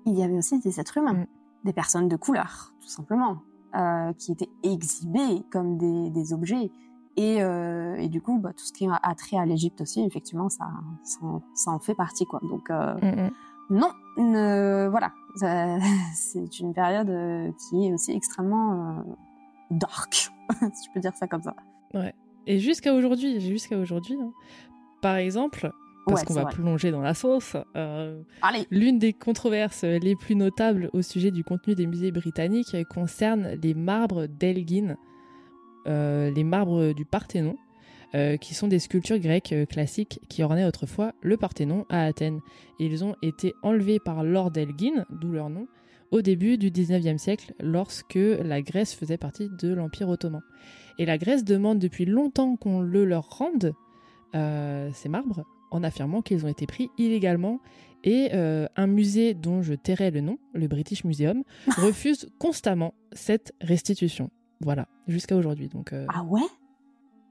Il 0.06 0.14
y 0.14 0.22
avait 0.22 0.36
aussi 0.36 0.58
des 0.60 0.80
êtres 0.80 0.98
humains. 0.98 1.14
Mm 1.14 1.26
des 1.64 1.72
personnes 1.72 2.08
de 2.08 2.16
couleur, 2.16 2.72
tout 2.80 2.88
simplement, 2.88 3.38
euh, 3.74 4.12
qui 4.12 4.32
étaient 4.32 4.50
exhibées 4.62 5.42
comme 5.50 5.78
des, 5.78 6.10
des 6.10 6.32
objets. 6.32 6.70
Et, 7.16 7.42
euh, 7.42 7.94
et, 7.96 8.08
du 8.08 8.20
coup, 8.20 8.38
bah, 8.38 8.52
tout 8.52 8.64
ce 8.64 8.72
qui 8.72 8.86
a 8.86 9.14
trait 9.14 9.38
à 9.38 9.46
l'Égypte 9.46 9.80
aussi, 9.80 10.02
effectivement, 10.02 10.48
ça, 10.48 10.68
ça, 11.54 11.70
en, 11.70 11.78
fait 11.78 11.94
partie, 11.94 12.26
quoi. 12.26 12.40
Donc, 12.42 12.70
euh, 12.70 12.94
mm, 12.94 13.74
mm. 13.74 13.78
non, 13.78 14.90
voilà, 14.90 15.12
c'est 16.14 16.60
une 16.60 16.74
période 16.74 17.10
euh, 17.10 17.50
qui 17.52 17.86
est 17.86 17.92
aussi 17.92 18.12
extrêmement 18.12 18.98
euh, 18.98 19.02
dark, 19.70 20.14
si 20.50 20.86
je 20.86 20.92
peux 20.92 21.00
dire 21.00 21.14
ça 21.14 21.26
comme 21.26 21.42
ça. 21.42 21.54
Ouais. 21.92 22.14
Et 22.46 22.58
jusqu'à 22.58 22.94
aujourd'hui, 22.94 23.40
jusqu'à 23.40 23.78
aujourd'hui, 23.78 24.16
hein. 24.20 24.32
par 25.00 25.16
exemple, 25.16 25.72
parce 26.06 26.24
qu'on 26.24 26.34
va 26.34 26.46
plonger 26.46 26.90
dans 26.90 27.00
la 27.00 27.14
sauce. 27.14 27.56
Euh, 27.76 28.22
l'une 28.70 28.98
des 28.98 29.12
controverses 29.12 29.84
les 29.84 30.16
plus 30.16 30.36
notables 30.36 30.90
au 30.92 31.02
sujet 31.02 31.30
du 31.30 31.44
contenu 31.44 31.74
des 31.74 31.86
musées 31.86 32.12
britanniques 32.12 32.76
concerne 32.90 33.54
les 33.62 33.74
marbres 33.74 34.26
d'Elgin, 34.26 34.96
euh, 35.86 36.30
les 36.30 36.44
marbres 36.44 36.92
du 36.92 37.04
Parthénon, 37.04 37.56
euh, 38.14 38.36
qui 38.36 38.54
sont 38.54 38.68
des 38.68 38.78
sculptures 38.78 39.18
grecques 39.18 39.54
classiques 39.68 40.20
qui 40.28 40.42
ornaient 40.42 40.64
autrefois 40.64 41.12
le 41.22 41.36
Parthénon 41.36 41.86
à 41.88 42.04
Athènes. 42.04 42.40
ils 42.78 43.04
ont 43.04 43.16
été 43.22 43.54
enlevés 43.62 43.98
par 43.98 44.24
Lord 44.24 44.52
Elgin, 44.56 45.04
d'où 45.10 45.32
leur 45.32 45.50
nom, 45.50 45.66
au 46.10 46.22
début 46.22 46.58
du 46.58 46.70
19e 46.70 47.18
siècle, 47.18 47.54
lorsque 47.60 48.14
la 48.14 48.62
Grèce 48.62 48.94
faisait 48.94 49.16
partie 49.18 49.48
de 49.60 49.72
l'Empire 49.72 50.08
ottoman. 50.08 50.42
Et 50.98 51.06
la 51.06 51.18
Grèce 51.18 51.44
demande 51.44 51.78
depuis 51.78 52.04
longtemps 52.04 52.56
qu'on 52.56 52.80
le 52.80 53.04
leur 53.04 53.28
rende, 53.38 53.74
ces 54.32 55.08
marbres, 55.08 55.44
en 55.70 55.82
affirmant 55.82 56.22
qu'ils 56.22 56.44
ont 56.46 56.48
été 56.48 56.66
pris 56.66 56.90
illégalement 56.98 57.60
et 58.04 58.30
euh, 58.34 58.66
un 58.76 58.86
musée 58.86 59.34
dont 59.34 59.62
je 59.62 59.74
tairai 59.74 60.10
le 60.10 60.20
nom, 60.20 60.38
le 60.52 60.68
British 60.68 61.04
Museum, 61.04 61.42
refuse 61.78 62.28
constamment 62.38 62.94
cette 63.12 63.52
restitution. 63.60 64.30
Voilà, 64.60 64.86
jusqu'à 65.08 65.36
aujourd'hui. 65.36 65.68
Donc 65.68 65.92
euh, 65.92 66.06
Ah 66.08 66.22
ouais? 66.24 66.42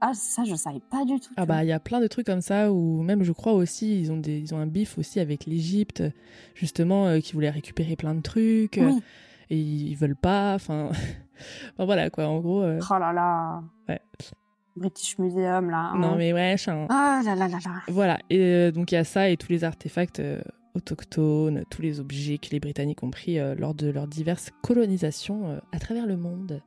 Ah, 0.10 0.14
ça, 0.14 0.43
je 0.43 0.56
savais 0.56 0.82
pas 0.91 1.06
du 1.06 1.20
tout. 1.20 1.34
Ah, 1.38 1.45
bah, 1.45 1.64
il 1.64 1.68
y 1.68 1.72
a 1.72 1.80
plein 1.80 1.99
de 1.99 2.08
trucs 2.08 2.26
comme 2.26 2.41
ça, 2.41 2.72
ou 2.72 3.01
même, 3.01 3.24
je 3.24 3.32
crois 3.32 3.54
aussi, 3.54 3.99
ils 4.01 4.12
ont, 4.12 4.18
des, 4.18 4.39
ils 4.39 4.54
ont 4.54 4.58
un 4.58 4.68
bif 4.68 4.97
aussi 4.97 5.20
avec 5.20 5.45
l'Égypte, 5.45 6.04
justement, 6.56 7.08
euh, 7.08 7.20
qui 7.20 7.34
voulait 7.34 7.49
récupérer 7.49 7.95
plein 7.95 8.16
de 8.16 8.22
trucs, 8.22 8.78
et 8.78 9.58
ils 9.58 9.95
veulent 9.95 10.16
pas, 10.16 10.56
enfin. 10.56 10.89
enfin, 11.74 11.86
voilà, 11.86 12.10
quoi, 12.10 12.28
en 12.28 12.39
gros. 12.39 12.64
Oh 12.64 12.97
là 12.99 13.14
là. 13.14 13.64
Ouais. 13.88 14.01
British 14.76 15.18
Museum 15.20 15.70
là. 15.70 15.91
Hein. 15.93 15.99
Non 15.99 16.16
mais 16.16 16.34
ouais. 16.34 16.56
Ah 16.89 17.22
là 17.24 17.36
là 17.36 17.47
là 17.47 17.58
là. 17.64 17.72
Voilà 17.88 18.20
et 18.30 18.39
euh, 18.39 18.72
donc 18.72 18.91
il 18.91 18.95
y 18.95 18.97
a 18.97 19.04
ça 19.04 19.30
et 19.30 19.38
tous 19.38 19.49
les 19.49 19.64
artefacts 19.64 20.20
euh, 20.20 20.41
autochtones, 20.76 21.63
tous 21.69 21.82
les 21.82 21.99
objets 21.99 22.38
que 22.38 22.49
les 22.51 22.59
Britanniques 22.59 23.03
ont 23.03 23.11
pris 23.11 23.39
euh, 23.39 23.55
lors 23.55 23.74
de 23.74 23.89
leurs 23.89 24.07
diverses 24.07 24.51
colonisations 24.61 25.61
à 25.71 25.80
travers 25.80 26.05
le 26.05 26.17
monde. 26.17 26.61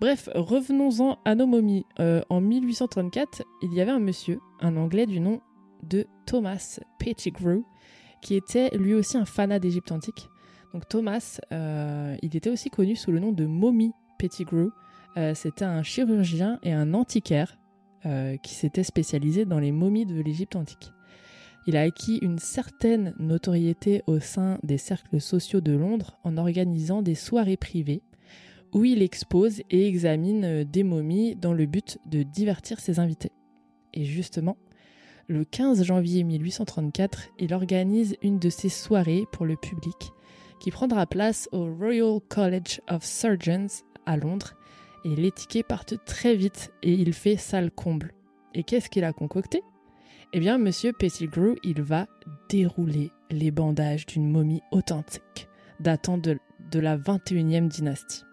Bref, 0.00 0.28
revenons-en 0.34 1.18
à 1.24 1.34
nos 1.34 1.46
momies. 1.46 1.84
en 1.98 2.40
1834, 2.40 3.42
il 3.62 3.74
y 3.74 3.80
avait 3.80 3.90
un 3.90 3.98
monsieur, 3.98 4.40
un 4.60 4.76
Anglais 4.76 5.06
du 5.06 5.20
nom 5.20 5.40
de 5.82 6.06
Thomas 6.26 6.80
Pettigrew, 6.98 7.64
qui 8.22 8.34
était 8.34 8.70
lui 8.76 8.94
aussi 8.94 9.16
un 9.16 9.24
fanat 9.24 9.58
d'Égypte 9.58 9.92
antique. 9.92 10.28
Donc 10.72 10.88
Thomas, 10.88 11.40
il 11.50 12.36
était 12.36 12.50
aussi 12.50 12.70
connu 12.70 12.96
sous 12.96 13.10
le 13.10 13.18
nom 13.18 13.32
de 13.32 13.46
Mommy 13.46 13.92
Pettigrew. 14.18 14.70
euh, 15.16 15.34
c'était 15.34 15.64
un 15.64 15.82
chirurgien 15.82 16.58
et 16.62 16.72
un 16.72 16.92
antiquaire 16.92 17.56
euh, 18.04 18.36
qui 18.36 18.54
s'était 18.54 18.84
spécialisé 18.84 19.44
dans 19.44 19.58
les 19.58 19.72
momies 19.72 20.06
de 20.06 20.20
l'Égypte 20.20 20.56
antique. 20.56 20.92
Il 21.68 21.76
a 21.76 21.82
acquis 21.82 22.16
une 22.22 22.38
certaine 22.38 23.14
notoriété 23.18 24.02
au 24.06 24.20
sein 24.20 24.58
des 24.62 24.78
cercles 24.78 25.20
sociaux 25.20 25.60
de 25.60 25.72
Londres 25.72 26.16
en 26.24 26.38
organisant 26.38 27.02
des 27.02 27.14
soirées 27.14 27.58
privées 27.58 28.00
où 28.72 28.86
il 28.86 29.02
expose 29.02 29.60
et 29.68 29.86
examine 29.86 30.44
euh, 30.46 30.64
des 30.64 30.82
momies 30.82 31.36
dans 31.36 31.52
le 31.52 31.66
but 31.66 31.98
de 32.06 32.22
divertir 32.22 32.80
ses 32.80 33.00
invités. 33.00 33.32
Et 33.92 34.06
justement, 34.06 34.56
le 35.26 35.44
15 35.44 35.84
janvier 35.84 36.24
1834, 36.24 37.28
il 37.38 37.52
organise 37.52 38.16
une 38.22 38.38
de 38.38 38.48
ces 38.48 38.70
soirées 38.70 39.26
pour 39.30 39.44
le 39.44 39.56
public 39.56 40.12
qui 40.60 40.70
prendra 40.70 41.04
place 41.04 41.50
au 41.52 41.66
Royal 41.66 42.18
College 42.30 42.80
of 42.88 43.04
Surgeons 43.04 43.84
à 44.06 44.16
Londres 44.16 44.54
et 45.04 45.14
les 45.14 45.32
tickets 45.32 45.66
partent 45.66 46.02
très 46.06 46.34
vite 46.34 46.72
et 46.82 46.94
il 46.94 47.12
fait 47.12 47.36
salle 47.36 47.70
comble. 47.70 48.14
Et 48.54 48.62
qu'est-ce 48.62 48.88
qu'il 48.88 49.04
a 49.04 49.12
concocté? 49.12 49.62
Eh 50.32 50.40
bien, 50.40 50.58
monsieur 50.58 50.92
Pettigrew, 50.92 51.56
il 51.64 51.80
va 51.82 52.06
dérouler 52.48 53.10
les 53.30 53.50
bandages 53.50 54.06
d'une 54.06 54.30
momie 54.30 54.62
authentique 54.70 55.48
datant 55.80 56.18
de, 56.18 56.38
de 56.70 56.80
la 56.80 56.98
21e 56.98 57.68
dynastie. 57.68 58.24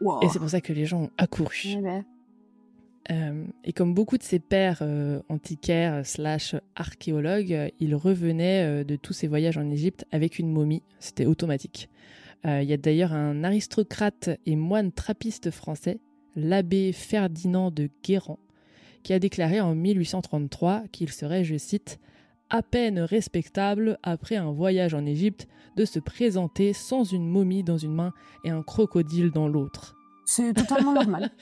Wow. 0.00 0.20
Et 0.22 0.28
c'est 0.28 0.38
pour 0.38 0.50
ça 0.50 0.60
que 0.60 0.72
les 0.72 0.86
gens 0.86 1.02
ont 1.04 1.10
accouru. 1.18 1.58
Eh 1.64 1.76
ben, 1.76 2.04
Euh, 3.10 3.44
et 3.64 3.72
comme 3.72 3.94
beaucoup 3.94 4.18
de 4.18 4.22
ses 4.22 4.38
pères 4.38 4.80
euh, 4.82 5.20
antiquaires 5.28 6.06
slash 6.06 6.54
archéologues, 6.76 7.52
euh, 7.52 7.68
il 7.80 7.96
revenait 7.96 8.62
euh, 8.64 8.84
de 8.84 8.94
tous 8.94 9.14
ses 9.14 9.26
voyages 9.26 9.56
en 9.56 9.68
Égypte 9.70 10.04
avec 10.12 10.38
une 10.38 10.52
momie. 10.52 10.82
C'était 11.00 11.26
automatique. 11.26 11.88
Euh, 12.46 12.62
Il 12.62 12.68
y 12.68 12.72
a 12.72 12.76
d'ailleurs 12.76 13.12
un 13.14 13.42
aristocrate 13.42 14.30
et 14.46 14.54
moine 14.54 14.92
trappiste 14.92 15.50
français, 15.50 15.98
l'abbé 16.36 16.92
Ferdinand 16.92 17.70
de 17.72 17.88
Guérand, 18.04 18.38
qui 19.02 19.12
a 19.12 19.18
déclaré 19.18 19.60
en 19.60 19.74
1833 19.74 20.84
qu'il 20.92 21.10
serait, 21.10 21.44
je 21.44 21.56
cite, 21.56 21.98
à 22.50 22.62
peine 22.62 22.98
respectable 22.98 23.98
après 24.02 24.36
un 24.36 24.50
voyage 24.50 24.94
en 24.94 25.06
Égypte 25.06 25.46
de 25.76 25.84
se 25.84 25.98
présenter 25.98 26.72
sans 26.72 27.04
une 27.04 27.28
momie 27.28 27.62
dans 27.62 27.78
une 27.78 27.94
main 27.94 28.12
et 28.44 28.50
un 28.50 28.62
crocodile 28.62 29.30
dans 29.30 29.48
l'autre. 29.48 29.96
c'est 30.26 30.52
totalement 30.52 30.92
normal. 30.92 31.30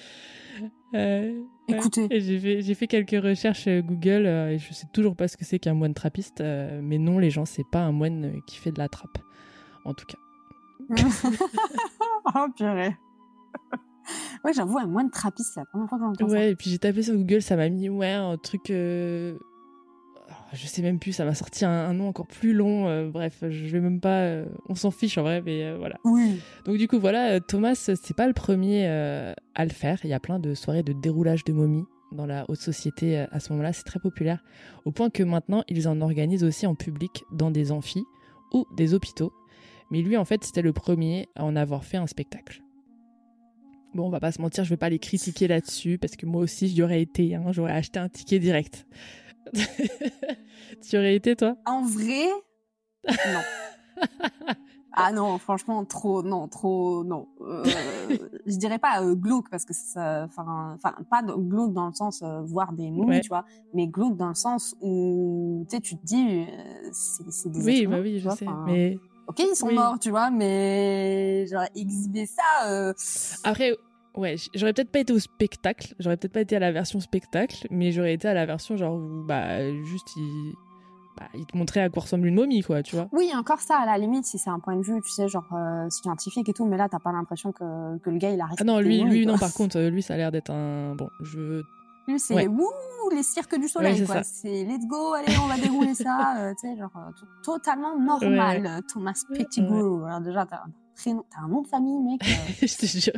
Euh, 0.94 1.42
Écoutez. 1.68 2.09
J'ai 2.11 2.38
fait, 2.38 2.62
j'ai 2.62 2.74
fait 2.74 2.86
quelques 2.86 3.22
recherches 3.22 3.68
euh, 3.68 3.82
Google 3.82 4.24
euh, 4.24 4.52
et 4.52 4.59
je 4.59 4.72
sais 4.72 4.86
toujours 4.92 5.14
pas 5.14 5.28
ce 5.28 5.36
que 5.36 5.44
c'est 5.44 5.59
qu'un 5.59 5.74
moine 5.74 5.92
trappiste. 5.92 6.40
mais 6.40 6.96
non, 6.96 7.18
les 7.18 7.30
gens, 7.30 7.44
c'est 7.44 7.68
pas 7.70 7.80
un 7.80 7.92
moine 7.92 8.40
qui 8.46 8.56
fait 8.56 8.72
de 8.72 8.78
la 8.78 8.88
trappe. 8.88 9.18
En 9.84 9.92
tout 9.92 10.06
cas. 10.06 10.18
oh 12.34 12.46
purée. 12.56 12.96
Ouais, 14.44 14.52
j'avoue, 14.52 14.78
un 14.78 14.86
moine 14.86 15.11
trappiste, 15.11 15.52
c'est 15.54 15.61
la 15.61 15.66
première 15.66 15.88
fois 15.88 15.98
que 15.98 16.04
j'entends 16.04 16.26
Ouais, 16.32 16.50
et 16.52 16.56
puis 16.56 16.70
j'ai 16.70 16.78
tapé 16.78 17.02
sur 17.02 17.14
Google, 17.14 17.42
ça 17.42 17.56
m'a 17.56 17.68
mis, 17.68 17.88
ouais, 17.88 18.12
un 18.12 18.36
truc. 18.36 18.70
euh, 18.70 19.36
oh, 20.30 20.32
Je 20.52 20.66
sais 20.66 20.82
même 20.82 20.98
plus, 20.98 21.12
ça 21.12 21.24
m'a 21.24 21.34
sorti 21.34 21.64
un, 21.64 21.70
un 21.70 21.94
nom 21.94 22.09
encore 22.09 22.26
plus 22.26 22.52
long. 22.52 22.88
euh, 22.88 23.09
bref, 23.11 23.38
je 23.48 23.66
vais 23.66 23.80
même 23.80 24.00
pas. 24.00 24.20
euh, 24.22 24.46
On 24.68 24.74
s'en 24.74 24.90
fiche 24.90 25.18
en 25.18 25.22
vrai, 25.22 25.42
mais 25.44 25.74
voilà. 25.76 25.96
ça. 26.04 26.11
Oui. 26.11 26.40
Donc 26.64 26.76
du 26.76 26.88
coup 26.88 26.98
voilà, 26.98 27.40
Thomas 27.40 27.74
c'est 27.74 28.16
pas 28.16 28.26
le 28.26 28.32
premier 28.34 28.86
à 28.86 29.64
le 29.64 29.70
faire. 29.70 29.98
Il 30.04 30.11
y 30.11 30.14
a 30.14 30.20
plein 30.20 30.38
de 30.38 30.54
soirées 30.54 30.82
de 30.82 30.92
déroulage 30.92 31.44
de 31.44 31.52
momies 31.52 31.84
dans 32.12 32.24
la 32.26 32.46
haute 32.48 32.61
société 32.61 33.18
à 33.30 33.38
ce 33.38 33.52
moment-là, 33.52 33.74
c'est 33.74 33.82
très 33.84 34.00
populaire 34.00 34.42
au 34.86 34.92
point 34.92 35.11
que 35.11 35.22
maintenant 35.22 35.62
ils 35.68 35.86
en 35.88 36.00
organisent 36.00 36.42
aussi 36.44 36.66
en 36.66 36.74
public 36.74 37.22
dans 37.32 37.50
des 37.50 37.70
amphis 37.70 38.06
ou 38.54 38.64
des 38.74 38.94
hôpitaux. 38.94 39.30
Mais 39.90 40.00
lui 40.00 40.16
en 40.16 40.24
fait 40.24 40.42
c'était 40.42 40.62
le 40.62 40.72
premier 40.72 41.28
à 41.34 41.44
en 41.44 41.54
avoir 41.54 41.84
fait 41.84 41.98
un 41.98 42.06
spectacle. 42.06 42.62
Bon, 43.95 44.07
on 44.07 44.11
va 44.11 44.20
pas 44.20 44.32
se 44.32 44.41
mentir, 44.41 44.64
je 44.64 44.70
vais 44.70 44.76
pas 44.76 44.91
les 44.91 44.99
critiquer 44.99 45.49
là-dessus 45.49 45.99
parce 45.99 46.14
que 46.16 46.26
moi 46.26 46.43
aussi 46.43 46.68
j'y 46.68 46.82
aurais 46.82 47.01
été, 47.03 47.34
hein, 47.34 47.45
j'aurais 47.51 47.72
acheté 47.72 47.99
un 47.99 48.09
ticket 48.09 48.39
direct. 48.39 48.86
tu 49.55 50.95
y 50.95 50.99
aurais 50.99 51.14
été 51.14 51.34
toi? 51.34 51.57
En 51.64 51.82
vrai, 51.82 52.26
non. 53.07 53.41
ah 54.93 55.12
non, 55.12 55.39
franchement, 55.39 55.84
trop, 55.86 56.22
non, 56.22 56.49
trop, 56.49 57.03
non. 57.03 57.28
Euh, 57.41 57.64
je 58.47 58.57
dirais 58.57 58.78
pas 58.78 59.03
euh, 59.03 59.14
glauque 59.14 59.49
parce 59.51 59.64
que 59.64 59.72
ça, 59.72 60.24
enfin, 60.24 60.76
pas 61.11 61.22
glauque 61.22 61.72
dans 61.72 61.86
le 61.86 61.95
sens 61.95 62.22
euh, 62.22 62.43
voir 62.43 62.72
des 62.74 62.91
Ouais. 62.91 63.20
tu 63.20 63.28
vois, 63.28 63.45
mais 63.72 63.86
glauque 63.86 64.16
dans 64.16 64.28
le 64.28 64.34
sens 64.34 64.76
où, 64.82 65.64
tu 65.70 65.76
sais, 65.76 65.80
tu 65.80 65.97
te 65.97 66.05
dis, 66.05 66.45
euh, 66.47 66.89
c'est 66.93 67.51
des 67.51 67.64
Oui, 67.64 67.86
bah 67.86 68.01
oui, 68.03 68.18
je 68.18 68.24
vois, 68.24 68.36
sais. 68.36 68.47
Mais 68.66 68.99
Ok, 69.28 69.40
ils 69.40 69.54
sont 69.54 69.68
oui. 69.68 69.74
morts, 69.74 69.98
tu 70.00 70.10
vois, 70.10 70.30
mais 70.30 71.46
genre 71.46 71.64
exhiber 71.76 72.26
ça. 72.26 72.70
Euh... 72.70 72.94
Après, 73.44 73.76
ouais, 74.14 74.36
j'aurais 74.54 74.72
peut-être 74.72 74.90
pas 74.90 75.00
été 75.00 75.12
au 75.12 75.18
spectacle, 75.18 75.94
j'aurais 75.98 76.16
peut-être 76.16 76.32
pas 76.32 76.40
été 76.40 76.56
à 76.56 76.60
la 76.60 76.72
version 76.72 76.98
spectacle, 76.98 77.66
mais 77.70 77.92
j'aurais 77.92 78.14
été 78.14 78.26
à 78.26 78.34
la 78.34 78.46
version 78.46 78.76
genre 78.78 78.94
où, 78.94 79.24
bah, 79.26 79.70
juste, 79.84 80.08
il, 80.16 80.54
bah, 81.18 81.26
il 81.34 81.44
te 81.44 81.56
montrait 81.58 81.80
à 81.80 81.90
quoi 81.90 82.02
ressemble 82.02 82.26
une 82.26 82.36
momie, 82.36 82.62
quoi, 82.62 82.82
tu 82.82 82.96
vois. 82.96 83.08
Oui, 83.12 83.30
encore 83.34 83.60
ça, 83.60 83.78
à 83.78 83.84
la 83.84 83.98
limite, 83.98 84.24
si 84.24 84.38
c'est 84.38 84.50
un 84.50 84.60
point 84.60 84.76
de 84.76 84.82
vue, 84.82 85.00
tu 85.02 85.10
sais, 85.10 85.28
genre 85.28 85.48
euh, 85.52 85.90
scientifique 85.90 86.48
et 86.48 86.54
tout, 86.54 86.64
mais 86.64 86.78
là, 86.78 86.88
t'as 86.88 86.98
pas 86.98 87.12
l'impression 87.12 87.52
que, 87.52 87.98
que 87.98 88.08
le 88.08 88.16
gars, 88.16 88.30
il 88.30 88.40
a 88.40 88.46
Ah 88.58 88.64
non, 88.64 88.80
lui, 88.80 89.02
lui, 89.02 89.26
non, 89.26 89.36
par 89.36 89.52
contre, 89.52 89.78
euh, 89.78 89.90
lui, 89.90 90.02
ça 90.02 90.14
a 90.14 90.16
l'air 90.16 90.32
d'être 90.32 90.50
un, 90.50 90.94
bon, 90.94 91.10
je, 91.20 91.62
c'est 92.16 92.34
Ouais. 92.34 92.46
wouh, 92.46 92.70
les 93.12 93.22
cirques 93.22 93.59
du 93.59 93.68
soleil, 93.68 93.92
Ouais, 93.94 93.98
c'est 94.06 94.06
quoi. 94.12 94.22
C'est 94.22 94.64
let's 94.64 94.86
go, 94.86 95.12
allez, 95.12 95.34
on 95.42 95.46
va 95.46 95.59
dérouler 95.59 95.94
ça, 95.94 96.36
euh, 96.38 96.54
tu 96.61 96.68
sais, 96.68 96.76
genre 96.78 96.90
euh, 96.96 97.11
totalement 97.42 97.98
normal. 97.98 98.64
euh, 98.66 98.80
Thomas 98.90 99.20
Pettigrew. 99.34 100.04
Alors 100.06 100.20
déjà, 100.20 100.46
t'as 100.46 100.56
un 100.59 100.70
prénom, 100.94 101.24
t'as 101.30 101.42
un 101.42 101.48
nom 101.48 101.62
de 101.62 101.66
famille, 101.68 102.00
mec. 102.02 102.20
euh, 102.26 102.66
je 102.66 102.76
te 102.76 102.86
jure. 102.86 103.12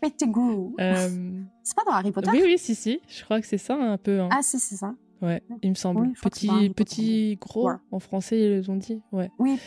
Pettigrew. 0.00 0.74
Euh, 0.80 1.42
C'est 1.62 1.76
pas 1.76 1.84
dans 1.84 1.92
Harry 1.92 2.10
Potter? 2.10 2.30
oui, 2.32 2.42
oui, 2.44 2.58
si, 2.58 2.74
si, 2.74 3.00
je 3.08 3.22
crois 3.24 3.40
que 3.40 3.46
c'est 3.46 3.58
ça, 3.58 3.74
un 3.76 3.96
peu, 3.98 4.20
hein. 4.20 4.28
Ah, 4.32 4.42
si, 4.42 4.58
c'est 4.58 4.76
ça. 4.76 4.94
ouais, 5.22 5.42
il 5.62 5.70
me 5.70 5.74
semble. 5.74 6.00
oui, 6.02 6.12
petit, 6.20 6.70
petit, 6.74 7.36
gros, 7.40 7.68
Ouais. 7.68 7.76
en 7.92 8.00
français, 8.00 8.58
ils 8.58 8.70
ont 8.70 8.76
dit, 8.76 9.00
ouais. 9.12 9.30
Oui, 9.38 9.58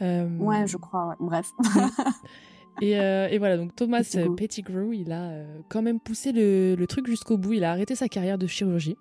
Euh, 0.00 0.28
ouais, 0.38 0.64
je 0.68 0.76
crois, 0.76 1.08
ouais. 1.08 1.16
Bref. 1.18 1.50
Et, 2.80 2.98
euh, 2.98 3.28
et 3.28 3.38
voilà, 3.38 3.56
donc 3.56 3.74
Thomas 3.74 4.02
Pettigrew. 4.02 4.32
euh, 4.32 4.34
Pettigrew, 4.36 4.94
il 4.94 5.12
a 5.12 5.30
euh, 5.30 5.58
quand 5.68 5.82
même 5.82 6.00
poussé 6.00 6.32
le, 6.32 6.74
le 6.76 6.86
truc 6.86 7.06
jusqu'au 7.06 7.36
bout. 7.36 7.54
Il 7.54 7.64
a 7.64 7.72
arrêté 7.72 7.94
sa 7.94 8.08
carrière 8.08 8.38
de 8.38 8.46
chirurgie. 8.46 8.96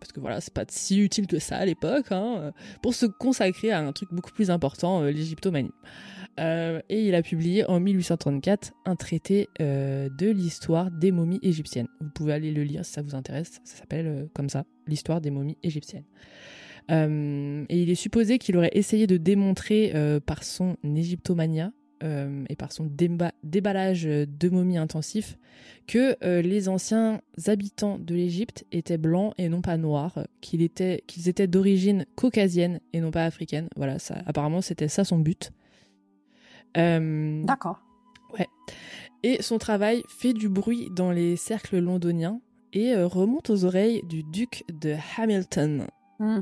Parce 0.00 0.12
que 0.12 0.20
voilà, 0.20 0.40
c'est 0.40 0.54
pas 0.54 0.64
si 0.68 0.98
utile 0.98 1.26
que 1.26 1.38
ça 1.38 1.58
à 1.58 1.66
l'époque, 1.66 2.06
hein, 2.10 2.52
pour 2.82 2.94
se 2.94 3.04
consacrer 3.04 3.70
à 3.70 3.80
un 3.80 3.92
truc 3.92 4.08
beaucoup 4.12 4.30
plus 4.30 4.50
important, 4.50 5.02
l'égyptomanie. 5.02 5.72
Euh, 6.38 6.80
et 6.88 7.06
il 7.06 7.14
a 7.14 7.22
publié 7.22 7.68
en 7.68 7.80
1834 7.80 8.72
un 8.86 8.96
traité 8.96 9.48
euh, 9.60 10.08
de 10.08 10.30
l'histoire 10.30 10.90
des 10.90 11.12
momies 11.12 11.40
égyptiennes. 11.42 11.88
Vous 12.00 12.08
pouvez 12.14 12.32
aller 12.32 12.50
le 12.50 12.62
lire 12.62 12.84
si 12.84 12.92
ça 12.92 13.02
vous 13.02 13.14
intéresse. 13.14 13.60
Ça 13.64 13.76
s'appelle 13.76 14.28
comme 14.34 14.48
ça, 14.48 14.64
l'histoire 14.86 15.20
des 15.20 15.30
momies 15.30 15.58
égyptiennes. 15.62 16.04
Euh, 16.90 17.64
et 17.68 17.82
il 17.82 17.90
est 17.90 17.94
supposé 17.94 18.38
qu'il 18.38 18.56
aurait 18.56 18.70
essayé 18.72 19.06
de 19.06 19.16
démontrer 19.16 19.92
euh, 19.94 20.18
par 20.18 20.42
son 20.44 20.76
égyptomania 20.82 21.72
euh, 22.02 22.44
et 22.48 22.56
par 22.56 22.72
son 22.72 22.86
déba- 22.86 23.32
déballage 23.42 24.04
de 24.04 24.48
momies 24.48 24.78
intensif 24.78 25.38
que 25.86 26.16
euh, 26.24 26.40
les 26.42 26.68
anciens 26.68 27.20
habitants 27.46 27.98
de 27.98 28.14
l'Égypte 28.14 28.64
étaient 28.72 28.98
blancs 28.98 29.34
et 29.38 29.48
non 29.48 29.60
pas 29.60 29.76
noirs, 29.76 30.26
qu'ils 30.40 30.62
étaient, 30.62 31.02
qu'ils 31.06 31.28
étaient 31.28 31.46
d'origine 31.46 32.06
caucasienne 32.14 32.80
et 32.92 33.00
non 33.00 33.10
pas 33.10 33.24
africaine. 33.24 33.68
Voilà, 33.76 33.98
ça, 33.98 34.22
apparemment 34.26 34.60
c'était 34.60 34.88
ça 34.88 35.04
son 35.04 35.18
but. 35.18 35.50
Euh, 36.76 37.42
D'accord. 37.44 37.82
et 39.22 39.42
son 39.42 39.58
travail 39.58 40.02
fait 40.08 40.32
du 40.32 40.48
bruit 40.48 40.88
dans 40.94 41.10
les 41.10 41.36
cercles 41.36 41.78
londoniens 41.78 42.40
et 42.72 42.92
euh, 42.92 43.06
remonte 43.06 43.50
aux 43.50 43.64
oreilles 43.64 44.02
du 44.08 44.22
duc 44.22 44.64
de 44.80 44.94
Hamilton. 45.18 45.86
Hmm. 46.20 46.40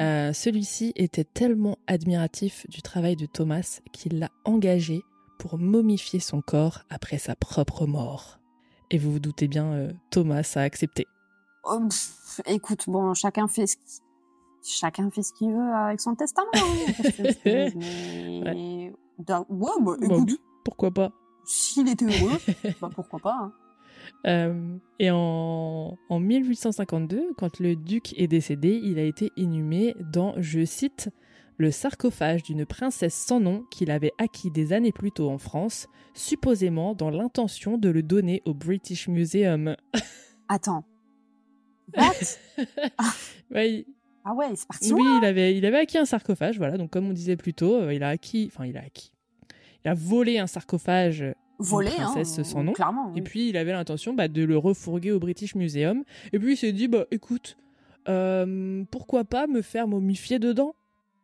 Euh, 0.00 0.32
Celui-ci 0.32 0.92
était 0.96 1.24
tellement 1.24 1.76
admiratif 1.86 2.66
du 2.70 2.80
travail 2.82 3.16
de 3.16 3.26
Thomas 3.26 3.80
qu'il 3.92 4.18
l'a 4.18 4.30
engagé 4.44 5.02
pour 5.38 5.58
momifier 5.58 6.20
son 6.20 6.40
corps 6.40 6.80
après 6.90 7.18
sa 7.18 7.34
propre 7.36 7.86
mort. 7.86 8.38
Et 8.90 8.96
vous 8.98 9.12
vous 9.12 9.20
doutez 9.20 9.46
bien, 9.46 9.72
euh, 9.72 9.92
Thomas 10.10 10.50
a 10.56 10.60
accepté. 10.62 11.06
Oh, 11.64 11.78
pff, 11.88 12.40
écoute, 12.46 12.84
bon, 12.88 13.12
chacun 13.14 13.46
fait 13.46 13.66
ce 13.66 13.76
qui- 13.76 14.00
chacun 14.64 15.10
fait 15.10 15.22
ce 15.22 15.32
qu'il 15.34 15.52
veut 15.52 15.72
avec 15.74 16.00
son 16.00 16.14
testament. 16.14 16.48
hein, 16.54 16.60
mais... 17.44 18.92
Ouais, 19.18 19.68
bah, 19.80 19.96
écoute, 20.02 20.40
pourquoi 20.64 20.90
pas 20.90 21.12
s'il 21.44 21.88
était 21.88 22.04
heureux, 22.06 22.38
bah 22.80 22.88
pourquoi 22.94 23.18
pas. 23.18 23.36
hein. 23.42 23.52
Euh, 24.26 24.76
Et 24.98 25.10
en, 25.10 25.96
en 26.08 26.20
1852, 26.20 27.32
quand 27.38 27.58
le 27.58 27.74
duc 27.76 28.12
est 28.18 28.26
décédé, 28.26 28.78
il 28.82 28.98
a 28.98 29.02
été 29.04 29.30
inhumé 29.36 29.94
dans, 30.12 30.34
je 30.38 30.64
cite, 30.64 31.08
le 31.56 31.70
sarcophage 31.70 32.42
d'une 32.42 32.64
princesse 32.66 33.14
sans 33.14 33.40
nom 33.40 33.64
qu'il 33.70 33.90
avait 33.90 34.12
acquis 34.18 34.50
des 34.50 34.72
années 34.72 34.92
plus 34.92 35.10
tôt 35.12 35.30
en 35.30 35.38
France, 35.38 35.88
supposément 36.14 36.94
dans 36.94 37.10
l'intention 37.10 37.76
de 37.78 37.88
le 37.90 38.02
donner 38.02 38.42
au 38.46 38.54
British 38.54 39.08
Museum. 39.08 39.76
Attends. 40.48 40.84
What? 41.96 42.12
Ouais, 43.50 43.84
Ah 44.24 44.34
ouais, 44.34 44.46
c'est 44.54 44.68
parti. 44.68 44.92
oui, 44.92 45.02
il 45.20 45.24
avait, 45.24 45.56
il 45.56 45.64
avait 45.66 45.78
acquis 45.78 45.98
un 45.98 46.04
sarcophage, 46.04 46.56
voilà. 46.58 46.76
Donc, 46.78 46.90
comme 46.90 47.08
on 47.08 47.12
disait 47.12 47.36
plus 47.36 47.52
tôt, 47.54 47.74
euh, 47.74 47.92
il 47.94 48.02
a 48.02 48.08
acquis, 48.08 48.48
enfin, 48.52 48.64
il 48.66 48.76
a 48.76 48.80
acquis. 48.82 49.12
Il 49.84 49.88
a 49.90 49.94
volé 49.94 50.38
un 50.38 50.46
sarcophage 50.46 51.24
volé, 51.60 51.90
princesse 51.90 52.38
hein, 52.38 52.44
sans 52.44 52.62
nom. 52.64 52.72
clairement. 52.72 53.12
Et 53.14 53.22
puis 53.22 53.48
il 53.48 53.56
avait 53.56 53.72
l'intention 53.72 54.14
bah, 54.14 54.28
de 54.28 54.42
le 54.42 54.56
refourguer 54.58 55.12
au 55.12 55.18
British 55.20 55.54
Museum. 55.54 56.04
Et 56.32 56.38
puis 56.38 56.52
il 56.52 56.56
s'est 56.56 56.72
dit 56.72 56.88
bah 56.88 57.04
écoute, 57.10 57.56
euh, 58.08 58.84
pourquoi 58.90 59.24
pas 59.24 59.46
me 59.46 59.62
faire 59.62 59.86
momifier 59.88 60.38
dedans, 60.38 60.74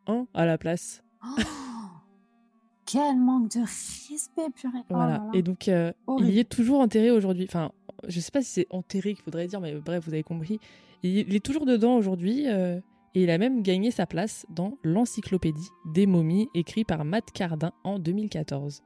hein, 0.07 0.27
à 0.35 0.47
la 0.47 0.59
place. 0.59 1.03
Oh, 1.25 1.41
quel 2.87 3.17
manque 3.17 3.51
de 3.53 3.61
respect, 3.61 4.51
purée. 4.55 4.79
Oh 4.91 4.95
Voilà. 4.95 5.13
là 5.13 5.19
là. 5.19 5.31
Et 5.35 5.43
donc 5.43 5.69
euh, 5.69 5.93
il 6.19 6.31
y 6.31 6.39
est 6.39 6.49
toujours 6.49 6.81
enterré 6.81 7.11
aujourd'hui. 7.11 7.45
Enfin, 7.49 7.73
je 8.07 8.21
sais 8.21 8.31
pas 8.31 8.43
si 8.43 8.51
c'est 8.51 8.67
enterré 8.71 9.15
qu'il 9.15 9.25
faudrait 9.25 9.47
dire, 9.47 9.61
mais 9.61 9.75
bref, 9.75 10.05
vous 10.07 10.13
avez 10.13 10.23
compris. 10.23 10.61
Il, 11.03 11.19
il 11.19 11.35
est 11.35 11.45
toujours 11.45 11.67
dedans 11.67 11.97
aujourd'hui. 11.97 12.45
euh, 12.47 12.79
et 13.15 13.23
il 13.23 13.31
a 13.31 13.39
même 13.39 13.63
gagné 13.63 13.91
sa 13.91 14.05
place 14.05 14.45
dans 14.51 14.77
l'encyclopédie 14.85 15.71
des 15.87 16.05
momies 16.07 16.49
écrit 16.55 16.85
par 16.85 17.03
Matt 17.07 17.25
Cardin 17.33 17.73
en 17.83 17.99
2014. 17.99 18.83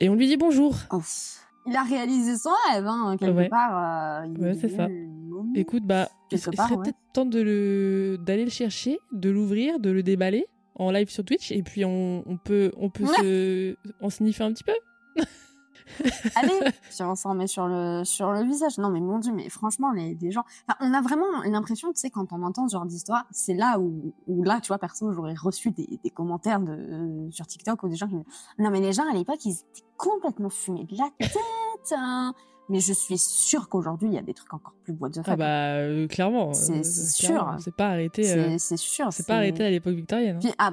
Et 0.00 0.08
on 0.08 0.14
lui 0.14 0.26
dit 0.26 0.36
bonjour. 0.36 0.76
Oh, 0.92 1.00
Il 1.66 1.76
a 1.76 1.82
réalisé 1.82 2.36
son 2.36 2.50
rêve, 2.70 2.86
hein, 2.86 3.16
quelque 3.18 3.34
Ouais. 3.36 3.48
part. 3.48 4.22
euh, 4.22 4.26
il 4.26 4.40
Ouais, 4.40 4.50
est 4.50 4.54
c'est 4.54 4.68
ça. 4.68 4.86
une. 4.88 5.52
Écoute, 5.54 5.84
bah, 5.84 6.08
il, 6.30 6.38
serait 6.38 6.56
ouais. 6.56 6.82
peut-être 6.82 6.98
temps 7.12 7.26
de 7.26 7.40
le 7.40 8.18
d'aller 8.18 8.44
le 8.44 8.50
chercher, 8.50 8.98
de 9.12 9.30
l'ouvrir, 9.30 9.78
de 9.80 9.90
le 9.90 10.02
déballer 10.02 10.46
en 10.76 10.90
live 10.90 11.08
sur 11.10 11.24
Twitch, 11.24 11.50
et 11.52 11.62
puis 11.62 11.84
on, 11.84 12.22
on 12.26 12.36
peut 12.36 12.70
on 12.76 12.90
peut 12.90 13.06
se 13.06 13.76
en 14.00 14.10
sniffer 14.10 14.44
un 14.44 14.52
petit 14.52 14.64
peu. 14.64 14.72
Allez, 16.34 16.52
on 17.00 17.14
s'en 17.14 17.34
met 17.34 17.46
sur 17.46 17.66
le, 17.68 18.02
sur 18.04 18.32
le 18.32 18.42
visage. 18.44 18.78
Non, 18.78 18.90
mais 18.90 19.00
mon 19.00 19.18
dieu, 19.18 19.32
mais 19.32 19.48
franchement, 19.48 19.90
les, 19.92 20.14
des 20.14 20.30
gens, 20.30 20.44
enfin, 20.68 20.78
on 20.80 20.92
a 20.94 21.00
vraiment 21.02 21.26
l'impression, 21.44 21.92
tu 21.92 22.00
sais, 22.00 22.10
quand 22.10 22.32
on 22.32 22.42
entend 22.42 22.68
ce 22.68 22.72
genre 22.72 22.86
d'histoire, 22.86 23.24
c'est 23.30 23.54
là 23.54 23.78
où, 23.78 24.12
où 24.26 24.42
là, 24.44 24.60
tu 24.60 24.68
vois, 24.68 24.78
perso, 24.78 25.12
j'aurais 25.12 25.34
reçu 25.34 25.70
des, 25.70 25.98
des 26.02 26.10
commentaires 26.10 26.60
de, 26.60 26.72
euh, 26.72 27.30
sur 27.30 27.46
TikTok 27.46 27.82
ou 27.82 27.88
des 27.88 27.96
gens 27.96 28.08
qui 28.08 28.14
me 28.16 28.22
non, 28.58 28.70
mais 28.70 28.80
les 28.80 28.92
gens 28.92 29.08
à 29.10 29.14
l'époque, 29.14 29.44
ils 29.44 29.52
étaient 29.52 29.84
complètement 29.96 30.50
fumés 30.50 30.84
de 30.84 30.96
la 30.96 31.08
tête, 31.18 31.32
hein. 31.96 32.32
Mais 32.70 32.80
je 32.80 32.92
suis 32.92 33.16
sûre 33.16 33.70
qu'aujourd'hui, 33.70 34.08
il 34.10 34.14
y 34.14 34.18
a 34.18 34.22
des 34.22 34.34
trucs 34.34 34.52
encore 34.52 34.74
plus 34.84 34.92
the 34.94 35.14
fuck. 35.16 35.24
Ah 35.26 35.36
bah 35.36 35.44
euh, 35.76 36.06
clairement, 36.06 36.52
C'est- 36.52 36.80
euh, 36.80 36.82
sûr. 36.84 37.56
c'est 37.60 37.74
pas 37.74 37.88
arrêté, 37.88 38.30
euh, 38.30 38.50
c'est 38.52 38.58
c'est 38.58 38.76
sûr. 38.76 39.10
c'est 39.10 39.26
pas 39.26 39.36
arrêté 39.36 39.64
à 39.64 39.70
l'époque 39.70 39.94
victorienne. 39.94 40.36
hein. 40.36 40.40
Puis, 40.42 40.52
ah, 40.58 40.72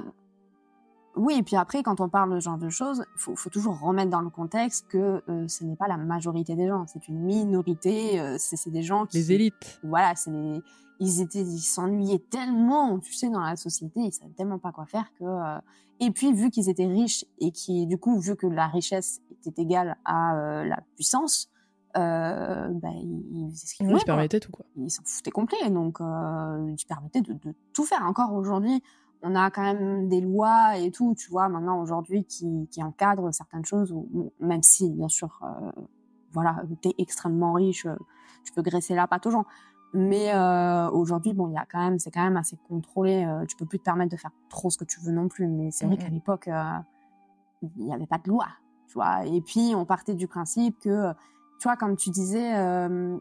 oui, 1.16 1.34
et 1.38 1.42
puis 1.42 1.56
après, 1.56 1.82
quand 1.82 2.00
on 2.00 2.08
parle 2.08 2.34
de 2.34 2.40
ce 2.40 2.44
genre 2.44 2.58
de 2.58 2.68
choses, 2.68 3.04
il 3.14 3.20
faut, 3.20 3.34
faut 3.34 3.50
toujours 3.50 3.80
remettre 3.80 4.10
dans 4.10 4.20
le 4.20 4.30
contexte 4.30 4.86
que 4.88 5.22
euh, 5.28 5.48
ce 5.48 5.64
n'est 5.64 5.76
pas 5.76 5.88
la 5.88 5.96
majorité 5.96 6.54
des 6.54 6.68
gens, 6.68 6.86
c'est 6.86 7.08
une 7.08 7.20
minorité, 7.20 8.20
euh, 8.20 8.36
c'est 8.38 8.70
des 8.70 8.82
gens 8.82 9.06
qui... 9.06 9.16
Les 9.18 9.32
élites. 9.32 9.80
Voilà, 9.82 10.14
c'est 10.14 10.30
les... 10.30 10.60
Ils 10.98 11.20
étaient, 11.20 11.42
ils 11.42 11.58
s'ennuyaient 11.60 12.24
tellement, 12.30 12.98
tu 12.98 13.12
sais, 13.12 13.28
dans 13.28 13.40
la 13.40 13.56
société, 13.56 14.00
ils 14.00 14.12
savaient 14.12 14.32
tellement 14.32 14.58
pas 14.58 14.72
quoi 14.72 14.86
faire 14.86 15.10
que... 15.18 15.24
euh, 15.24 15.58
Et 16.00 16.10
puis, 16.10 16.32
vu 16.32 16.50
qu'ils 16.50 16.68
étaient 16.68 16.86
riches 16.86 17.24
et 17.38 17.50
qui, 17.50 17.86
du 17.86 17.98
coup, 17.98 18.18
vu 18.18 18.36
que 18.36 18.46
la 18.46 18.66
richesse 18.66 19.20
était 19.46 19.62
égale 19.62 19.96
à 20.04 20.36
euh, 20.36 20.64
la 20.64 20.78
puissance, 20.94 21.50
euh, 21.96 22.68
bah, 22.74 22.88
ils, 22.94 23.24
ils 23.30 23.50
faisaient 23.50 23.66
ce 23.66 23.74
qu'ils 23.74 23.86
voulaient, 23.86 23.98
quoi 23.98 24.04
permettais 24.06 24.40
tout 24.40 24.50
quoi. 24.50 24.66
ils 24.76 24.90
s'en 24.90 25.02
foutaient 25.04 25.30
complet. 25.30 25.70
Donc, 25.70 26.00
euh, 26.00 26.74
ils 26.78 26.86
permettaient 26.86 27.22
de, 27.22 27.32
de 27.34 27.54
tout 27.72 27.84
faire. 27.84 28.02
Encore 28.04 28.32
aujourd'hui, 28.34 28.82
on 29.22 29.34
a 29.34 29.50
quand 29.50 29.62
même 29.62 30.08
des 30.08 30.20
lois 30.20 30.76
et 30.78 30.90
tout, 30.90 31.14
tu 31.16 31.30
vois, 31.30 31.48
maintenant, 31.48 31.80
aujourd'hui, 31.80 32.24
qui, 32.24 32.68
qui 32.70 32.82
encadrent 32.82 33.32
certaines 33.32 33.64
choses, 33.64 33.92
bon, 33.92 34.32
même 34.40 34.62
si, 34.62 34.90
bien 34.90 35.08
sûr, 35.08 35.40
euh, 35.42 35.82
voilà, 36.32 36.62
t'es 36.82 36.94
extrêmement 36.98 37.54
riche, 37.54 37.86
euh, 37.86 37.96
tu 38.44 38.52
peux 38.52 38.62
graisser 38.62 38.94
la 38.94 39.06
patte 39.06 39.26
aux 39.26 39.30
gens. 39.30 39.46
Mais 39.94 40.34
euh, 40.34 40.90
aujourd'hui, 40.90 41.32
bon, 41.32 41.48
il 41.48 41.54
y 41.54 41.56
a 41.56 41.64
quand 41.70 41.78
même, 41.78 41.98
c'est 41.98 42.10
quand 42.10 42.22
même 42.22 42.36
assez 42.36 42.58
contrôlé. 42.68 43.24
euh, 43.24 43.46
tu 43.46 43.56
peux 43.56 43.64
plus 43.64 43.78
te 43.78 43.84
permettre 43.84 44.10
de 44.10 44.16
faire 44.16 44.32
trop 44.50 44.68
ce 44.68 44.76
que 44.76 44.84
tu 44.84 45.00
veux 45.00 45.12
non 45.12 45.28
plus. 45.28 45.46
Mais 45.46 45.70
c'est 45.70 45.86
vrai 45.86 45.96
qu'à 45.96 46.08
l'époque, 46.08 46.48
euh, 46.48 46.78
il 47.62 47.86
n'y 47.86 47.94
avait 47.94 48.06
pas 48.06 48.18
de 48.18 48.28
loi, 48.28 48.46
tu 48.88 48.94
vois. 48.94 49.24
Et 49.24 49.40
puis, 49.40 49.74
on 49.74 49.86
partait 49.86 50.14
du 50.14 50.28
principe 50.28 50.78
que, 50.80 51.12
tu 51.58 51.68
vois, 51.68 51.76
comme 51.76 51.96
tu 51.96 52.10
disais, 52.10 52.56
euh, 52.56 53.16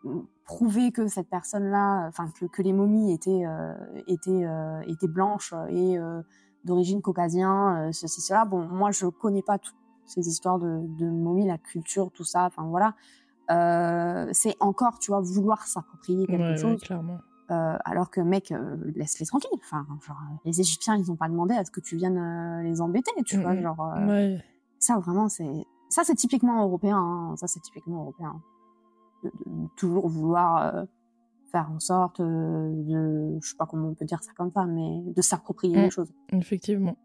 prouver 0.45 0.91
que 0.91 1.07
cette 1.07 1.29
personne-là, 1.29 2.07
enfin 2.07 2.29
que, 2.39 2.45
que 2.45 2.61
les 2.61 2.73
momies 2.73 3.13
étaient 3.13 3.45
euh, 3.45 3.73
étaient 4.07 4.45
euh, 4.45 4.81
étaient 4.87 5.07
blanches 5.07 5.53
et 5.69 5.97
d'origine 6.63 7.01
caucasien, 7.01 7.89
ceci 7.91 8.21
cela. 8.21 8.45
Bon, 8.45 8.67
moi, 8.67 8.91
je 8.91 9.05
connais 9.07 9.41
pas 9.43 9.57
toutes 9.59 9.75
ces 10.05 10.27
histoires 10.27 10.59
de, 10.59 10.81
de 10.97 11.09
momies, 11.09 11.45
la 11.47 11.57
culture, 11.57 12.11
tout 12.11 12.23
ça. 12.23 12.45
Enfin 12.45 12.63
voilà. 12.63 12.93
C'est 14.33 14.55
encore, 14.59 14.99
tu 14.99 15.11
vois, 15.11 15.21
vouloir 15.21 15.65
s'approprier 15.67 16.25
quelque 16.27 16.41
Ouais, 16.41 16.49
ouais, 16.51 16.57
chose. 16.57 16.81
clairement. 16.81 17.19
Alors 17.47 18.09
que 18.09 18.19
mec, 18.21 18.51
laisse-les 18.95 19.27
tranquilles. 19.27 19.51
Enfin, 19.63 19.85
genre, 20.05 20.17
les 20.45 20.59
Égyptiens, 20.59 20.95
ils 20.95 21.11
ont 21.11 21.15
pas 21.15 21.29
demandé 21.29 21.53
à 21.53 21.63
ce 21.63 21.69
que 21.71 21.79
tu 21.79 21.95
viennes 21.95 22.61
les 22.63 22.81
embêter, 22.81 23.11
tu 23.25 23.39
vois. 23.39 23.53
Mhm. 23.53 23.61
Genre, 23.61 23.93
Ouais. 24.07 24.43
ça 24.79 24.97
vraiment, 24.97 25.29
c'est 25.29 25.65
ça, 25.89 26.03
c'est 26.03 26.15
typiquement 26.15 26.63
européen. 26.63 26.97
hein. 26.97 27.35
Ça, 27.37 27.47
c'est 27.47 27.59
typiquement 27.61 28.01
européen. 28.01 28.41
De, 29.23 29.31
de 29.45 29.67
toujours 29.77 30.07
vouloir 30.07 30.75
euh, 30.75 30.85
faire 31.51 31.71
en 31.71 31.79
sorte 31.79 32.19
euh, 32.19 32.71
de, 32.83 33.37
je 33.41 33.49
sais 33.49 33.55
pas 33.57 33.65
comment 33.65 33.89
on 33.89 33.93
peut 33.95 34.05
dire 34.05 34.21
ça 34.21 34.31
comme 34.37 34.51
ça, 34.51 34.65
mais 34.65 35.01
de 35.15 35.21
s'approprier 35.21 35.77
Mm. 35.77 35.81
les 35.81 35.89
choses. 35.89 36.11
Effectivement. 36.33 36.97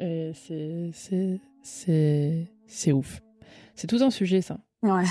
Et 0.00 0.32
c'est 0.34 0.90
c'est 0.92 1.40
c'est 1.62 2.52
c'est 2.66 2.92
ouf. 2.92 3.20
C'est 3.74 3.86
tout 3.88 3.98
un 4.02 4.10
sujet 4.10 4.40
ça. 4.40 4.58
Ouais. 4.82 5.04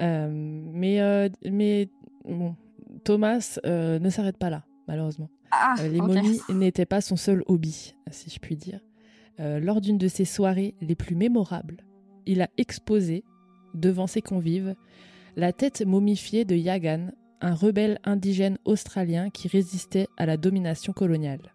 Euh, 0.00 0.28
mais, 0.32 1.00
euh, 1.00 1.28
mais 1.50 1.88
bon, 2.24 2.56
Thomas 3.04 3.58
euh, 3.66 3.98
ne 3.98 4.08
s'arrête 4.10 4.38
pas 4.38 4.50
là, 4.50 4.64
malheureusement. 4.88 5.28
Ah, 5.50 5.74
les 5.82 6.00
ok. 6.00 6.06
momies 6.08 6.40
n'étaient 6.48 6.86
pas 6.86 7.00
son 7.02 7.16
seul 7.16 7.42
hobby, 7.46 7.94
si 8.10 8.30
je 8.30 8.38
puis 8.40 8.56
dire. 8.56 8.80
Lors 9.38 9.80
d'une 9.80 9.98
de 9.98 10.08
ses 10.08 10.24
soirées 10.24 10.74
les 10.80 10.94
plus 10.94 11.14
mémorables, 11.16 11.84
il 12.26 12.42
a 12.42 12.48
exposé, 12.58 13.24
devant 13.74 14.06
ses 14.06 14.22
convives, 14.22 14.74
la 15.36 15.52
tête 15.52 15.82
momifiée 15.86 16.44
de 16.44 16.54
Yagan, 16.54 17.10
un 17.40 17.54
rebelle 17.54 17.98
indigène 18.04 18.58
australien 18.64 19.30
qui 19.30 19.48
résistait 19.48 20.08
à 20.16 20.26
la 20.26 20.36
domination 20.36 20.92
coloniale. 20.92 21.52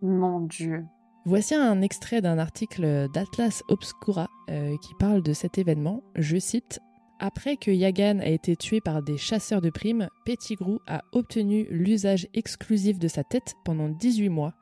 Mon 0.00 0.40
Dieu. 0.40 0.84
Voici 1.24 1.54
un 1.54 1.80
extrait 1.82 2.20
d'un 2.20 2.38
article 2.38 3.08
d'Atlas 3.14 3.62
Obscura 3.68 4.28
euh, 4.50 4.76
qui 4.82 4.94
parle 4.98 5.22
de 5.22 5.32
cet 5.32 5.56
événement. 5.56 6.02
Je 6.16 6.36
cite 6.36 6.80
Après 7.20 7.56
que 7.56 7.70
Yagan 7.70 8.18
a 8.18 8.26
été 8.26 8.56
tué 8.56 8.80
par 8.80 9.02
des 9.02 9.16
chasseurs 9.16 9.60
de 9.60 9.70
primes, 9.70 10.08
Pettigrew 10.24 10.80
a 10.88 11.02
obtenu 11.12 11.68
l'usage 11.70 12.26
exclusif 12.34 12.98
de 12.98 13.06
sa 13.06 13.22
tête 13.22 13.54
pendant 13.64 13.88
18 13.88 14.28
mois. 14.30 14.54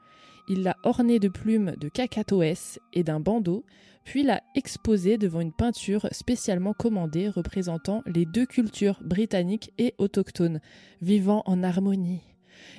Il 0.51 0.65
l'a 0.65 0.77
orné 0.83 1.21
de 1.21 1.29
plumes 1.29 1.77
de 1.81 1.89
cacatoès 1.89 2.81
et 2.93 3.05
d'un 3.05 3.21
bandeau, 3.21 3.65
puis 4.03 4.25
l'a 4.25 4.43
exposé 4.57 5.17
devant 5.17 5.41
une 5.41 5.53
peinture 5.53 6.09
spécialement 6.11 6.73
commandée 6.73 7.29
représentant 7.29 8.03
les 8.05 8.27
deux 8.27 8.47
cultures 8.47 9.01
britanniques 9.05 9.73
et 9.79 9.95
autochtones, 9.99 10.61
vivant 11.03 11.45
en 11.47 11.63
harmonie. 11.63 12.23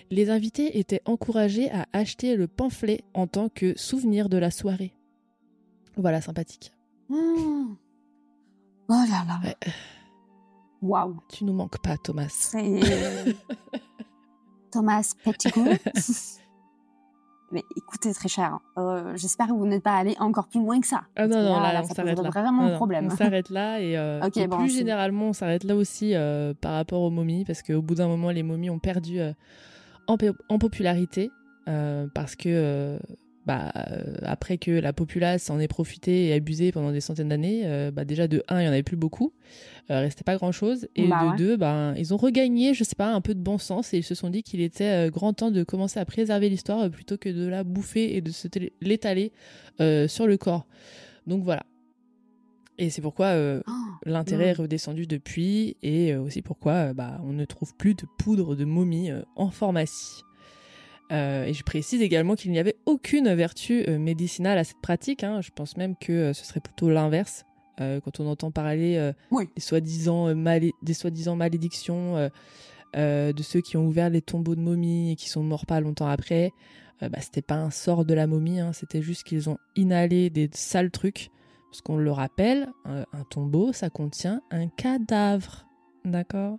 Les 0.10 0.30
invités 0.30 0.80
étaient 0.80 1.02
encouragés 1.06 1.72
à 1.72 1.88
acheter 1.94 2.36
le 2.36 2.50
pamphlet 2.50 3.06
en 3.14 3.26
tant 3.26 3.48
que 3.48 3.74
souvenir 3.80 4.28
de 4.28 4.36
la 4.36 4.52
soirée. 4.52 4.94
Voilà, 5.96 6.20
sympathique. 6.20 6.74
Hmm. 7.08 7.76
Oh 8.90 9.04
là 9.10 9.24
là. 9.26 9.40
Ouais. 9.46 9.56
Waouh. 10.82 11.22
Tu 11.30 11.46
nous 11.46 11.54
manques 11.54 11.82
pas, 11.82 11.96
Thomas. 11.96 12.54
Thomas 14.74 15.14
Pettigrew. 15.24 15.78
Mais 17.52 17.64
écoutez, 17.76 18.14
très 18.14 18.30
cher. 18.30 18.60
euh, 18.78 19.14
J'espère 19.16 19.48
que 19.48 19.52
vous 19.54 19.66
n'êtes 19.66 19.84
pas 19.84 19.96
allé 19.98 20.16
encore 20.20 20.48
plus 20.48 20.60
loin 20.62 20.80
que 20.80 20.88
ça. 20.88 21.02
Ah 21.16 21.28
non, 21.28 21.34
Parce 21.34 21.44
que 21.44 21.50
non, 21.50 21.60
là, 21.60 21.82
on 21.84 21.94
s'arrête 21.94 22.20
là. 22.20 22.30
vraiment 22.30 22.62
Non, 22.62 22.68
un 22.68 22.72
non, 22.72 22.76
problème. 22.78 23.10
On 23.12 23.16
s'arrête 23.16 23.50
là 23.50 23.80
et, 23.82 23.98
euh, 23.98 24.22
Ok, 24.26 24.38
et 24.38 24.48
bon, 24.48 24.58
plus 24.58 24.70
généralement, 24.76 25.26
on 25.30 25.34
s'arrête 25.34 25.64
là 25.64 25.76
aussi 25.76 26.16
euh, 26.16 26.54
par 26.60 26.74
rapport 26.74 27.02
aux 27.02 27.10
momies 27.10 27.44
parce 27.46 27.62
qu'au 27.62 27.82
bout 27.82 27.96
d'un 27.96 28.08
moment, 28.08 28.30
les 28.32 28.44
momies 28.44 28.70
ont 28.70 28.80
perdu 28.80 29.20
en, 30.08 30.18
popularité 30.58 31.32
parce 32.14 32.36
que 32.36 32.98
bah, 33.46 33.72
euh, 33.76 34.18
après 34.22 34.58
que 34.60 34.70
la 34.72 34.94
populace 34.94 35.50
en 35.50 35.60
ait 35.60 35.68
profité 35.68 36.28
et 36.28 36.34
abusé 36.34 36.72
pendant 36.72 36.92
des 36.92 37.02
centaines 37.02 37.30
d'années, 37.30 37.64
euh, 37.66 37.90
bah, 37.92 38.06
déjà 38.06 38.28
de 38.28 38.44
un, 38.50 38.62
il 38.62 38.66
y 38.66 38.68
en 38.68 38.72
avait 38.72 38.84
plus 38.84 38.98
beaucoup, 38.98 39.34
euh, 39.90 40.00
restait 40.02 40.24
pas 40.24 40.36
grand 40.36 40.52
chose, 40.52 40.88
et 40.96 41.08
Bah 41.08 41.24
de 41.24 41.30
ouais. 41.32 41.38
deux, 41.38 41.58
bah, 41.58 41.94
ils 41.98 42.14
ont 42.14 42.18
regagné, 42.18 42.74
je 42.76 42.84
sais 42.84 42.96
pas, 42.96 43.12
un 43.12 43.22
peu 43.22 43.34
de 43.34 43.40
bon 43.40 43.58
sens 43.58 43.94
et 43.94 43.98
ils 43.98 44.04
se 44.04 44.14
sont 44.14 44.30
dit 44.30 44.44
qu'il 44.44 44.62
était 44.62 45.08
euh, 45.08 45.10
grand 45.10 45.34
temps 45.34 45.50
de 45.50 45.64
commencer 45.64 46.00
à 46.00 46.06
préserver 46.06 46.50
l'histoire 46.50 46.90
plutôt 46.92 47.18
que 47.18 47.30
de 47.30 47.48
la 47.48 47.64
bouffer 47.64 48.16
et 48.16 48.22
de 48.22 48.30
se 48.32 48.48
l'étaler 48.80 49.32
euh, 49.80 50.08
sur 50.08 50.28
le 50.28 50.38
corps. 50.38 50.68
Donc 51.26 51.44
voilà. 51.44 51.64
Et 52.78 52.90
c'est 52.90 53.02
pourquoi 53.02 53.34
Oh, 53.68 53.72
l'intérêt 54.06 54.46
est 54.50 54.54
redescendu 54.54 55.06
depuis 55.06 55.78
et 55.84 56.16
aussi 56.16 56.42
pourquoi 56.42 56.94
bah, 56.94 57.20
on 57.24 57.32
ne 57.34 57.46
trouve 57.46 57.76
plus 57.76 57.94
de 57.94 58.06
poudre 58.18 58.56
de 58.56 58.66
momie 58.66 59.12
en 59.36 59.52
pharmacie. 59.52 60.22
Euh, 61.12 61.46
et 61.46 61.54
je 61.54 61.64
précise 61.64 62.02
également 62.02 62.36
qu'il 62.36 62.52
n'y 62.52 62.60
avait 62.60 62.78
aucune 62.86 63.34
vertu 63.34 63.84
euh, 63.88 64.00
médicinale 64.00 64.58
à 64.58 64.64
cette 64.64 64.80
pratique. 64.82 65.24
hein. 65.24 65.42
Je 65.42 65.50
pense 65.54 65.76
même 65.78 65.96
que 65.98 66.12
euh, 66.14 66.34
ce 66.34 66.46
serait 66.46 66.62
plutôt 66.62 66.90
l'inverse. 66.90 67.46
Euh, 67.82 68.00
quand 68.00 68.20
on 68.20 68.28
entend 68.28 68.52
parler 68.52 68.96
euh, 68.98 69.12
Oui. 69.32 69.50
des 69.56 69.62
soi-disant 69.62 70.34
malé- 70.34 70.72
malédictions 71.36 72.30
de 72.96 73.42
ceux 73.44 73.62
qui 73.62 73.78
ont 73.78 73.86
ouvert 73.88 74.10
les 74.10 74.22
tombeaux 74.22 74.56
de 74.56 74.62
momies 74.62 75.12
et 75.12 75.16
qui 75.16 75.30
sont 75.30 75.44
morts 75.44 75.66
pas 75.66 75.80
longtemps 75.80 76.08
après, 76.08 76.52
bah, 77.02 77.20
c'était 77.22 77.42
pas 77.42 77.56
un 77.56 77.72
sort 77.72 78.06
de 78.06 78.14
la 78.14 78.28
momie, 78.28 78.60
hein. 78.60 78.74
c'était 78.74 79.02
juste 79.02 79.24
qu'ils 79.24 79.50
ont 79.50 79.58
inhalé 79.76 80.30
des 80.30 80.50
sales 80.54 80.92
trucs 80.92 81.30
Parce 81.72 81.82
qu'on 81.82 81.96
le 81.98 82.12
rappelle, 82.12 82.68
un 82.86 83.24
tombeau, 83.30 83.72
ça 83.74 83.90
contient 83.90 84.42
un 84.52 84.68
cadavre. 84.68 85.66
D'accord? 86.06 86.58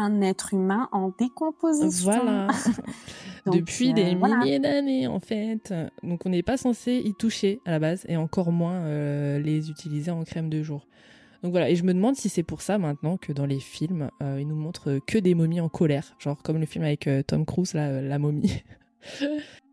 Un 0.00 0.20
être 0.20 0.54
humain 0.54 0.88
en 0.92 1.12
décomposition. 1.18 2.12
Voilà. 2.12 2.48
Donc, 3.46 3.56
Depuis 3.56 3.90
euh, 3.90 3.94
des 3.94 4.14
voilà. 4.14 4.36
milliers 4.36 4.58
d'années, 4.58 5.06
en 5.06 5.20
fait. 5.20 5.74
Donc, 6.02 6.24
on 6.24 6.28
n'est 6.28 6.42
pas 6.42 6.56
censé 6.56 7.02
y 7.04 7.14
toucher 7.14 7.60
à 7.64 7.72
la 7.72 7.78
base, 7.78 8.04
et 8.08 8.16
encore 8.16 8.52
moins 8.52 8.80
euh, 8.84 9.38
les 9.38 9.70
utiliser 9.70 10.10
en 10.10 10.22
crème 10.24 10.48
de 10.48 10.62
jour. 10.62 10.86
Donc 11.42 11.52
voilà, 11.52 11.70
et 11.70 11.76
je 11.76 11.84
me 11.84 11.94
demande 11.94 12.16
si 12.16 12.28
c'est 12.28 12.42
pour 12.42 12.62
ça 12.62 12.78
maintenant 12.78 13.16
que 13.16 13.32
dans 13.32 13.46
les 13.46 13.60
films, 13.60 14.10
euh, 14.22 14.40
ils 14.40 14.48
nous 14.48 14.56
montrent 14.56 14.98
que 15.06 15.18
des 15.18 15.34
momies 15.34 15.60
en 15.60 15.68
colère. 15.68 16.14
Genre 16.18 16.42
comme 16.42 16.58
le 16.58 16.66
film 16.66 16.84
avec 16.84 17.06
euh, 17.06 17.22
Tom 17.22 17.46
Cruise, 17.46 17.74
là, 17.74 17.88
euh, 17.88 18.00
La 18.00 18.18
momie. 18.18 18.62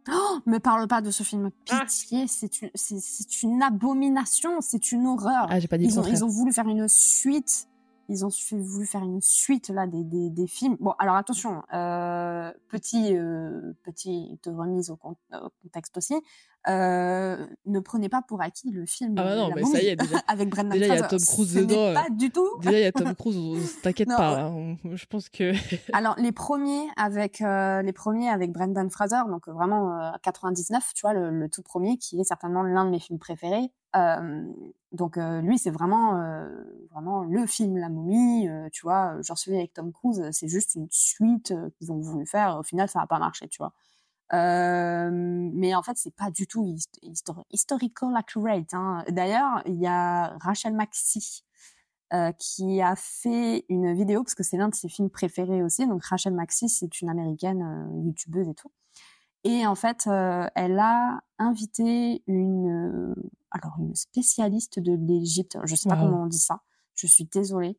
Oh, 0.07 0.37
me 0.45 0.59
parle 0.59 0.87
pas 0.87 1.01
de 1.01 1.09
ce 1.09 1.23
film. 1.23 1.49
Ah. 1.71 1.83
Pitié, 1.83 2.27
c'est 2.27 2.61
une, 2.61 2.69
c'est, 2.75 2.99
c'est 2.99 3.41
une 3.41 3.63
abomination, 3.63 4.61
c'est 4.61 4.91
une 4.91 5.07
horreur. 5.07 5.47
Ah, 5.49 5.59
j'ai 5.59 5.67
pas 5.67 5.79
dit 5.79 5.85
ils, 5.85 5.99
ont, 5.99 6.05
ils 6.05 6.23
ont 6.23 6.27
voulu 6.27 6.53
faire 6.53 6.67
une 6.67 6.87
suite. 6.87 7.67
Ils 8.07 8.25
ont 8.25 8.29
voulu 8.51 8.85
faire 8.85 9.03
une 9.03 9.21
suite 9.21 9.69
là 9.69 9.87
des, 9.87 10.03
des, 10.03 10.29
des 10.29 10.47
films. 10.47 10.77
Bon, 10.79 10.93
alors 10.99 11.15
attention, 11.15 11.63
euh, 11.73 12.51
petit 12.69 13.17
euh, 13.17 13.73
petite 13.83 14.45
remise 14.45 14.91
au 14.91 14.97
contexte 14.97 15.97
aussi. 15.97 16.15
Euh, 16.67 17.45
ne 17.65 17.79
prenez 17.79 18.09
pas 18.09 18.21
pour 18.21 18.41
acquis 18.41 18.71
le 18.71 18.85
film. 18.85 19.15
Ah 19.17 19.23
bah 19.23 19.35
non, 19.35 19.49
La 19.49 19.55
mais 19.55 19.63
ça 19.65 19.81
y 19.81 19.87
est, 19.87 19.95
déjà- 19.95 20.17
avec 20.27 20.49
Brendan 20.49 20.71
déjà, 20.71 20.85
il 20.85 20.89
y 20.89 20.91
a 21.01 21.07
Fraser. 21.07 21.17
Tom 21.25 21.35
Cruise 21.35 21.53
Ce 21.53 21.59
dedans, 21.59 21.93
Pas 21.93 22.09
du 22.09 22.31
tout. 22.31 22.49
Déjà, 22.59 22.79
il 22.79 22.83
y 22.83 22.85
a 22.85 22.91
Tom 22.91 23.13
Cruise, 23.15 23.81
t'inquiète 23.81 24.07
pas. 24.17 24.41
hein, 24.41 24.77
je 24.91 25.05
pense 25.05 25.29
que. 25.29 25.53
Alors 25.93 26.15
les 26.17 26.31
premiers 26.31 26.87
avec 26.97 27.41
euh, 27.41 27.81
les 27.81 27.93
premiers 27.93 28.29
avec 28.29 28.51
Brendan 28.51 28.89
Fraser, 28.89 29.21
donc 29.29 29.47
euh, 29.47 29.51
vraiment 29.53 29.99
euh, 30.01 30.11
99, 30.23 30.91
tu 30.95 31.01
vois 31.01 31.13
le, 31.13 31.29
le 31.29 31.49
tout 31.49 31.61
premier 31.61 31.97
qui 31.97 32.19
est 32.19 32.23
certainement 32.23 32.63
l'un 32.63 32.85
de 32.85 32.89
mes 32.89 32.99
films 32.99 33.19
préférés. 33.19 33.71
Euh, 33.95 34.43
donc 34.91 35.17
euh, 35.17 35.39
lui 35.41 35.57
c'est 35.57 35.71
vraiment 35.71 36.19
euh, 36.19 36.49
vraiment 36.91 37.23
le 37.23 37.45
film 37.45 37.77
La 37.77 37.89
Momie, 37.89 38.49
euh, 38.49 38.67
tu 38.71 38.81
vois. 38.81 39.21
Genre 39.21 39.37
celui 39.37 39.57
avec 39.57 39.73
Tom 39.73 39.91
Cruise, 39.93 40.21
c'est 40.31 40.47
juste 40.47 40.75
une 40.75 40.87
suite 40.89 41.51
euh, 41.51 41.69
qu'ils 41.77 41.91
ont 41.91 41.99
voulu 41.99 42.25
faire. 42.25 42.57
Au 42.59 42.63
final 42.63 42.89
ça 42.89 42.99
n'a 42.99 43.07
pas 43.07 43.19
marché, 43.19 43.47
tu 43.47 43.57
vois. 43.59 43.71
Euh, 44.33 45.09
mais 45.11 45.75
en 45.75 45.83
fait 45.83 45.93
c'est 45.97 46.15
pas 46.15 46.31
du 46.31 46.47
tout 46.47 46.63
hist- 46.65 46.99
histori- 47.03 47.43
historical 47.51 48.15
accurate. 48.15 48.73
Hein. 48.73 49.03
D'ailleurs 49.09 49.61
il 49.65 49.75
y 49.75 49.85
a 49.87 50.35
Rachel 50.39 50.73
Maxi 50.73 51.43
euh, 52.13 52.31
qui 52.33 52.81
a 52.81 52.95
fait 52.95 53.65
une 53.69 53.93
vidéo 53.93 54.23
parce 54.23 54.33
que 54.35 54.43
c'est 54.43 54.57
l'un 54.57 54.69
de 54.69 54.75
ses 54.75 54.89
films 54.89 55.09
préférés 55.11 55.61
aussi. 55.63 55.85
Donc 55.87 56.03
Rachel 56.05 56.33
Maxis, 56.33 56.69
c'est 56.69 57.01
une 57.01 57.09
américaine 57.09 57.61
euh, 57.61 58.01
youtubeuse 58.03 58.47
et 58.49 58.55
tout. 58.55 58.71
Et 59.43 59.67
en 59.67 59.75
fait, 59.75 60.07
elle 60.55 60.79
a 60.79 61.21
invité 61.37 62.23
une 62.25 63.13
alors 63.51 63.75
une 63.79 63.93
spécialiste 63.93 64.79
de 64.79 64.93
l'Égypte. 64.95 65.59
Je 65.65 65.75
sais 65.75 65.87
pas 65.87 65.95
Wow. 65.95 66.05
comment 66.09 66.23
on 66.23 66.25
dit 66.25 66.39
ça. 66.39 66.61
Je 66.95 67.05
suis 67.05 67.25
désolée. 67.25 67.77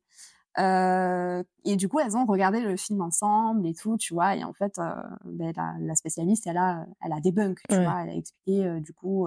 Euh, 0.59 1.43
et 1.65 1.77
du 1.77 1.89
coup, 1.89 1.99
elles 2.01 2.17
ont 2.17 2.25
regardé 2.25 2.61
le 2.61 2.77
film 2.77 3.03
ensemble 3.03 3.67
et 3.67 3.75
tout, 3.75 3.97
tu 3.99 4.15
vois. 4.15 4.37
Et 4.37 4.45
en 4.45 4.53
fait, 4.53 4.79
euh, 4.79 4.95
ben, 5.25 5.53
la, 5.57 5.75
la 5.81 5.95
spécialiste, 5.95 6.47
elle 6.47 6.57
a, 6.57 6.87
elle 7.03 7.13
a 7.13 7.21
débunk, 7.21 7.61
tu 7.69 7.75
Ouais. 7.77 7.85
vois. 7.85 8.03
Elle 8.03 8.11
a 8.11 8.15
expliqué 8.15 8.65
euh, 8.65 8.81
du 8.81 8.93
coup 8.95 9.27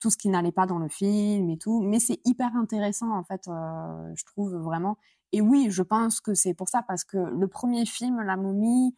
tout 0.00 0.10
ce 0.10 0.16
qui 0.16 0.28
n'allait 0.30 0.50
pas 0.52 0.66
dans 0.66 0.78
le 0.78 0.88
film 0.88 1.50
et 1.50 1.58
tout. 1.58 1.82
Mais 1.82 2.00
c'est 2.00 2.20
hyper 2.24 2.56
intéressant, 2.56 3.14
en 3.14 3.22
fait, 3.22 3.42
je 3.46 4.24
trouve 4.24 4.54
vraiment. 4.56 4.96
Et 5.32 5.40
oui, 5.40 5.68
je 5.70 5.82
pense 5.82 6.20
que 6.20 6.34
c'est 6.34 6.54
pour 6.54 6.68
ça, 6.68 6.82
parce 6.82 7.04
que 7.04 7.18
le 7.18 7.46
premier 7.48 7.84
film, 7.86 8.20
La 8.22 8.36
momie, 8.36 8.96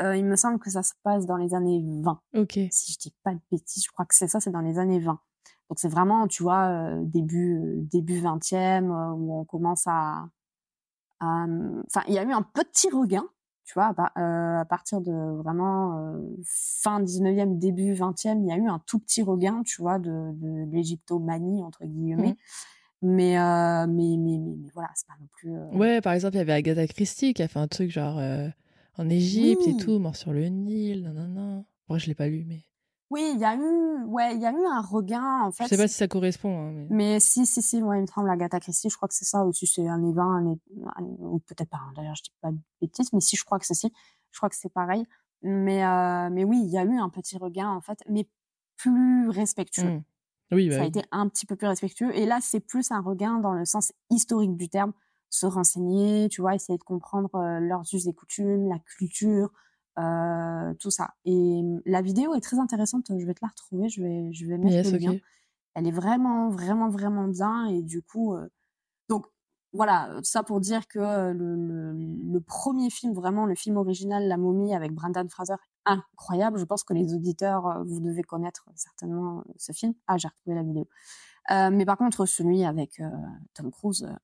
il 0.00 0.24
me 0.24 0.36
semble 0.36 0.58
que 0.60 0.70
ça 0.70 0.82
se 0.84 0.92
passe 1.02 1.26
dans 1.26 1.36
les 1.36 1.52
années 1.52 1.82
20. 2.02 2.20
Ok. 2.36 2.58
Si 2.70 2.92
je 2.92 2.98
dis 2.98 3.14
pas 3.24 3.34
de 3.34 3.40
bêtises, 3.50 3.84
je 3.84 3.90
crois 3.90 4.06
que 4.06 4.14
c'est 4.14 4.28
ça, 4.28 4.38
c'est 4.40 4.50
dans 4.52 4.60
les 4.60 4.78
années 4.78 5.00
20. 5.00 5.18
Donc 5.68 5.78
c'est 5.80 5.88
vraiment, 5.88 6.28
tu 6.28 6.44
vois, 6.44 6.92
début, 7.02 7.80
début 7.90 8.20
20e, 8.20 8.88
euh, 8.90 9.12
où 9.14 9.40
on 9.40 9.44
commence 9.44 9.84
à... 9.88 10.28
Enfin, 11.20 12.02
il 12.08 12.14
y 12.14 12.18
a 12.18 12.24
eu 12.24 12.32
un 12.32 12.42
petit 12.42 12.90
regain, 12.90 13.24
tu 13.64 13.74
vois, 13.74 13.86
à, 13.86 13.94
par- 13.94 14.12
à 14.16 14.64
partir 14.64 15.00
de 15.00 15.12
vraiment 15.42 16.14
fin 16.44 17.00
19e, 17.00 17.58
début 17.58 17.92
20e, 17.94 18.42
il 18.42 18.48
y 18.48 18.52
a 18.52 18.56
eu 18.56 18.68
un 18.68 18.78
tout 18.86 18.98
petit 18.98 19.22
regain, 19.22 19.62
tu 19.64 19.80
vois, 19.82 19.98
de, 19.98 20.30
de 20.34 20.70
l'égyptomanie, 20.70 21.62
entre 21.62 21.84
guillemets. 21.84 22.28
Mhm. 22.28 22.34
Mais, 23.02 23.38
euh, 23.38 23.86
mais, 23.86 24.16
mais, 24.18 24.38
mais, 24.38 24.54
mais 24.56 24.70
voilà, 24.72 24.88
c'est 24.94 25.06
pas 25.06 25.14
non 25.20 25.26
plus... 25.32 25.54
euh, 25.54 25.70
Ouais, 25.72 26.00
par 26.00 26.14
exemple, 26.14 26.36
il 26.36 26.38
y 26.38 26.40
avait 26.42 26.52
Agatha 26.54 26.86
Christie 26.86 27.34
qui 27.34 27.42
a 27.42 27.48
fait 27.48 27.58
un 27.58 27.68
truc 27.68 27.90
genre 27.90 28.18
euh, 28.18 28.48
en 28.96 29.08
Égypte 29.10 29.62
Oui. 29.66 29.74
et 29.74 29.76
tout, 29.76 29.98
mort 29.98 30.16
sur 30.16 30.32
le 30.32 30.46
Nil, 30.46 31.02
nanana. 31.02 31.62
Bon, 31.88 31.98
je 31.98 32.06
l'ai 32.06 32.14
pas 32.14 32.28
lu, 32.28 32.44
mais 32.48 32.62
Oui, 33.10 33.30
il 33.34 33.38
y 33.40 33.44
a 33.44 33.54
eu, 33.54 34.02
ouais, 34.04 34.34
il 34.34 34.42
y 34.42 34.46
a 34.46 34.50
eu 34.52 34.64
un 34.66 34.80
regain, 34.80 35.42
en 35.42 35.52
fait. 35.52 35.64
je 35.64 35.68
sais 35.68 35.76
pas 35.76 35.86
si 35.88 35.94
ça 35.94 36.08
correspond. 36.08 36.58
hein, 36.58 36.72
mais... 36.72 36.86
Mais 36.90 37.20
si, 37.20 37.46
si, 37.46 37.62
si, 37.62 37.80
ouais, 37.82 37.98
il 37.98 38.02
me 38.02 38.06
semble, 38.06 38.28
Agatha 38.30 38.58
Christie, 38.58 38.90
je 38.90 38.96
crois 38.96 39.08
que 39.08 39.14
c'est 39.14 39.24
ça 39.24 39.44
aussi, 39.44 39.66
c'est 39.66 39.86
années 39.86 40.12
20, 40.12 40.38
années, 40.38 40.58
années- 40.96 41.16
ou 41.20 41.38
peut-être 41.38 41.70
pas, 41.70 41.78
hein, 41.78 41.92
d'ailleurs, 41.94 42.16
je 42.16 42.24
dis 42.24 42.32
pas 42.40 42.50
de 42.50 42.58
bêtises, 42.80 43.12
mais 43.12 43.20
si, 43.20 43.36
je 43.36 43.44
crois 43.44 43.58
que 43.60 43.66
c'est 43.66 43.74
si, 43.74 43.92
je 44.32 44.38
crois 44.38 44.48
que 44.48 44.56
c'est 44.56 44.72
pareil. 44.72 45.06
Mais, 45.42 45.84
euh, 45.84 46.30
mais 46.32 46.44
oui, 46.44 46.60
il 46.64 46.70
y 46.70 46.78
a 46.78 46.84
eu 46.84 46.96
un 46.98 47.08
petit 47.08 47.38
regain, 47.38 47.70
en 47.70 47.80
fait, 47.80 47.98
mais 48.08 48.28
plus 48.76 49.28
respectueux. 49.28 49.90
Hmm. 49.90 50.02
Oui, 50.52 50.68
bah 50.68 50.74
Ça 50.76 50.80
a 50.80 50.84
oui. 50.84 50.88
été 50.88 51.02
un 51.12 51.28
petit 51.28 51.46
peu 51.46 51.54
plus 51.56 51.66
respectueux. 51.68 52.14
Et 52.16 52.26
là, 52.26 52.38
c'est 52.40 52.60
plus 52.60 52.90
un 52.90 53.00
regain 53.00 53.38
dans 53.38 53.52
le 53.52 53.64
sens 53.64 53.92
historique 54.10 54.56
du 54.56 54.68
terme, 54.68 54.92
se 55.30 55.46
renseigner, 55.46 56.28
tu 56.28 56.40
vois, 56.40 56.54
essayer 56.54 56.78
de 56.78 56.82
comprendre 56.84 57.34
euh, 57.36 57.60
leurs 57.60 57.82
us 57.94 58.06
et 58.06 58.12
coutumes, 58.14 58.68
la 58.68 58.78
culture, 58.80 59.50
euh, 59.98 60.74
tout 60.74 60.90
ça. 60.90 61.10
Et 61.24 61.62
la 61.86 62.02
vidéo 62.02 62.34
est 62.34 62.40
très 62.40 62.58
intéressante, 62.58 63.06
je 63.10 63.24
vais 63.26 63.34
te 63.34 63.40
la 63.42 63.48
retrouver, 63.48 63.88
je 63.88 64.02
vais, 64.02 64.32
je 64.32 64.46
vais 64.46 64.58
mettre 64.58 64.74
Yes, 64.74 64.92
le 64.92 64.98
lien. 64.98 65.16
elle 65.74 65.86
est 65.86 65.90
vraiment 65.92 66.48
vraiment 66.50 66.88
vraiment 66.88 67.28
bien 67.28 67.66
et 67.66 67.82
du 67.82 68.02
coup 68.02 68.34
euh, 68.34 68.48
donc 69.08 69.26
voilà 69.72 70.18
ça 70.22 70.42
pour 70.42 70.60
dire 70.60 70.86
que 70.88 70.98
euh, 70.98 71.32
le, 71.34 71.54
le, 71.54 71.92
le 72.32 72.40
premier 72.40 72.90
film 72.90 73.12
vraiment 73.14 73.46
le 73.46 73.54
film 73.54 73.76
original 73.76 74.26
La 74.28 74.36
Momie 74.38 74.74
avec 74.74 74.92
Brendan 74.92 75.28
Fraser 75.28 75.54
incroyable. 75.84 76.58
Je 76.58 76.64
pense 76.64 76.82
que 76.84 76.94
les 76.94 77.14
auditeurs 77.14 77.66
euh, 77.66 77.82
vous 77.84 78.00
devez 78.00 78.22
connaître 78.22 78.68
certainement 78.74 79.40
euh, 79.40 79.52
ce 79.56 79.72
film. 79.72 79.94
Ah 80.08 80.16
j'ai 80.18 80.28
retrouvé 80.28 80.56
la 80.56 80.62
vidéo. 80.62 80.88
Euh, 81.50 81.70
mais 81.70 81.84
par 81.84 81.96
contre 81.98 82.26
celui 82.26 82.64
avec 82.64 83.00
euh, 83.00 83.08
Tom 83.54 83.70
Cruise 83.70 84.04
euh, 84.04 84.14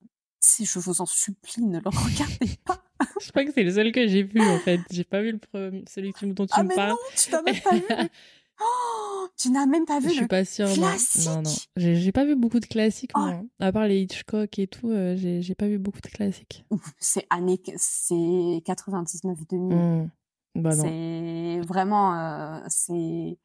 si 0.41 0.65
je 0.65 0.79
vous 0.81 1.01
en 1.01 1.07
supplie 1.07 1.65
ne 1.67 1.79
le 1.79 1.89
regardez 1.91 2.57
pas 2.65 2.82
Je 3.21 3.31
crois 3.31 3.45
que 3.45 3.53
c'est 3.53 3.63
le 3.63 3.71
seul 3.73 3.93
que 3.93 4.07
j'ai 4.09 4.23
vu 4.23 4.41
en 4.41 4.59
fait. 4.59 4.81
J'ai 4.91 5.05
pas 5.05 5.23
vu 5.23 5.33
le 5.33 5.39
premier, 5.39 5.85
celui 5.89 6.13
dont 6.23 6.47
tu 6.47 6.53
ah 6.57 6.63
me 6.63 6.69
mais 6.69 6.75
parles. 6.75 6.91
non 6.91 6.97
tu 7.17 7.31
n'as 7.31 7.43
même 7.43 7.61
pas 7.61 7.75
vu 7.77 7.85
oh, 8.61 9.29
tu 9.37 9.51
n'as 9.51 9.67
même 9.67 9.85
pas 9.87 9.99
vu 10.01 10.09
Je 10.09 10.13
suis 10.15 10.21
le 10.23 10.29
pas 10.29 10.45
sûre. 10.45 10.69
non. 10.69 10.75
classique 10.75 11.27
Non, 11.31 11.43
non. 11.43 11.51
J'ai 11.77 11.97
j'ai 11.97 12.13
pas 12.13 12.25
vu 12.25 12.37
beaucoup 12.37 12.61
de 12.61 12.67
classiques, 12.67 13.11
Oh. 13.15 13.21
moi. 13.21 13.29
hein. 13.31 13.47
À 13.61 13.73
part 13.73 13.87
les 13.87 14.01
Hitchcock 14.03 14.59
et 14.59 14.67
tout, 14.67 14.91
euh, 14.91 15.17
j'ai 15.17 15.55
pas 15.55 15.67
vu 15.69 15.79
beaucoup 15.79 16.01
de 16.01 16.09
classiques. 16.09 16.65
c'est 16.99 17.27
année 17.31 17.61
c'est 17.77 18.63
99 18.65 19.39
2000 19.49 19.77
Hmm. 19.77 20.09
Bah 20.55 20.77
non. 20.77 20.83
c'est 20.85 21.61
vraiment 21.67 22.15
euh, 22.15 22.61
c'est 22.69 23.39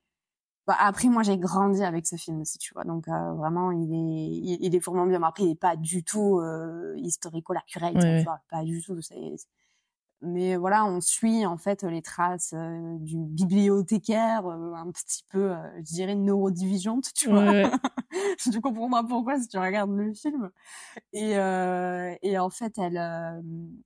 bah, 0.68 0.76
après 0.80 1.08
moi 1.08 1.24
j'ai 1.24 1.38
grandi 1.38 1.84
avec 1.84 2.06
ce 2.06 2.16
film 2.18 2.42
aussi 2.42 2.58
tu 2.60 2.74
vois 2.74 2.84
donc 2.84 3.08
euh, 3.08 3.34
vraiment 3.34 3.72
il 3.72 3.92
est 3.94 4.38
il, 4.38 4.58
il 4.62 4.76
est 4.76 4.80
vraiment 4.80 5.06
bien 5.08 5.20
Mais 5.20 5.28
après 5.28 5.44
il 5.44 5.52
est 5.52 5.56
pas 5.56 5.76
du 5.78 6.04
tout 6.04 6.40
euh, 6.40 6.94
historico 6.98 7.54
Ouais, 7.94 8.02
tu 8.02 8.08
ouais. 8.08 8.24
vois 8.24 8.40
pas 8.50 8.64
du 8.64 8.82
tout 8.82 8.96
mais 10.22 10.56
voilà 10.56 10.86
on 10.86 11.00
suit 11.00 11.46
en 11.46 11.58
fait 11.58 11.84
les 11.84 12.02
traces 12.02 12.54
euh, 12.54 12.98
du 13.00 13.18
bibliothécaire 13.18 14.48
euh, 14.48 14.74
un 14.74 14.90
petit 14.92 15.24
peu 15.30 15.54
je 15.78 15.84
dirais 15.84 16.16
neurodivigeante 16.16 17.14
tu 17.14 17.30
vois 17.30 17.54
tu 18.38 18.62
comprendras 18.62 19.04
pourquoi 19.04 19.40
si 19.40 19.48
tu 19.48 19.58
regardes 19.58 19.92
le 19.96 20.14
film? 20.14 20.50
Et, 21.14 21.38
euh, 21.38 22.16
et 22.22 22.38
en 22.40 22.50
fait, 22.50 22.78
elle, 22.78 22.98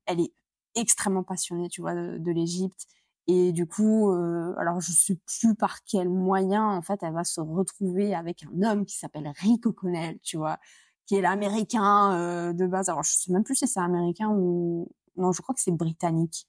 elle 0.05 0.19
est 0.21 0.33
extrêmement 0.75 1.23
passionnée, 1.23 1.69
tu 1.69 1.81
vois, 1.81 1.95
de, 1.95 2.17
de 2.17 2.31
l'Égypte. 2.31 2.85
Et 3.27 3.51
du 3.51 3.67
coup, 3.67 4.11
euh, 4.11 4.53
alors 4.57 4.81
je 4.81 4.91
sais 4.91 5.17
plus 5.25 5.55
par 5.55 5.83
quel 5.83 6.09
moyen, 6.09 6.65
en 6.65 6.81
fait, 6.81 6.99
elle 7.03 7.13
va 7.13 7.23
se 7.23 7.39
retrouver 7.41 8.15
avec 8.15 8.43
un 8.43 8.63
homme 8.63 8.85
qui 8.85 8.97
s'appelle 8.97 9.31
Rick 9.37 9.65
O'Connell, 9.67 10.19
tu 10.23 10.37
vois, 10.37 10.57
qui 11.05 11.15
est 11.15 11.21
l'américain 11.21 12.13
euh, 12.13 12.53
de 12.53 12.65
base. 12.67 12.89
Alors 12.89 13.03
je 13.03 13.11
sais 13.11 13.31
même 13.31 13.43
plus 13.43 13.55
si 13.55 13.67
c'est 13.67 13.79
américain 13.79 14.29
ou 14.29 14.89
non, 15.17 15.31
je 15.31 15.41
crois 15.41 15.53
que 15.55 15.61
c'est 15.61 15.71
britannique. 15.71 16.47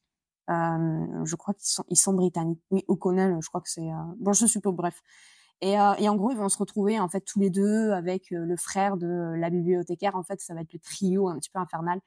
Euh, 0.50 1.24
je 1.24 1.36
crois 1.36 1.54
qu'ils 1.54 1.68
sont 1.68 1.84
ils 1.88 1.96
sont 1.96 2.14
britanniques. 2.14 2.62
Oui, 2.70 2.84
O'Connell, 2.88 3.36
je 3.40 3.48
crois 3.48 3.60
que 3.60 3.70
c'est 3.70 3.88
euh... 3.88 4.14
bon, 4.18 4.32
je 4.32 4.46
suppose. 4.46 4.74
Bref. 4.74 5.02
Et, 5.60 5.78
euh, 5.78 5.94
et 5.98 6.08
en 6.08 6.16
gros, 6.16 6.32
ils 6.32 6.36
vont 6.36 6.48
se 6.48 6.58
retrouver 6.58 6.98
en 6.98 7.08
fait 7.08 7.20
tous 7.20 7.38
les 7.38 7.50
deux 7.50 7.92
avec 7.92 8.32
euh, 8.32 8.44
le 8.44 8.56
frère 8.56 8.96
de 8.96 9.34
la 9.36 9.50
bibliothécaire. 9.50 10.16
En 10.16 10.24
fait, 10.24 10.40
ça 10.40 10.54
va 10.54 10.62
être 10.62 10.72
le 10.72 10.80
trio 10.80 11.28
un 11.28 11.38
petit 11.38 11.50
peu 11.50 11.60
infernal. 11.60 12.00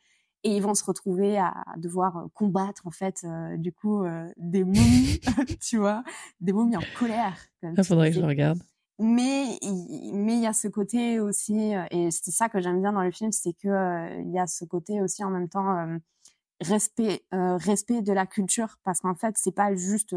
Et 0.47 0.55
ils 0.57 0.61
vont 0.61 0.76
se 0.76 0.84
retrouver 0.85 1.39
à 1.39 1.53
devoir 1.77 2.17
euh, 2.17 2.27
combattre 2.35 2.85
en 2.85 2.91
fait 2.91 3.23
euh, 3.23 3.57
du 3.57 3.72
coup 3.73 4.03
euh, 4.03 4.27
des 4.38 4.63
momies, 4.63 5.19
tu 5.59 5.77
vois, 5.77 6.03
des 6.39 6.53
momies 6.53 6.77
en 6.77 6.84
colère. 6.99 7.35
comme 7.61 7.73
Ah, 7.77 7.84
faudrait 7.84 8.09
que 8.11 8.15
je 8.17 8.22
le 8.22 8.27
regarde. 8.27 8.59
Mais 8.99 9.57
il 9.61 10.11
mais 10.13 10.35
il 10.35 10.41
y 10.41 10.47
a 10.47 10.53
ce 10.53 10.67
côté 10.67 11.19
aussi, 11.19 11.73
et 11.91 12.11
c'est 12.11 12.31
ça 12.31 12.47
que 12.47 12.61
j'aime 12.61 12.80
bien 12.80 12.93
dans 12.93 13.01
le 13.01 13.11
film, 13.11 13.31
c'est 13.31 13.53
que 13.53 13.67
euh, 13.67 14.22
il 14.22 14.31
y 14.31 14.39
a 14.39 14.45
ce 14.47 14.63
côté 14.65 15.01
aussi 15.01 15.23
en 15.23 15.30
même 15.31 15.49
temps 15.49 15.97
respect 16.61 17.26
respect 17.31 18.01
de 18.01 18.13
la 18.13 18.26
culture, 18.26 18.77
parce 18.84 19.01
qu'en 19.01 19.15
fait 19.15 19.35
c'est 19.38 19.51
pas 19.55 19.76
juste 19.76 20.15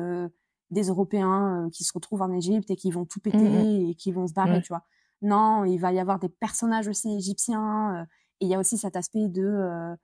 des 0.70 0.82
Européens 0.88 1.68
qui 1.72 1.82
se 1.84 1.92
retrouvent 1.94 2.22
en 2.22 2.32
Égypte 2.32 2.70
et 2.70 2.76
qui 2.76 2.90
vont 2.90 3.05
tout 3.06 3.20
péter 3.20 3.38
Mhm. 3.38 3.88
et 3.90 3.94
qui 3.94 4.12
vont 4.12 4.26
se 4.28 4.34
barrer, 4.34 4.52
Ouais. 4.56 4.60
tu 4.62 4.68
vois. 4.68 4.84
non, 5.22 5.64
il 5.64 5.78
va 5.78 5.92
y 5.92 5.98
avoir 5.98 6.18
des 6.20 6.28
personnages 6.28 6.86
aussi 6.86 7.09
égyptiens. 7.16 8.06
et 8.40 8.44
il 8.46 8.48
y 8.48 8.55
a 8.55 8.60
aussi 8.60 8.78
cet 8.78 8.94
aspect 8.94 9.26
de 9.26 9.96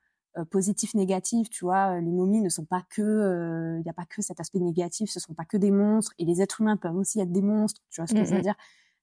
positif 0.50 0.94
négatif 0.94 1.48
tu 1.48 1.64
vois 1.64 2.00
les 2.00 2.10
momies 2.10 2.40
ne 2.40 2.48
sont 2.48 2.64
pas 2.64 2.82
que 2.90 3.76
il 3.78 3.82
n'y 3.82 3.90
a 3.90 3.94
pas 3.94 4.04
que 4.04 4.22
cet 4.22 4.40
aspect 4.40 4.58
négatif 4.58 5.10
ce 5.10 5.20
sont 5.20 5.34
pas 5.34 5.44
que 5.44 5.56
des 5.56 5.70
monstres 5.70 6.12
et 6.18 6.24
les 6.24 6.42
êtres 6.42 6.60
humains 6.60 6.76
peuvent 6.76 6.96
aussi 6.96 7.20
être 7.20 7.32
des 7.32 7.42
monstres 7.42 7.80
tu 7.90 8.00
vois 8.00 8.08
ce 8.08 8.14
que 8.14 8.24
je 8.24 8.34
veux 8.34 8.42
dire? 8.42 8.56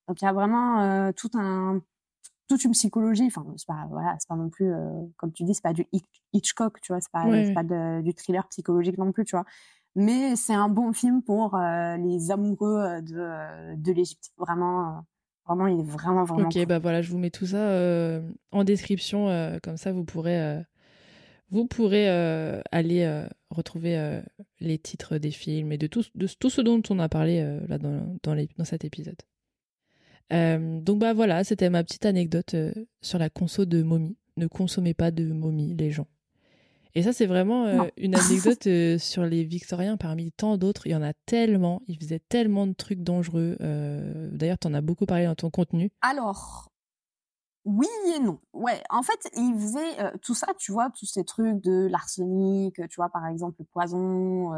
Donc 0.07 0.21
il 0.21 0.25
y 0.25 0.27
a 0.27 0.33
vraiment 0.33 1.11
tout 1.13 1.29
un 1.35 1.81
toute 2.51 2.65
une 2.65 2.71
psychologie. 2.71 3.27
Enfin, 3.27 3.45
c'est 3.55 3.67
pas, 3.67 3.85
voilà, 3.89 4.15
c'est 4.19 4.27
pas 4.27 4.35
non 4.35 4.49
plus, 4.49 4.73
euh, 4.73 4.89
comme 5.17 5.31
tu 5.31 5.43
dis, 5.43 5.53
c'est 5.53 5.63
pas 5.63 5.73
du 5.73 5.87
Hitchcock, 6.33 6.81
tu 6.81 6.91
vois, 6.91 6.99
c'est 6.99 7.11
pas, 7.11 7.23
pas 7.53 8.01
du 8.01 8.13
thriller 8.13 8.47
psychologique 8.49 8.97
non 8.97 9.11
plus, 9.11 9.23
tu 9.23 9.35
vois. 9.35 9.45
Mais 9.95 10.35
c'est 10.35 10.53
un 10.53 10.69
bon 10.69 10.93
film 10.93 11.21
pour 11.21 11.55
euh, 11.55 11.97
les 11.97 12.31
amoureux 12.31 12.77
euh, 12.77 13.01
de, 13.01 13.75
de 13.77 13.91
l'Égypte. 13.91 14.31
Vraiment, 14.37 15.05
vraiment, 15.45 15.67
il 15.67 15.79
est 15.79 15.89
vraiment, 15.89 16.25
vraiment. 16.25 16.47
Ok, 16.47 16.65
bah 16.65 16.79
voilà, 16.79 17.01
je 17.01 17.09
vous 17.11 17.17
mets 17.17 17.29
tout 17.29 17.45
ça 17.45 18.21
en 18.51 18.63
description, 18.63 19.27
comme 19.63 19.77
ça 19.77 19.93
vous 19.93 20.03
pourrez, 20.03 20.61
vous 21.51 21.67
pourrez 21.67 22.09
aller 22.71 23.25
retrouver 23.49 24.21
les 24.59 24.77
titres 24.77 25.17
des 25.17 25.31
films 25.31 25.71
et 25.71 25.77
de 25.77 25.87
tout, 25.87 26.03
de 26.15 26.27
tout 26.27 26.49
ce 26.49 26.61
dont 26.61 26.81
on 26.89 26.99
a 26.99 27.09
parlé 27.09 27.41
là 27.67 27.77
dans, 27.77 28.17
dans, 28.23 28.33
les, 28.33 28.49
dans 28.57 28.65
cet 28.65 28.85
épisode. 28.85 29.21
Euh, 30.31 30.79
donc 30.79 30.99
bah 30.99 31.13
voilà, 31.13 31.43
c'était 31.43 31.69
ma 31.69 31.83
petite 31.83 32.05
anecdote 32.05 32.53
euh, 32.53 32.73
sur 33.01 33.19
la 33.19 33.29
conso 33.29 33.65
de 33.65 33.83
momie. 33.83 34.17
Ne 34.37 34.47
consommez 34.47 34.93
pas 34.93 35.11
de 35.11 35.25
momie, 35.25 35.75
les 35.75 35.91
gens. 35.91 36.07
Et 36.93 37.03
ça, 37.03 37.13
c'est 37.13 37.25
vraiment 37.25 37.65
euh, 37.67 37.87
une 37.97 38.15
anecdote 38.15 38.67
sur 38.97 39.23
les 39.23 39.43
Victoriens 39.43 39.95
parmi 39.95 40.31
tant 40.31 40.57
d'autres. 40.57 40.87
Il 40.87 40.91
y 40.91 40.95
en 40.95 41.01
a 41.01 41.13
tellement, 41.25 41.81
ils 41.87 41.97
faisaient 41.97 42.21
tellement 42.27 42.67
de 42.67 42.73
trucs 42.73 43.01
dangereux. 43.01 43.55
D'ailleurs, 44.31 44.57
tu 44.59 44.67
en 44.67 44.73
as 44.73 44.81
beaucoup 44.81 45.05
parlé 45.05 45.25
dans 45.25 45.35
ton 45.35 45.49
contenu. 45.49 45.89
Alors, 46.01 46.70
oui 47.65 47.87
et 48.15 48.19
non. 48.19 48.39
Ouais, 48.53 48.81
en 48.89 49.03
fait, 49.03 49.29
ils 49.35 49.53
faisaient 49.59 50.19
tout 50.21 50.35
ça, 50.35 50.47
tu 50.57 50.71
vois, 50.71 50.89
tous 50.97 51.05
ces 51.05 51.23
trucs 51.23 51.61
de 51.61 51.87
l'arsenic, 51.89 52.75
tu 52.89 52.95
vois, 52.95 53.09
par 53.09 53.27
exemple, 53.27 53.57
le 53.59 53.65
poison, 53.65 54.51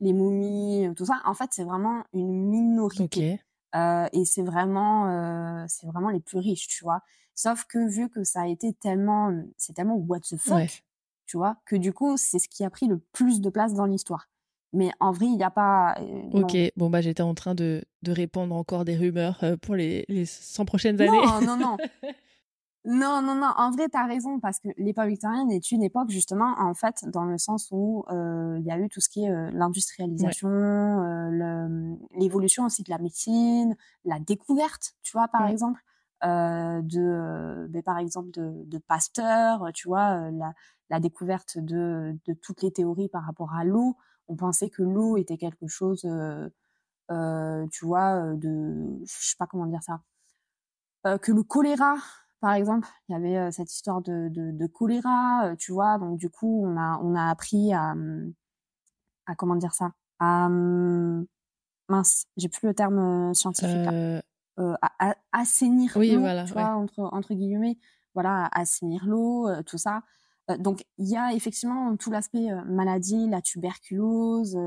les 0.00 0.12
momies, 0.12 0.88
tout 0.96 1.04
ça. 1.04 1.20
En 1.24 1.34
fait, 1.34 1.48
c'est 1.52 1.64
vraiment 1.64 2.04
une 2.12 2.48
minorité. 2.48 3.40
Euh, 3.74 4.06
et 4.12 4.24
c'est 4.24 4.42
vraiment, 4.42 5.08
euh, 5.08 5.64
c'est 5.68 5.86
vraiment 5.86 6.08
les 6.08 6.20
plus 6.20 6.38
riches, 6.38 6.68
tu 6.68 6.84
vois. 6.84 7.02
Sauf 7.34 7.64
que 7.64 7.86
vu 7.88 8.08
que 8.08 8.24
ça 8.24 8.42
a 8.42 8.46
été 8.46 8.72
tellement, 8.72 9.32
c'est 9.56 9.74
tellement 9.74 9.96
what 9.96 10.20
the 10.20 10.36
fuck, 10.36 10.84
tu 11.26 11.36
vois, 11.36 11.56
que 11.66 11.76
du 11.76 11.92
coup, 11.92 12.16
c'est 12.16 12.38
ce 12.38 12.48
qui 12.48 12.64
a 12.64 12.70
pris 12.70 12.86
le 12.86 12.98
plus 13.12 13.40
de 13.40 13.50
place 13.50 13.74
dans 13.74 13.84
l'histoire. 13.84 14.28
Mais 14.72 14.90
en 15.00 15.12
vrai, 15.12 15.26
il 15.26 15.36
n'y 15.36 15.44
a 15.44 15.50
pas. 15.50 15.94
Euh, 16.00 16.42
ok, 16.42 16.56
bon, 16.76 16.90
bah, 16.90 17.00
j'étais 17.00 17.22
en 17.22 17.34
train 17.34 17.54
de, 17.54 17.82
de 18.02 18.12
répandre 18.12 18.54
encore 18.54 18.84
des 18.84 18.96
rumeurs 18.96 19.42
pour 19.62 19.74
les, 19.74 20.04
les 20.08 20.26
100 20.26 20.64
prochaines 20.64 21.00
années. 21.00 21.10
Non, 21.10 21.40
non, 21.40 21.56
non. 21.56 21.76
Non, 22.84 23.22
non, 23.22 23.34
non. 23.34 23.52
En 23.56 23.70
vrai, 23.70 23.88
tu 23.88 23.98
as 23.98 24.06
raison 24.06 24.38
parce 24.40 24.60
que 24.60 24.68
l'époque 24.76 25.08
victorienne 25.08 25.50
est 25.50 25.72
une 25.72 25.82
époque 25.82 26.10
justement, 26.10 26.54
en 26.58 26.74
fait, 26.74 27.04
dans 27.08 27.24
le 27.24 27.36
sens 27.36 27.68
où 27.72 28.04
euh, 28.08 28.56
il 28.60 28.64
y 28.64 28.70
a 28.70 28.78
eu 28.78 28.88
tout 28.88 29.00
ce 29.00 29.08
qui 29.08 29.24
est 29.24 29.30
euh, 29.30 29.50
l'industrialisation, 29.52 30.48
euh, 30.48 31.96
l'évolution 32.14 32.64
aussi 32.66 32.84
de 32.84 32.90
la 32.90 32.98
médecine, 32.98 33.76
la 34.04 34.20
découverte, 34.20 34.94
tu 35.02 35.12
vois, 35.12 35.28
par 35.28 35.46
exemple, 35.48 35.80
de, 36.22 37.66
ben, 37.68 37.82
par 37.82 37.98
exemple, 37.98 38.30
de, 38.30 38.64
de, 38.64 38.78
Pasteur, 38.78 39.68
tu 39.74 39.88
vois, 39.88 40.30
la, 40.30 40.54
la 40.88 41.00
découverte 41.00 41.58
de, 41.58 42.16
de, 42.26 42.32
toutes 42.32 42.62
les 42.62 42.72
théories 42.72 43.08
par 43.08 43.24
rapport 43.24 43.54
à 43.54 43.64
l'eau. 43.64 43.96
On 44.28 44.36
pensait 44.36 44.70
que 44.70 44.82
l'eau 44.82 45.16
était 45.16 45.36
quelque 45.36 45.66
chose, 45.66 46.02
tu 46.02 47.86
vois, 47.86 48.34
de, 48.34 48.98
je 49.04 49.28
sais 49.28 49.36
pas 49.38 49.46
comment 49.46 49.66
dire 49.66 49.82
ça, 49.82 50.00
que 51.18 51.32
le 51.32 51.42
choléra 51.42 51.96
par 52.40 52.54
exemple, 52.54 52.86
il 53.08 53.12
y 53.12 53.14
avait 53.16 53.50
cette 53.50 53.72
histoire 53.72 54.00
de, 54.00 54.28
de, 54.28 54.52
de 54.52 54.66
choléra, 54.66 55.54
tu 55.58 55.72
vois. 55.72 55.98
Donc 55.98 56.18
du 56.18 56.30
coup, 56.30 56.64
on 56.64 56.76
a 56.76 57.00
on 57.02 57.14
a 57.14 57.28
appris 57.30 57.72
à, 57.72 57.94
à 59.26 59.34
comment 59.34 59.56
dire 59.56 59.74
ça, 59.74 59.92
à 60.20 60.48
mince, 60.48 62.26
j'ai 62.36 62.48
plus 62.48 62.66
le 62.66 62.74
terme 62.74 63.34
scientifique, 63.34 63.88
euh... 64.58 64.74
à, 64.98 65.14
assainir 65.32 65.92
oui, 65.96 66.12
l'eau, 66.12 66.20
voilà, 66.20 66.44
tu 66.44 66.52
vois, 66.52 66.74
entre 66.74 67.00
entre 67.00 67.34
guillemets, 67.34 67.78
voilà, 68.14 68.48
assainir 68.52 69.04
l'eau, 69.06 69.48
tout 69.64 69.78
ça. 69.78 70.02
donc 70.58 70.84
il 70.96 71.08
y 71.08 71.16
a 71.16 71.32
effectivement 71.32 71.96
tout 71.96 72.10
l'aspect 72.10 72.48
maladie, 72.66 73.28
la 73.28 73.42
tuberculose. 73.42 74.58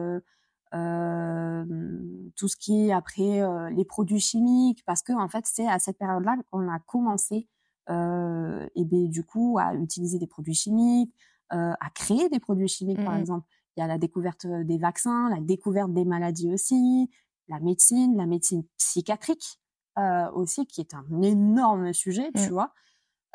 Tout 2.38 2.48
ce 2.48 2.56
qui 2.56 2.88
est 2.88 2.93
après 2.93 3.41
les 3.72 3.84
produits 3.84 4.22
chimiques 4.22 4.84
parce 4.85 5.02
que 5.02 5.11
en 5.11 5.27
fait 5.27 5.45
c'est 5.45 5.68
à 5.68 5.80
cette 5.80 5.98
période-là 5.98 6.38
qu'on 6.49 6.69
a 6.72 6.80
commencé 6.80 7.49
et 7.91 8.85
ben, 8.85 9.09
du 9.09 9.23
coup 9.23 9.57
à 9.59 9.76
utiliser 9.76 10.18
des 10.19 10.27
produits 10.27 10.53
chimiques, 10.53 11.13
euh, 11.53 11.73
à 11.81 11.89
créer 11.89 12.30
des 12.30 12.39
produits 12.39 12.69
chimiques 12.69 13.03
par 13.03 13.15
mmh 13.15 13.19
exemple. 13.19 13.47
Il 13.76 13.81
y 13.81 13.84
a 13.84 13.88
la 13.88 13.97
découverte 13.97 14.45
euh, 14.45 14.63
des 14.63 14.77
vaccins, 14.77 15.30
la 15.30 15.41
découverte 15.41 15.93
des 15.93 16.05
maladies 16.05 16.51
aussi, 16.53 17.09
la 17.49 17.59
médecine, 17.59 18.15
la 18.15 18.26
médecine 18.26 18.63
psychiatrique 18.77 19.59
euh, 19.97 20.31
aussi, 20.31 20.65
qui 20.65 20.80
est 20.80 20.93
un 20.93 21.22
énorme 21.22 21.91
sujet, 21.91 22.31
tu 22.35 22.47
mmh. 22.47 22.53
vois. 22.53 22.73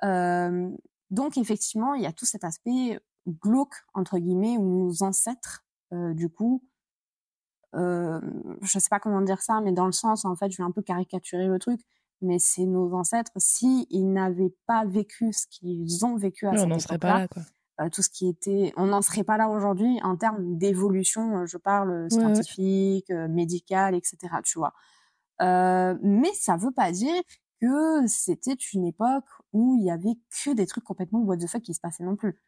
Euh, 0.05 0.71
donc 1.11 1.37
effectivement, 1.37 1.95
il 1.95 2.03
y 2.03 2.07
a 2.07 2.13
tout 2.13 2.25
cet 2.25 2.45
aspect 2.45 2.99
glauque 3.29 3.75
entre 3.93 4.19
guillemets 4.19 4.57
où 4.57 4.65
nos 4.65 5.03
ancêtres, 5.03 5.67
euh, 5.93 6.15
du 6.15 6.31
coup, 6.31 6.65
euh, 7.75 8.21
je 8.63 8.79
sais 8.79 8.89
pas 8.89 9.01
comment 9.01 9.21
dire 9.21 9.43
ça, 9.43 9.61
mais 9.61 9.73
dans 9.73 9.87
le 9.87 9.93
sens, 9.93 10.25
en 10.25 10.37
fait, 10.37 10.51
je 10.51 10.57
vais 10.57 10.65
un 10.65 10.71
peu 10.71 10.83
caricaturer 10.83 11.49
le 11.49 11.59
truc, 11.59 11.83
mais 12.21 12.39
c'est 12.39 12.67
nos 12.67 12.93
ancêtres, 12.95 13.33
si 13.37 13.87
ils 13.91 14.11
n'avaient 14.11 14.55
pas 14.67 14.85
vécu 14.85 15.33
ce 15.33 15.47
qu'ils 15.49 16.05
ont 16.05 16.17
vécu 16.17 16.47
à 16.47 16.57
cette 16.57 16.71
on 16.71 16.79
serait 16.79 16.99
pas 16.99 17.21
là, 17.21 17.29
quoi. 17.29 17.43
Euh, 17.79 17.91
tout 17.91 18.01
ce 18.01 18.09
qui 18.09 18.27
était, 18.27 18.73
on 18.79 18.87
n'en 18.87 19.03
serait 19.03 19.23
pas 19.23 19.37
là 19.37 19.51
aujourd'hui 19.51 20.01
en 20.03 20.17
termes 20.17 20.57
d'évolution. 20.57 21.41
Euh, 21.41 21.47
je 21.47 21.59
parle 21.59 22.11
scientifique, 22.11 23.11
ouais. 23.11 23.29
médicale, 23.29 23.95
etc. 23.95 24.17
Tu 24.45 24.59
vois. 24.59 24.73
Euh, 25.43 25.95
mais 26.03 26.33
ça 26.33 26.57
veut 26.57 26.71
pas 26.71 26.91
dire 26.93 27.23
que 27.61 28.07
c'était 28.07 28.57
une 28.73 28.87
époque 28.87 29.29
où 29.53 29.77
il 29.79 29.85
y 29.85 29.91
avait 29.91 30.15
que 30.43 30.55
des 30.55 30.67
trucs 30.67 30.85
complètement 30.85 31.21
what 31.21 31.37
the 31.37 31.47
fuck 31.47 31.63
qui 31.63 31.75
se 31.75 31.81
passaient 31.81 32.05
non 32.05 32.17
plus. 32.17 32.41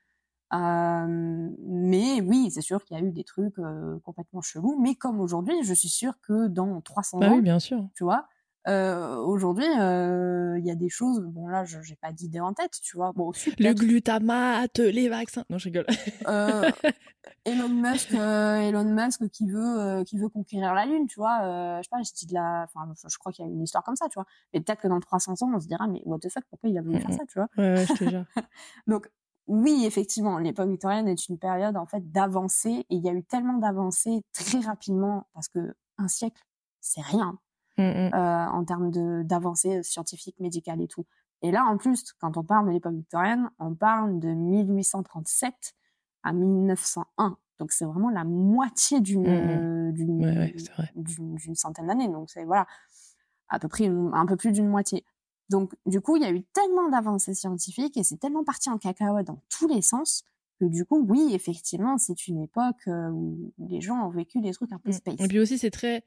Euh, 0.55 1.51
mais 1.61 2.23
oui, 2.23 2.51
c'est 2.51 2.63
sûr 2.63 2.83
qu'il 2.85 2.97
y 2.97 3.01
a 3.01 3.03
eu 3.03 3.13
des 3.13 3.25
trucs 3.25 3.59
euh, 3.59 3.99
complètement 4.01 4.41
chelous. 4.41 4.79
Mais 4.81 4.95
comme 4.95 5.21
aujourd'hui, 5.21 5.63
je 5.63 5.75
suis 5.75 5.89
sûre 5.89 6.15
que 6.23 6.49
dans 6.49 6.81
300 6.81 7.19
bah 7.19 7.29
ans, 7.29 7.35
oui, 7.35 7.43
bien 7.43 7.59
sûr. 7.59 7.87
tu 7.95 8.05
vois, 8.05 8.27
euh, 8.69 9.17
aujourd'hui, 9.17 9.67
euh, 9.79 10.59
il 10.59 10.67
y 10.67 10.71
a 10.71 10.75
des 10.75 10.89
choses. 10.89 11.21
Bon 11.21 11.49
là, 11.49 11.65
je 11.65 11.81
j'ai 11.83 11.97
pas 11.97 12.13
d'idée 12.13 12.41
en 12.41 12.53
tête, 12.53 12.73
tu 12.83 12.97
vois. 12.97 13.13
Bon, 13.13 13.33
le 13.59 13.73
glutamate, 13.73 14.79
les 14.79 15.09
vaccins. 15.09 15.45
Non, 15.49 15.59
je 15.59 15.65
rigole. 15.65 15.87
euh, 16.27 16.71
Elon 17.45 17.69
Musk, 17.69 18.13
euh, 18.15 18.57
Elon 18.57 18.85
Musk 18.85 19.29
qui 19.31 19.49
veut 19.49 19.81
euh, 19.81 20.05
qui 20.05 20.19
veut 20.19 20.29
conquérir 20.29 20.75
la 20.75 20.87
lune, 20.87 21.07
tu 21.07 21.19
vois. 21.19 21.79
je 21.79 21.83
sais 21.83 21.89
pas, 21.91 22.03
je 22.03 22.13
dis 22.13 22.27
de 22.27 22.35
la. 22.35 22.67
Enfin, 22.75 22.93
je 23.09 23.19
crois 23.19 23.33
qu'il 23.33 23.45
y 23.45 23.49
a 23.49 23.51
une 23.51 23.63
histoire 23.63 23.83
comme 23.85 23.97
ça, 23.97 24.07
tu 24.09 24.15
vois. 24.15 24.27
Mais 24.53 24.61
peut-être 24.61 24.83
que 24.83 24.89
dans 24.89 25.01
300 25.01 25.43
ans, 25.43 25.51
on 25.55 25.61
se 25.61 25.67
dira, 25.67 25.87
mais 25.87 26.03
what 26.05 26.19
the 26.19 26.29
fuck, 26.29 26.45
pourquoi 26.51 26.69
il 26.69 26.79
a 26.79 26.83
voulu 26.83 27.01
faire 27.01 27.13
ça, 27.13 27.25
tu 27.27 27.39
vois? 27.39 27.49
Ouais, 27.57 27.75
ouais, 27.75 27.87
je 27.87 27.95
te 27.95 28.09
jure. 28.09 28.25
Donc 28.87 29.11
oui, 29.47 29.85
effectivement, 29.87 30.39
l'époque 30.39 30.69
victorienne 30.69 31.09
est 31.09 31.29
une 31.29 31.39
période 31.39 31.77
en 31.77 31.87
fait 31.87 32.11
d'avancée 32.13 32.85
et 32.91 32.97
il 32.97 33.03
y 33.03 33.09
a 33.09 33.13
eu 33.13 33.25
tellement 33.25 33.57
d'avancées 33.57 34.23
très 34.35 34.61
rapidement 34.61 35.27
parce 35.33 35.49
que 35.49 35.75
un 35.97 36.07
siècle, 36.07 36.43
c'est 36.81 37.01
rien 37.01 37.39
Mmh, 37.79 37.83
mmh. 37.83 38.15
euh, 38.15 38.47
en 38.49 38.65
termes 38.65 38.91
d'avancées 39.25 39.85
scientifiques, 39.85 40.41
médicales 40.41 40.81
et 40.81 40.89
tout. 40.89 41.07
Et 41.43 41.53
là, 41.53 41.65
en 41.65 41.77
plus, 41.77 42.13
quand 42.21 42.37
on 42.37 42.43
parle 42.43 42.67
de 42.67 42.73
l'époque 42.73 42.95
victorienne, 42.95 43.51
on 43.61 43.73
parle 43.73 44.19
de 44.19 44.31
1837 44.31 45.75
à 46.25 46.33
1901. 46.33 47.37
Donc 47.61 47.71
c'est 47.71 47.85
vraiment 47.85 48.11
la 48.11 48.25
moitié 48.25 49.01
d'une 49.01 49.23
mmh, 49.23 49.93
d'une 49.93 50.25
ouais, 50.25 50.55
ouais, 50.79 50.93
d'une 50.97 51.55
centaine 51.55 51.87
d'années. 51.87 52.09
Donc 52.09 52.31
c'est 52.31 52.45
voilà 52.45 52.67
à 53.49 53.61
peu 53.61 53.69
près 53.69 53.85
une, 53.85 54.11
un 54.13 54.27
peu 54.27 54.37
plus 54.37 54.51
d'une 54.51 54.69
moitié. 54.69 55.05
Donc 55.49 55.73
du 55.87 56.01
coup, 56.01 56.17
il 56.17 56.23
y 56.23 56.27
a 56.27 56.33
eu 56.33 56.43
tellement 56.53 56.89
d'avancées 56.89 57.35
scientifiques 57.35 57.97
et 57.97 58.03
c'est 58.03 58.19
tellement 58.19 58.43
parti 58.43 58.71
en 58.71 58.79
cacahuète 58.79 59.29
dans 59.29 59.41
tous 59.49 59.69
les 59.69 59.83
sens 59.83 60.25
que 60.61 60.65
du 60.65 60.85
coup, 60.85 61.05
oui, 61.09 61.31
effectivement, 61.33 61.97
c'est 61.97 62.27
une 62.27 62.43
époque 62.43 62.89
euh, 62.89 63.11
où 63.11 63.53
les 63.59 63.81
gens 63.81 64.05
ont 64.05 64.11
vécu 64.11 64.41
des 64.41 64.53
trucs 64.53 64.73
un 64.73 64.79
peu 64.79 64.91
space. 64.91 65.21
Et 65.21 65.29
puis 65.29 65.39
aussi, 65.39 65.59
c'est 65.59 65.71
très 65.71 66.03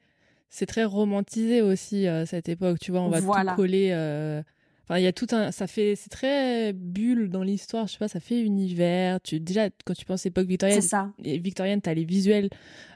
c'est 0.52 0.66
très 0.66 0.84
romantisé 0.84 1.62
aussi 1.62 2.06
à 2.06 2.26
cette 2.26 2.50
époque. 2.50 2.78
Tu 2.78 2.92
vois, 2.92 3.00
on 3.00 3.08
va 3.08 3.20
voilà. 3.20 3.52
tout 3.52 3.56
coller. 3.56 3.88
Euh... 3.92 4.42
Enfin, 4.84 4.98
il 4.98 5.02
y 5.02 5.06
a 5.06 5.12
tout 5.12 5.26
un. 5.30 5.50
Ça 5.50 5.66
fait. 5.66 5.96
C'est 5.96 6.10
très 6.10 6.74
bulle 6.74 7.30
dans 7.30 7.42
l'histoire. 7.42 7.86
Je 7.86 7.92
sais 7.92 7.98
pas. 7.98 8.06
Ça 8.06 8.20
fait 8.20 8.38
univers. 8.42 9.18
Tu 9.22 9.40
déjà 9.40 9.70
quand 9.86 9.94
tu 9.94 10.04
penses 10.04 10.26
époque 10.26 10.46
victorienne. 10.46 10.82
C'est 10.82 10.88
ça. 10.88 11.10
Victorienne, 11.18 11.80
t'as 11.80 11.94
les 11.94 12.04
visuels. 12.04 12.50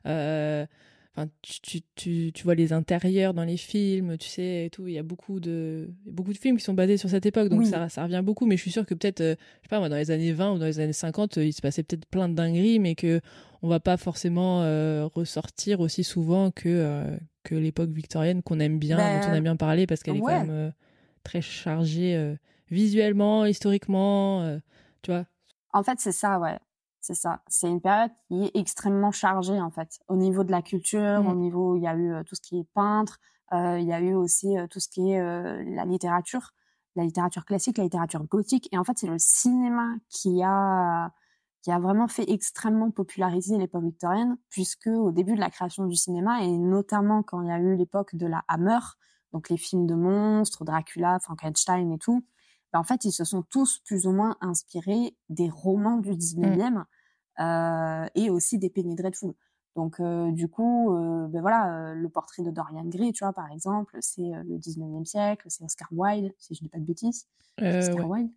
Euh... 0.05 0.67
Enfin, 1.17 1.31
tu, 1.41 1.61
tu, 1.63 1.81
tu, 1.95 2.31
tu, 2.35 2.45
vois 2.45 2.55
les 2.55 2.75
intérieurs 2.75 3.33
dans 3.33 3.45
les 3.45 3.57
films, 3.57 4.19
tu 4.19 4.29
sais, 4.29 4.67
et 4.67 4.71
tout. 4.71 4.87
Il 4.87 4.93
y 4.93 4.99
a 4.99 5.03
beaucoup 5.03 5.41
de, 5.41 5.89
beaucoup 6.05 6.35
de 6.35 6.37
films 6.37 6.59
qui 6.59 6.65
sont 6.65 6.75
basés 6.75 6.99
sur 6.99 7.09
cette 7.09 7.25
époque, 7.25 7.49
donc 7.49 7.61
oui. 7.61 7.67
ça, 7.67 7.89
ça 7.89 8.03
revient 8.03 8.21
beaucoup. 8.23 8.45
Mais 8.45 8.59
je 8.59 8.63
suis 8.63 8.71
sûre 8.71 8.85
que 8.85 8.93
peut-être, 8.93 9.23
euh, 9.23 9.35
je 9.63 9.63
sais 9.63 9.69
pas, 9.71 9.79
moi, 9.79 9.89
dans 9.89 9.97
les 9.97 10.11
années 10.11 10.33
20 10.33 10.53
ou 10.53 10.59
dans 10.59 10.67
les 10.67 10.79
années 10.79 10.93
50, 10.93 11.39
euh, 11.39 11.47
il 11.47 11.55
se 11.55 11.63
passait 11.63 11.83
peut-être 11.83 12.05
plein 12.05 12.29
de 12.29 12.35
dingueries, 12.35 12.81
mais 12.81 12.95
que 12.95 13.23
on 13.63 13.69
va 13.69 13.81
pas 13.81 13.97
forcément 13.97 14.61
euh, 14.63 15.09
ressortir 15.15 15.81
aussi 15.81 16.05
souvent 16.05 16.51
que, 16.51 16.69
euh, 16.69 17.17
que 17.45 17.55
l'époque 17.55 17.91
victorienne 17.91 18.43
qu'on 18.43 18.61
aime 18.61 18.79
bien, 18.79 18.99
ben, 18.99 19.21
dont 19.21 19.29
on 19.31 19.35
aime 19.35 19.45
bien 19.45 19.57
parler, 19.57 19.87
parce 19.87 20.03
qu'elle 20.03 20.21
ouais. 20.21 20.35
est 20.35 20.41
quand 20.41 20.47
même 20.47 20.73
très 21.25 21.41
chargé 21.41 22.37
visuellement, 22.71 23.47
historiquement, 23.47 24.61
tu 25.01 25.13
vois. 25.13 25.25
En 25.73 25.83
fait, 25.83 25.99
c'est 25.99 26.13
ça, 26.13 26.39
ouais. 26.39 26.59
C'est 27.07 27.15
ça. 27.15 27.41
C'est 27.47 27.71
une 27.71 27.81
période 27.81 28.11
qui 28.27 28.47
est 28.47 28.57
extrêmement 28.57 29.13
chargée, 29.13 29.61
en 29.61 29.71
fait. 29.71 30.01
Au 30.09 30.17
niveau 30.17 30.43
de 30.43 30.51
la 30.51 30.61
culture, 30.61 31.25
au 31.25 31.35
mmh. 31.35 31.39
niveau, 31.39 31.77
il 31.77 31.83
y 31.83 31.87
a 31.87 31.97
eu 31.97 32.25
tout 32.25 32.35
ce 32.35 32.41
qui 32.41 32.59
est 32.59 32.67
peintre, 32.75 33.21
il 33.53 33.85
y 33.85 33.93
a 33.93 34.01
eu 34.01 34.15
aussi 34.15 34.57
tout 34.71 34.81
ce 34.81 34.89
qui 34.89 35.13
est 35.13 35.65
la 35.77 35.85
littérature, 35.85 36.51
la 36.97 37.05
littérature 37.05 37.45
classique, 37.45 37.79
la 37.79 37.85
littérature 37.85 38.25
gothique. 38.25 38.69
Et 38.73 38.79
en 38.79 38.83
fait, 38.83 38.99
c'est 38.99 39.07
le 39.07 39.19
cinéma 39.21 39.95
qui 40.09 40.43
a 40.43 41.13
qui 41.63 41.73
a 41.73 41.79
vraiment 41.79 42.09
fait 42.09 42.29
extrêmement 42.31 42.93
populariser 42.93 43.57
l'époque 43.57 43.83
victorienne, 43.83 44.37
puisque 44.51 44.87
au 44.87 45.11
début 45.11 45.35
de 45.35 45.41
la 45.41 45.51
création 45.51 45.87
du 45.87 45.97
cinéma, 45.97 46.43
et 46.43 46.59
notamment 46.59 47.25
quand 47.25 47.41
il 47.43 47.49
y 47.49 47.51
a 47.51 47.59
eu 47.59 47.75
l'époque 47.75 48.15
de 48.15 48.27
la 48.27 48.45
Hammer, 48.47 48.79
donc 49.33 49.49
les 49.49 49.57
films 49.57 49.87
de 49.87 49.95
monstres, 49.95 50.65
Dracula, 50.65 51.19
Frankenstein 51.19 51.91
et 51.91 51.99
tout, 51.99 52.25
ben 52.73 52.79
en 52.79 52.85
fait, 52.85 53.05
ils 53.05 53.11
se 53.11 53.25
sont 53.25 53.43
tous 53.43 53.81
plus 53.85 54.07
ou 54.07 54.13
moins 54.13 54.37
inspirés 54.41 55.17
des 55.29 55.51
romans 55.51 55.97
du 55.97 56.13
19e 56.13 56.71
mmh. 56.71 56.85
Euh, 57.41 58.07
et 58.15 58.31
aussi 58.31 58.59
des 58.59 58.71
Penny 58.71 58.95
Dreadful. 58.95 59.33
Donc, 59.75 60.01
euh, 60.01 60.31
du 60.33 60.49
coup, 60.49 60.95
euh, 60.95 61.27
ben 61.29 61.43
voilà, 61.43 61.93
le 61.95 62.09
portrait 62.09 62.43
de 62.43 62.51
Dorian 62.51 62.85
Gray, 62.87 63.13
tu 63.13 63.25
vois, 63.25 63.35
par 63.35 63.51
exemple, 63.53 63.97
c'est 64.01 64.23
le 64.23 64.59
19e 64.59 65.05
siècle, 65.05 65.47
c'est 65.51 65.65
Oscar 65.65 65.89
Wilde, 65.93 66.33
si 66.39 66.55
je 66.55 66.61
dis 66.61 66.69
pas 66.69 66.79
de 66.79 66.85
bêtises. 66.85 67.27
Oscar 67.61 68.09
Wilde. 68.09 68.31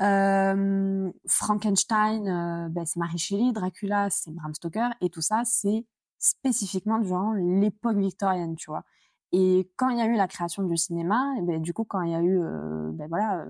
Euh, 0.00 1.12
Frankenstein, 1.26 2.26
euh, 2.26 2.68
ben, 2.70 2.86
c'est 2.86 2.98
Mary 2.98 3.18
Shelley, 3.18 3.52
Dracula, 3.52 4.08
c'est 4.10 4.30
Bram 4.30 4.54
Stoker, 4.54 4.88
et 5.00 5.10
tout 5.10 5.20
ça, 5.20 5.42
c'est 5.44 5.84
spécifiquement 6.18 6.98
durant 6.98 7.34
l'époque 7.34 7.96
victorienne, 7.96 8.56
tu 8.56 8.70
vois. 8.70 8.84
Et 9.32 9.70
quand 9.76 9.90
il 9.90 9.98
y 9.98 10.00
a 10.00 10.06
eu 10.06 10.16
la 10.16 10.28
création 10.28 10.62
du 10.62 10.76
cinéma, 10.76 11.34
et 11.38 11.42
ben, 11.42 11.60
du 11.60 11.72
coup, 11.74 11.84
quand 11.84 12.02
il 12.02 12.12
y 12.12 12.14
a 12.14 12.22
eu, 12.22 12.40
euh, 12.40 12.90
ben, 12.92 13.08
voilà, 13.08 13.44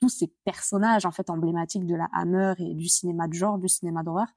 tous 0.00 0.08
ces 0.08 0.32
personnages 0.44 1.06
en 1.06 1.10
fait 1.10 1.30
emblématiques 1.30 1.86
de 1.86 1.94
la 1.94 2.08
Hammer 2.12 2.54
et 2.58 2.74
du 2.74 2.88
cinéma 2.88 3.28
de 3.28 3.34
genre, 3.34 3.58
du 3.58 3.68
cinéma 3.68 4.02
d'horreur, 4.02 4.28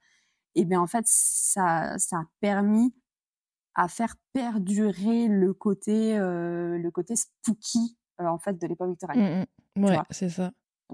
et 0.56 0.66
bien 0.66 0.82
en 0.82 0.88
fait, 0.88 1.04
ça, 1.06 1.98
ça 1.98 2.18
a 2.18 2.24
permis 2.40 2.94
à 3.76 3.88
faire 3.88 4.16
perdurer 4.34 5.28
le 5.28 5.54
côté, 5.54 6.18
le 6.18 6.90
côté 6.90 7.16
spooky 7.16 7.98
en 8.18 8.40
fait 8.40 8.60
de 8.60 8.68
l'époque 8.68 8.90
victorienne. 8.90 9.46
Mmh, 9.76 9.82
mmh. 9.82 9.86
ouais, 9.86 10.00
c'est 10.10 10.30
ça 10.30 10.52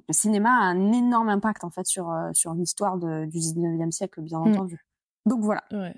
le 0.08 0.14
cinéma 0.14 0.50
a 0.50 0.64
un 0.64 0.92
énorme 0.92 1.30
impact 1.30 1.64
en 1.64 1.70
fait 1.70 1.86
sur 1.86 2.10
euh, 2.12 2.30
sur 2.34 2.54
l'histoire 2.54 2.98
du 2.98 3.06
19e 3.06 3.92
siècle, 3.92 4.22
bien 4.22 4.40
mmh. 4.40 4.48
entendu. 4.48 4.86
Donc 5.26 5.42
voilà. 5.42 5.64
Ouais. 5.72 5.96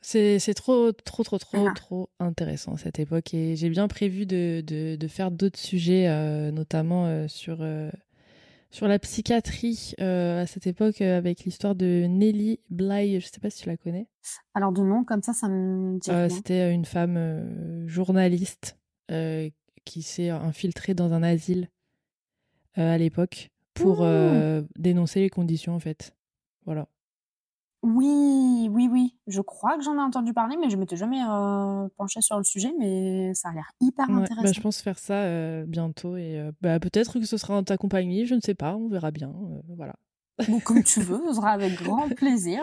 C'est, 0.00 0.38
trop, 0.54 0.92
trop, 0.92 1.24
trop, 1.24 1.38
trop, 1.38 1.72
trop 1.74 2.10
intéressant 2.20 2.76
cette 2.76 2.98
époque. 3.00 3.34
Et 3.34 3.56
j'ai 3.56 3.68
bien 3.68 3.88
prévu 3.88 4.24
de, 4.24 4.62
de, 4.64 4.96
de 4.96 5.08
faire 5.08 5.30
d'autres 5.30 5.58
sujets, 5.58 6.06
euh, 6.08 6.52
notamment 6.52 7.06
euh, 7.06 7.26
sur, 7.28 7.66
sur 8.70 8.86
la 8.86 8.98
psychiatrie 8.98 9.94
à 9.98 10.46
cette 10.46 10.66
époque, 10.66 11.00
avec 11.00 11.44
l'histoire 11.44 11.74
de 11.74 12.06
Nelly 12.08 12.60
Bly. 12.70 13.20
Je 13.20 13.26
sais 13.26 13.40
pas 13.40 13.50
si 13.50 13.62
tu 13.62 13.68
la 13.68 13.76
connais. 13.76 14.06
Alors, 14.54 14.72
de 14.72 14.82
nom, 14.82 15.02
comme 15.02 15.22
ça, 15.22 15.32
ça 15.32 15.48
me 15.48 15.98
dit. 15.98 16.34
c'était 16.34 16.72
une 16.72 16.84
femme 16.84 17.86
journaliste 17.86 18.78
qui 19.86 20.02
s'est 20.02 20.28
infiltrée 20.30 20.92
dans 20.92 21.14
un 21.14 21.22
asile 21.22 21.70
euh, 22.78 22.94
à 22.94 22.98
l'époque 22.98 23.50
pour 23.72 24.00
mmh. 24.00 24.06
euh, 24.06 24.62
dénoncer 24.76 25.20
les 25.20 25.30
conditions 25.30 25.74
en 25.74 25.80
fait. 25.80 26.14
Voilà. 26.66 26.88
Oui, 27.86 28.68
oui, 28.72 28.88
oui. 28.90 29.16
Je 29.28 29.40
crois 29.40 29.76
que 29.76 29.84
j'en 29.84 29.94
ai 29.94 30.00
entendu 30.00 30.34
parler, 30.34 30.56
mais 30.60 30.70
je 30.70 30.76
m'étais 30.76 30.96
jamais 30.96 31.22
euh, 31.22 31.86
penchée 31.96 32.20
sur 32.20 32.36
le 32.36 32.42
sujet, 32.42 32.74
mais 32.76 33.32
ça 33.32 33.50
a 33.50 33.52
l'air 33.52 33.70
hyper 33.80 34.08
bah, 34.08 34.14
intéressant. 34.16 34.52
je 34.52 34.60
pense 34.60 34.80
faire 34.80 34.98
ça 34.98 35.62
bientôt 35.66 36.16
et 36.16 36.50
bah, 36.60 36.80
peut-être 36.80 37.20
que 37.20 37.26
ce 37.26 37.36
sera 37.36 37.56
en 37.56 37.62
ta 37.62 37.76
compagnie, 37.76 38.26
je 38.26 38.34
ne 38.34 38.40
sais 38.40 38.54
pas, 38.54 38.74
on 38.74 38.88
verra 38.88 39.12
bien. 39.12 39.32
voilà. 39.68 39.94
Bon, 40.48 40.58
comme 40.58 40.82
tu 40.82 41.00
veux, 41.00 41.22
ce 41.28 41.34
sera 41.34 41.50
avec 41.50 41.74
grand 41.74 42.08
plaisir. 42.08 42.60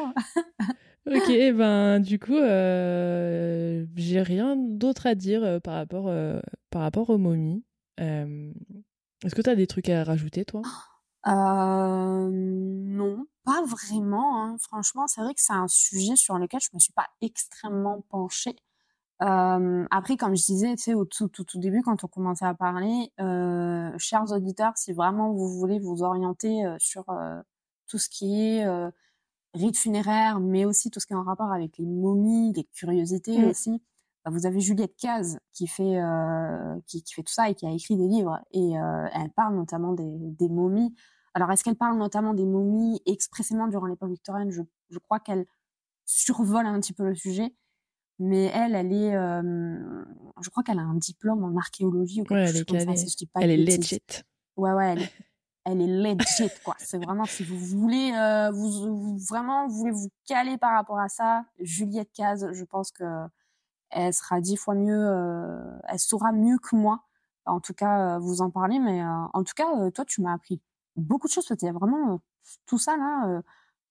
ok, 1.08 1.32
ben 1.56 2.02
du 2.02 2.20
coup, 2.20 2.36
j'ai 2.36 4.22
rien 4.22 4.58
d'autre 4.58 5.08
à 5.08 5.16
dire 5.16 5.62
par 5.64 5.76
rapport 5.76 6.14
par 6.70 6.82
rapport 6.82 7.10
aux 7.10 7.18
momies. 7.18 7.64
Est-ce 7.98 9.36
que 9.36 9.42
tu 9.42 9.50
as 9.50 9.56
des 9.56 9.68
trucs 9.68 9.88
à 9.88 10.04
rajouter, 10.04 10.44
toi? 10.44 10.64
Euh, 11.28 12.30
Non, 12.32 13.26
pas 13.46 13.64
vraiment. 13.66 14.44
Hein. 14.44 14.58
Franchement, 14.60 15.08
c'est 15.08 15.22
vrai 15.22 15.34
que 15.34 15.42
c'est 15.42 15.54
un 15.54 15.68
sujet 15.68 16.16
sur 16.16 16.38
lequel 16.38 16.62
je 16.62 16.70
me 16.74 16.80
suis 16.80 16.94
pas 16.94 17.08
extrêmement 17.22 18.02
penchée. 18.10 18.56
Euh, 19.22 19.86
après, 19.92 20.18
comme 20.18 20.36
je 20.36 20.44
disais, 20.44 20.76
tu 20.76 20.84
sais, 20.84 20.94
au 20.94 21.06
tout, 21.06 21.28
tout, 21.28 21.44
tout 21.44 21.60
début, 21.60 21.82
quand 21.82 22.04
on 22.04 22.08
commençait 22.08 22.46
à 22.46 22.54
parler, 22.54 23.12
euh, 23.22 23.92
chers 23.98 24.32
auditeurs, 24.32 24.74
si 24.76 24.92
vraiment 24.92 25.32
vous 25.32 25.48
voulez 25.48 25.80
vous 25.80 26.04
orienter 26.04 26.66
euh, 26.66 26.76
sur 26.80 27.06
tout 27.88 27.98
ce 27.98 28.10
qui 28.10 28.42
est 28.42 28.66
rite 29.54 29.78
funéraire, 29.78 30.40
mais 30.40 30.66
aussi 30.66 30.90
tout 30.90 31.00
ce 31.00 31.06
qui 31.06 31.14
est 31.14 31.16
en 31.16 31.24
rapport 31.24 31.52
avec 31.52 31.78
les 31.78 31.86
momies, 31.86 32.54
les 32.54 32.64
curiosités 32.64 33.38
mmh. 33.38 33.50
aussi, 33.50 33.84
bah, 34.26 34.32
vous 34.32 34.48
avez 34.48 34.60
Juliette 34.60 34.96
Caz 34.98 35.38
qui 35.52 35.68
fait 35.68 36.02
qui, 36.88 37.04
qui, 37.04 37.14
fait 37.14 37.24
tout 37.24 37.34
ça 37.34 37.50
et 37.50 37.56
qui 37.56 37.68
a 37.68 37.72
écrit 37.72 37.96
des 37.96 38.08
livres 38.08 38.40
et 38.52 38.72
elle 38.72 39.30
parle 39.36 39.56
notamment 39.56 39.94
des, 39.94 40.18
des 40.18 40.50
momies. 40.50 40.96
Alors 41.34 41.52
est-ce 41.52 41.64
qu'elle 41.64 41.76
parle 41.76 41.98
notamment 41.98 42.34
des 42.34 42.46
momies 42.46 43.02
expressément 43.06 43.68
durant 43.68 43.88
l'époque 43.88 44.10
victorienne? 44.10 44.52
Je, 44.52 44.62
je 44.90 45.00
crois 45.00 45.20
qu'elle 45.20 45.46
survole 46.06 46.66
un 46.66 46.80
petit 46.80 46.94
peu 46.94 47.08
le 47.08 47.16
sujet, 47.16 47.56
mais 48.20 48.46
elle, 48.54 48.76
elle 48.76 48.94
est, 48.94 49.16
euh, 49.16 50.04
je 50.42 50.50
crois 50.50 50.64
qu'elle 50.64 50.80
a 50.80 50.84
un 50.84 50.96
diplôme 50.96 51.44
en 51.44 51.58
archéologie 51.58 52.22
ou 52.22 52.26
quelque 52.26 52.52
chose 52.52 52.66
comme 52.66 52.80
ça. 52.80 52.96
Si 52.96 53.16
dis 53.16 53.26
pas 53.26 53.42
elle 53.42 53.52
est 53.52 53.58
legit. 53.58 54.02
Ouais 54.58 54.74
ouais, 54.74 54.92
elle 54.92 55.02
est, 55.02 55.12
elle 55.66 55.82
est 55.82 56.16
legit 56.16 56.52
quoi. 56.64 56.76
C'est 56.78 57.04
vraiment 57.04 57.26
si 57.26 57.44
vous 57.44 57.58
voulez, 57.58 58.14
euh, 58.16 58.52
vous, 58.52 58.96
vous, 58.96 59.18
vraiment 59.18 59.68
vous 59.68 59.76
voulez 59.76 59.92
vous 59.92 60.10
caler 60.26 60.58
par 60.58 60.74
rapport 60.74 61.00
à 61.00 61.10
ça, 61.10 61.46
Juliette 61.60 62.12
Caz, 62.14 62.52
je 62.52 62.64
pense 62.66 62.92
que 62.92 63.04
elle 63.94 64.14
sera 64.14 64.42
dix 64.42 64.58
fois 64.58 64.76
mieux, 64.76 65.08
euh, 65.08 65.80
elle 65.88 66.00
saura 66.00 66.32
mieux 66.32 66.58
que 66.58 66.76
moi, 66.76 67.04
en 67.46 67.60
tout 67.60 67.74
cas, 67.74 68.16
euh, 68.16 68.20
vous 68.20 68.42
en 68.42 68.50
parler. 68.50 68.80
Mais 68.80 69.02
euh, 69.02 69.26
en 69.34 69.44
tout 69.44 69.54
cas, 69.56 69.92
toi, 69.92 70.06
tu 70.06 70.22
m'as 70.22 70.34
appris 70.34 70.62
beaucoup 70.96 71.28
de 71.28 71.34
choses. 71.34 71.46
C'était 71.48 71.72
vraiment 71.72 72.22
tout 72.66 72.78
ça 72.78 72.98
là. 72.98 73.42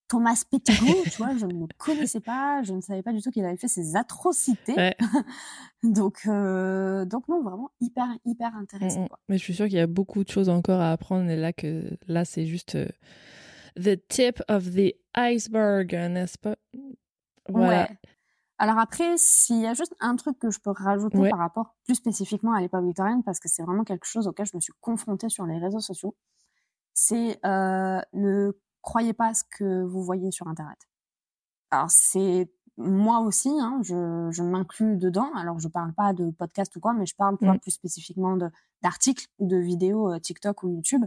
Thomas 0.09 0.45
Pettigrew, 0.51 1.05
tu 1.05 1.23
vois, 1.23 1.35
je 1.37 1.47
ne 1.47 1.61
le 1.61 1.67
connaissais 1.79 2.21
pas, 2.21 2.63
je 2.63 2.75
ne 2.75 2.83
savais 2.83 3.03
pas 3.03 3.15
du 3.15 3.23
tout 3.23 3.31
qu'il 3.31 3.47
avait 3.47 3.57
fait 3.57 3.69
ces 3.69 3.97
atrocités. 3.97 4.75
donc, 5.83 6.27
donc 6.27 7.29
non, 7.29 7.43
vraiment 7.43 7.71
hyper, 7.81 8.09
hyper 8.27 8.55
intéressant. 8.55 9.07
Quoi. 9.07 9.19
Mais 9.31 9.39
je 9.39 9.43
suis 9.43 9.55
sûre 9.55 9.67
qu'il 9.67 9.79
y 9.79 9.81
a 9.81 9.87
beaucoup 9.87 10.23
de 10.23 10.29
choses 10.29 10.51
encore 10.51 10.81
à 10.81 10.93
apprendre 10.93 11.31
et 11.31 11.37
là 11.37 11.55
que 11.55 11.97
là 12.09 12.27
c'est 12.27 12.45
juste 12.45 12.77
the 13.77 13.97
tip 14.09 14.43
of 14.49 14.75
the 14.75 14.95
iceberg, 15.15 15.95
n'est-ce 15.95 16.39
pas? 16.39 16.57
Voilà. 17.49 17.89
Alors 18.59 18.79
après, 18.79 19.15
s'il 19.17 19.61
y 19.61 19.67
a 19.67 19.75
juste 19.75 19.95
un 19.99 20.15
truc 20.17 20.39
que 20.39 20.51
je 20.51 20.61
peux 20.61 20.71
rajouter 20.71 21.29
par 21.31 21.39
rapport 21.39 21.75
plus 21.85 21.97
spécifiquement 21.97 22.53
à 22.53 22.61
l'époque 22.61 22.85
victorienne, 22.85 23.23
parce 23.25 23.41
que 23.41 23.49
c'est 23.49 23.63
vraiment 23.63 23.83
quelque 23.83 24.07
chose 24.07 24.29
auquel 24.29 24.47
je 24.47 24.55
me 24.55 24.61
suis 24.61 24.73
confrontée 24.81 25.29
sur 25.29 25.47
les 25.47 25.59
réseaux 25.59 25.81
sociaux, 25.81 26.15
c'est 26.95 27.39
euh, 27.45 28.01
ne 28.13 28.53
croyez 28.83 29.13
pas 29.13 29.35
ce 29.35 29.45
que 29.45 29.83
vous 29.85 30.03
voyez 30.03 30.31
sur 30.31 30.49
Internet. 30.49 30.79
Alors 31.71 31.91
c'est 31.91 32.51
moi 32.77 33.21
aussi, 33.21 33.51
hein, 33.51 33.81
je, 33.83 34.29
je 34.31 34.43
m'inclus 34.43 34.97
dedans. 34.97 35.33
Alors 35.35 35.59
je 35.59 35.69
parle 35.69 35.93
pas 35.95 36.13
de 36.13 36.31
podcast 36.31 36.75
ou 36.77 36.81
quoi, 36.81 36.93
mais 36.93 37.07
je 37.07 37.15
parle 37.15 37.37
mmh. 37.41 37.59
plus 37.61 37.71
spécifiquement 37.71 38.37
d'articles 38.83 39.27
ou 39.39 39.47
de 39.47 39.57
vidéos 39.57 40.13
euh, 40.13 40.19
TikTok 40.19 40.63
ou 40.63 40.71
YouTube. 40.71 41.05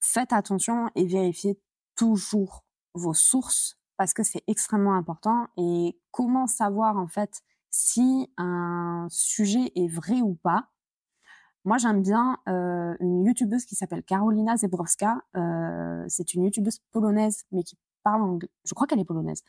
Faites 0.00 0.32
attention 0.32 0.90
et 0.94 1.06
vérifiez 1.06 1.60
toujours 1.96 2.64
vos 2.94 3.14
sources 3.14 3.76
parce 3.96 4.14
que 4.14 4.22
c'est 4.22 4.44
extrêmement 4.46 4.94
important. 4.94 5.48
Et 5.56 5.98
comment 6.10 6.46
savoir 6.46 6.96
en 6.96 7.08
fait 7.08 7.42
si 7.70 8.32
un 8.36 9.06
sujet 9.10 9.72
est 9.74 9.88
vrai 9.88 10.20
ou 10.22 10.34
pas 10.34 10.68
Moi, 11.64 11.78
j'aime 11.78 12.02
bien 12.02 12.38
euh, 12.48 12.96
une 13.00 13.24
youtubeuse 13.24 13.64
qui 13.64 13.74
s'appelle 13.74 14.02
Karolina 14.02 14.56
Zebrowska. 14.56 15.22
Euh, 15.36 16.04
c'est 16.08 16.34
une 16.34 16.44
youtubeuse 16.44 16.80
polonaise, 16.92 17.44
mais 17.52 17.62
qui 17.62 17.76
parle 18.02 18.22
anglais. 18.22 18.50
Je 18.64 18.74
crois 18.74 18.86
qu'elle 18.86 19.00
est 19.00 19.04
polonaise. 19.04 19.42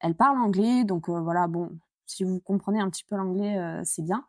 Elle 0.00 0.14
parle 0.14 0.38
anglais, 0.38 0.84
donc 0.84 1.08
euh, 1.08 1.20
voilà. 1.20 1.48
Bon, 1.48 1.70
si 2.06 2.24
vous 2.24 2.40
comprenez 2.40 2.80
un 2.80 2.90
petit 2.90 3.04
peu 3.04 3.16
l'anglais, 3.16 3.82
c'est 3.84 4.02
bien. 4.02 4.26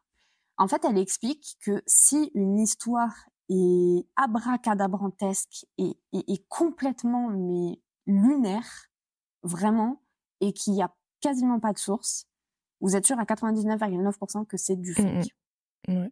En 0.58 0.68
fait, 0.68 0.84
elle 0.84 0.98
explique 0.98 1.58
que 1.62 1.82
si 1.88 2.32
une 2.34 2.60
histoire 2.60 3.14
est 3.50 4.06
abracadabrantesque 4.18 5.66
et, 5.78 5.98
et, 6.12 6.34
et 6.34 6.46
complètement 6.50 7.30
mais 7.30 7.82
lunaire, 8.06 8.90
vraiment 9.44 10.02
et 10.42 10.54
qu'il 10.54 10.74
n'y 10.74 10.82
a 10.82 10.94
quasiment 11.22 11.60
pas 11.60 11.74
de 11.74 11.78
source, 11.78 12.28
vous 12.82 12.96
êtes 12.96 13.06
sûr 13.06 13.20
à 13.20 13.24
99,9% 13.24 14.46
que 14.46 14.58
c'est 14.58 14.76
du 14.76 14.92
mmh, 14.92 14.96
fake. 14.96 15.36
Mmh. 15.88 16.08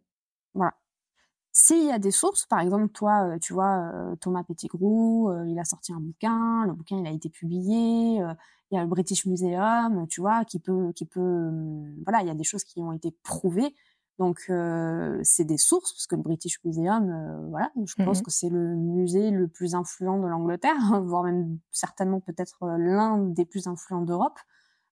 Voilà. 0.54 0.74
S'il 1.52 1.86
y 1.86 1.90
a 1.90 1.98
des 1.98 2.10
sources, 2.12 2.46
par 2.46 2.60
exemple, 2.60 2.88
toi, 2.90 3.24
euh, 3.34 3.38
tu 3.38 3.52
vois, 3.52 3.90
euh, 3.94 4.16
Thomas 4.16 4.44
Pettigrew, 4.44 5.28
euh, 5.30 5.44
il 5.48 5.58
a 5.58 5.64
sorti 5.64 5.92
un 5.92 6.00
bouquin, 6.00 6.66
le 6.66 6.72
bouquin 6.74 6.98
il 6.98 7.06
a 7.06 7.10
été 7.10 7.28
publié, 7.30 8.18
il 8.70 8.74
y 8.74 8.78
a 8.78 8.82
le 8.82 8.86
British 8.86 9.26
Museum, 9.26 10.06
tu 10.08 10.20
vois, 10.20 10.44
qui 10.44 10.60
peut, 10.60 10.92
qui 10.94 11.04
peut, 11.06 11.50
voilà, 12.04 12.20
il 12.22 12.28
y 12.28 12.30
a 12.30 12.34
des 12.34 12.44
choses 12.44 12.64
qui 12.64 12.80
ont 12.80 12.92
été 12.92 13.10
prouvées. 13.22 13.74
Donc 14.18 14.40
euh, 14.50 15.20
c'est 15.22 15.44
des 15.44 15.58
sources 15.58 15.92
parce 15.92 16.06
que 16.08 16.16
le 16.16 16.22
British 16.22 16.58
Museum, 16.64 17.08
euh, 17.08 17.46
voilà, 17.50 17.70
je 17.84 17.94
pense 18.02 18.20
Mhm. 18.20 18.22
que 18.22 18.30
c'est 18.32 18.48
le 18.48 18.74
musée 18.74 19.30
le 19.30 19.46
plus 19.48 19.74
influent 19.76 20.18
de 20.20 20.26
l'Angleterre, 20.26 20.74
voire 21.04 21.22
même 21.24 21.58
certainement 21.70 22.20
peut-être 22.20 22.66
l'un 22.78 23.18
des 23.18 23.44
plus 23.46 23.68
influents 23.68 24.02
d'Europe. 24.02 24.38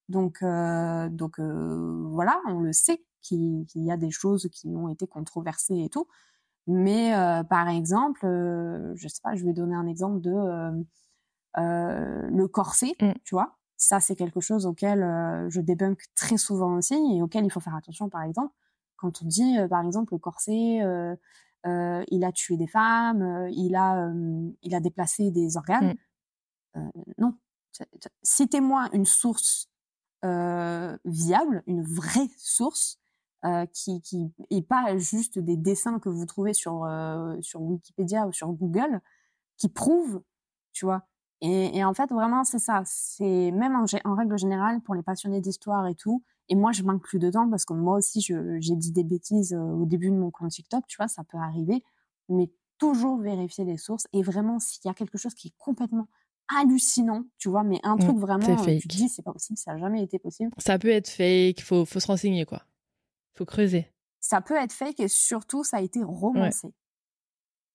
Donc 0.08 0.42
euh, 0.42 1.08
donc 1.10 1.40
voilà, 1.40 2.40
on 2.48 2.60
le 2.60 2.72
sait 2.72 3.04
qu'il 3.22 3.66
qu'il 3.66 3.82
y 3.84 3.90
a 3.92 3.96
des 3.96 4.10
choses 4.12 4.48
qui 4.52 4.68
ont 4.68 4.88
été 4.88 5.06
controversées 5.06 5.82
et 5.84 5.88
tout. 5.90 6.06
Mais 6.66 7.14
euh, 7.14 7.44
par 7.44 7.68
exemple, 7.68 8.24
euh, 8.26 8.92
je 8.96 9.08
sais 9.08 9.20
pas, 9.22 9.34
je 9.36 9.44
vais 9.44 9.52
donner 9.52 9.74
un 9.74 9.86
exemple 9.86 10.20
de 10.20 10.32
euh, 10.32 10.72
euh, 11.58 12.28
le 12.28 12.48
corset, 12.48 12.94
Mm. 13.00 13.12
tu 13.24 13.34
vois. 13.34 13.56
Ça, 13.76 14.00
c'est 14.00 14.16
quelque 14.16 14.40
chose 14.40 14.64
auquel 14.66 15.00
je 15.50 15.60
débunk 15.60 16.02
très 16.14 16.38
souvent 16.38 16.76
aussi 16.76 16.94
et 16.94 17.22
auquel 17.22 17.44
il 17.44 17.50
faut 17.52 17.60
faire 17.60 17.74
attention, 17.76 18.08
par 18.08 18.22
exemple. 18.22 18.54
Quand 18.96 19.20
on 19.22 19.26
dit, 19.26 19.56
par 19.68 19.84
exemple, 19.84 20.14
le 20.14 20.18
corset, 20.18 20.80
il 21.66 22.24
a 22.24 22.32
tué 22.32 22.56
des 22.56 22.66
femmes, 22.66 23.48
il 23.52 23.76
a, 23.76 24.10
il 24.62 24.74
a 24.74 24.80
déplacé 24.80 25.30
des 25.30 25.58
organes. 25.58 25.94
Euh, 26.76 26.80
non. 27.18 27.34
Citez-moi 28.22 28.88
une 28.94 29.04
source 29.04 29.68
viable, 30.22 31.62
une 31.66 31.82
vraie 31.82 32.30
source, 32.38 32.98
euh, 33.44 33.66
qui, 33.66 34.00
qui 34.00 34.32
est 34.50 34.66
pas 34.66 34.96
juste 34.96 35.38
des 35.38 35.56
dessins 35.56 35.98
que 35.98 36.08
vous 36.08 36.26
trouvez 36.26 36.54
sur, 36.54 36.84
euh, 36.84 37.36
sur 37.42 37.60
Wikipédia 37.62 38.26
ou 38.26 38.32
sur 38.32 38.48
Google, 38.52 39.00
qui 39.56 39.68
prouvent, 39.68 40.22
tu 40.72 40.84
vois. 40.84 41.02
Et, 41.42 41.76
et 41.76 41.84
en 41.84 41.92
fait, 41.94 42.10
vraiment, 42.10 42.44
c'est 42.44 42.58
ça. 42.58 42.82
C'est 42.86 43.50
même 43.52 43.76
en, 43.76 44.14
règle 44.14 44.38
générale 44.38 44.80
pour 44.80 44.94
les 44.94 45.02
passionnés 45.02 45.40
d'histoire 45.40 45.86
et 45.86 45.94
tout. 45.94 46.22
Et 46.48 46.54
moi, 46.54 46.72
je 46.72 46.82
m'inclus 46.82 47.18
dedans 47.18 47.48
parce 47.50 47.64
que 47.64 47.74
moi 47.74 47.96
aussi, 47.96 48.20
j'ai 48.20 48.76
dit 48.76 48.92
des 48.92 49.04
bêtises 49.04 49.52
euh, 49.52 49.60
au 49.60 49.84
début 49.84 50.10
de 50.10 50.16
mon 50.16 50.30
compte 50.30 50.50
TikTok, 50.50 50.86
tu 50.86 50.96
vois, 50.96 51.08
ça 51.08 51.24
peut 51.24 51.38
arriver. 51.38 51.82
Mais 52.28 52.50
toujours 52.78 53.18
vérifier 53.18 53.64
les 53.64 53.76
sources 53.76 54.06
et 54.12 54.22
vraiment, 54.22 54.58
s'il 54.58 54.86
y 54.86 54.88
a 54.88 54.94
quelque 54.94 55.18
chose 55.18 55.34
qui 55.34 55.48
est 55.48 55.54
complètement 55.58 56.08
hallucinant, 56.48 57.24
tu 57.38 57.48
vois, 57.48 57.64
mais 57.64 57.80
un 57.82 57.96
Mm, 57.96 58.00
truc 58.00 58.16
vraiment, 58.18 58.56
tu 58.56 58.78
te 58.78 58.88
dis, 58.88 59.08
c'est 59.08 59.22
pas 59.22 59.32
possible, 59.32 59.58
ça 59.58 59.72
a 59.72 59.78
jamais 59.78 60.02
été 60.02 60.18
possible. 60.18 60.50
Ça 60.58 60.78
peut 60.78 60.88
être 60.88 61.08
fake, 61.08 61.62
faut, 61.62 61.84
faut 61.84 62.00
se 62.00 62.06
renseigner, 62.06 62.44
quoi. 62.44 62.62
Faut 63.36 63.44
creuser. 63.44 63.86
Ça 64.20 64.40
peut 64.40 64.56
être 64.56 64.72
fake 64.72 65.00
et 65.00 65.08
surtout, 65.08 65.62
ça 65.62 65.76
a 65.76 65.80
été 65.80 66.02
romancé. 66.02 66.68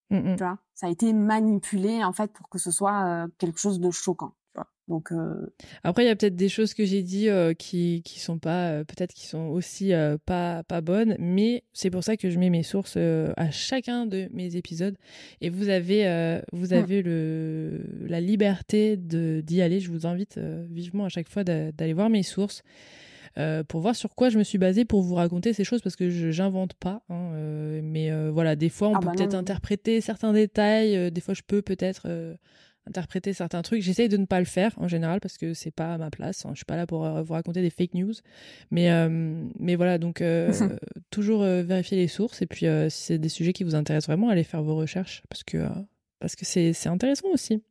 Mm, 0.09 0.17
mm. 0.33 0.35
tu 0.35 0.43
vois. 0.43 0.59
Ça 0.73 0.87
a 0.87 0.89
été 0.89 1.13
manipulé, 1.13 2.03
en 2.03 2.11
fait, 2.11 2.31
pour 2.33 2.49
que 2.49 2.57
ce 2.59 2.71
soit 2.71 3.05
euh, 3.05 3.27
quelque 3.37 3.59
chose 3.59 3.79
de 3.79 3.89
choquant, 3.91 4.33
tu 4.53 4.55
vois. 4.55 4.67
Donc, 4.89 5.13
euh, 5.13 5.53
Après, 5.83 6.03
il 6.03 6.07
y 6.07 6.09
a 6.09 6.15
peut-être 6.17 6.35
des 6.35 6.49
choses 6.49 6.73
que 6.73 6.83
j'ai 6.83 7.01
dit 7.01 7.29
euh, 7.29 7.53
qui 7.53 8.01
qui 8.03 8.19
sont 8.19 8.37
pas, 8.39 8.83
peut-être 8.83 9.13
qui 9.13 9.25
sont 9.25 9.45
aussi 9.47 9.93
pas 10.25 10.63
pas 10.63 10.81
bonnes, 10.81 11.15
mais 11.19 11.63
c'est 11.71 11.89
pour 11.89 12.03
ça 12.03 12.17
que 12.17 12.29
je 12.29 12.37
mets 12.39 12.49
mes 12.49 12.63
sources 12.63 12.97
à 12.97 13.51
chacun 13.51 14.05
de 14.05 14.27
mes 14.33 14.57
épisodes. 14.57 14.97
Et 15.39 15.49
vous 15.49 15.69
avez 15.69 16.41
vous 16.51 16.73
avez 16.73 17.01
le 17.03 17.81
la 18.05 18.19
liberté 18.19 18.97
d'y 18.97 19.61
aller. 19.61 19.79
Je 19.79 19.89
vous 19.91 20.05
invite 20.05 20.37
vivement 20.69 21.05
à 21.05 21.09
chaque 21.09 21.29
fois 21.29 21.45
d'a- 21.45 21.71
d'aller 21.71 21.93
voir 21.93 22.09
mes 22.09 22.23
sources. 22.23 22.61
Euh, 23.37 23.63
pour 23.63 23.81
voir 23.81 23.95
sur 23.95 24.15
quoi 24.15 24.29
je 24.29 24.37
me 24.37 24.43
suis 24.43 24.57
basée 24.57 24.85
pour 24.85 25.01
vous 25.01 25.15
raconter 25.15 25.53
ces 25.53 25.63
choses 25.63 25.81
parce 25.81 25.95
que 25.95 26.09
je 26.09 26.31
j'invente 26.31 26.73
pas 26.73 27.03
hein, 27.09 27.31
euh, 27.33 27.81
mais 27.83 28.11
euh, 28.11 28.29
voilà 28.31 28.55
des 28.55 28.69
fois 28.69 28.89
on 28.89 28.95
Ah 28.95 28.99
peut 28.99 29.05
bah 29.07 29.11
peut-être 29.15 29.35
interpréter 29.35 30.01
certains 30.01 30.33
détails 30.33 31.11
des 31.11 31.21
fois 31.21 31.33
je 31.33 31.41
peux 31.45 31.61
peut-être 31.61 32.07
interpréter 32.87 33.31
certains 33.33 33.61
trucs. 33.61 33.83
J'essaye 33.83 34.09
de 34.09 34.17
ne 34.17 34.25
pas 34.25 34.39
le 34.39 34.45
faire 34.45 34.73
en 34.77 34.87
général 34.87 35.19
parce 35.19 35.37
que 35.37 35.53
c'est 35.53 35.69
pas 35.71 35.93
à 35.93 35.97
ma 35.99 36.09
place. 36.09 36.45
hein. 36.45 36.49
Je 36.53 36.57
suis 36.57 36.65
pas 36.65 36.75
là 36.77 36.87
pour 36.87 37.07
vous 37.21 37.33
raconter 37.33 37.61
des 37.61 37.69
fake 37.69 37.93
news. 37.93 38.13
Mais, 38.71 38.89
euh, 38.91 39.07
mais 39.59 39.75
voilà, 39.75 39.99
donc 39.99 40.19
euh, 40.21 40.51
toujours 41.11 41.43
euh, 41.43 41.61
vérifier 41.61 41.97
les 41.97 42.07
sources 42.07 42.41
et 42.41 42.47
puis 42.47 42.65
si 42.89 43.03
c'est 43.03 43.19
des 43.19 43.29
sujets 43.29 43.53
qui 43.53 43.63
vous 43.63 43.75
intéressent 43.75 44.07
vraiment, 44.07 44.29
allez 44.29 44.43
faire 44.43 44.63
vos 44.63 44.75
recherches 44.75 45.21
parce 45.29 45.43
que 45.43 45.59
parce 46.19 46.35
que 46.35 46.43
c'est 46.43 46.73
c'est 46.73 46.89
intéressant 46.89 47.27
aussi. 47.31 47.61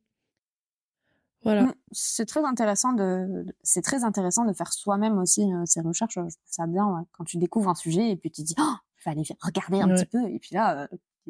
Voilà. 1.43 1.63
mm, 1.63 1.73
c'est 1.91 2.25
très 2.27 2.43
intéressant 2.45 2.93
de, 2.93 3.43
de- 3.45 3.55
c'est 3.63 3.81
très 3.81 4.03
intéressant 4.03 4.45
de 4.45 4.53
faire 4.53 4.71
soi-même 4.73 5.17
aussi 5.17 5.41
euh, 5.53 5.63
ces 5.65 5.81
recherches. 5.81 6.13
Je 6.15 6.19
trouve 6.19 6.31
ça 6.45 6.67
bien 6.67 6.85
ouais, 6.87 7.01
quand 7.13 7.23
tu 7.23 7.37
découvres 7.37 7.69
un 7.69 7.75
sujet 7.75 8.09
et 8.11 8.15
puis 8.15 8.29
tu 8.31 8.43
dis, 8.43 8.55
oh, 8.59 8.73
il 8.99 9.01
fallait 9.01 9.23
regarder 9.41 9.81
un 9.81 9.89
Ouais. 9.89 9.95
petit 9.95 10.05
peu 10.05 10.23
et 10.29 10.39
puis 10.39 10.53
là, 10.55 10.83
euh, 10.83 10.87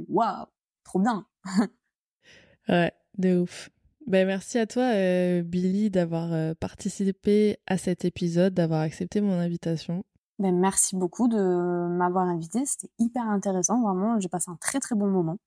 waouh, 0.09 0.45
trop 0.83 0.99
bien. 0.99 1.25
Ouais, 2.67 2.91
de 3.17 3.39
ouf. 3.39 3.69
Ben, 4.07 4.25
merci 4.27 4.57
à 4.59 4.65
toi, 4.67 4.83
euh, 4.83 5.41
Billy, 5.41 5.89
d'avoir 5.89 6.31
euh, 6.33 6.53
participé 6.53 7.57
à 7.67 7.77
cet 7.77 8.05
épisode, 8.05 8.53
d'avoir 8.53 8.81
accepté 8.81 9.21
mon 9.21 9.33
invitation. 9.39 10.03
Ben, 10.39 10.55
merci 10.57 10.95
beaucoup 10.95 11.27
de 11.27 11.87
m'avoir 11.89 12.25
invité. 12.27 12.65
C'était 12.65 12.91
hyper 12.99 13.23
intéressant. 13.29 13.81
Vraiment, 13.81 14.19
j'ai 14.19 14.29
passé 14.29 14.49
un 14.51 14.55
très 14.57 14.79
très 14.79 14.95
bon 14.95 15.07
moment. 15.07 15.37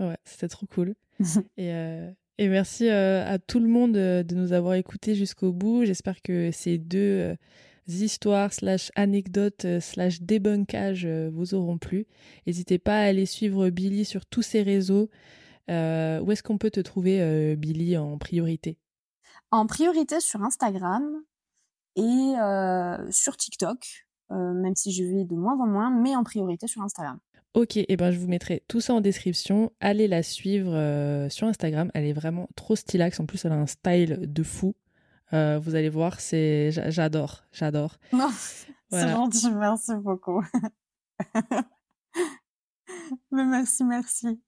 Ouais, 0.00 0.16
c'était 0.24 0.48
trop 0.48 0.66
cool. 0.66 0.94
et, 1.56 1.72
euh, 1.74 2.10
et 2.42 2.48
merci 2.48 2.88
euh, 2.88 3.24
à 3.24 3.38
tout 3.38 3.60
le 3.60 3.68
monde 3.68 3.96
euh, 3.96 4.24
de 4.24 4.34
nous 4.34 4.52
avoir 4.52 4.74
écoutés 4.74 5.14
jusqu'au 5.14 5.52
bout. 5.52 5.84
J'espère 5.84 6.22
que 6.22 6.50
ces 6.50 6.76
deux 6.76 6.98
euh, 6.98 7.36
histoires 7.86 8.52
slash 8.52 8.90
anecdotes 8.96 9.64
slash 9.78 10.22
débunkage 10.22 11.06
euh, 11.06 11.30
vous 11.32 11.54
auront 11.54 11.78
plu. 11.78 12.04
N'hésitez 12.48 12.80
pas 12.80 12.96
à 12.96 13.04
aller 13.04 13.26
suivre 13.26 13.70
Billy 13.70 14.04
sur 14.04 14.26
tous 14.26 14.42
ses 14.42 14.62
réseaux. 14.62 15.08
Où 15.68 16.32
est-ce 16.32 16.42
qu'on 16.42 16.58
peut 16.58 16.70
te 16.70 16.80
trouver, 16.80 17.56
Billy, 17.56 17.96
en 17.96 18.18
priorité? 18.18 18.76
En 19.50 19.66
priorité 19.66 20.20
sur 20.20 20.42
Instagram 20.42 21.02
et 21.96 22.34
sur 23.10 23.38
TikTok, 23.38 23.78
même 24.28 24.74
si 24.74 24.92
je 24.92 25.02
vis 25.04 25.24
de 25.24 25.34
moins 25.34 25.58
en 25.58 25.66
moins, 25.66 25.90
mais 25.90 26.14
en 26.14 26.24
priorité 26.24 26.66
sur 26.66 26.82
Instagram. 26.82 27.18
Ok, 27.54 27.76
et 27.76 27.96
ben 27.96 28.10
je 28.10 28.18
vous 28.18 28.28
mettrai 28.28 28.62
tout 28.66 28.80
ça 28.80 28.94
en 28.94 29.00
description. 29.02 29.72
Allez 29.80 30.08
la 30.08 30.22
suivre 30.22 30.72
euh, 30.74 31.28
sur 31.28 31.46
Instagram. 31.46 31.90
Elle 31.92 32.06
est 32.06 32.12
vraiment 32.14 32.48
trop 32.56 32.76
stylax. 32.76 33.20
En 33.20 33.26
plus, 33.26 33.44
elle 33.44 33.52
a 33.52 33.56
un 33.56 33.66
style 33.66 34.20
de 34.32 34.42
fou. 34.42 34.74
Euh, 35.34 35.58
vous 35.58 35.74
allez 35.74 35.88
voir, 35.90 36.20
c'est 36.20 36.70
j'a- 36.70 36.88
j'adore, 36.90 37.42
j'adore. 37.52 37.98
Non, 38.12 38.28
Voilà. 38.90 39.06
c'est 39.06 39.12
gentil, 39.12 39.50
merci 39.52 39.92
beaucoup. 39.96 40.42
Mais 43.30 43.44
merci, 43.44 43.84
merci. 43.84 44.40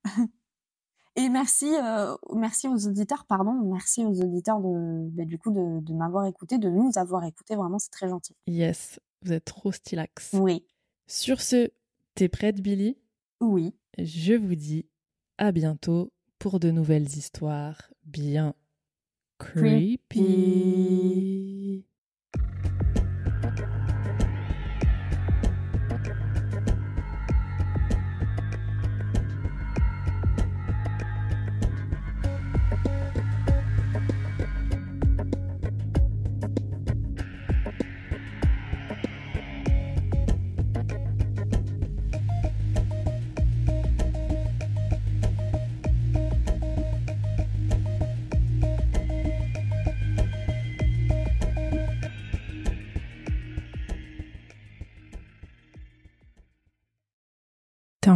Et 1.16 1.28
merci, 1.28 1.72
euh, 1.74 2.14
merci 2.34 2.66
aux 2.68 2.86
auditeurs, 2.88 3.24
pardon, 3.26 3.52
merci 3.72 4.04
aux 4.04 4.20
auditeurs 4.20 4.60
de, 4.60 5.08
bah, 5.10 5.24
du 5.24 5.38
coup, 5.38 5.50
de, 5.52 5.80
de 5.80 5.92
m'avoir 5.94 6.26
écouté, 6.26 6.58
de 6.58 6.68
nous 6.68 6.90
avoir 6.96 7.24
écouté. 7.24 7.54
Vraiment, 7.54 7.78
c'est 7.78 7.90
très 7.90 8.08
gentil. 8.08 8.34
Yes, 8.46 8.98
vous 9.22 9.32
êtes 9.32 9.44
trop 9.44 9.70
stylax. 9.72 10.30
Oui, 10.34 10.66
Sur 11.06 11.40
ce, 11.40 11.70
t'es 12.14 12.28
prête, 12.28 12.60
Billy 12.60 12.96
oui. 13.40 13.74
Je 13.98 14.34
vous 14.34 14.54
dis 14.54 14.86
à 15.38 15.52
bientôt 15.52 16.12
pour 16.38 16.60
de 16.60 16.70
nouvelles 16.70 17.08
histoires 17.08 17.92
bien 18.04 18.54
creepy. 19.38 20.24